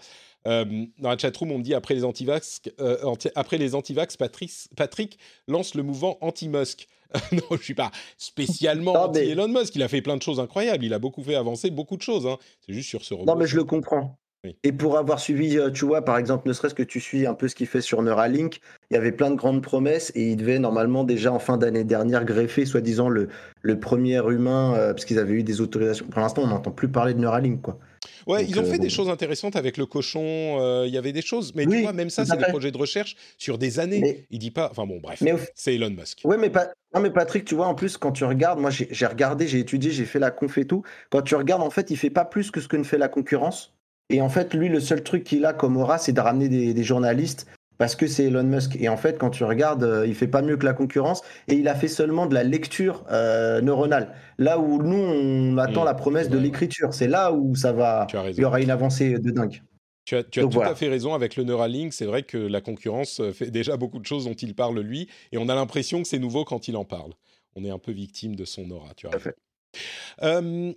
Euh, 0.47 0.86
dans 0.99 1.09
la 1.09 1.17
chatroom, 1.17 1.51
on 1.51 1.57
me 1.57 1.63
dit 1.63 1.74
après 1.74 1.95
les 1.95 2.05
antivax, 2.05 2.61
euh, 2.80 2.97
après 3.36 3.57
les 3.57 3.76
antivax, 3.76 4.15
Patrick, 4.15 4.51
Patrick 4.76 5.20
lance 5.47 5.76
le 5.76 5.84
mouvement 5.84 6.17
anti-Musk. 6.22 6.88
non, 7.32 7.41
je 7.57 7.63
suis 7.63 7.74
pas 7.74 7.91
spécialement 8.17 8.93
anti 8.93 9.20
Elon 9.20 9.47
Musk. 9.47 9.76
Il 9.76 9.84
a 9.84 9.88
fait 9.88 10.01
plein 10.01 10.15
de 10.15 10.22
choses 10.22 10.39
incroyables. 10.39 10.86
Il 10.86 10.93
a 10.93 10.99
beaucoup 10.99 11.24
fait 11.24 11.36
avancer 11.36 11.72
beaucoup 11.72 11.97
de 11.97 12.03
choses. 12.03 12.28
Hein. 12.28 12.38
C'est 12.65 12.74
juste 12.74 12.88
sur 12.88 13.03
ce 13.03 13.15
robot. 13.15 13.32
Non, 13.32 13.38
mais 13.38 13.47
je 13.47 13.55
le 13.55 13.63
comprends. 13.63 14.20
Et 14.63 14.71
pour 14.71 14.97
avoir 14.97 15.19
suivi, 15.19 15.57
euh, 15.57 15.69
tu 15.69 15.83
vois, 15.83 16.05
par 16.05 16.17
exemple, 16.17 16.47
ne 16.47 16.53
serait-ce 16.53 16.73
que 16.73 16.83
tu 16.83 17.01
suis 17.01 17.27
un 17.27 17.33
peu 17.33 17.49
ce 17.49 17.55
qu'il 17.55 17.67
fait 17.67 17.81
sur 17.81 18.01
Neuralink, 18.01 18.61
il 18.89 18.93
y 18.93 18.97
avait 18.97 19.11
plein 19.11 19.31
de 19.31 19.35
grandes 19.35 19.61
promesses 19.61 20.13
et 20.15 20.29
il 20.29 20.37
devait 20.37 20.59
normalement 20.59 21.03
déjà 21.03 21.33
en 21.33 21.39
fin 21.39 21.57
d'année 21.57 21.83
dernière 21.83 22.23
greffer, 22.23 22.65
soi-disant, 22.65 23.09
le, 23.09 23.27
le 23.61 23.79
premier 23.81 24.17
humain, 24.29 24.75
euh, 24.75 24.93
parce 24.93 25.03
qu'ils 25.03 25.19
avaient 25.19 25.33
eu 25.33 25.43
des 25.43 25.59
autorisations. 25.59 26.05
Pour 26.05 26.21
l'instant, 26.21 26.43
on 26.43 26.47
n'entend 26.47 26.71
plus 26.71 26.87
parler 26.87 27.13
de 27.13 27.19
Neuralink, 27.19 27.61
quoi. 27.61 27.79
Ouais, 28.27 28.45
ils 28.45 28.57
ont 28.57 28.63
euh, 28.63 28.65
fait 28.65 28.79
des 28.79 28.89
choses 28.89 29.09
intéressantes 29.09 29.57
avec 29.57 29.75
le 29.75 29.85
cochon. 29.85 30.83
Il 30.85 30.93
y 30.93 30.97
avait 30.97 31.11
des 31.11 31.21
choses, 31.21 31.53
mais 31.53 31.65
tu 31.65 31.81
vois, 31.81 31.91
même 31.91 32.09
ça, 32.09 32.25
c'est 32.25 32.37
des 32.37 32.45
projets 32.45 32.71
de 32.71 32.77
recherche 32.77 33.17
sur 33.37 33.57
des 33.57 33.79
années. 33.79 34.25
Il 34.29 34.39
dit 34.39 34.51
pas. 34.51 34.69
Enfin 34.71 34.85
bon, 34.85 34.99
bref, 35.01 35.21
c'est 35.53 35.75
Elon 35.75 35.89
Musk. 35.89 36.21
Ouais, 36.23 36.37
mais 36.37 36.49
pas. 36.49 36.69
Non, 36.95 37.01
mais 37.01 37.11
Patrick, 37.11 37.43
tu 37.43 37.55
vois, 37.55 37.67
en 37.67 37.75
plus, 37.75 37.97
quand 37.97 38.13
tu 38.13 38.23
regardes, 38.23 38.59
moi, 38.59 38.71
j'ai 38.71 39.05
regardé, 39.05 39.47
j'ai 39.47 39.59
étudié, 39.59 39.91
j'ai 39.91 40.05
fait 40.05 40.19
la 40.19 40.31
conf 40.31 40.57
et 40.57 40.65
tout. 40.65 40.83
Quand 41.09 41.21
tu 41.21 41.35
regardes, 41.35 41.61
en 41.61 41.69
fait, 41.69 41.91
il 41.91 41.97
fait 41.97 42.09
pas 42.09 42.25
plus 42.25 42.51
que 42.51 42.61
ce 42.61 42.67
que 42.67 42.77
ne 42.77 42.83
fait 42.83 42.97
la 42.97 43.09
concurrence. 43.09 43.73
Et 44.10 44.22
en 44.22 44.30
fait, 44.30 44.53
lui, 44.53 44.70
le 44.70 44.80
seul 44.80 45.03
truc 45.03 45.24
qu'il 45.24 45.45
a 45.45 45.53
comme 45.53 45.78
aura, 45.78 45.97
c'est 45.97 46.14
de 46.14 46.20
ramener 46.20 46.49
des, 46.49 46.84
journalistes 46.84 47.47
parce 47.78 47.95
que 47.95 48.07
c'est 48.07 48.26
Elon 48.26 48.43
Musk. 48.43 48.76
Et 48.80 48.89
en 48.89 48.97
fait, 48.97 49.18
quand 49.18 49.30
tu 49.30 49.43
regardes, 49.43 49.84
euh, 49.84 50.07
il 50.07 50.16
fait 50.16 50.28
pas 50.28 50.41
mieux 50.41 50.57
que 50.57 50.66
la 50.66 50.74
concurrence 50.74 51.22
et 51.47 51.53
il 51.55 51.68
a 51.68 51.76
fait 51.76 51.88
seulement 51.88 52.26
de 52.26 52.34
la 52.34 52.43
lecture 52.43 53.05
euh, 53.12 53.62
neuronale. 53.62 54.14
Là 54.38 54.60
où 54.60 54.82
nous, 54.82 54.97
on 54.97 55.57
attend 55.57 55.84
mm. 55.84 55.86
la 55.86 55.93
promesse 55.93 56.30
de 56.30 56.38
l'écriture. 56.38 56.93
C'est 56.93 57.07
là 57.07 57.32
où 57.32 57.55
ça 57.55 57.72
va. 57.72 58.07
Il 58.30 58.39
y 58.39 58.45
aura 58.45 58.60
une 58.62 58.72
avancée 58.72 59.20
de 59.20 59.32
dingue. 59.32 59.62
Tu 60.05 60.16
as, 60.16 60.24
tu 60.24 60.39
as 60.39 60.47
tout 60.47 60.62
à 60.62 60.74
fait 60.74 60.89
raison 60.89 61.14
avec 61.14 61.36
le 61.36 61.43
Neuralink. 61.43 61.93
C'est 61.93 62.05
vrai 62.05 62.24
que 62.24 62.38
la 62.38 62.62
concurrence 62.62 63.22
fait 63.32 63.51
déjà 63.51 63.78
beaucoup 63.78 63.99
de 63.99 64.05
choses 64.05 64.26
dont 64.26 64.34
il 64.34 64.55
parle 64.55 64.80
lui, 64.80 65.07
et 65.32 65.38
on 65.38 65.47
a 65.49 65.55
l'impression 65.55 66.01
que 66.01 66.07
c'est 66.07 66.18
nouveau 66.18 66.45
quand 66.45 66.68
il 66.68 66.76
en 66.78 66.86
parle. 66.86 67.12
On 67.55 67.64
est 67.64 67.70
un 67.70 67.78
peu 67.78 67.91
victime 67.91 68.36
de 68.36 68.45
son 68.45 68.70
aura. 68.72 68.93
Tu 68.95 69.05
as 69.07 69.12
raison. 69.12 69.32
Euh, 70.24 70.74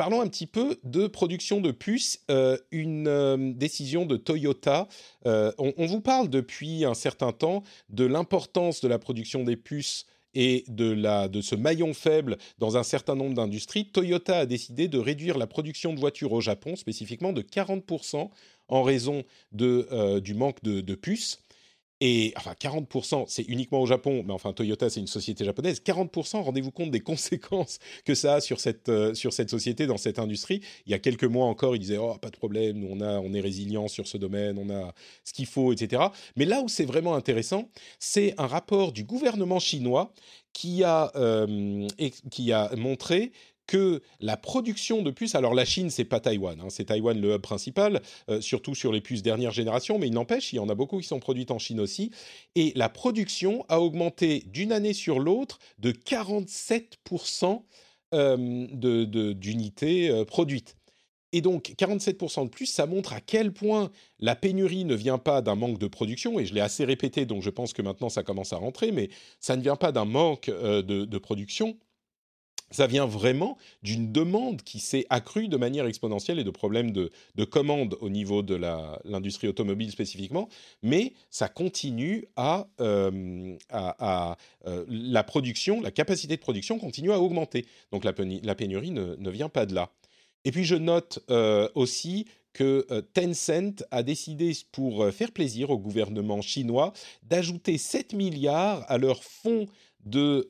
Parlons 0.00 0.22
un 0.22 0.28
petit 0.28 0.46
peu 0.46 0.78
de 0.82 1.06
production 1.06 1.60
de 1.60 1.72
puces. 1.72 2.24
Euh, 2.30 2.56
une 2.70 3.06
euh, 3.06 3.52
décision 3.52 4.06
de 4.06 4.16
Toyota. 4.16 4.88
Euh, 5.26 5.52
on, 5.58 5.84
vous 5.84 6.00
parle 6.00 6.30
depuis 6.30 6.86
un 6.86 6.94
certain 6.94 7.32
temps 7.32 7.64
de 7.90 8.06
l'importance 8.06 8.80
de 8.80 8.88
la 8.88 8.98
production 8.98 9.44
des 9.44 9.56
puces 9.56 10.06
et 10.32 10.64
de, 10.68 10.90
la, 10.90 11.28
de 11.28 11.42
ce 11.42 11.54
maillon 11.54 11.92
faible 11.92 12.38
dans 12.56 12.78
un 12.78 12.82
certain 12.82 13.14
nombre 13.14 13.34
d'industries. 13.34 13.90
Toyota 13.90 14.38
a 14.38 14.46
décidé 14.46 14.88
de 14.88 14.96
réduire 14.96 15.36
la 15.36 15.46
production 15.46 15.92
de 15.92 16.00
voitures 16.00 16.32
au 16.32 16.40
Japon, 16.40 16.76
spécifiquement 16.76 17.34
de 17.34 17.42
40% 17.42 18.30
en 18.68 18.82
raison 18.82 19.24
de, 19.52 20.18
du 20.20 20.32
manque 20.32 20.62
de, 20.62 20.80
de 20.80 20.94
puces. 20.94 21.42
Et 22.02 22.32
enfin, 22.36 22.54
40%, 22.58 23.24
c'est 23.28 23.42
uniquement 23.42 23.80
au 23.80 23.86
Japon, 23.86 24.24
mais 24.26 24.32
enfin, 24.32 24.54
Toyota, 24.54 24.88
c'est 24.88 25.00
une 25.00 25.06
société 25.06 25.44
japonaise. 25.44 25.82
40%, 25.84 26.40
rendez-vous 26.42 26.70
compte 26.70 26.90
des 26.90 27.00
conséquences 27.10 27.78
que 28.06 28.14
ça 28.14 28.34
a 28.36 28.40
sur 28.40 28.58
cette, 28.58 28.88
euh, 28.88 29.12
sur 29.12 29.34
cette 29.34 29.50
société, 29.50 29.86
dans 29.86 29.98
cette 29.98 30.18
industrie. 30.18 30.62
Il 30.86 30.92
y 30.92 30.94
a 30.94 30.98
quelques 30.98 31.24
mois 31.24 31.44
encore, 31.46 31.76
ils 31.76 31.80
disaient 31.80 31.98
Oh, 31.98 32.16
pas 32.16 32.30
de 32.30 32.36
problème, 32.36 32.78
nous, 32.78 32.88
on, 32.90 33.00
a, 33.00 33.20
on 33.20 33.34
est 33.34 33.40
résilient 33.40 33.86
sur 33.88 34.06
ce 34.06 34.16
domaine, 34.16 34.58
on 34.58 34.70
a 34.70 34.94
ce 35.24 35.34
qu'il 35.34 35.46
faut, 35.46 35.72
etc. 35.72 36.04
Mais 36.36 36.46
là 36.46 36.62
où 36.62 36.68
c'est 36.68 36.86
vraiment 36.86 37.14
intéressant, 37.14 37.68
c'est 37.98 38.34
un 38.38 38.46
rapport 38.46 38.92
du 38.92 39.04
gouvernement 39.04 39.58
chinois 39.58 40.14
qui 40.52 40.82
a, 40.84 41.12
euh, 41.16 41.86
qui 42.30 42.52
a 42.52 42.74
montré 42.76 43.32
que 43.70 44.02
la 44.18 44.36
production 44.36 45.00
de 45.00 45.12
puces, 45.12 45.36
alors 45.36 45.54
la 45.54 45.64
Chine, 45.64 45.90
c'est 45.90 46.04
pas 46.04 46.18
Taïwan, 46.18 46.60
hein, 46.60 46.66
c'est 46.70 46.86
Taïwan 46.86 47.20
le 47.20 47.36
hub 47.36 47.40
principal, 47.40 48.02
euh, 48.28 48.40
surtout 48.40 48.74
sur 48.74 48.90
les 48.90 49.00
puces 49.00 49.22
dernière 49.22 49.52
génération, 49.52 49.96
mais 49.96 50.08
il 50.08 50.12
n'empêche, 50.12 50.52
il 50.52 50.56
y 50.56 50.58
en 50.58 50.68
a 50.68 50.74
beaucoup 50.74 50.98
qui 50.98 51.06
sont 51.06 51.20
produites 51.20 51.52
en 51.52 51.60
Chine 51.60 51.78
aussi, 51.78 52.10
et 52.56 52.72
la 52.74 52.88
production 52.88 53.64
a 53.68 53.80
augmenté 53.80 54.42
d'une 54.48 54.72
année 54.72 54.92
sur 54.92 55.20
l'autre 55.20 55.60
de 55.78 55.92
47% 55.92 57.62
d'unités 58.12 60.24
produites. 60.26 60.76
Et 61.32 61.42
donc, 61.42 61.72
47% 61.78 62.46
de 62.46 62.48
plus, 62.48 62.66
ça 62.66 62.86
montre 62.86 63.12
à 63.12 63.20
quel 63.20 63.52
point 63.52 63.92
la 64.18 64.34
pénurie 64.34 64.84
ne 64.84 64.96
vient 64.96 65.18
pas 65.18 65.42
d'un 65.42 65.54
manque 65.54 65.78
de 65.78 65.86
production, 65.86 66.40
et 66.40 66.44
je 66.44 66.54
l'ai 66.54 66.60
assez 66.60 66.84
répété, 66.84 67.24
donc 67.24 67.44
je 67.44 67.50
pense 67.50 67.72
que 67.72 67.82
maintenant 67.82 68.08
ça 68.08 68.24
commence 68.24 68.52
à 68.52 68.56
rentrer, 68.56 68.90
mais 68.90 69.10
ça 69.38 69.54
ne 69.54 69.62
vient 69.62 69.76
pas 69.76 69.92
d'un 69.92 70.06
manque 70.06 70.50
de, 70.50 71.18
production, 71.18 71.78
ça 72.70 72.86
vient 72.86 73.06
vraiment 73.06 73.58
d'une 73.82 74.12
demande 74.12 74.62
qui 74.62 74.78
s'est 74.78 75.06
accrue 75.10 75.48
de 75.48 75.56
manière 75.56 75.86
exponentielle 75.86 76.38
et 76.38 76.44
de 76.44 76.50
problèmes 76.50 76.92
de, 76.92 77.10
de 77.34 77.44
commande 77.44 77.96
au 78.00 78.08
niveau 78.08 78.42
de 78.42 78.54
l'industrie 79.04 79.48
automobile 79.48 79.90
spécifiquement, 79.90 80.48
mais 80.82 81.12
ça 81.30 81.48
continue 81.48 82.26
à, 82.36 82.68
euh, 82.80 83.56
euh, 83.72 84.84
la 84.88 85.22
production, 85.22 85.80
la 85.80 85.90
capacité 85.90 86.36
de 86.36 86.40
production 86.40 86.78
continue 86.78 87.12
à 87.12 87.20
augmenter. 87.20 87.66
Donc 87.92 88.04
la, 88.04 88.12
pénurie 88.12 88.90
ne, 88.90 89.16
ne, 89.16 89.30
vient 89.30 89.48
pas 89.48 89.66
de 89.66 89.74
là. 89.74 89.90
Et 90.44 90.52
puis 90.52 90.64
je 90.64 90.76
note 90.76 91.20
euh, 91.30 91.68
aussi 91.74 92.26
que 92.52 92.84
Tencent 93.14 93.84
a 93.92 94.02
décidé, 94.02 94.52
pour 94.72 95.08
faire 95.12 95.30
plaisir 95.30 95.70
au 95.70 95.78
gouvernement 95.78 96.42
chinois, 96.42 96.92
d'ajouter 97.22 97.78
7 97.78 98.12
milliards 98.12 98.84
à 98.88 98.98
leur 98.98 99.22
fonds 99.22 99.66
de 100.04 100.48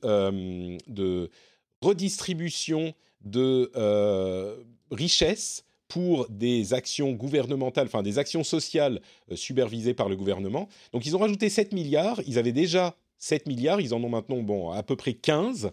redistribution 1.83 2.95
de 3.25 3.71
euh, 3.77 4.57
richesses 4.91 5.65
pour 5.89 6.29
des 6.29 6.73
actions 6.73 7.13
gouvernementales, 7.13 7.87
enfin 7.87 8.03
des 8.03 8.19
actions 8.19 8.45
sociales 8.45 9.01
euh, 9.31 9.37
supervisées 9.37 9.95
par 9.95 10.09
le 10.09 10.17
gouvernement. 10.17 10.69
Donc 10.93 11.05
ils 11.05 11.17
ont 11.17 11.19
rajouté 11.19 11.49
7 11.49 11.73
milliards, 11.73 12.21
ils 12.27 12.39
avaient 12.39 12.53
déjà 12.53 12.95
7 13.19 13.47
milliards, 13.47 13.81
ils 13.81 13.93
en 13.93 14.03
ont 14.03 14.09
maintenant 14.09 14.41
bon, 14.43 14.71
à 14.71 14.83
peu 14.83 14.97
près 14.97 15.15
15. 15.15 15.71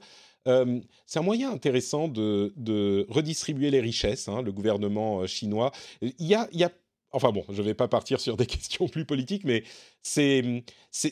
Euh, 0.47 0.79
c'est 1.05 1.19
un 1.19 1.23
moyen 1.23 1.51
intéressant 1.51 2.07
de, 2.07 3.05
redistribuer 3.09 3.69
les 3.69 3.81
richesses, 3.81 4.27
hein, 4.27 4.41
le 4.41 4.51
gouvernement 4.51 5.27
chinois. 5.27 5.71
Il 6.01 6.13
y 6.19 6.33
a 6.33 6.71
Enfin 7.17 7.31
bon, 7.31 7.43
je 7.49 7.63
ne 7.63 7.65
vais 7.65 7.73
pas 7.73 7.87
partir 7.87 8.19
sur 8.19 8.37
des 8.37 8.45
questions 8.45 8.87
plus 8.87 9.03
politiques, 9.03 9.43
mais 9.43 9.63
c'est, 10.03 10.43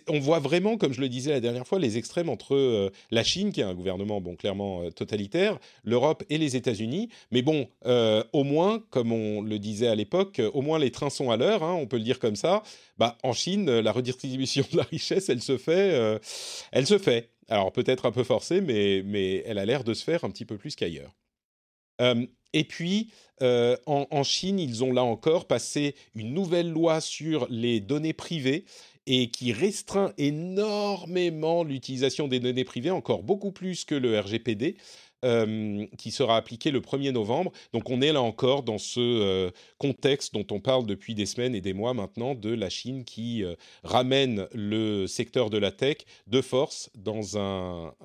on 0.07 0.19
voit 0.19 0.37
vraiment, 0.37 0.77
comme 0.77 0.93
je 0.93 1.01
le 1.01 1.09
disais 1.09 1.31
la 1.31 1.39
dernière 1.39 1.65
fois, 1.65 1.79
les 1.79 1.97
extrêmes 1.97 2.29
entre 2.29 2.53
euh, 2.53 2.91
la 3.09 3.23
Chine, 3.23 3.51
qui 3.51 3.61
est 3.61 3.63
un 3.63 3.73
gouvernement 3.73 4.21
bon 4.21 4.35
clairement 4.35 4.83
euh, 4.83 4.91
totalitaire, 4.91 5.57
l'Europe 5.83 6.23
et 6.29 6.37
les 6.37 6.55
États-Unis. 6.55 7.09
Mais 7.31 7.41
bon, 7.41 7.67
euh, 7.87 8.23
au 8.33 8.43
moins, 8.43 8.83
comme 8.91 9.11
on 9.11 9.41
le 9.41 9.57
disait 9.57 9.87
à 9.87 9.95
l'époque, 9.95 10.39
au 10.53 10.61
moins 10.61 10.77
les 10.77 10.91
trains 10.91 11.09
sont 11.09 11.31
à 11.31 11.37
l'heure, 11.37 11.63
hein, 11.63 11.73
on 11.73 11.87
peut 11.87 11.97
le 11.97 12.03
dire 12.03 12.19
comme 12.19 12.35
ça. 12.35 12.61
Bah, 12.99 13.17
en 13.23 13.33
Chine, 13.33 13.79
la 13.79 13.91
redistribution 13.91 14.63
de 14.71 14.77
la 14.77 14.83
richesse, 14.83 15.27
elle 15.29 15.41
se 15.41 15.57
fait, 15.57 16.19
elle 16.71 16.85
se 16.85 16.99
fait. 16.99 17.31
Alors 17.49 17.71
peut-être 17.71 18.05
un 18.05 18.11
peu 18.11 18.23
forcée, 18.23 18.61
mais, 18.61 19.01
mais 19.03 19.43
elle 19.47 19.57
a 19.57 19.65
l'air 19.65 19.83
de 19.83 19.95
se 19.95 20.03
faire 20.03 20.23
un 20.23 20.29
petit 20.29 20.45
peu 20.45 20.57
plus 20.57 20.75
qu'ailleurs. 20.75 21.15
Et 21.99 22.63
puis, 22.63 23.09
euh, 23.41 23.75
en, 23.85 24.23
Chine, 24.23 24.59
ils 24.59 24.83
ont 24.83 24.93
là 24.93 25.03
encore 25.03 25.45
passé 25.45 25.93
une 26.15 26.33
nouvelle 26.33 26.71
loi 26.71 27.01
sur 27.01 27.47
les 27.49 27.81
données 27.81 28.13
privées 28.13 28.63
et 29.07 29.29
qui 29.29 29.51
restreint 29.51 30.13
énormément 30.17 31.63
l'utilisation 31.63 32.29
des 32.29 32.39
données 32.39 32.63
privées, 32.63 32.91
encore 32.91 33.23
beaucoup 33.23 33.51
plus 33.51 33.83
que 33.83 33.93
le 33.93 34.17
RGPD. 34.19 34.77
Euh, 35.23 35.87
qui 35.97 36.11
sera 36.11 36.37
appliqué 36.37 36.69
le 36.69 36.81
1er 36.81 37.11
novembre. 37.11 37.51
Donc 37.73 37.89
on 37.89 37.99
est 38.01 38.11
là 38.11 38.21
encore 38.21 38.61
dans 38.61 38.77
ce 38.77 38.99
euh, 38.99 39.49
contexte 39.79 40.35
dont 40.35 40.45
on 40.51 40.59
parle 40.59 40.85
depuis 40.85 41.15
des 41.15 41.25
semaines 41.25 41.55
et 41.55 41.61
des 41.61 41.73
mois 41.73 41.95
maintenant 41.95 42.35
de 42.35 42.53
la 42.53 42.69
Chine 42.69 43.03
qui 43.05 43.43
ramène 43.83 44.47
le 44.53 45.07
secteur 45.07 45.49
de 45.49 45.57
la 45.57 45.71
tech 45.71 45.97
de 46.27 46.41
force 46.41 46.91
dans 46.95 47.39
un 47.39 47.95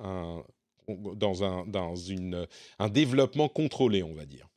dans, 0.87 1.43
un, 1.43 1.65
dans 1.65 1.95
une, 1.95 2.47
un 2.79 2.89
développement 2.89 3.49
contrôlé, 3.49 4.03
on 4.03 4.13
va 4.13 4.25
dire. 4.25 4.47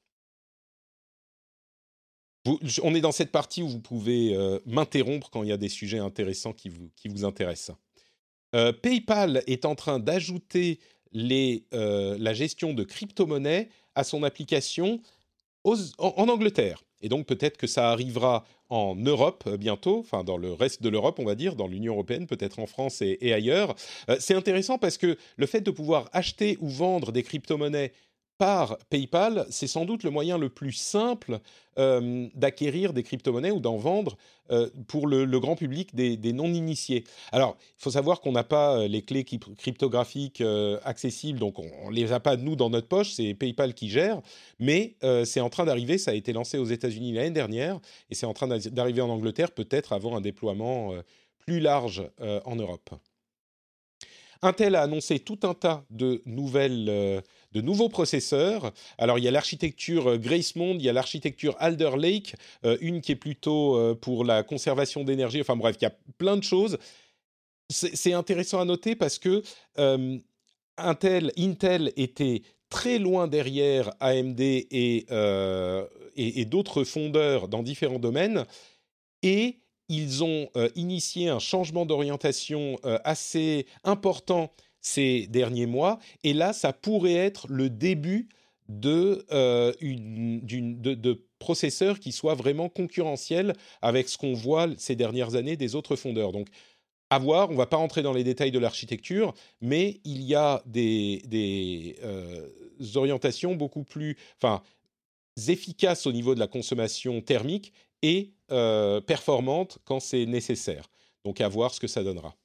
on 2.82 2.94
est 2.94 3.00
dans 3.00 3.12
cette 3.12 3.32
partie 3.32 3.62
où 3.62 3.68
vous 3.68 3.80
pouvez 3.80 4.34
euh, 4.34 4.58
m'interrompre 4.66 5.30
quand 5.30 5.42
il 5.42 5.48
y 5.48 5.52
a 5.52 5.56
des 5.56 5.68
sujets 5.68 5.98
intéressants 5.98 6.52
qui 6.52 6.68
vous, 6.68 6.90
qui 6.96 7.08
vous 7.08 7.24
intéressent. 7.24 7.76
Euh, 8.54 8.72
PayPal 8.72 9.42
est 9.46 9.64
en 9.64 9.74
train 9.74 9.98
d'ajouter 9.98 10.78
euh, 11.16 12.16
la 12.18 12.34
gestion 12.34 12.74
de 12.74 12.84
crypto-monnaies 12.84 13.68
à 13.94 14.04
son 14.04 14.22
application 14.22 15.00
en, 15.64 16.28
Angleterre. 16.28 16.82
Et 17.00 17.08
donc 17.08 17.26
peut-être 17.26 17.56
que 17.56 17.66
ça 17.66 17.90
arrivera 17.90 18.44
en 18.70 18.94
Europe 18.96 19.44
euh, 19.46 19.56
bientôt, 19.56 19.98
enfin 19.98 20.24
dans 20.24 20.36
le 20.36 20.52
reste 20.52 20.82
de 20.82 20.88
l'Europe, 20.88 21.18
on 21.18 21.24
va 21.24 21.34
dire, 21.34 21.56
dans 21.56 21.66
l'Union 21.66 21.92
européenne, 21.94 22.26
peut-être 22.26 22.58
en 22.58 22.66
France 22.66 23.02
et, 23.02 23.32
ailleurs. 23.32 23.74
Euh, 24.08 24.16
c'est 24.20 24.34
intéressant 24.34 24.78
parce 24.78 24.98
que 24.98 25.16
le 25.36 25.46
fait 25.46 25.60
de 25.60 25.70
pouvoir 25.70 26.08
acheter 26.12 26.58
ou 26.60 26.68
vendre 26.68 27.12
des 27.12 27.22
crypto-monnaies 27.22 27.92
par 28.38 28.78
PayPal, 28.90 29.46
c'est 29.50 29.66
sans 29.66 29.84
doute 29.84 30.02
le 30.02 30.10
moyen 30.10 30.38
le 30.38 30.48
plus 30.48 30.72
simple 30.72 31.38
euh, 31.78 32.28
d'acquérir 32.34 32.92
des 32.92 33.02
crypto-monnaies 33.02 33.50
ou 33.50 33.60
d'en 33.60 33.76
vendre 33.76 34.16
euh, 34.50 34.68
pour 34.88 35.06
le, 35.06 35.26
grand 35.38 35.56
public 35.56 35.94
des, 35.94 36.32
non-initiés. 36.32 37.04
Alors, 37.32 37.56
il 37.60 37.82
faut 37.82 37.90
savoir 37.90 38.20
qu'on 38.20 38.32
n'a 38.32 38.44
pas 38.44 38.76
euh, 38.76 38.88
les 38.88 39.02
clés 39.02 39.24
cryptographiques 39.24 40.42
accessibles, 40.84 41.38
donc 41.38 41.58
on 41.58 41.90
ne 41.90 41.94
les 41.94 42.12
a 42.12 42.20
pas 42.20 42.36
nous 42.36 42.56
dans 42.56 42.70
notre 42.70 42.88
poche, 42.88 43.12
c'est 43.12 43.34
PayPal 43.34 43.74
qui 43.74 43.88
gère, 43.88 44.20
mais 44.58 44.96
c'est 45.24 45.40
en 45.40 45.50
train 45.50 45.64
d'arriver, 45.64 45.98
ça 45.98 46.10
a 46.10 46.14
été 46.14 46.32
lancé 46.32 46.58
aux 46.58 46.64
États-Unis 46.64 47.12
l'année 47.12 47.30
dernière, 47.30 47.78
et 48.10 48.14
c'est 48.14 48.26
en 48.26 48.34
train 48.34 48.48
d'arriver 48.48 49.00
en 49.00 49.08
Angleterre, 49.10 49.52
peut-être 49.52 49.92
avant 49.92 50.16
un 50.16 50.20
déploiement 50.20 50.92
plus 51.38 51.60
large 51.60 52.02
en 52.44 52.56
Europe. 52.56 52.90
Intel 54.42 54.74
a 54.74 54.82
annoncé 54.82 55.18
tout 55.18 55.38
un 55.42 55.54
tas 55.54 55.84
de 55.90 56.22
nouvelles, 56.26 57.22
de 57.54 57.60
nouveaux 57.60 57.88
processeurs. 57.88 58.72
Alors 58.98 59.18
il 59.18 59.24
y 59.24 59.28
a 59.28 59.30
l'architecture 59.30 60.10
euh, 60.10 60.18
Gracemont, 60.18 60.74
il 60.74 60.82
y 60.82 60.88
a 60.88 60.92
l'architecture 60.92 61.56
Alder 61.58 61.92
Lake, 61.96 62.34
euh, 62.64 62.76
une 62.80 63.00
qui 63.00 63.12
est 63.12 63.16
plutôt 63.16 63.94
pour 63.96 64.24
la 64.24 64.42
conservation 64.42 65.04
d'énergie. 65.04 65.40
Enfin 65.40 65.56
bref, 65.56 65.76
il 65.80 65.84
y 65.84 65.86
a 65.86 65.94
plein 66.18 66.36
de 66.36 66.42
choses. 66.42 66.78
C'est 67.70 68.12
intéressant 68.12 68.60
à 68.60 68.64
noter 68.64 68.94
parce 68.94 69.18
que 69.18 69.42
Intel, 70.76 71.32
était 71.96 72.42
très 72.68 72.98
loin 72.98 73.26
derrière 73.26 73.90
AMD 74.00 74.40
et, 74.40 75.06
d'autres 76.46 76.84
fondeurs 76.84 77.48
dans 77.48 77.62
différents 77.62 77.98
domaines. 77.98 78.44
Et 79.22 79.60
ils 79.88 80.24
ont 80.24 80.48
euh, 80.56 80.68
initié 80.74 81.28
un 81.28 81.38
changement 81.38 81.86
d'orientation 81.86 82.78
euh, 82.84 82.98
assez 83.04 83.66
important 83.84 84.52
ces 84.84 85.26
derniers 85.26 85.66
mois, 85.66 85.98
et 86.22 86.34
là, 86.34 86.52
ça 86.52 86.72
pourrait 86.72 87.14
être 87.14 87.46
le 87.48 87.70
début 87.70 88.28
de, 88.68 89.24
euh, 89.32 89.72
de, 89.80 91.24
processeurs 91.38 91.98
qui 91.98 92.12
soient 92.12 92.34
vraiment 92.34 92.68
concurrentiels 92.68 93.54
avec 93.82 94.08
ce 94.08 94.16
qu'on 94.16 94.32
voit 94.32 94.68
ces 94.78 94.96
dernières 94.96 95.34
années 95.34 95.56
des 95.56 95.74
autres 95.74 95.96
fondeurs. 95.96 96.32
Donc, 96.32 96.48
à 97.10 97.18
voir, 97.18 97.50
on 97.50 97.52
ne 97.52 97.58
va 97.58 97.66
pas 97.66 97.76
rentrer 97.76 98.02
dans 98.02 98.12
les 98.12 98.24
détails 98.24 98.50
de 98.50 98.58
l'architecture, 98.58 99.34
mais 99.60 100.00
il 100.04 100.22
y 100.22 100.34
a 100.34 100.62
des, 100.64 101.22
des 101.26 101.96
orientations 102.96 103.54
beaucoup 103.54 103.84
plus 103.84 104.16
enfin, 104.40 104.62
efficaces 105.48 106.06
au 106.06 106.12
niveau 106.12 106.34
de 106.34 106.40
la 106.40 106.46
consommation 106.46 107.20
thermique 107.20 107.72
et 108.02 108.32
euh, 108.52 109.00
performante 109.00 109.78
quand 109.84 110.00
c'est 110.00 110.26
nécessaire. 110.26 110.90
Donc 111.24 111.40
à 111.40 111.48
voir 111.48 111.72
ce 111.72 111.80
que 111.80 111.86
ça 111.86 112.04
donnera. 112.04 112.36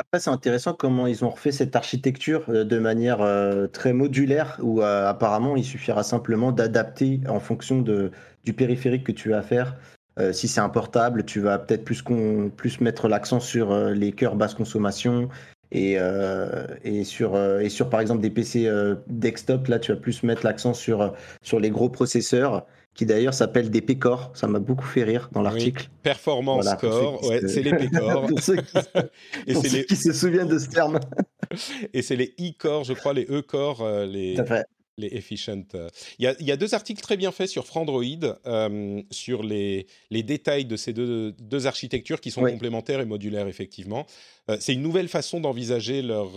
Après, 0.00 0.18
c'est 0.18 0.30
intéressant 0.30 0.72
comment 0.72 1.06
ils 1.06 1.26
ont 1.26 1.28
refait 1.28 1.52
cette 1.52 1.76
architecture 1.76 2.46
euh, 2.48 2.64
de 2.64 2.78
manière 2.78 3.20
euh, 3.20 3.66
très 3.66 3.92
modulaire, 3.92 4.58
où 4.62 4.80
apparemment 4.80 5.56
il 5.56 5.64
suffira 5.64 6.02
simplement 6.02 6.52
d'adapter 6.52 7.20
en 7.28 7.38
fonction 7.38 7.82
de, 7.82 8.10
du 8.44 8.54
périphérique 8.54 9.04
que 9.04 9.12
tu 9.12 9.28
vas 9.28 9.42
faire. 9.42 9.76
si 10.32 10.48
c'est 10.48 10.60
un 10.60 10.70
portable, 10.70 11.24
tu 11.24 11.40
vas 11.40 11.58
peut-être 11.58 11.84
plus, 11.84 12.02
plus 12.56 12.80
mettre 12.80 13.08
l'accent 13.08 13.40
sur 13.40 13.74
les 13.90 14.12
cœurs 14.12 14.36
basse 14.36 14.54
consommation 14.54 15.28
et, 15.70 15.98
et, 16.84 17.04
sur, 17.04 17.38
et 17.38 17.68
sur 17.68 17.88
par 17.88 18.00
exemple 18.00 18.20
des 18.20 18.30
PC 18.30 18.70
desktop, 19.06 19.68
là 19.68 19.78
tu 19.78 19.92
vas 19.92 19.98
plus 19.98 20.22
mettre 20.22 20.44
l'accent 20.44 20.74
sur, 20.74 21.14
sur 21.42 21.60
les 21.60 21.70
gros 21.70 21.88
processeurs 21.88 22.66
qui 22.94 23.06
d'ailleurs 23.06 23.34
s'appelle 23.34 23.70
des 23.70 23.80
PCOR. 23.80 24.30
Ça 24.34 24.46
m'a 24.46 24.58
beaucoup 24.58 24.86
fait 24.86 25.04
rire 25.04 25.28
dans 25.32 25.42
l'article. 25.42 25.88
performance 26.02 26.68
Core, 26.80 27.24
ouais, 27.28 27.46
c'est 27.46 27.62
les 27.62 27.72
PCOR. 27.72 28.26
pour 28.28 28.40
ceux, 28.40 28.56
qui, 28.56 28.78
Et 29.46 29.54
c'est 29.54 29.68
les... 29.68 29.84
qui 29.86 29.96
se 29.96 30.12
souviennent 30.12 30.48
de 30.48 30.58
ce 30.58 30.68
terme. 30.68 31.00
Et 31.92 32.02
c'est 32.02 32.16
les 32.16 32.34
e-core, 32.40 32.84
je 32.84 32.92
crois, 32.92 33.12
les 33.12 33.24
e-core, 33.24 33.82
euh, 33.82 34.06
les, 34.06 34.36
les 34.98 35.08
efficient. 35.08 35.64
Euh. 35.74 35.88
Il 36.18 36.24
y, 36.24 36.28
a, 36.28 36.34
il 36.40 36.46
y, 36.46 36.52
a, 36.52 36.56
deux 36.56 36.74
articles 36.74 37.00
très 37.00 37.16
bien 37.16 37.32
faits 37.32 37.48
sur 37.48 37.66
Frandroid, 37.66 38.04
euh, 38.46 39.02
sur 39.10 39.42
les, 39.42 39.86
les, 40.10 40.22
détails 40.22 40.66
de 40.66 40.76
ces 40.76 40.92
deux, 40.92 41.32
deux 41.32 41.66
architectures 41.66 42.20
qui 42.20 42.30
sont 42.30 42.42
complémentaires 42.42 43.00
et 43.00 43.06
modulaires, 43.06 43.48
effectivement. 43.48 44.06
c'est 44.58 44.74
une 44.74 44.82
nouvelle 44.82 45.08
façon 45.08 45.40
d'envisager 45.40 46.02
leur, 46.02 46.32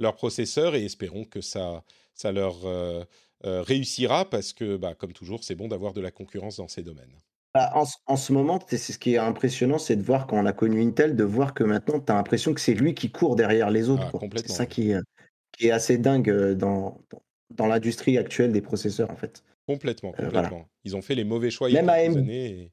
leur 0.00 0.16
processeur 0.16 0.74
et 0.74 0.84
espérons 0.84 1.24
que 1.24 1.40
ça, 1.40 1.84
ça 2.14 2.32
leur 2.32 2.66
euh, 2.66 3.04
réussira 3.44 4.28
parce 4.28 4.52
que, 4.52 4.76
bah, 4.76 4.94
comme 4.94 5.12
toujours, 5.12 5.44
c'est 5.44 5.54
bon 5.54 5.68
d'avoir 5.68 5.92
de 5.92 6.00
la 6.00 6.10
concurrence 6.10 6.56
dans 6.56 6.68
ces 6.68 6.82
domaines. 6.82 7.16
Bah, 7.54 7.70
en, 7.74 8.16
ce 8.16 8.32
moment, 8.32 8.58
c'est 8.66 8.78
ce 8.78 8.98
qui 8.98 9.14
est 9.14 9.18
impressionnant, 9.18 9.78
c'est 9.78 9.96
de 9.96 10.02
voir 10.02 10.26
quand 10.26 10.38
on 10.38 10.46
a 10.46 10.54
connu 10.54 10.82
Intel, 10.82 11.16
de 11.16 11.24
voir 11.24 11.52
que 11.52 11.64
maintenant, 11.64 12.00
tu 12.00 12.10
as 12.10 12.14
l'impression 12.14 12.54
que 12.54 12.60
c'est 12.60 12.72
lui 12.72 12.94
qui 12.94 13.10
court 13.10 13.36
derrière 13.36 13.70
les 13.70 13.90
autres. 13.90 14.10
Ah, 14.14 14.26
c'est 14.36 14.48
ça 14.48 14.64
qui, 14.64 14.94
qui, 15.52 15.66
est 15.66 15.70
assez 15.70 15.98
dingue 15.98 16.30
euh, 16.30 16.54
dans, 16.54 16.98
dans 17.50 17.66
l'industrie 17.66 18.16
actuelle 18.16 18.52
des 18.52 18.62
processeurs, 18.62 19.10
en 19.10 19.16
fait. 19.16 19.44
Complètement, 19.66 20.12
complètement. 20.12 20.66
Ils 20.84 20.96
ont 20.96 21.02
fait 21.02 21.14
les 21.14 21.24
mauvais 21.24 21.50
choix 21.50 21.68
il 21.68 21.74
y 21.74 21.78
a 21.78 21.82
quelques 21.82 22.16
années. 22.16 22.72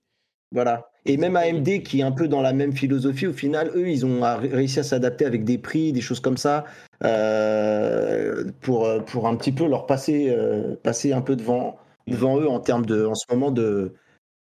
Voilà. 0.51 0.89
Et 1.05 1.17
même 1.17 1.35
AMD, 1.35 1.83
qui 1.83 1.99
est 1.99 2.03
un 2.03 2.11
peu 2.11 2.27
dans 2.27 2.41
la 2.41 2.53
même 2.53 2.73
philosophie, 2.73 3.27
au 3.27 3.33
final, 3.33 3.71
eux, 3.75 3.89
ils 3.89 4.05
ont 4.05 4.21
réussi 4.37 4.79
à 4.79 4.83
s'adapter 4.83 5.25
avec 5.25 5.43
des 5.43 5.57
prix, 5.57 5.93
des 5.93 6.01
choses 6.01 6.19
comme 6.19 6.37
ça, 6.37 6.65
euh, 7.03 8.45
pour, 8.61 8.87
pour 9.05 9.27
un 9.27 9.35
petit 9.35 9.51
peu 9.51 9.67
leur 9.67 9.85
passer, 9.85 10.29
euh, 10.29 10.75
passer 10.83 11.13
un 11.13 11.21
peu 11.21 11.35
devant, 11.35 11.77
devant 12.07 12.39
eux 12.39 12.47
en 12.47 12.59
termes 12.59 12.85
de, 12.85 13.05
en 13.05 13.15
ce 13.15 13.25
moment, 13.31 13.51
de, 13.51 13.93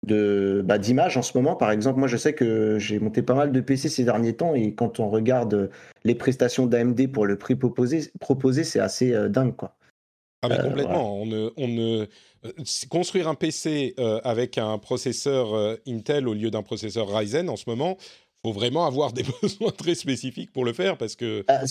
de 0.06 0.62
bah, 0.66 0.78
d'image 0.78 1.18
en 1.18 1.22
ce 1.22 1.38
moment. 1.38 1.56
Par 1.56 1.72
exemple, 1.72 2.00
moi, 2.00 2.08
je 2.08 2.18
sais 2.18 2.34
que 2.34 2.80
j'ai 2.80 3.00
monté 3.00 3.22
pas 3.22 3.36
mal 3.36 3.52
de 3.52 3.62
PC 3.62 3.90
ces 3.90 4.04
derniers 4.06 4.36
temps 4.36 4.56
et 4.56 4.74
quand 4.76 5.00
on 5.00 5.10
regarde 5.10 5.70
les 6.04 6.16
prestations 6.16 6.66
d'AMD 6.66 7.12
pour 7.12 7.26
le 7.26 7.38
prix 7.38 7.56
proposé, 7.56 8.12
proposé 8.20 8.64
c'est 8.64 8.80
assez 8.80 9.14
euh, 9.14 9.30
dingue, 9.30 9.56
quoi. 9.56 9.76
Ah 10.42 10.48
mais 10.50 10.58
complètement. 10.58 11.16
On 11.16 11.26
ne, 11.26 11.52
on 11.58 11.68
ne 11.68 12.08
euh, 12.46 12.52
construire 12.90 13.28
un 13.28 13.36
PC 13.36 13.94
euh, 14.00 14.22
avec 14.24 14.58
un 14.58 14.78
processeur 14.78 15.54
euh, 15.54 15.76
Intel 15.88 16.28
au 16.28 16.34
lieu 16.34 16.50
d'un 16.50 16.64
processeur 16.64 17.14
Ryzen 17.14 17.50
en 17.50 17.58
ce 17.58 17.66
moment, 17.68 17.98
faut 18.46 18.54
vraiment 18.54 18.86
avoir 18.86 19.12
des 19.14 19.24
besoins 19.42 19.72
très 19.72 19.96
spécifiques 19.96 20.54
pour 20.54 20.66
le 20.66 20.74
faire 20.74 20.98
parce 20.98 21.16
que 21.16 21.44
ah, 21.48 21.64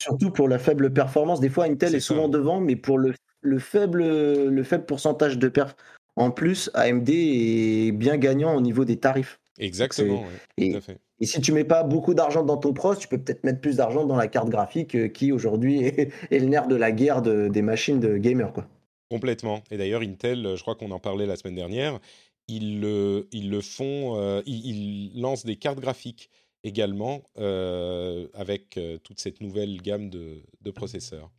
surtout 0.00 0.30
pour 0.30 0.48
la 0.48 0.58
faible 0.58 0.92
performance. 0.92 1.40
Des 1.40 1.48
fois, 1.48 1.64
Intel 1.64 1.94
est, 1.94 2.00
souvent 2.00 2.28
devant, 2.28 2.60
mais 2.60 2.76
pour 2.76 2.98
le, 2.98 3.14
le, 3.40 3.58
faible 3.58 4.04
le 4.04 4.62
faible 4.62 4.84
pourcentage 4.84 5.38
de 5.38 5.48
perf 5.48 5.74
en 6.16 6.30
plus, 6.30 6.70
AMD 6.74 7.08
est 7.10 7.92
bien 7.92 8.16
gagnant 8.16 8.54
au 8.54 8.60
niveau 8.60 8.84
des 8.84 8.98
tarifs. 8.98 9.40
Exactement. 9.58 10.24
et, 10.58 10.76
et, 11.20 11.26
si 11.26 11.40
tu 11.40 11.52
mets 11.52 11.64
pas 11.64 11.82
beaucoup 11.82 12.14
d'argent 12.14 12.42
dans 12.42 12.56
ton 12.56 12.72
pros, 12.72 12.94
tu 12.94 13.08
peux 13.08 13.18
peut-être 13.18 13.44
mettre 13.44 13.60
plus 13.60 13.76
d'argent 13.76 14.04
dans 14.04 14.16
la 14.16 14.28
carte 14.28 14.48
graphique 14.48 15.12
qui 15.12 15.32
aujourd'hui 15.32 15.84
est, 15.84 16.12
le 16.30 16.46
nerf 16.46 16.66
de 16.66 16.76
la 16.76 16.92
guerre 16.92 17.22
des 17.22 17.62
machines 17.62 18.00
de 18.00 18.16
gamers 18.16 18.52
quoi. 18.52 18.66
Complètement. 19.10 19.62
Et 19.70 19.76
d'ailleurs, 19.76 20.00
Intel, 20.00 20.56
je 20.56 20.62
crois 20.62 20.74
qu'on 20.74 20.90
en 20.90 20.98
parlait 20.98 21.26
la 21.26 21.36
semaine 21.36 21.54
dernière, 21.54 22.00
ils 22.48 22.80
le, 22.80 23.28
ils 23.32 23.50
le 23.50 23.60
font, 23.60 24.16
euh, 24.18 24.42
ils, 24.46 25.20
lancent 25.20 25.44
des 25.44 25.56
cartes 25.56 25.80
graphiques 25.80 26.30
également 26.62 27.22
euh, 27.38 28.28
avec 28.34 28.76
euh, 28.76 28.98
toute 28.98 29.20
cette 29.20 29.40
nouvelle 29.40 29.80
gamme 29.80 30.10
de, 30.10 30.42
processeurs. 30.74 31.30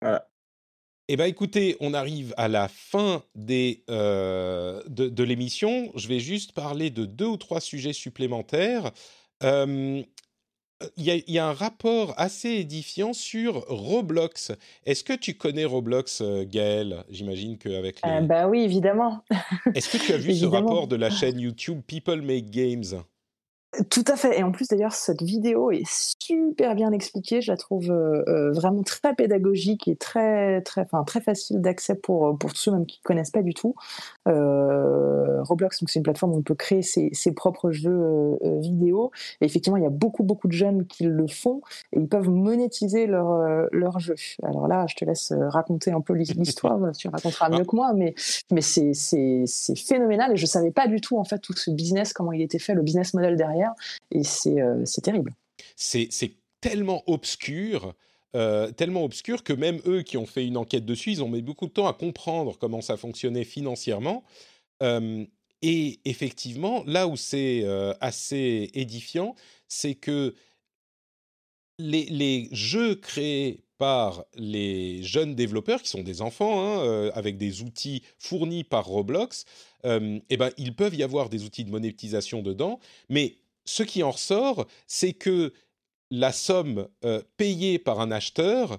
Voilà. 0.00 0.28
Eh 1.12 1.16
bien, 1.16 1.26
écoutez, 1.26 1.76
on 1.80 1.92
arrive 1.92 2.32
à 2.38 2.48
la 2.48 2.68
fin 2.68 3.22
des, 3.34 3.84
de, 3.86 4.82
de 4.86 5.22
l'émission. 5.22 5.92
Je 5.94 6.08
vais 6.08 6.20
juste 6.20 6.52
parler 6.52 6.88
de 6.88 7.04
deux 7.04 7.26
ou 7.26 7.36
trois 7.36 7.60
sujets 7.60 7.92
supplémentaires 7.92 8.92
il 10.96 11.24
y, 11.28 11.38
a 11.38 11.46
un 11.46 11.52
rapport 11.52 12.14
assez 12.16 12.50
édifiant 12.50 13.12
sur 13.12 13.64
Roblox. 13.68 14.52
Est-ce 14.84 15.04
que 15.04 15.12
tu 15.12 15.34
connais 15.34 15.64
Roblox, 15.64 16.20
euh, 16.20 16.44
Gaël? 16.44 17.04
J'imagine 17.08 17.58
qu'avec 17.58 18.00
les... 18.04 18.10
Euh, 18.10 18.20
bah 18.20 18.48
oui, 18.48 18.62
évidemment. 18.62 19.24
Est-ce 19.74 19.96
que 19.96 20.02
tu 20.02 20.12
as 20.12 20.16
vu 20.16 20.34
ce 20.34 20.46
rapport 20.46 20.88
de 20.88 20.96
la 20.96 21.10
chaîne 21.10 21.38
YouTube 21.38 21.82
People 21.86 22.22
Make 22.22 22.50
Games? 22.50 23.02
Tout 23.88 24.04
à 24.06 24.16
fait. 24.16 24.38
Et 24.38 24.42
en 24.42 24.52
plus, 24.52 24.68
d'ailleurs, 24.68 24.92
cette 24.92 25.22
vidéo 25.22 25.70
est 25.70 25.88
super 25.88 26.74
bien 26.74 26.92
expliquée. 26.92 27.40
Je 27.40 27.50
la 27.50 27.56
trouve 27.56 27.90
euh, 27.90 28.22
euh, 28.28 28.52
vraiment 28.52 28.82
très 28.82 29.14
pédagogique 29.14 29.88
et 29.88 29.96
très, 29.96 30.60
très, 30.60 30.82
enfin, 30.82 31.04
très 31.04 31.22
facile 31.22 31.62
d'accès 31.62 31.94
pour, 31.94 32.36
pour 32.36 32.52
tous 32.52 32.60
ceux 32.60 32.72
même 32.72 32.84
qui 32.84 33.00
ne 33.02 33.06
connaissent 33.06 33.30
pas 33.30 33.40
du 33.40 33.54
tout. 33.54 33.74
Euh, 34.28 35.42
Roblox, 35.42 35.82
c'est 35.86 35.98
une 35.98 36.02
plateforme 36.02 36.32
où 36.32 36.36
on 36.36 36.42
peut 36.42 36.54
créer 36.54 36.82
ses, 36.82 37.08
ses 37.14 37.32
propres 37.32 37.70
jeux 37.70 38.38
vidéo. 38.60 39.10
Et 39.40 39.46
effectivement, 39.46 39.78
il 39.78 39.84
y 39.84 39.86
a 39.86 39.90
beaucoup, 39.90 40.22
beaucoup 40.22 40.48
de 40.48 40.52
jeunes 40.52 40.84
qui 40.86 41.04
le 41.04 41.26
font 41.26 41.62
et 41.94 42.00
ils 42.00 42.08
peuvent 42.08 42.28
monétiser 42.28 43.06
leur, 43.06 43.68
leur 43.72 44.00
jeu. 44.00 44.16
Alors 44.42 44.68
là, 44.68 44.84
je 44.86 44.96
te 44.96 45.04
laisse 45.06 45.32
raconter 45.32 45.92
un 45.92 46.02
peu 46.02 46.12
l'histoire. 46.36 46.78
tu 46.92 47.08
raconteras 47.08 47.48
mieux 47.48 47.64
que 47.64 47.74
moi, 47.74 47.94
mais, 47.94 48.14
mais 48.50 48.60
c'est, 48.60 48.92
phénoménal. 49.76 50.32
Et 50.32 50.36
je 50.36 50.44
savais 50.44 50.72
pas 50.72 50.88
du 50.88 51.00
tout, 51.00 51.16
en 51.16 51.24
fait, 51.24 51.38
tout 51.38 51.54
ce 51.56 51.70
business, 51.70 52.12
comment 52.12 52.32
il 52.32 52.42
était 52.42 52.58
fait, 52.58 52.74
le 52.74 52.82
business 52.82 53.14
model 53.14 53.36
derrière 53.36 53.61
et 54.10 54.22
euh, 54.46 54.82
c'est 54.84 55.00
terrible. 55.00 55.34
C'est 55.76 56.10
tellement 56.60 57.02
obscur. 57.06 57.94
Euh, 58.34 58.70
tellement 58.70 59.04
obscur 59.04 59.44
que 59.44 59.52
même 59.52 59.80
eux 59.86 60.02
qui 60.02 60.16
ont 60.16 60.24
fait 60.24 60.46
une 60.46 60.56
enquête 60.56 60.86
dessus, 60.86 61.10
ils 61.10 61.22
ont 61.22 61.28
mis 61.28 61.42
beaucoup 61.42 61.66
de 61.66 61.72
temps 61.72 61.86
à 61.86 61.92
comprendre 61.92 62.56
comment 62.58 62.80
ça 62.80 62.96
fonctionnait 62.96 63.44
financièrement. 63.44 64.24
Euh, 64.82 65.24
et 65.60 66.00
effectivement, 66.06 66.82
là 66.86 67.06
où 67.06 67.16
c'est 67.16 67.64
assez 68.00 68.70
édifiant, 68.74 69.36
c'est 69.68 69.94
que 69.94 70.34
les, 71.78 72.48
jeux 72.50 72.96
créés 72.96 73.60
par 73.78 74.24
les 74.34 75.02
jeunes 75.02 75.36
développeurs, 75.36 75.82
qui 75.82 75.88
sont 75.88 76.02
des 76.02 76.20
enfants, 76.20 76.60
hein, 76.64 77.10
avec 77.14 77.36
des 77.36 77.62
outils 77.62 78.02
fournis 78.18 78.64
par 78.64 78.86
Roblox, 78.86 79.44
eh 79.84 80.36
ben, 80.36 80.50
ils 80.56 80.74
peuvent 80.74 80.96
y 80.96 81.04
avoir 81.04 81.28
des 81.28 81.44
outils 81.44 81.64
de 81.64 81.70
monétisation 81.70 82.42
dedans, 82.42 82.80
mais 83.08 83.36
ce 83.64 83.82
qui 83.82 84.02
en 84.02 84.10
ressort, 84.10 84.66
c'est 84.86 85.12
que 85.12 85.52
la 86.10 86.32
somme 86.32 86.88
euh, 87.04 87.22
payée 87.36 87.78
par 87.78 88.00
un 88.00 88.10
acheteur, 88.10 88.78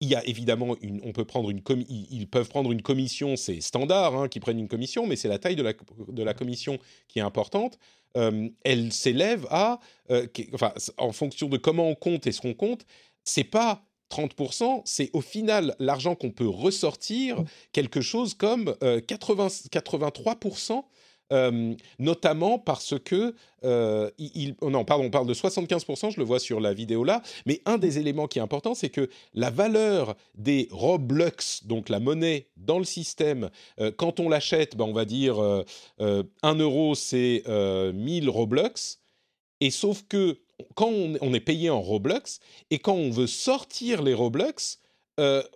il 0.00 0.08
y 0.08 0.14
a 0.14 0.24
évidemment 0.26 0.76
une, 0.80 1.00
on 1.04 1.12
peut 1.12 1.24
prendre 1.24 1.50
une 1.50 1.62
ils 1.88 2.28
peuvent 2.28 2.48
prendre 2.48 2.70
une 2.70 2.82
commission, 2.82 3.36
c'est 3.36 3.60
standard 3.60 4.14
hein, 4.14 4.28
qu'ils 4.28 4.40
prennent 4.40 4.58
une 4.58 4.68
commission, 4.68 5.06
mais 5.06 5.16
c'est 5.16 5.28
la 5.28 5.38
taille 5.38 5.56
de 5.56 5.62
la, 5.62 5.72
de 5.72 6.22
la 6.22 6.34
commission 6.34 6.78
qui 7.08 7.18
est 7.18 7.22
importante. 7.22 7.78
Euh, 8.16 8.48
elle 8.64 8.92
s'élève 8.92 9.46
à, 9.50 9.80
euh, 10.10 10.26
enfin, 10.52 10.72
en 10.98 11.12
fonction 11.12 11.48
de 11.48 11.56
comment 11.56 11.88
on 11.88 11.94
compte 11.94 12.26
et 12.26 12.32
ce 12.32 12.40
qu'on 12.40 12.54
compte, 12.54 12.84
c'est 13.24 13.44
pas 13.44 13.84
30%, 14.10 14.82
c'est 14.84 15.10
au 15.12 15.20
final 15.20 15.74
l'argent 15.80 16.14
qu'on 16.14 16.30
peut 16.30 16.46
ressortir, 16.46 17.40
mmh. 17.40 17.46
quelque 17.72 18.00
chose 18.00 18.34
comme 18.34 18.76
80, 19.08 19.48
83% 19.72 20.84
euh, 21.34 21.74
notamment 21.98 22.60
parce 22.60 22.94
que 22.98 23.34
euh, 23.64 24.10
oh 24.60 24.70
non, 24.70 24.84
pardon, 24.84 25.06
on 25.06 25.10
parle 25.10 25.26
de 25.26 25.34
75%, 25.34 26.12
je 26.12 26.20
le 26.20 26.24
vois 26.24 26.38
sur 26.38 26.60
la 26.60 26.72
vidéo 26.72 27.02
là, 27.02 27.22
mais 27.44 27.60
un 27.64 27.76
des 27.76 27.98
éléments 27.98 28.28
qui 28.28 28.38
est 28.38 28.42
important, 28.42 28.74
c'est 28.74 28.88
que 28.88 29.08
la 29.32 29.50
valeur 29.50 30.14
des 30.36 30.68
Roblox, 30.70 31.64
donc 31.66 31.88
la 31.88 31.98
monnaie 31.98 32.46
dans 32.56 32.78
le 32.78 32.84
système, 32.84 33.50
euh, 33.80 33.90
quand 33.90 34.20
on 34.20 34.28
l'achète, 34.28 34.76
ben 34.76 34.84
on 34.84 34.92
va 34.92 35.04
dire 35.04 35.40
1 35.98 36.54
euro, 36.54 36.94
c'est 36.94 37.42
1000 37.46 38.30
Roblox, 38.30 39.00
et 39.60 39.70
sauf 39.70 40.04
que 40.08 40.38
quand 40.76 40.88
on, 40.88 41.14
on, 41.20 41.34
est 41.34 41.40
payé 41.40 41.68
en 41.68 41.80
Roblox, 41.80 42.38
et 42.70 42.78
quand 42.78 42.94
on 42.94 43.10
veut 43.10 43.26
sortir 43.26 44.02
les 44.02 44.14
Roblox, 44.14 44.78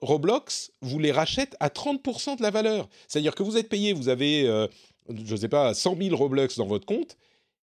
Roblox 0.02 0.72
vous 0.82 0.98
les 0.98 1.12
rachète 1.12 1.56
à 1.60 1.68
30% 1.68 2.38
de 2.38 2.42
la 2.42 2.50
valeur. 2.50 2.88
C'est-à-dire 3.06 3.34
que 3.34 3.42
vous 3.42 3.56
êtes 3.56 3.68
payé, 3.68 3.92
vous 3.92 4.08
avez 4.08 4.68
je 5.08 5.32
ne 5.32 5.38
sais 5.38 5.48
pas, 5.48 5.74
100 5.74 5.96
000 6.00 6.16
Roblox 6.16 6.56
dans 6.58 6.66
votre 6.66 6.86
compte, 6.86 7.16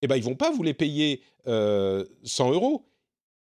eh 0.02 0.08
ben, 0.08 0.16
ils 0.16 0.24
vont 0.24 0.36
pas 0.36 0.52
vous 0.52 0.64
les 0.64 0.74
payer 0.74 1.22
100 1.46 1.52
euh, 1.52 2.06
euros. 2.40 2.86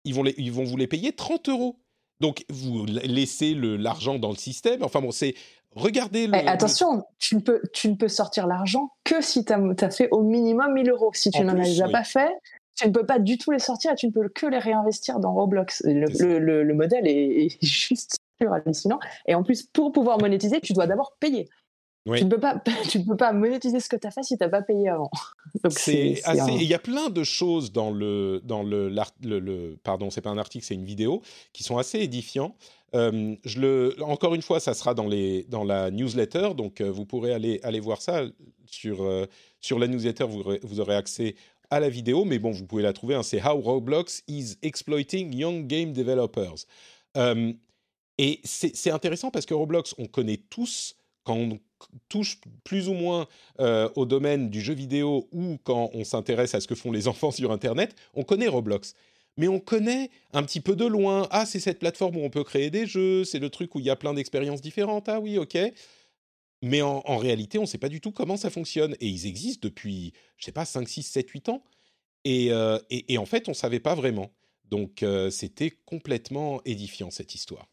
Ils 0.06 0.14
vont, 0.14 0.24
ils 0.26 0.52
vont 0.52 0.64
vous 0.64 0.78
les 0.78 0.88
payer 0.88 1.14
30 1.14 1.50
euros. 1.50 1.80
Donc, 2.20 2.46
vous 2.50 2.86
laissez 2.86 3.54
l'argent 3.56 4.20
dans 4.20 4.30
le 4.30 4.36
système. 4.36 4.84
Enfin 4.84 5.02
bon, 5.02 5.12
c'est... 5.12 5.36
Regardez 5.76 6.28
le... 6.28 6.36
attention, 6.48 7.04
Tu, 7.18 7.36
ne 7.36 7.42
peux, 7.42 7.60
tu 7.74 7.90
ne 7.90 7.96
peux 7.96 8.08
sortir 8.08 8.46
l'argent 8.46 8.92
que 9.04 9.22
si 9.22 9.44
tu 9.44 9.54
as, 9.54 9.90
fait 9.90 10.08
au 10.12 10.22
minimum 10.22 10.74
1000 10.74 10.90
euros. 10.92 11.12
Si 11.14 11.32
tu 11.32 11.42
n'en 11.42 11.58
as 11.58 11.64
déjà 11.64 11.90
pas 11.90 12.04
fait, 12.04 12.32
tu 12.76 12.88
ne 12.88 12.94
peux 12.94 13.06
pas 13.06 13.18
du 13.18 13.38
tout 13.40 13.52
les 13.52 13.60
sortir 13.60 13.92
et 13.92 13.96
tu 13.96 14.08
ne 14.08 14.12
peux 14.12 14.30
que 14.30 14.46
les 14.46 14.60
réinvestir 14.60 15.20
dans 15.20 15.34
Roblox. 15.34 15.82
Le, 15.86 16.74
modèle 16.74 17.08
est, 17.08 17.46
est 17.46 17.58
juste 17.66 18.18
hallucinant. 18.40 19.00
Et 19.26 19.36
en 19.36 19.44
plus, 19.44 19.64
pour 19.64 19.92
pouvoir 19.92 20.20
monétiser, 20.20 20.62
tu 20.62 20.74
dois 20.74 20.86
d'abord 20.86 21.16
payer. 21.20 21.50
Tu 22.06 22.26
ne 22.26 22.30
peux 22.30 22.40
pas, 22.40 22.62
tu 22.90 23.04
peux 23.04 23.16
pas 23.16 23.32
monétiser 23.32 23.80
ce 23.80 23.88
que 23.88 23.96
tu 23.96 24.08
as 24.08 24.12
fait 24.12 24.24
si 24.24 24.38
tu 24.38 24.44
n'as 24.44 24.50
pas 24.50 24.62
payé 24.62 24.90
avant. 24.90 25.10
c'est 25.70 26.22
assez. 26.26 26.52
Il 26.54 26.64
y 26.64 26.74
a 26.74 26.80
plein 26.80 27.10
de 27.10 27.24
choses 27.24 27.72
dans 27.72 27.92
le 27.92 28.42
dans 28.44 28.64
le, 28.64 28.90
le, 28.90 29.40
le 29.40 29.78
pardon, 29.84 30.10
c'est 30.10 30.22
pas 30.22 30.30
un 30.30 30.38
article, 30.38 30.66
c'est 30.66 30.76
une 30.76 30.86
vidéo 30.86 31.22
qui 31.54 31.64
sont 31.64 31.78
assez 31.78 32.00
édifiants. 32.00 32.56
Euh, 32.96 33.36
je 33.44 33.60
le, 33.60 33.96
encore 34.02 34.36
une 34.36 34.42
fois, 34.42 34.60
ça 34.60 34.74
sera 34.74 34.94
dans 34.94 35.08
les 35.08 35.44
dans 35.46 35.64
la 35.64 35.90
newsletter, 35.92 36.54
donc 36.56 36.82
euh, 36.82 36.92
vous 36.92 37.06
pourrez 37.06 37.34
aller 37.34 37.60
aller 37.64 37.80
voir 37.80 38.02
ça 38.02 38.24
sur 38.66 39.04
euh, 39.04 39.26
sur 39.62 39.80
la 39.80 39.88
newsletter. 39.88 40.26
Vous 40.26 40.42
aurez, 40.42 40.60
vous 40.62 40.80
aurez 40.80 40.96
accès 40.96 41.36
à 41.70 41.80
la 41.80 41.90
vidéo, 41.90 42.24
mais 42.26 42.38
bon, 42.38 42.52
vous 42.52 42.66
pouvez 42.66 42.84
la 42.84 42.94
trouver. 42.94 43.16
Hein, 43.16 43.24
c'est 43.24 43.44
How 43.44 43.60
Roblox 43.60 44.24
is 44.28 44.58
exploiting 44.62 45.34
young 45.34 45.66
game 45.66 45.92
developers. 45.94 46.66
et 48.20 48.42
c'est 48.44 48.92
intéressant 48.92 49.32
parce 49.32 49.46
que 49.46 49.56
Roblox, 49.56 49.96
on 49.98 50.06
connaît 50.06 50.42
tous 50.50 50.96
quand 51.24 51.36
on 51.36 51.60
touche 52.10 52.40
plus 52.64 52.88
ou 52.88 52.94
moins 52.94 53.28
euh, 53.60 53.90
au 53.96 54.06
domaine 54.06 54.50
du 54.50 54.62
jeu 54.62 54.74
vidéo 54.74 55.28
ou 55.32 55.58
quand 55.64 55.90
on 55.94 56.04
s'intéresse 56.04 56.56
à 56.56 56.62
ce 56.62 56.68
que 56.68 56.76
font 56.76 56.92
les 56.92 57.08
enfants 57.10 57.32
sur 57.32 57.52
Internet, 57.52 57.96
on 58.14 58.24
connaît 58.24 58.48
Roblox. 58.48 58.94
Mais 59.36 59.48
on 59.48 59.60
connaît 59.60 60.12
un 60.34 60.44
petit 60.44 60.62
peu 60.62 60.76
de 60.76 60.86
loin, 60.86 61.28
ah 61.32 61.46
c'est 61.48 61.60
cette 61.60 61.80
plateforme 61.80 62.18
où 62.18 62.24
on 62.24 62.30
peut 62.30 62.44
créer 62.44 62.70
des 62.70 62.86
jeux, 62.86 63.24
c'est 63.26 63.40
le 63.40 63.50
truc 63.50 63.74
où 63.74 63.80
il 63.80 63.86
y 63.86 63.90
a 63.90 63.96
plein 63.96 64.14
d'expériences 64.14 64.62
différentes, 64.62 65.10
ah 65.10 65.20
oui, 65.20 65.40
ok. 65.40 65.58
Mais 66.64 66.82
en, 66.82 67.18
réalité, 67.18 67.58
on 67.58 67.64
ne 67.64 67.68
sait 67.68 67.78
pas 67.78 67.90
du 67.90 68.00
tout 68.00 68.12
comment 68.12 68.38
ça 68.38 68.50
fonctionne. 68.50 68.96
Et 69.02 69.08
ils 69.10 69.28
existent 69.28 69.68
depuis, 69.68 70.14
je 70.38 70.46
sais 70.46 70.54
pas, 70.54 70.64
5, 70.64 70.88
6, 70.88 71.04
7, 71.04 71.30
8 71.30 71.50
ans. 71.50 71.62
Euh, 72.26 72.80
et, 72.90 73.18
en 73.18 73.26
fait, 73.26 73.50
on 73.50 73.52
ne 73.52 73.56
savait 73.56 73.82
pas 73.82 73.96
vraiment. 73.96 74.32
Donc 74.64 75.04
euh, 75.04 75.30
c'était 75.30 75.72
complètement 75.86 76.62
édifiant, 76.64 77.12
cette 77.12 77.36
histoire. 77.36 77.68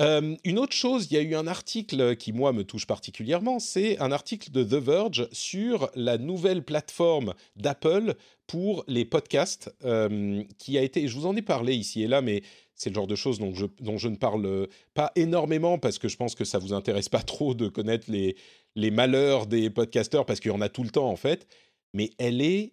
Euh, 0.00 0.34
une 0.44 0.58
autre 0.58 0.72
chose, 0.72 1.08
il 1.10 1.14
y 1.14 1.16
a 1.18 1.22
eu 1.22 1.34
un 1.34 1.46
article 1.46 2.16
qui, 2.16 2.32
moi, 2.32 2.52
me 2.52 2.64
touche 2.64 2.86
particulièrement, 2.86 3.58
c'est 3.58 3.98
un 4.00 4.12
article 4.12 4.50
de 4.50 4.64
The 4.64 4.82
Verge 4.82 5.28
sur 5.30 5.90
la 5.94 6.16
nouvelle 6.16 6.64
plateforme 6.64 7.34
d'Apple 7.56 8.14
pour 8.46 8.82
les 8.88 9.04
podcasts, 9.04 9.74
euh, 9.84 10.42
qui 10.58 10.78
a 10.78 10.82
été, 10.82 11.06
je 11.06 11.14
vous 11.14 11.26
en 11.26 11.36
ai 11.36 11.42
parlé 11.42 11.74
ici 11.74 12.02
et 12.02 12.06
là, 12.06 12.22
mais 12.22 12.42
c'est 12.74 12.88
le 12.88 12.94
genre 12.94 13.06
de 13.06 13.14
choses 13.14 13.38
dont 13.38 13.54
je, 13.54 13.66
dont 13.80 13.98
je 13.98 14.08
ne 14.08 14.16
parle 14.16 14.68
pas 14.94 15.12
énormément 15.16 15.78
parce 15.78 15.98
que 15.98 16.08
je 16.08 16.16
pense 16.16 16.34
que 16.34 16.44
ça 16.44 16.58
vous 16.58 16.72
intéresse 16.72 17.10
pas 17.10 17.22
trop 17.22 17.52
de 17.52 17.68
connaître 17.68 18.10
les, 18.10 18.36
les 18.76 18.90
malheurs 18.90 19.46
des 19.46 19.68
podcasteurs 19.68 20.24
parce 20.24 20.40
qu'il 20.40 20.50
y 20.50 20.54
en 20.54 20.62
a 20.62 20.70
tout 20.70 20.82
le 20.82 20.88
temps 20.88 21.10
en 21.10 21.16
fait. 21.16 21.46
Mais 21.92 22.10
elle 22.18 22.40
est, 22.40 22.72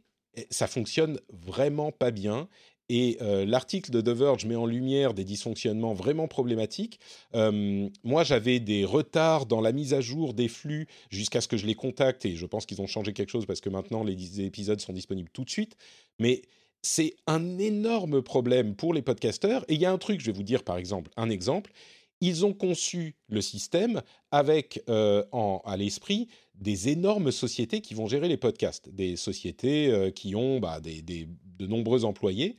ça 0.50 0.68
fonctionne 0.68 1.20
vraiment 1.30 1.92
pas 1.92 2.12
bien 2.12 2.48
et 2.90 3.18
euh, 3.22 3.46
l'article 3.46 3.92
de 3.92 4.02
The 4.02 4.16
Verge 4.16 4.46
met 4.46 4.56
en 4.56 4.66
lumière 4.66 5.14
des 5.14 5.26
dysfonctionnements 5.26 5.94
vraiment 5.94 6.28
problématiques. 6.28 7.00
Euh, 7.36 7.90
moi, 8.04 8.24
j'avais 8.24 8.60
des 8.60 8.86
retards 8.86 9.46
dans 9.46 9.60
la 9.60 9.74
mise 9.74 9.94
à 9.94 10.02
jour 10.02 10.34
des 10.34 10.48
flux 10.48 10.88
jusqu'à 11.10 11.42
ce 11.42 11.48
que 11.48 11.58
je 11.58 11.66
les 11.66 11.76
contacte, 11.76 12.26
et 12.26 12.36
je 12.36 12.46
pense 12.46 12.66
qu'ils 12.66 12.82
ont 12.82 12.88
changé 12.88 13.14
quelque 13.14 13.30
chose 13.30 13.46
parce 13.46 13.60
que 13.60 13.70
maintenant 13.70 14.04
les 14.04 14.42
épisodes 14.42 14.80
sont 14.80 14.94
disponibles 14.94 15.30
tout 15.34 15.44
de 15.44 15.50
suite. 15.50 15.76
Mais 16.20 16.44
c'est 16.82 17.16
un 17.28 17.58
énorme 17.58 18.22
problème 18.22 18.76
pour 18.76 18.94
les 18.94 19.02
podcasteurs. 19.02 19.66
Et 19.68 19.74
il 19.74 19.82
y 19.82 19.86
a 19.86 19.92
un 19.92 19.98
truc, 19.98 20.22
je 20.22 20.28
vais 20.28 20.32
vous 20.32 20.44
dire 20.44 20.64
par 20.64 20.78
exemple, 20.78 21.12
un 21.18 21.30
exemple. 21.30 21.74
Ils 22.20 22.46
ont 22.46 22.54
conçu 22.54 23.16
le 23.28 23.42
système 23.42 24.02
avec 24.32 24.82
euh, 24.90 25.24
en, 25.32 25.62
à 25.66 25.78
l'esprit 25.78 26.30
des 26.56 26.90
énormes 26.90 27.32
sociétés 27.32 27.82
qui 27.82 27.94
vont 27.94 28.08
gérer 28.08 28.28
les 28.28 28.38
podcasts, 28.38 28.90
des 28.90 29.16
sociétés 29.18 30.12
qui 30.16 30.34
ont 30.34 30.60
bah, 30.60 30.80
des, 30.80 31.04
de 31.04 31.68
nombreux 31.68 32.06
employés. 32.06 32.56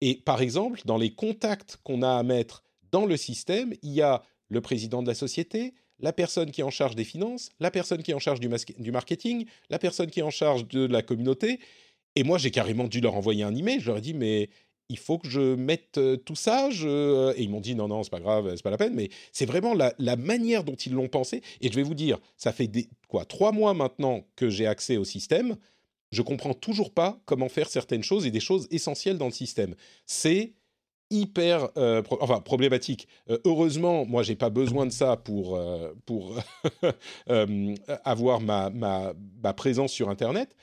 Et 0.00 0.14
par 0.14 0.40
exemple, 0.40 0.80
dans 0.84 0.96
les 0.96 1.14
contacts 1.14 1.78
qu'on 1.84 2.02
a 2.02 2.12
à 2.12 2.22
mettre 2.22 2.62
dans 2.90 3.06
le 3.06 3.16
système, 3.16 3.74
il 3.82 3.92
y 3.92 4.02
a 4.02 4.22
le 4.48 4.60
président 4.60 5.02
de 5.02 5.08
la 5.08 5.14
société, 5.14 5.74
la 6.00 6.12
personne 6.12 6.50
qui 6.50 6.60
est 6.60 6.64
en 6.64 6.70
charge 6.70 6.96
des 6.96 7.04
finances, 7.04 7.50
la 7.60 7.70
personne 7.70 8.02
qui 8.02 8.10
est 8.10 8.14
en 8.14 8.18
charge 8.18 8.40
du, 8.40 8.48
marketing, 8.90 9.46
la 9.68 9.78
personne 9.78 10.10
qui 10.10 10.20
est 10.20 10.24
en 10.24 10.30
charge 10.30 10.66
de 10.66 10.86
la 10.86 11.02
communauté. 11.02 11.60
Et 12.16 12.24
moi, 12.24 12.38
j'ai 12.38 12.50
carrément 12.50 12.88
dû 12.88 13.00
leur 13.00 13.14
envoyer 13.14 13.44
un 13.44 13.54
email. 13.54 13.80
Je 13.80 13.86
leur 13.86 13.98
ai 13.98 14.00
dit, 14.00 14.14
mais 14.14 14.48
il 14.88 14.98
faut 14.98 15.18
que 15.18 15.28
je 15.28 15.54
mette 15.54 15.98
euh, 15.98 16.16
tout 16.16 16.34
ça. 16.34 16.70
Je... 16.70 17.32
Et 17.36 17.42
ils 17.42 17.50
m'ont 17.50 17.60
dit, 17.60 17.74
non, 17.74 17.86
non, 17.86 18.02
c'est 18.02 18.10
pas 18.10 18.20
grave, 18.20 18.50
c'est 18.56 18.62
pas 18.62 18.70
la 18.70 18.78
peine. 18.78 18.94
Mais 18.94 19.10
c'est 19.32 19.46
vraiment 19.46 19.74
la, 19.74 20.16
manière 20.16 20.64
dont 20.64 20.74
ils 20.74 20.92
l'ont 20.92 21.08
pensé. 21.08 21.42
Et 21.60 21.70
je 21.70 21.76
vais 21.76 21.82
vous 21.82 21.94
dire, 21.94 22.18
ça 22.36 22.52
fait 22.52 22.70
quoi, 23.06 23.24
trois 23.24 23.52
mois 23.52 23.74
maintenant 23.74 24.24
que 24.36 24.48
j'ai 24.48 24.66
accès 24.66 24.96
au 24.96 25.04
système 25.04 25.56
je 26.10 26.22
comprends 26.22 26.54
toujours 26.54 26.92
pas 26.92 27.20
comment 27.24 27.48
faire 27.48 27.68
certaines 27.68 28.02
choses 28.02 28.26
et 28.26 28.30
des 28.30 28.40
choses 28.40 28.66
essentielles 28.70 29.18
dans 29.18 29.26
le 29.26 29.32
système. 29.32 29.74
C'est 30.06 30.54
hyper 31.10 31.68
euh, 31.76 32.02
enfin 32.20 32.40
problématique. 32.40 33.08
Euh, 33.28 33.38
heureusement, 33.44 34.06
moi 34.06 34.22
j'ai 34.22 34.36
pas 34.36 34.50
besoin 34.50 34.86
de 34.86 34.92
ça 34.92 35.16
pour 35.16 35.56
euh, 35.56 35.92
pour 36.06 36.38
avoir 38.04 38.40
ma, 38.40 38.70
ma, 38.70 39.12
ma 39.42 39.52
présence 39.52 39.92
sur 39.92 40.08
internet, 40.08 40.56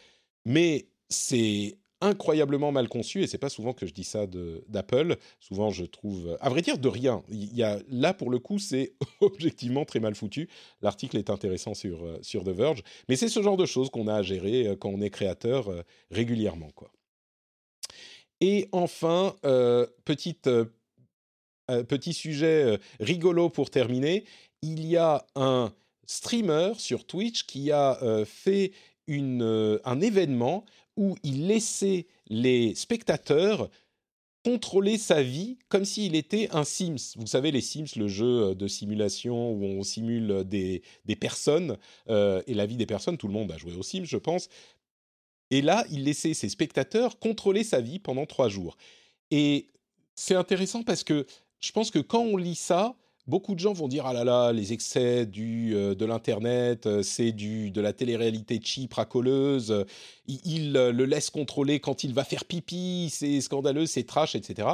mais 0.45 0.87
c'est 1.09 1.77
incroyablement 2.01 2.71
mal 2.71 2.87
conçu 2.89 3.23
et 3.23 3.27
c'est 3.27 3.37
pas 3.37 3.49
souvent 3.49 3.73
que 3.73 3.85
je 3.85 3.93
dis 3.93 4.03
ça 4.03 4.25
d'Apple. 4.67 5.17
Souvent, 5.39 5.69
je 5.71 5.85
trouve, 5.85 6.37
à 6.41 6.49
vrai 6.49 6.61
dire, 6.61 6.77
de 6.77 6.87
rien. 6.87 7.23
Il 7.29 7.55
y 7.55 7.63
a 7.63 7.79
là 7.89 8.13
pour 8.13 8.29
le 8.29 8.39
coup, 8.39 8.59
c'est 8.59 8.93
objectivement 9.21 9.85
très 9.85 9.99
mal 9.99 10.15
foutu. 10.15 10.49
L'article 10.81 11.17
est 11.17 11.29
intéressant 11.29 11.73
sur 11.73 12.03
euh, 12.03 12.19
sur 12.21 12.43
The 12.43 12.49
Verge, 12.49 12.83
mais 13.09 13.15
c'est 13.15 13.29
ce 13.29 13.41
genre 13.41 13.57
de 13.57 13.65
choses 13.65 13.89
qu'on 13.89 14.07
a 14.07 14.15
à 14.15 14.21
gérer 14.21 14.67
euh, 14.67 14.75
quand 14.75 14.89
on 14.89 15.01
est 15.01 15.09
créateur 15.09 15.69
euh, 15.69 15.81
régulièrement, 16.11 16.69
quoi. 16.75 16.91
Et 18.39 18.69
enfin, 18.71 19.35
petite 20.05 20.47
petit 21.67 22.13
sujet 22.13 22.77
rigolo 22.99 23.49
pour 23.49 23.71
terminer. 23.71 24.25
Il 24.61 24.85
y 24.85 24.95
a 24.95 25.25
un 25.35 25.73
streamer 26.05 26.73
sur 26.77 27.07
Twitch 27.07 27.47
qui 27.47 27.71
a 27.71 27.97
fait 28.27 28.73
une, 29.07 29.79
un 29.83 30.01
événement 30.01 30.65
où 30.97 31.15
il 31.23 31.47
laissait 31.47 32.07
les 32.27 32.75
spectateurs 32.75 33.69
contrôler 34.43 34.97
sa 34.97 35.21
vie 35.21 35.57
comme 35.67 35.83
s'il 35.83 36.15
était 36.15 36.49
un 36.51 36.63
Sims. 36.63 37.15
Vous 37.17 37.27
savez, 37.27 37.51
les 37.51 37.61
Sims, 37.61 37.97
le 37.97 38.07
jeu 38.07 38.55
de 38.55 38.67
simulation 38.67 39.51
où 39.51 39.63
on 39.63 39.83
simule 39.83 40.43
des, 40.45 40.83
des 41.05 41.15
personnes 41.15 41.77
euh, 42.09 42.41
et 42.47 42.53
la 42.53 42.65
vie 42.65 42.77
des 42.77 42.85
personnes, 42.85 43.17
tout 43.17 43.27
le 43.27 43.33
monde 43.33 43.51
a 43.51 43.57
joué 43.57 43.73
aux 43.73 43.83
Sims, 43.83 44.05
je 44.05 44.17
pense. 44.17 44.47
Et 45.51 45.61
là, 45.61 45.85
il 45.91 46.03
laissait 46.03 46.33
ses 46.33 46.49
spectateurs 46.49 47.19
contrôler 47.19 47.63
sa 47.63 47.81
vie 47.81 47.99
pendant 47.99 48.25
trois 48.25 48.49
jours. 48.49 48.77
Et 49.31 49.67
c'est 50.15 50.35
intéressant 50.35 50.83
parce 50.83 51.03
que 51.03 51.25
je 51.59 51.71
pense 51.71 51.91
que 51.91 51.99
quand 51.99 52.21
on 52.21 52.37
lit 52.37 52.55
ça, 52.55 52.95
beaucoup 53.27 53.55
de 53.55 53.59
gens 53.59 53.73
vont 53.73 53.87
dire 53.87 54.05
ah 54.05 54.13
là 54.13 54.23
là 54.23 54.51
les 54.53 54.73
excès 54.73 55.25
du 55.25 55.75
euh, 55.75 55.93
de 55.93 56.05
l'internet 56.05 56.87
euh, 56.87 57.03
c'est 57.03 57.31
du 57.31 57.71
de 57.71 57.81
la 57.81 57.93
télé-réalité 57.93 58.59
cheap 58.63 58.93
racoleuse 58.93 59.85
il, 60.27 60.75
euh, 60.77 60.91
le 60.91 61.05
laisse 61.05 61.29
contrôler 61.29 61.79
quand 61.79 62.03
il 62.03 62.13
va 62.13 62.23
faire 62.23 62.45
pipi 62.45 63.09
c'est 63.11 63.41
scandaleux 63.41 63.85
c'est 63.85 64.03
trash 64.03 64.35
etc 64.35 64.69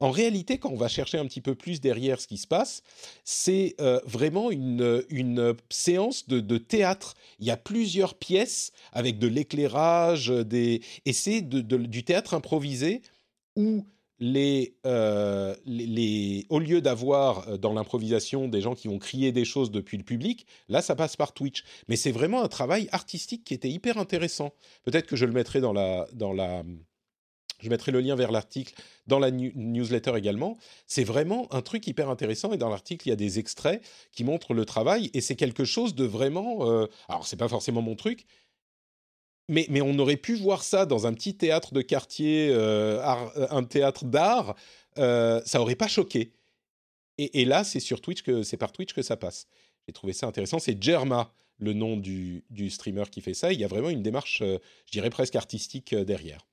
en 0.00 0.10
réalité, 0.10 0.58
quand 0.58 0.70
on 0.70 0.76
va 0.76 0.88
chercher 0.88 1.18
un 1.18 1.24
petit 1.24 1.40
peu 1.40 1.54
plus 1.54 1.80
derrière 1.80 2.20
ce 2.20 2.26
qui 2.26 2.36
se 2.36 2.48
passe, 2.48 2.82
c'est 3.22 3.76
vraiment 4.04 4.50
une, 4.50 5.04
une 5.08 5.54
séance 5.70 6.26
de, 6.26 6.40
de, 6.40 6.58
théâtre. 6.58 7.14
Il 7.38 7.46
y 7.46 7.52
a 7.52 7.56
plusieurs 7.56 8.14
pièces 8.14 8.72
avec 8.92 9.20
de 9.20 9.28
l'éclairage, 9.28 10.30
des... 10.30 10.82
et 11.06 11.12
c'est 11.12 11.42
de, 11.42 11.60
du 11.60 12.02
théâtre 12.02 12.34
improvisé 12.34 13.02
où 13.54 13.86
euh, 14.22 15.54
les, 15.66 16.46
au 16.48 16.58
lieu 16.58 16.80
d'avoir 16.80 17.48
euh, 17.48 17.56
dans 17.56 17.72
l'improvisation 17.72 18.48
des 18.48 18.60
gens 18.60 18.74
qui 18.74 18.88
vont 18.88 18.98
crier 18.98 19.32
des 19.32 19.44
choses 19.44 19.70
depuis 19.70 19.96
le 19.96 20.04
public, 20.04 20.46
là 20.68 20.82
ça 20.82 20.94
passe 20.94 21.16
par 21.16 21.32
Twitch. 21.32 21.64
Mais 21.88 21.96
c'est 21.96 22.12
vraiment 22.12 22.42
un 22.42 22.48
travail 22.48 22.88
artistique 22.92 23.44
qui 23.44 23.54
était 23.54 23.70
hyper 23.70 23.98
intéressant. 23.98 24.54
Peut-être 24.84 25.06
que 25.06 25.16
je 25.16 25.26
le 25.26 25.32
mettrai 25.32 25.60
dans 25.60 25.72
la, 25.72 26.06
dans 26.12 26.32
la, 26.32 26.62
je 27.60 27.70
mettrai 27.70 27.92
le 27.92 28.00
lien 28.00 28.14
vers 28.14 28.30
l'article 28.30 28.74
dans 29.06 29.18
la 29.18 29.30
newsletter 29.30 30.12
également. 30.16 30.58
C'est 30.86 31.04
vraiment 31.04 31.52
un 31.52 31.62
truc 31.62 31.86
hyper 31.86 32.10
intéressant 32.10 32.52
et 32.52 32.58
dans 32.58 32.68
l'article 32.68 33.08
il 33.08 33.10
y 33.10 33.12
a 33.12 33.16
des 33.16 33.38
extraits 33.38 33.82
qui 34.12 34.22
montrent 34.22 34.54
le 34.54 34.64
travail 34.64 35.10
et 35.14 35.20
c'est 35.20 35.36
quelque 35.36 35.64
chose 35.64 35.94
de 35.94 36.04
vraiment. 36.04 36.70
Euh, 36.70 36.86
alors 37.08 37.26
c'est 37.26 37.36
pas 37.36 37.48
forcément 37.48 37.82
mon 37.82 37.96
truc, 37.96 38.26
mais, 39.48 39.66
mais, 39.68 39.80
on 39.80 39.98
aurait 39.98 40.16
pu 40.16 40.34
voir 40.34 40.62
ça 40.62 40.86
dans 40.86 41.06
un 41.06 41.12
petit 41.12 41.36
théâtre 41.36 41.74
de 41.74 41.82
quartier, 41.82 42.50
euh, 42.50 43.00
euh, 43.36 43.46
un 43.50 43.64
théâtre 43.64 44.04
d'art, 44.04 44.54
euh, 44.98 45.40
ça 45.44 45.60
aurait 45.60 45.74
pas 45.74 45.88
choqué. 45.88 46.32
Et, 47.18 47.42
et 47.42 47.44
là, 47.44 47.62
c'est 47.64 47.80
sur 47.80 48.00
Twitch 48.00 48.22
que 48.22 48.42
c'est 48.42 48.56
par 48.56 48.72
Twitch 48.72 48.92
que 48.92 49.02
ça 49.02 49.16
passe. 49.16 49.46
J'ai 49.86 49.92
trouvé 49.92 50.12
ça 50.12 50.26
intéressant. 50.26 50.58
C'est 50.58 50.82
Germa, 50.82 51.32
le 51.58 51.74
nom 51.74 51.96
du, 51.96 52.44
du, 52.50 52.70
streamer 52.70 53.04
qui 53.10 53.20
fait 53.20 53.34
ça. 53.34 53.52
Il 53.52 53.60
y 53.60 53.64
a 53.64 53.68
vraiment 53.68 53.90
une 53.90 54.02
démarche, 54.02 54.42
je 54.42 54.92
dirais 54.92 55.10
presque 55.10 55.36
artistique 55.36 55.94
derrière. 55.94 56.46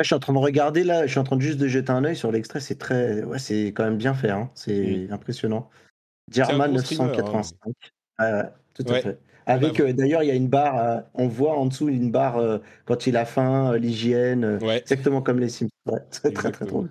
Je 0.00 0.04
suis 0.04 0.14
en 0.14 0.20
train 0.20 0.32
de 0.32 0.38
regarder 0.38 0.84
là, 0.84 1.06
je 1.06 1.10
suis 1.10 1.18
en 1.18 1.24
train 1.24 1.36
de 1.36 1.42
juste 1.42 1.58
de 1.58 1.66
jeter 1.66 1.90
un 1.90 2.04
œil 2.04 2.16
sur 2.16 2.30
l'extrait. 2.30 2.60
C'est 2.60 2.78
très, 2.78 3.24
ouais, 3.24 3.38
c'est 3.38 3.68
quand 3.68 3.84
même 3.84 3.96
bien 3.96 4.14
fait. 4.14 4.30
Hein. 4.30 4.50
C'est 4.54 5.08
mmh. 5.08 5.12
impressionnant. 5.12 5.70
Germa 6.30 6.68
985. 6.68 7.56
Hein. 8.18 8.50
tout 8.74 8.84
à 8.88 9.00
fait. 9.00 9.18
Avec 9.48 9.80
euh, 9.80 9.94
d'ailleurs, 9.94 10.22
il 10.22 10.26
y 10.26 10.30
a 10.30 10.34
une 10.34 10.48
barre, 10.48 10.78
euh, 10.78 11.00
on 11.14 11.26
voit 11.26 11.56
en 11.56 11.64
dessous 11.64 11.88
une 11.88 12.10
barre 12.10 12.36
euh, 12.36 12.58
quand 12.84 13.06
il 13.06 13.16
a 13.16 13.24
faim, 13.24 13.78
l'hygiène, 13.78 14.58
exactement 14.62 15.22
comme 15.22 15.40
les 15.40 15.48
Sims. 15.48 15.70
c'est 16.10 16.34
très 16.34 16.52
très 16.52 16.66
drôle. 16.66 16.90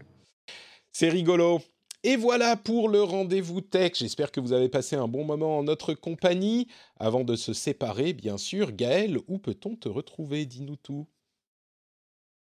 C'est 0.91 1.09
rigolo. 1.09 1.61
Et 2.03 2.15
voilà 2.15 2.55
pour 2.55 2.89
le 2.89 3.03
rendez-vous 3.03 3.61
tech. 3.61 3.91
J'espère 3.95 4.31
que 4.31 4.39
vous 4.39 4.53
avez 4.53 4.69
passé 4.69 4.95
un 4.95 5.07
bon 5.07 5.23
moment 5.23 5.59
en 5.59 5.63
notre 5.63 5.93
compagnie. 5.93 6.67
Avant 6.99 7.23
de 7.23 7.35
se 7.35 7.53
séparer, 7.53 8.13
bien 8.13 8.37
sûr, 8.37 8.71
Gaël, 8.71 9.19
où 9.27 9.37
peut-on 9.37 9.75
te 9.75 9.87
retrouver? 9.87 10.45
Dis-nous 10.45 10.77
tout. 10.77 11.05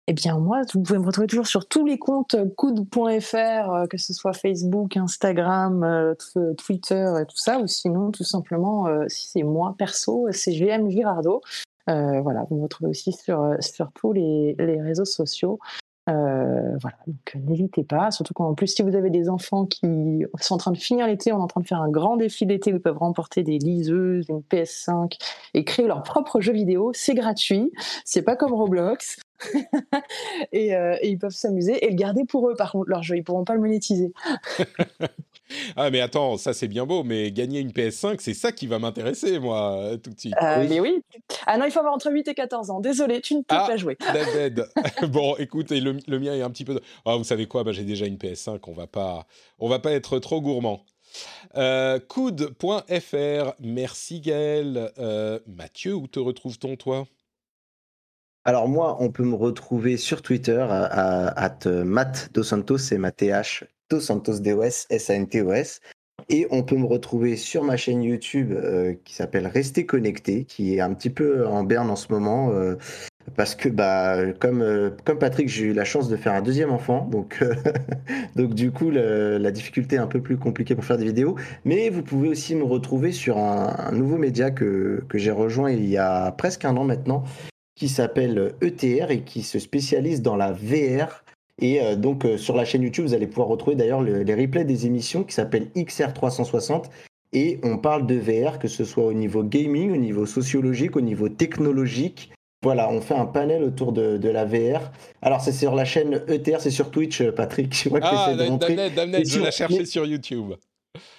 Eh 0.07 0.13
bien, 0.13 0.39
moi, 0.39 0.61
vous 0.75 0.83
pouvez 0.83 0.99
me 0.99 1.07
retrouver 1.07 1.27
toujours 1.27 1.47
sur 1.47 1.67
tous 1.67 1.87
les 1.87 1.99
comptes 1.99 2.37
coude.fr, 2.57 3.37
euh, 3.37 3.87
que 3.87 3.97
ce 3.97 4.13
soit 4.13 4.35
Facebook, 4.35 4.99
Instagram, 4.99 5.83
euh, 5.83 6.15
Twitter 6.59 7.11
et 7.23 7.25
tout 7.25 7.39
ça, 7.39 7.59
ou 7.59 7.67
sinon, 7.67 8.11
tout 8.11 8.25
simplement, 8.25 8.87
euh, 8.87 9.07
si 9.09 9.29
c'est 9.29 9.43
moi 9.43 9.75
perso, 9.79 10.27
c'est 10.31 10.53
GM 10.53 10.91
Girardo. 10.91 11.41
voilà, 11.87 12.45
vous 12.51 12.57
me 12.57 12.63
retrouvez 12.65 12.91
aussi 12.91 13.13
sur, 13.13 13.57
sur 13.61 13.93
tous 13.93 14.13
les, 14.13 14.55
les 14.59 14.81
réseaux 14.81 15.07
sociaux. 15.07 15.59
Voilà, 16.07 16.97
donc 17.07 17.37
n'hésitez 17.47 17.85
pas, 17.85 18.11
surtout 18.11 18.35
qu'en 18.35 18.55
plus, 18.55 18.67
si 18.67 18.83
vous 18.83 18.95
avez 18.95 19.11
des 19.11 19.29
enfants 19.29 19.65
qui 19.65 20.25
sont 20.41 20.55
en 20.55 20.59
train 20.59 20.73
de 20.73 20.79
finir 20.79 21.07
l'été, 21.07 21.33
on 21.33 21.39
est 21.39 21.43
en 21.43 21.47
train 21.47 21.61
de 21.61 21.67
faire 21.67 21.81
un 21.81 21.91
grand 21.91 22.17
défi 22.17 22.45
d'été 22.47 22.73
ils 22.75 22.81
peuvent 22.81 22.99
remporter 22.99 23.43
des 23.43 23.59
liseuses, 23.59 24.27
une 24.29 24.41
PS5 24.41 25.19
et 25.55 25.65
créer 25.65 25.87
leur 25.87 26.03
propre 26.03 26.41
jeu 26.41 26.53
vidéo. 26.53 26.91
C'est 26.95 27.15
gratuit, 27.15 27.73
c'est 28.05 28.23
pas 28.23 28.37
comme 28.37 28.53
Roblox. 28.53 29.19
Euh, 30.55 30.97
et, 31.03 31.11
ils 31.11 31.19
peuvent 31.19 31.35
s'amuser 31.35 31.85
et 31.85 31.91
le 31.91 31.97
garder 31.97 32.25
pour 32.25 32.49
eux, 32.49 32.55
par 32.55 32.73
contre, 32.73 32.89
leur 32.89 33.03
jeu. 33.03 33.17
Ils 33.17 33.25
pourront 33.25 33.45
pas 33.45 33.55
le 33.55 33.61
monétiser. 33.61 34.13
Ah 35.77 35.91
mais 35.91 36.01
attends, 36.01 36.37
ça 36.37 36.53
c'est 36.55 36.69
bien 36.69 36.87
beau, 36.87 37.03
mais 37.05 37.31
gagner 37.33 37.61
une 37.61 37.71
PS5, 37.71 38.17
c'est 38.21 38.35
ça 38.35 38.51
qui 38.53 38.67
va 38.67 38.79
m'intéresser 38.79 39.39
moi 39.39 39.91
tout 40.03 40.11
de 40.11 40.19
suite. 40.19 40.35
Euh, 40.43 40.67
Mais 40.69 40.81
oui. 40.81 41.03
Ah 41.47 41.59
non, 41.59 41.67
il 41.67 41.71
faut 41.71 41.81
avoir 41.81 41.95
entre 41.95 42.11
8 42.11 42.29
et 42.29 42.35
14 42.35 42.71
ans. 42.71 42.81
Désolé, 42.81 43.21
tu 43.21 43.35
ne 43.35 43.41
peux 43.41 43.55
Ah. 43.55 43.67
pas 43.69 43.77
jouer. 43.77 43.97
Dead. 44.35 44.67
bon, 45.09 45.37
écoute, 45.37 45.71
et 45.73 45.81
le, 45.81 45.97
le 46.07 46.19
mien 46.19 46.35
est 46.35 46.43
un 46.43 46.51
petit 46.51 46.65
peu. 46.65 46.81
Ah, 47.05 47.17
vous 47.17 47.25
savez 47.25 47.47
quoi? 47.47 47.63
Bah, 47.65 47.73
J'ai 47.73 47.85
déjà 47.85 48.07
une 48.07 48.17
PS5. 48.17 48.59
On 48.69 48.73
va 48.73 48.87
pas, 48.87 49.27
on 49.59 49.69
va 49.69 49.79
pas 49.79 49.93
être 49.93 50.19
trop 50.19 50.41
gourmand. 50.41 50.81
Euh, 51.57 52.01
coude.fr. 52.01 53.53
Merci 53.61 54.21
Gaël. 54.21 54.91
Euh, 54.99 55.39
Mathieu, 55.47 55.95
où 55.95 56.07
te 56.09 56.19
retrouve-t-on 56.19 56.77
toi? 56.77 57.07
Alors 58.45 58.69
moi, 58.69 58.97
on 59.01 59.11
peut 59.11 59.25
me 59.25 59.35
retrouver 59.37 59.97
sur 59.97 60.21
Twitter 60.23 60.59
à, 60.69 60.85
à, 60.85 61.45
at 61.45 61.67
Matt 61.85 62.31
Dos 62.35 62.43
Santos, 62.43 62.79
c'est 62.79 62.99
ma 62.99 63.11
TH, 63.11 63.65
Santos 64.01 64.41
DOS, 64.41 64.87
S-A-N-T-O-S. 64.91 65.81
Et 66.31 66.47
on 66.51 66.63
peut 66.63 66.77
me 66.77 66.87
retrouver 66.87 67.37
sur 67.37 67.65
ma 67.65 67.77
chaîne 67.77 68.03
YouTube 68.03 68.53
euh, 68.53 68.95
qui 69.05 69.15
s'appelle 69.15 69.47
Rester 69.47 69.85
Connecté, 69.85 70.45
qui 70.45 70.75
est 70.75 70.81
un 70.81 70.95
petit 70.95 71.11
peu 71.11 71.47
en 71.47 71.65
berne 71.65 71.91
en 71.91 71.97
ce 71.97 72.13
moment. 72.13 72.51
euh, 72.53 72.77
parce 73.37 73.55
que 73.55 73.71
bah 73.71 74.33
comme 74.39 74.61
euh, 74.61 74.91
comme 75.05 75.19
Patrick 75.19 75.49
j'ai 75.49 75.65
eu 75.65 75.73
la 75.73 75.85
chance 75.85 76.11
de 76.11 76.17
faire 76.17 76.35
un 76.35 76.43
deuxième 76.43 76.71
enfant 76.71 77.09
donc 77.11 77.43
donc 78.37 78.55
du 78.55 78.71
coup 78.71 78.91
la 78.91 79.51
difficulté 79.51 79.97
est 79.97 79.99
un 79.99 80.07
peu 80.07 80.21
plus 80.21 80.37
compliquée 80.37 80.75
pour 80.75 80.85
faire 80.85 80.99
des 80.99 81.07
vidéos 81.07 81.35
mais 81.65 81.89
vous 81.89 82.03
pouvez 82.03 82.29
aussi 82.29 82.55
me 82.55 82.65
retrouver 82.65 83.13
sur 83.13 83.39
un, 83.39 83.75
un 83.79 83.93
nouveau 83.93 84.19
média 84.19 84.51
que 84.51 85.03
que 85.09 85.17
j'ai 85.17 85.31
rejoint 85.31 85.71
il 85.71 85.87
y 85.87 85.97
a 85.97 86.33
presque 86.33 86.67
un 86.67 86.77
an 86.77 86.85
maintenant 86.85 87.25
qui 87.77 87.89
s'appelle 87.89 88.53
ETR 88.61 89.11
et 89.11 89.23
qui 89.23 89.43
se 89.43 89.59
spécialise 89.59 90.23
dans 90.23 90.37
la 90.37 90.53
VR 90.53 91.24
et 91.61 91.81
euh, 91.83 91.97
donc 91.97 92.25
euh, 92.25 92.37
sur 92.37 92.57
la 92.57 92.65
chaîne 92.65 92.83
YouTube 92.83 93.05
vous 93.07 93.15
allez 93.15 93.27
pouvoir 93.27 93.49
retrouver 93.49 93.77
d'ailleurs 93.77 94.01
le- 94.01 94.23
les 94.23 94.35
replays 94.35 94.65
des 94.65 94.87
émissions 94.87 95.23
qui 95.25 95.35
s'appellent 95.35 95.69
XR360 95.77 96.85
et 97.33 97.59
on 97.63 97.79
parle 97.79 98.07
de 98.07 98.15
VR 98.17 98.59
que 98.59 98.69
ce 98.69 98.85
soit 98.85 99.05
au 99.05 99.13
niveau 99.13 99.43
gaming 99.43 99.93
au 99.93 99.97
niveau 99.97 100.27
sociologique 100.27 100.97
au 100.97 101.01
niveau 101.01 101.29
technologique 101.29 102.31
voilà, 102.63 102.91
on 102.91 103.03
fait 103.03 103.15
un 103.15 103.27
panel 103.27 103.63
autour 103.63 103.93
de, 103.93 104.17
de 104.17 104.29
la 104.31 104.47
VR. 104.47 104.91
Alors, 105.21 105.43
c'est 105.43 105.53
sur 105.53 105.75
la 105.75 105.85
chaîne 105.85 106.23
ETR, 106.29 106.61
c'est 106.63 106.71
sur 106.71 106.91
Twitch, 106.91 107.21
euh, 107.21 107.31
Patrick. 107.31 107.75
Je 107.85 107.91
vois 107.91 108.01
que 108.01 108.07
Ah, 108.09 108.35
de 108.35 108.43
montrer. 108.49 108.75
Je 108.75 109.39
la 109.39 109.69
mais- 109.69 109.85
sur 109.85 110.07
YouTube. 110.07 110.55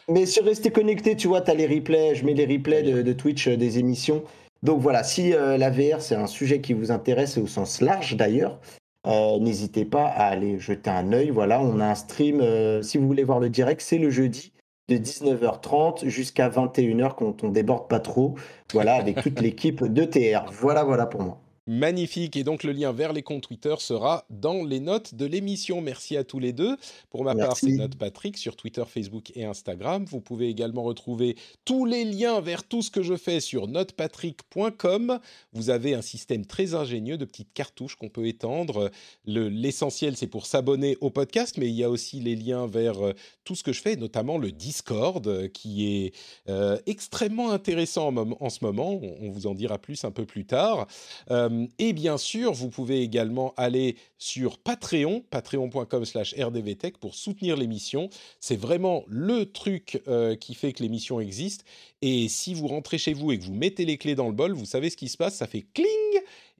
Mais 0.10 0.26
sur 0.26 0.44
Rester 0.44 0.72
Connecté, 0.72 1.16
tu 1.16 1.28
vois, 1.28 1.42
tu 1.42 1.52
as 1.52 1.54
les 1.54 1.68
replays. 1.68 2.16
Je 2.16 2.26
mets 2.26 2.34
les 2.34 2.48
replays 2.48 2.82
de, 2.82 3.04
de 3.04 3.14
Twitch 3.14 3.48
euh, 3.48 3.58
des 3.58 3.78
émissions. 3.78 4.24
Donc 4.64 4.82
voilà, 4.82 5.04
si 5.04 5.36
euh, 5.36 5.56
la 5.60 5.70
VR, 5.70 6.02
c'est 6.02 6.16
un 6.16 6.26
sujet 6.26 6.62
qui 6.62 6.74
vous 6.74 6.90
intéresse, 6.92 7.38
et 7.38 7.42
au 7.42 7.46
sens 7.48 7.80
large 7.80 8.16
d'ailleurs, 8.18 8.60
euh, 9.08 9.40
n'hésitez 9.40 9.86
pas 9.86 10.06
à 10.06 10.26
aller 10.28 10.60
jeter 10.60 10.90
un 10.90 11.12
œil. 11.14 11.30
Voilà, 11.30 11.62
on 11.62 11.80
a 11.80 11.86
un 11.86 11.96
stream. 11.96 12.42
euh, 12.42 12.82
si 12.82 12.98
vous 12.98 13.08
voulez 13.08 13.24
voir 13.24 13.40
le 13.40 13.50
direct, 13.50 13.82
c'est 13.82 13.98
le 13.98 14.10
jeudi 14.10 14.54
de 14.90 14.98
19h30 14.98 16.08
jusqu'à 16.08 16.50
21h 16.50 17.16
quand 17.16 17.44
on 17.44 17.50
déborde 17.50 17.88
pas 17.88 18.00
trop. 18.00 18.36
Voilà, 18.74 18.96
avec 18.96 19.20
toute 19.22 19.40
l'équipe 19.40 19.84
d'ETR. 19.84 20.46
Voilà, 20.52 20.84
voilà 20.84 21.06
pour 21.06 21.22
moi. 21.24 21.45
Magnifique. 21.68 22.36
Et 22.36 22.44
donc, 22.44 22.64
le 22.64 22.72
lien 22.74 22.92
vers 22.92 23.12
les 23.12 23.24
comptes 23.24 23.42
Twitter 23.44 23.74
sera 23.80 24.26
dans 24.30 24.64
les 24.64 24.80
notes 24.80 25.16
de 25.16 25.26
l'émission. 25.26 25.82
Merci 25.82 26.16
à 26.16 26.24
tous 26.24 26.38
les 26.40 26.54
deux. 26.54 26.78
Pour 27.10 27.24
ma 27.24 27.34
part, 27.34 27.58
c'est 27.58 27.66
Note 27.78 27.96
Patrick 27.96 28.38
sur 28.38 28.56
Twitter, 28.56 28.84
Facebook 28.88 29.32
et 29.36 29.46
Instagram. 29.46 30.06
Vous 30.06 30.22
pouvez 30.22 30.48
également 30.48 30.84
retrouver 30.84 31.36
tous 31.66 31.86
les 31.86 32.06
liens 32.06 32.40
vers 32.40 32.64
tout 32.64 32.84
ce 32.84 32.92
que 32.92 33.02
je 33.02 33.16
fais 33.16 33.40
sur 33.40 33.68
notepatrick.com. 33.68 35.20
Vous 35.54 35.70
avez 35.72 35.96
un 35.96 36.02
système 36.04 36.46
très 36.46 36.76
ingénieux 36.76 37.18
de 37.18 37.26
petites 37.26 37.54
cartouches 37.54 37.96
qu'on 37.96 38.10
peut 38.10 38.28
étendre. 38.28 38.92
Le- 39.26 39.50
L'essentiel, 39.50 40.16
c'est 40.18 40.28
pour 40.28 40.46
s'abonner 40.46 40.98
au 41.02 41.10
podcast, 41.10 41.58
mais 41.58 41.68
il 41.68 41.76
y 41.76 41.84
a 41.84 41.90
aussi 41.90 42.20
les 42.20 42.36
liens 42.36 42.68
vers 42.68 43.04
euh, 43.04 43.14
tout 43.44 43.56
ce 43.56 43.64
que 43.64 43.74
je 43.74 43.82
fais, 43.82 43.96
notamment 43.96 44.38
le 44.38 44.52
Discord, 44.52 45.26
euh, 45.28 45.48
qui 45.48 45.88
est 46.06 46.14
euh, 46.50 46.78
extrêmement 46.86 47.52
intéressant 47.52 48.16
en, 48.16 48.50
ce 48.50 48.64
moment. 48.64 48.92
On, 49.02 49.16
on 49.22 49.30
vous 49.32 49.48
en 49.48 49.56
dira 49.56 49.80
plus 49.80 50.04
un 50.04 50.12
peu 50.12 50.26
plus 50.26 50.46
tard. 50.46 50.88
Euh, 51.32 51.50
et 51.80 51.94
bien 51.94 52.18
sûr, 52.18 52.54
vous 52.54 52.70
pouvez 52.70 53.02
également 53.02 53.54
aller 53.58 53.98
sur 54.18 54.58
Patreon, 54.58 55.24
patreon.com 55.30 56.06
slash 56.06 56.34
rdvtech 56.38 56.98
pour 56.98 57.16
soutenir 57.16 57.58
l'émission. 57.58 58.10
C'est 58.40 58.56
vraiment 58.56 59.04
le 59.08 59.52
truc 59.52 60.02
euh, 60.08 60.36
qui 60.36 60.56
fait 60.56 60.74
que 60.74 60.82
l'émission 60.82 61.20
existe. 61.20 61.66
Et 62.02 62.28
si 62.28 62.54
vous 62.54 62.68
rentrez 62.68 62.98
chez 62.98 63.14
vous 63.14 63.32
et 63.32 63.40
que 63.40 63.44
vous 63.44 63.54
mettez 63.54 63.86
les 63.86 63.98
clés 63.98 64.16
dans 64.16 64.28
le 64.28 64.34
bol, 64.34 64.54
vous 64.54 64.66
savez 64.66 64.90
ce 64.90 64.98
qui 64.98 65.10
se 65.10 65.18
passe, 65.18 65.36
ça 65.36 65.48
fait 65.48 65.66
cling 65.74 65.88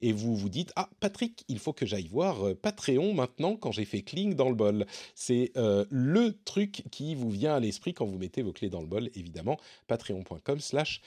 et 0.02 0.12
vous 0.12 0.36
vous 0.36 0.50
dites 0.50 0.72
ah 0.76 0.90
Patrick, 1.00 1.44
il 1.48 1.60
faut 1.60 1.74
que 1.74 1.86
j'aille 1.86 2.08
voir 2.08 2.46
euh, 2.46 2.56
Patreon 2.56 3.14
maintenant 3.14 3.56
quand 3.56 3.72
j'ai 3.72 3.86
fait 3.86 4.02
cling 4.02 4.36
dans 4.36 4.50
le 4.50 4.56
bol. 4.56 4.86
C'est 5.16 5.52
euh, 5.58 5.86
le 5.90 6.34
truc 6.44 6.84
qui 6.92 7.16
vous 7.16 7.30
vient 7.30 7.56
à 7.56 7.60
l'esprit 7.60 7.94
quand 7.94 8.06
vous 8.06 8.18
mettez 8.18 8.42
vos 8.42 8.54
clés 8.54 8.70
dans 8.70 8.82
le 8.82 8.88
bol, 8.88 9.10
évidemment. 9.16 9.58
Patreon.com 9.88 10.60
slash 10.60 11.02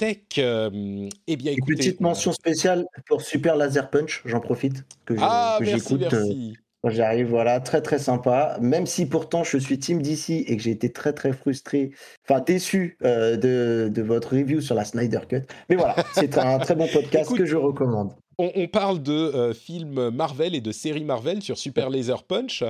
rdvtech. 0.00 0.38
Euh, 0.38 1.08
eh 1.26 1.36
bien, 1.36 1.52
Une 1.52 1.58
écoutez, 1.58 1.74
petite 1.76 1.96
on 2.00 2.04
a- 2.04 2.08
mention 2.08 2.32
spéciale 2.32 2.86
pour 3.06 3.22
Super 3.22 3.56
Laser 3.56 3.90
Punch, 3.90 4.22
j'en 4.24 4.40
profite, 4.40 4.84
que 5.04 5.14
Ah, 5.20 5.58
merci, 5.60 5.74
j'écoute 5.76 6.02
euh, 6.12 6.24
merci. 6.24 6.56
quand 6.82 6.90
j'arrive, 6.90 7.26
voilà, 7.28 7.60
très 7.60 7.82
très 7.82 7.98
sympa. 7.98 8.58
Même 8.60 8.86
si 8.86 9.06
pourtant 9.06 9.44
je 9.44 9.58
suis 9.58 9.78
team 9.78 10.00
DC 10.02 10.30
et 10.46 10.56
que 10.56 10.62
j'ai 10.62 10.70
été 10.70 10.92
très 10.92 11.12
très 11.12 11.32
frustré, 11.32 11.90
enfin 12.28 12.40
déçu 12.40 12.96
euh, 13.04 13.36
de, 13.36 13.88
de 13.92 14.02
votre 14.02 14.36
review 14.36 14.60
sur 14.60 14.74
la 14.74 14.84
Snyder 14.84 15.20
Cut. 15.28 15.42
Mais 15.68 15.76
voilà, 15.76 15.96
c'est 16.14 16.38
un 16.38 16.58
très 16.58 16.74
bon 16.74 16.86
podcast 16.86 17.24
Écoute, 17.26 17.38
que 17.38 17.46
je 17.46 17.56
recommande. 17.56 18.12
On, 18.40 18.52
on 18.54 18.68
parle 18.68 19.02
de 19.02 19.12
euh, 19.12 19.52
films 19.52 20.10
Marvel 20.10 20.54
et 20.54 20.60
de 20.60 20.70
séries 20.70 21.02
Marvel 21.04 21.42
sur 21.42 21.58
Super 21.58 21.90
Laser 21.90 22.22
Punch 22.22 22.62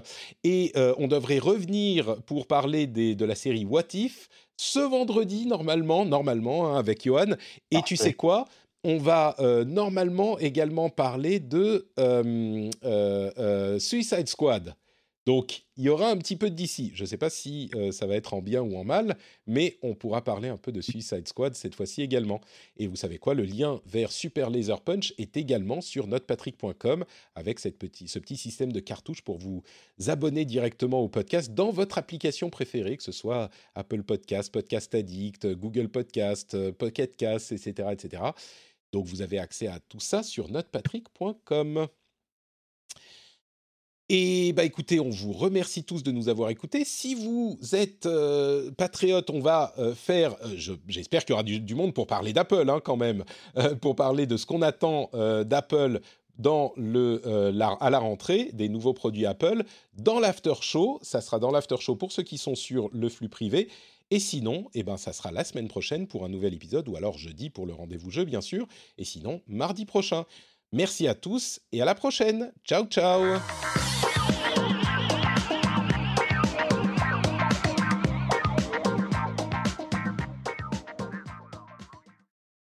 et 0.42 0.72
euh, 0.76 0.94
on 0.96 1.08
devrait 1.08 1.38
revenir 1.38 2.16
pour 2.24 2.46
parler 2.46 2.86
des- 2.86 3.14
de 3.14 3.24
la 3.26 3.34
série 3.34 3.66
What 3.66 3.88
If 3.92 4.30
ce 4.58 4.80
vendredi 4.80 5.46
normalement, 5.46 6.04
normalement 6.04 6.68
hein, 6.68 6.78
avec 6.78 7.04
Johan. 7.04 7.36
Et 7.70 7.80
tu 7.82 7.96
sais 7.96 8.12
quoi? 8.12 8.46
On 8.84 8.98
va 8.98 9.34
euh, 9.38 9.64
normalement 9.64 10.38
également 10.38 10.90
parler 10.90 11.40
de 11.40 11.88
euh, 11.98 12.70
euh, 12.84 13.78
Suicide 13.78 14.28
Squad. 14.28 14.74
Donc, 15.28 15.64
il 15.76 15.84
y 15.84 15.90
aura 15.90 16.08
un 16.08 16.16
petit 16.16 16.36
peu 16.36 16.48
DC. 16.48 16.92
Je 16.94 17.02
ne 17.02 17.06
sais 17.06 17.18
pas 17.18 17.28
si 17.28 17.70
euh, 17.74 17.92
ça 17.92 18.06
va 18.06 18.16
être 18.16 18.32
en 18.32 18.40
bien 18.40 18.62
ou 18.62 18.78
en 18.78 18.84
mal, 18.84 19.14
mais 19.46 19.76
on 19.82 19.94
pourra 19.94 20.24
parler 20.24 20.48
un 20.48 20.56
peu 20.56 20.72
de 20.72 20.80
Suicide 20.80 21.28
Squad 21.28 21.54
cette 21.54 21.74
fois-ci 21.74 22.00
également. 22.00 22.40
Et 22.78 22.86
vous 22.86 22.96
savez 22.96 23.18
quoi, 23.18 23.34
le 23.34 23.42
lien 23.42 23.78
vers 23.84 24.10
Super 24.10 24.48
Laser 24.48 24.80
Punch 24.80 25.12
est 25.18 25.36
également 25.36 25.82
sur 25.82 26.06
notepatrick.com 26.06 27.04
avec 27.34 27.58
ce 27.58 27.68
petit 27.68 28.36
système 28.38 28.72
de 28.72 28.80
cartouches 28.80 29.20
pour 29.20 29.36
vous 29.36 29.62
abonner 30.06 30.46
directement 30.46 31.02
au 31.02 31.10
podcast 31.10 31.52
dans 31.52 31.72
votre 31.72 31.98
application 31.98 32.48
préférée, 32.48 32.96
que 32.96 33.02
ce 33.02 33.12
soit 33.12 33.50
Apple 33.74 34.04
Podcast, 34.04 34.50
Podcast 34.50 34.94
Addict, 34.94 35.46
Google 35.46 35.90
Podcast, 35.90 36.56
Pocket 36.70 37.18
Cast, 37.18 37.52
etc., 37.52 37.90
etc. 37.92 38.22
Donc 38.92 39.04
vous 39.04 39.20
avez 39.20 39.38
accès 39.38 39.66
à 39.66 39.78
tout 39.78 40.00
ça 40.00 40.22
sur 40.22 40.48
notepatrick.com. 40.48 41.86
Et 44.10 44.54
bah 44.54 44.64
écoutez, 44.64 45.00
on 45.00 45.10
vous 45.10 45.32
remercie 45.34 45.84
tous 45.84 46.02
de 46.02 46.10
nous 46.10 46.30
avoir 46.30 46.48
écoutés. 46.48 46.84
Si 46.86 47.14
vous 47.14 47.58
êtes 47.72 48.06
euh, 48.06 48.70
patriote, 48.70 49.28
on 49.28 49.40
va 49.40 49.74
euh, 49.78 49.94
faire, 49.94 50.34
euh, 50.44 50.54
je- 50.56 50.72
j'espère 50.88 51.26
qu'il 51.26 51.32
y 51.32 51.34
aura 51.34 51.42
du, 51.42 51.74
monde 51.74 51.92
pour 51.92 52.06
parler 52.06 52.32
d'Apple 52.32 52.70
hein, 52.70 52.80
quand 52.82 52.96
même, 52.96 53.24
pour 53.82 53.94
parler 53.96 54.26
de 54.26 54.36
ce 54.38 54.46
qu'on 54.46 54.62
attend 54.62 55.10
d'Apple 55.44 56.00
à 56.44 57.90
la 57.90 57.98
rentrée, 57.98 58.50
des 58.54 58.68
nouveaux 58.68 58.94
produits 58.94 59.26
Apple. 59.26 59.64
Dans 59.94 60.20
l'after 60.20 60.54
show, 60.62 60.98
ça 61.02 61.20
sera 61.20 61.38
dans 61.38 61.50
l'after 61.50 61.76
show 61.78 61.94
pour 61.94 62.12
ceux 62.12 62.22
qui 62.22 62.38
sont 62.38 62.54
sur 62.54 62.88
le 62.92 63.08
flux 63.08 63.28
privé. 63.28 63.68
Et 64.10 64.20
sinon, 64.20 64.70
eh 64.74 64.82
ben, 64.84 64.96
ça 64.96 65.12
sera 65.12 65.30
la 65.32 65.44
semaine 65.44 65.68
prochaine 65.68 66.06
pour 66.06 66.24
un 66.24 66.28
nouvel 66.30 66.54
épisode, 66.54 66.88
ou 66.88 66.96
alors 66.96 67.18
jeudi 67.18 67.50
pour 67.50 67.66
le 67.66 67.74
rendez-vous 67.74 68.10
jeu, 68.10 68.24
bien 68.24 68.40
sûr. 68.40 68.66
Et 68.96 69.04
sinon, 69.04 69.42
mardi 69.46 69.84
prochain. 69.84 70.24
Merci 70.72 71.06
à 71.08 71.14
tous 71.14 71.60
et 71.72 71.82
à 71.82 71.84
la 71.84 71.94
prochaine. 71.94 72.52
Ciao, 72.64 72.86
ciao 72.86 73.38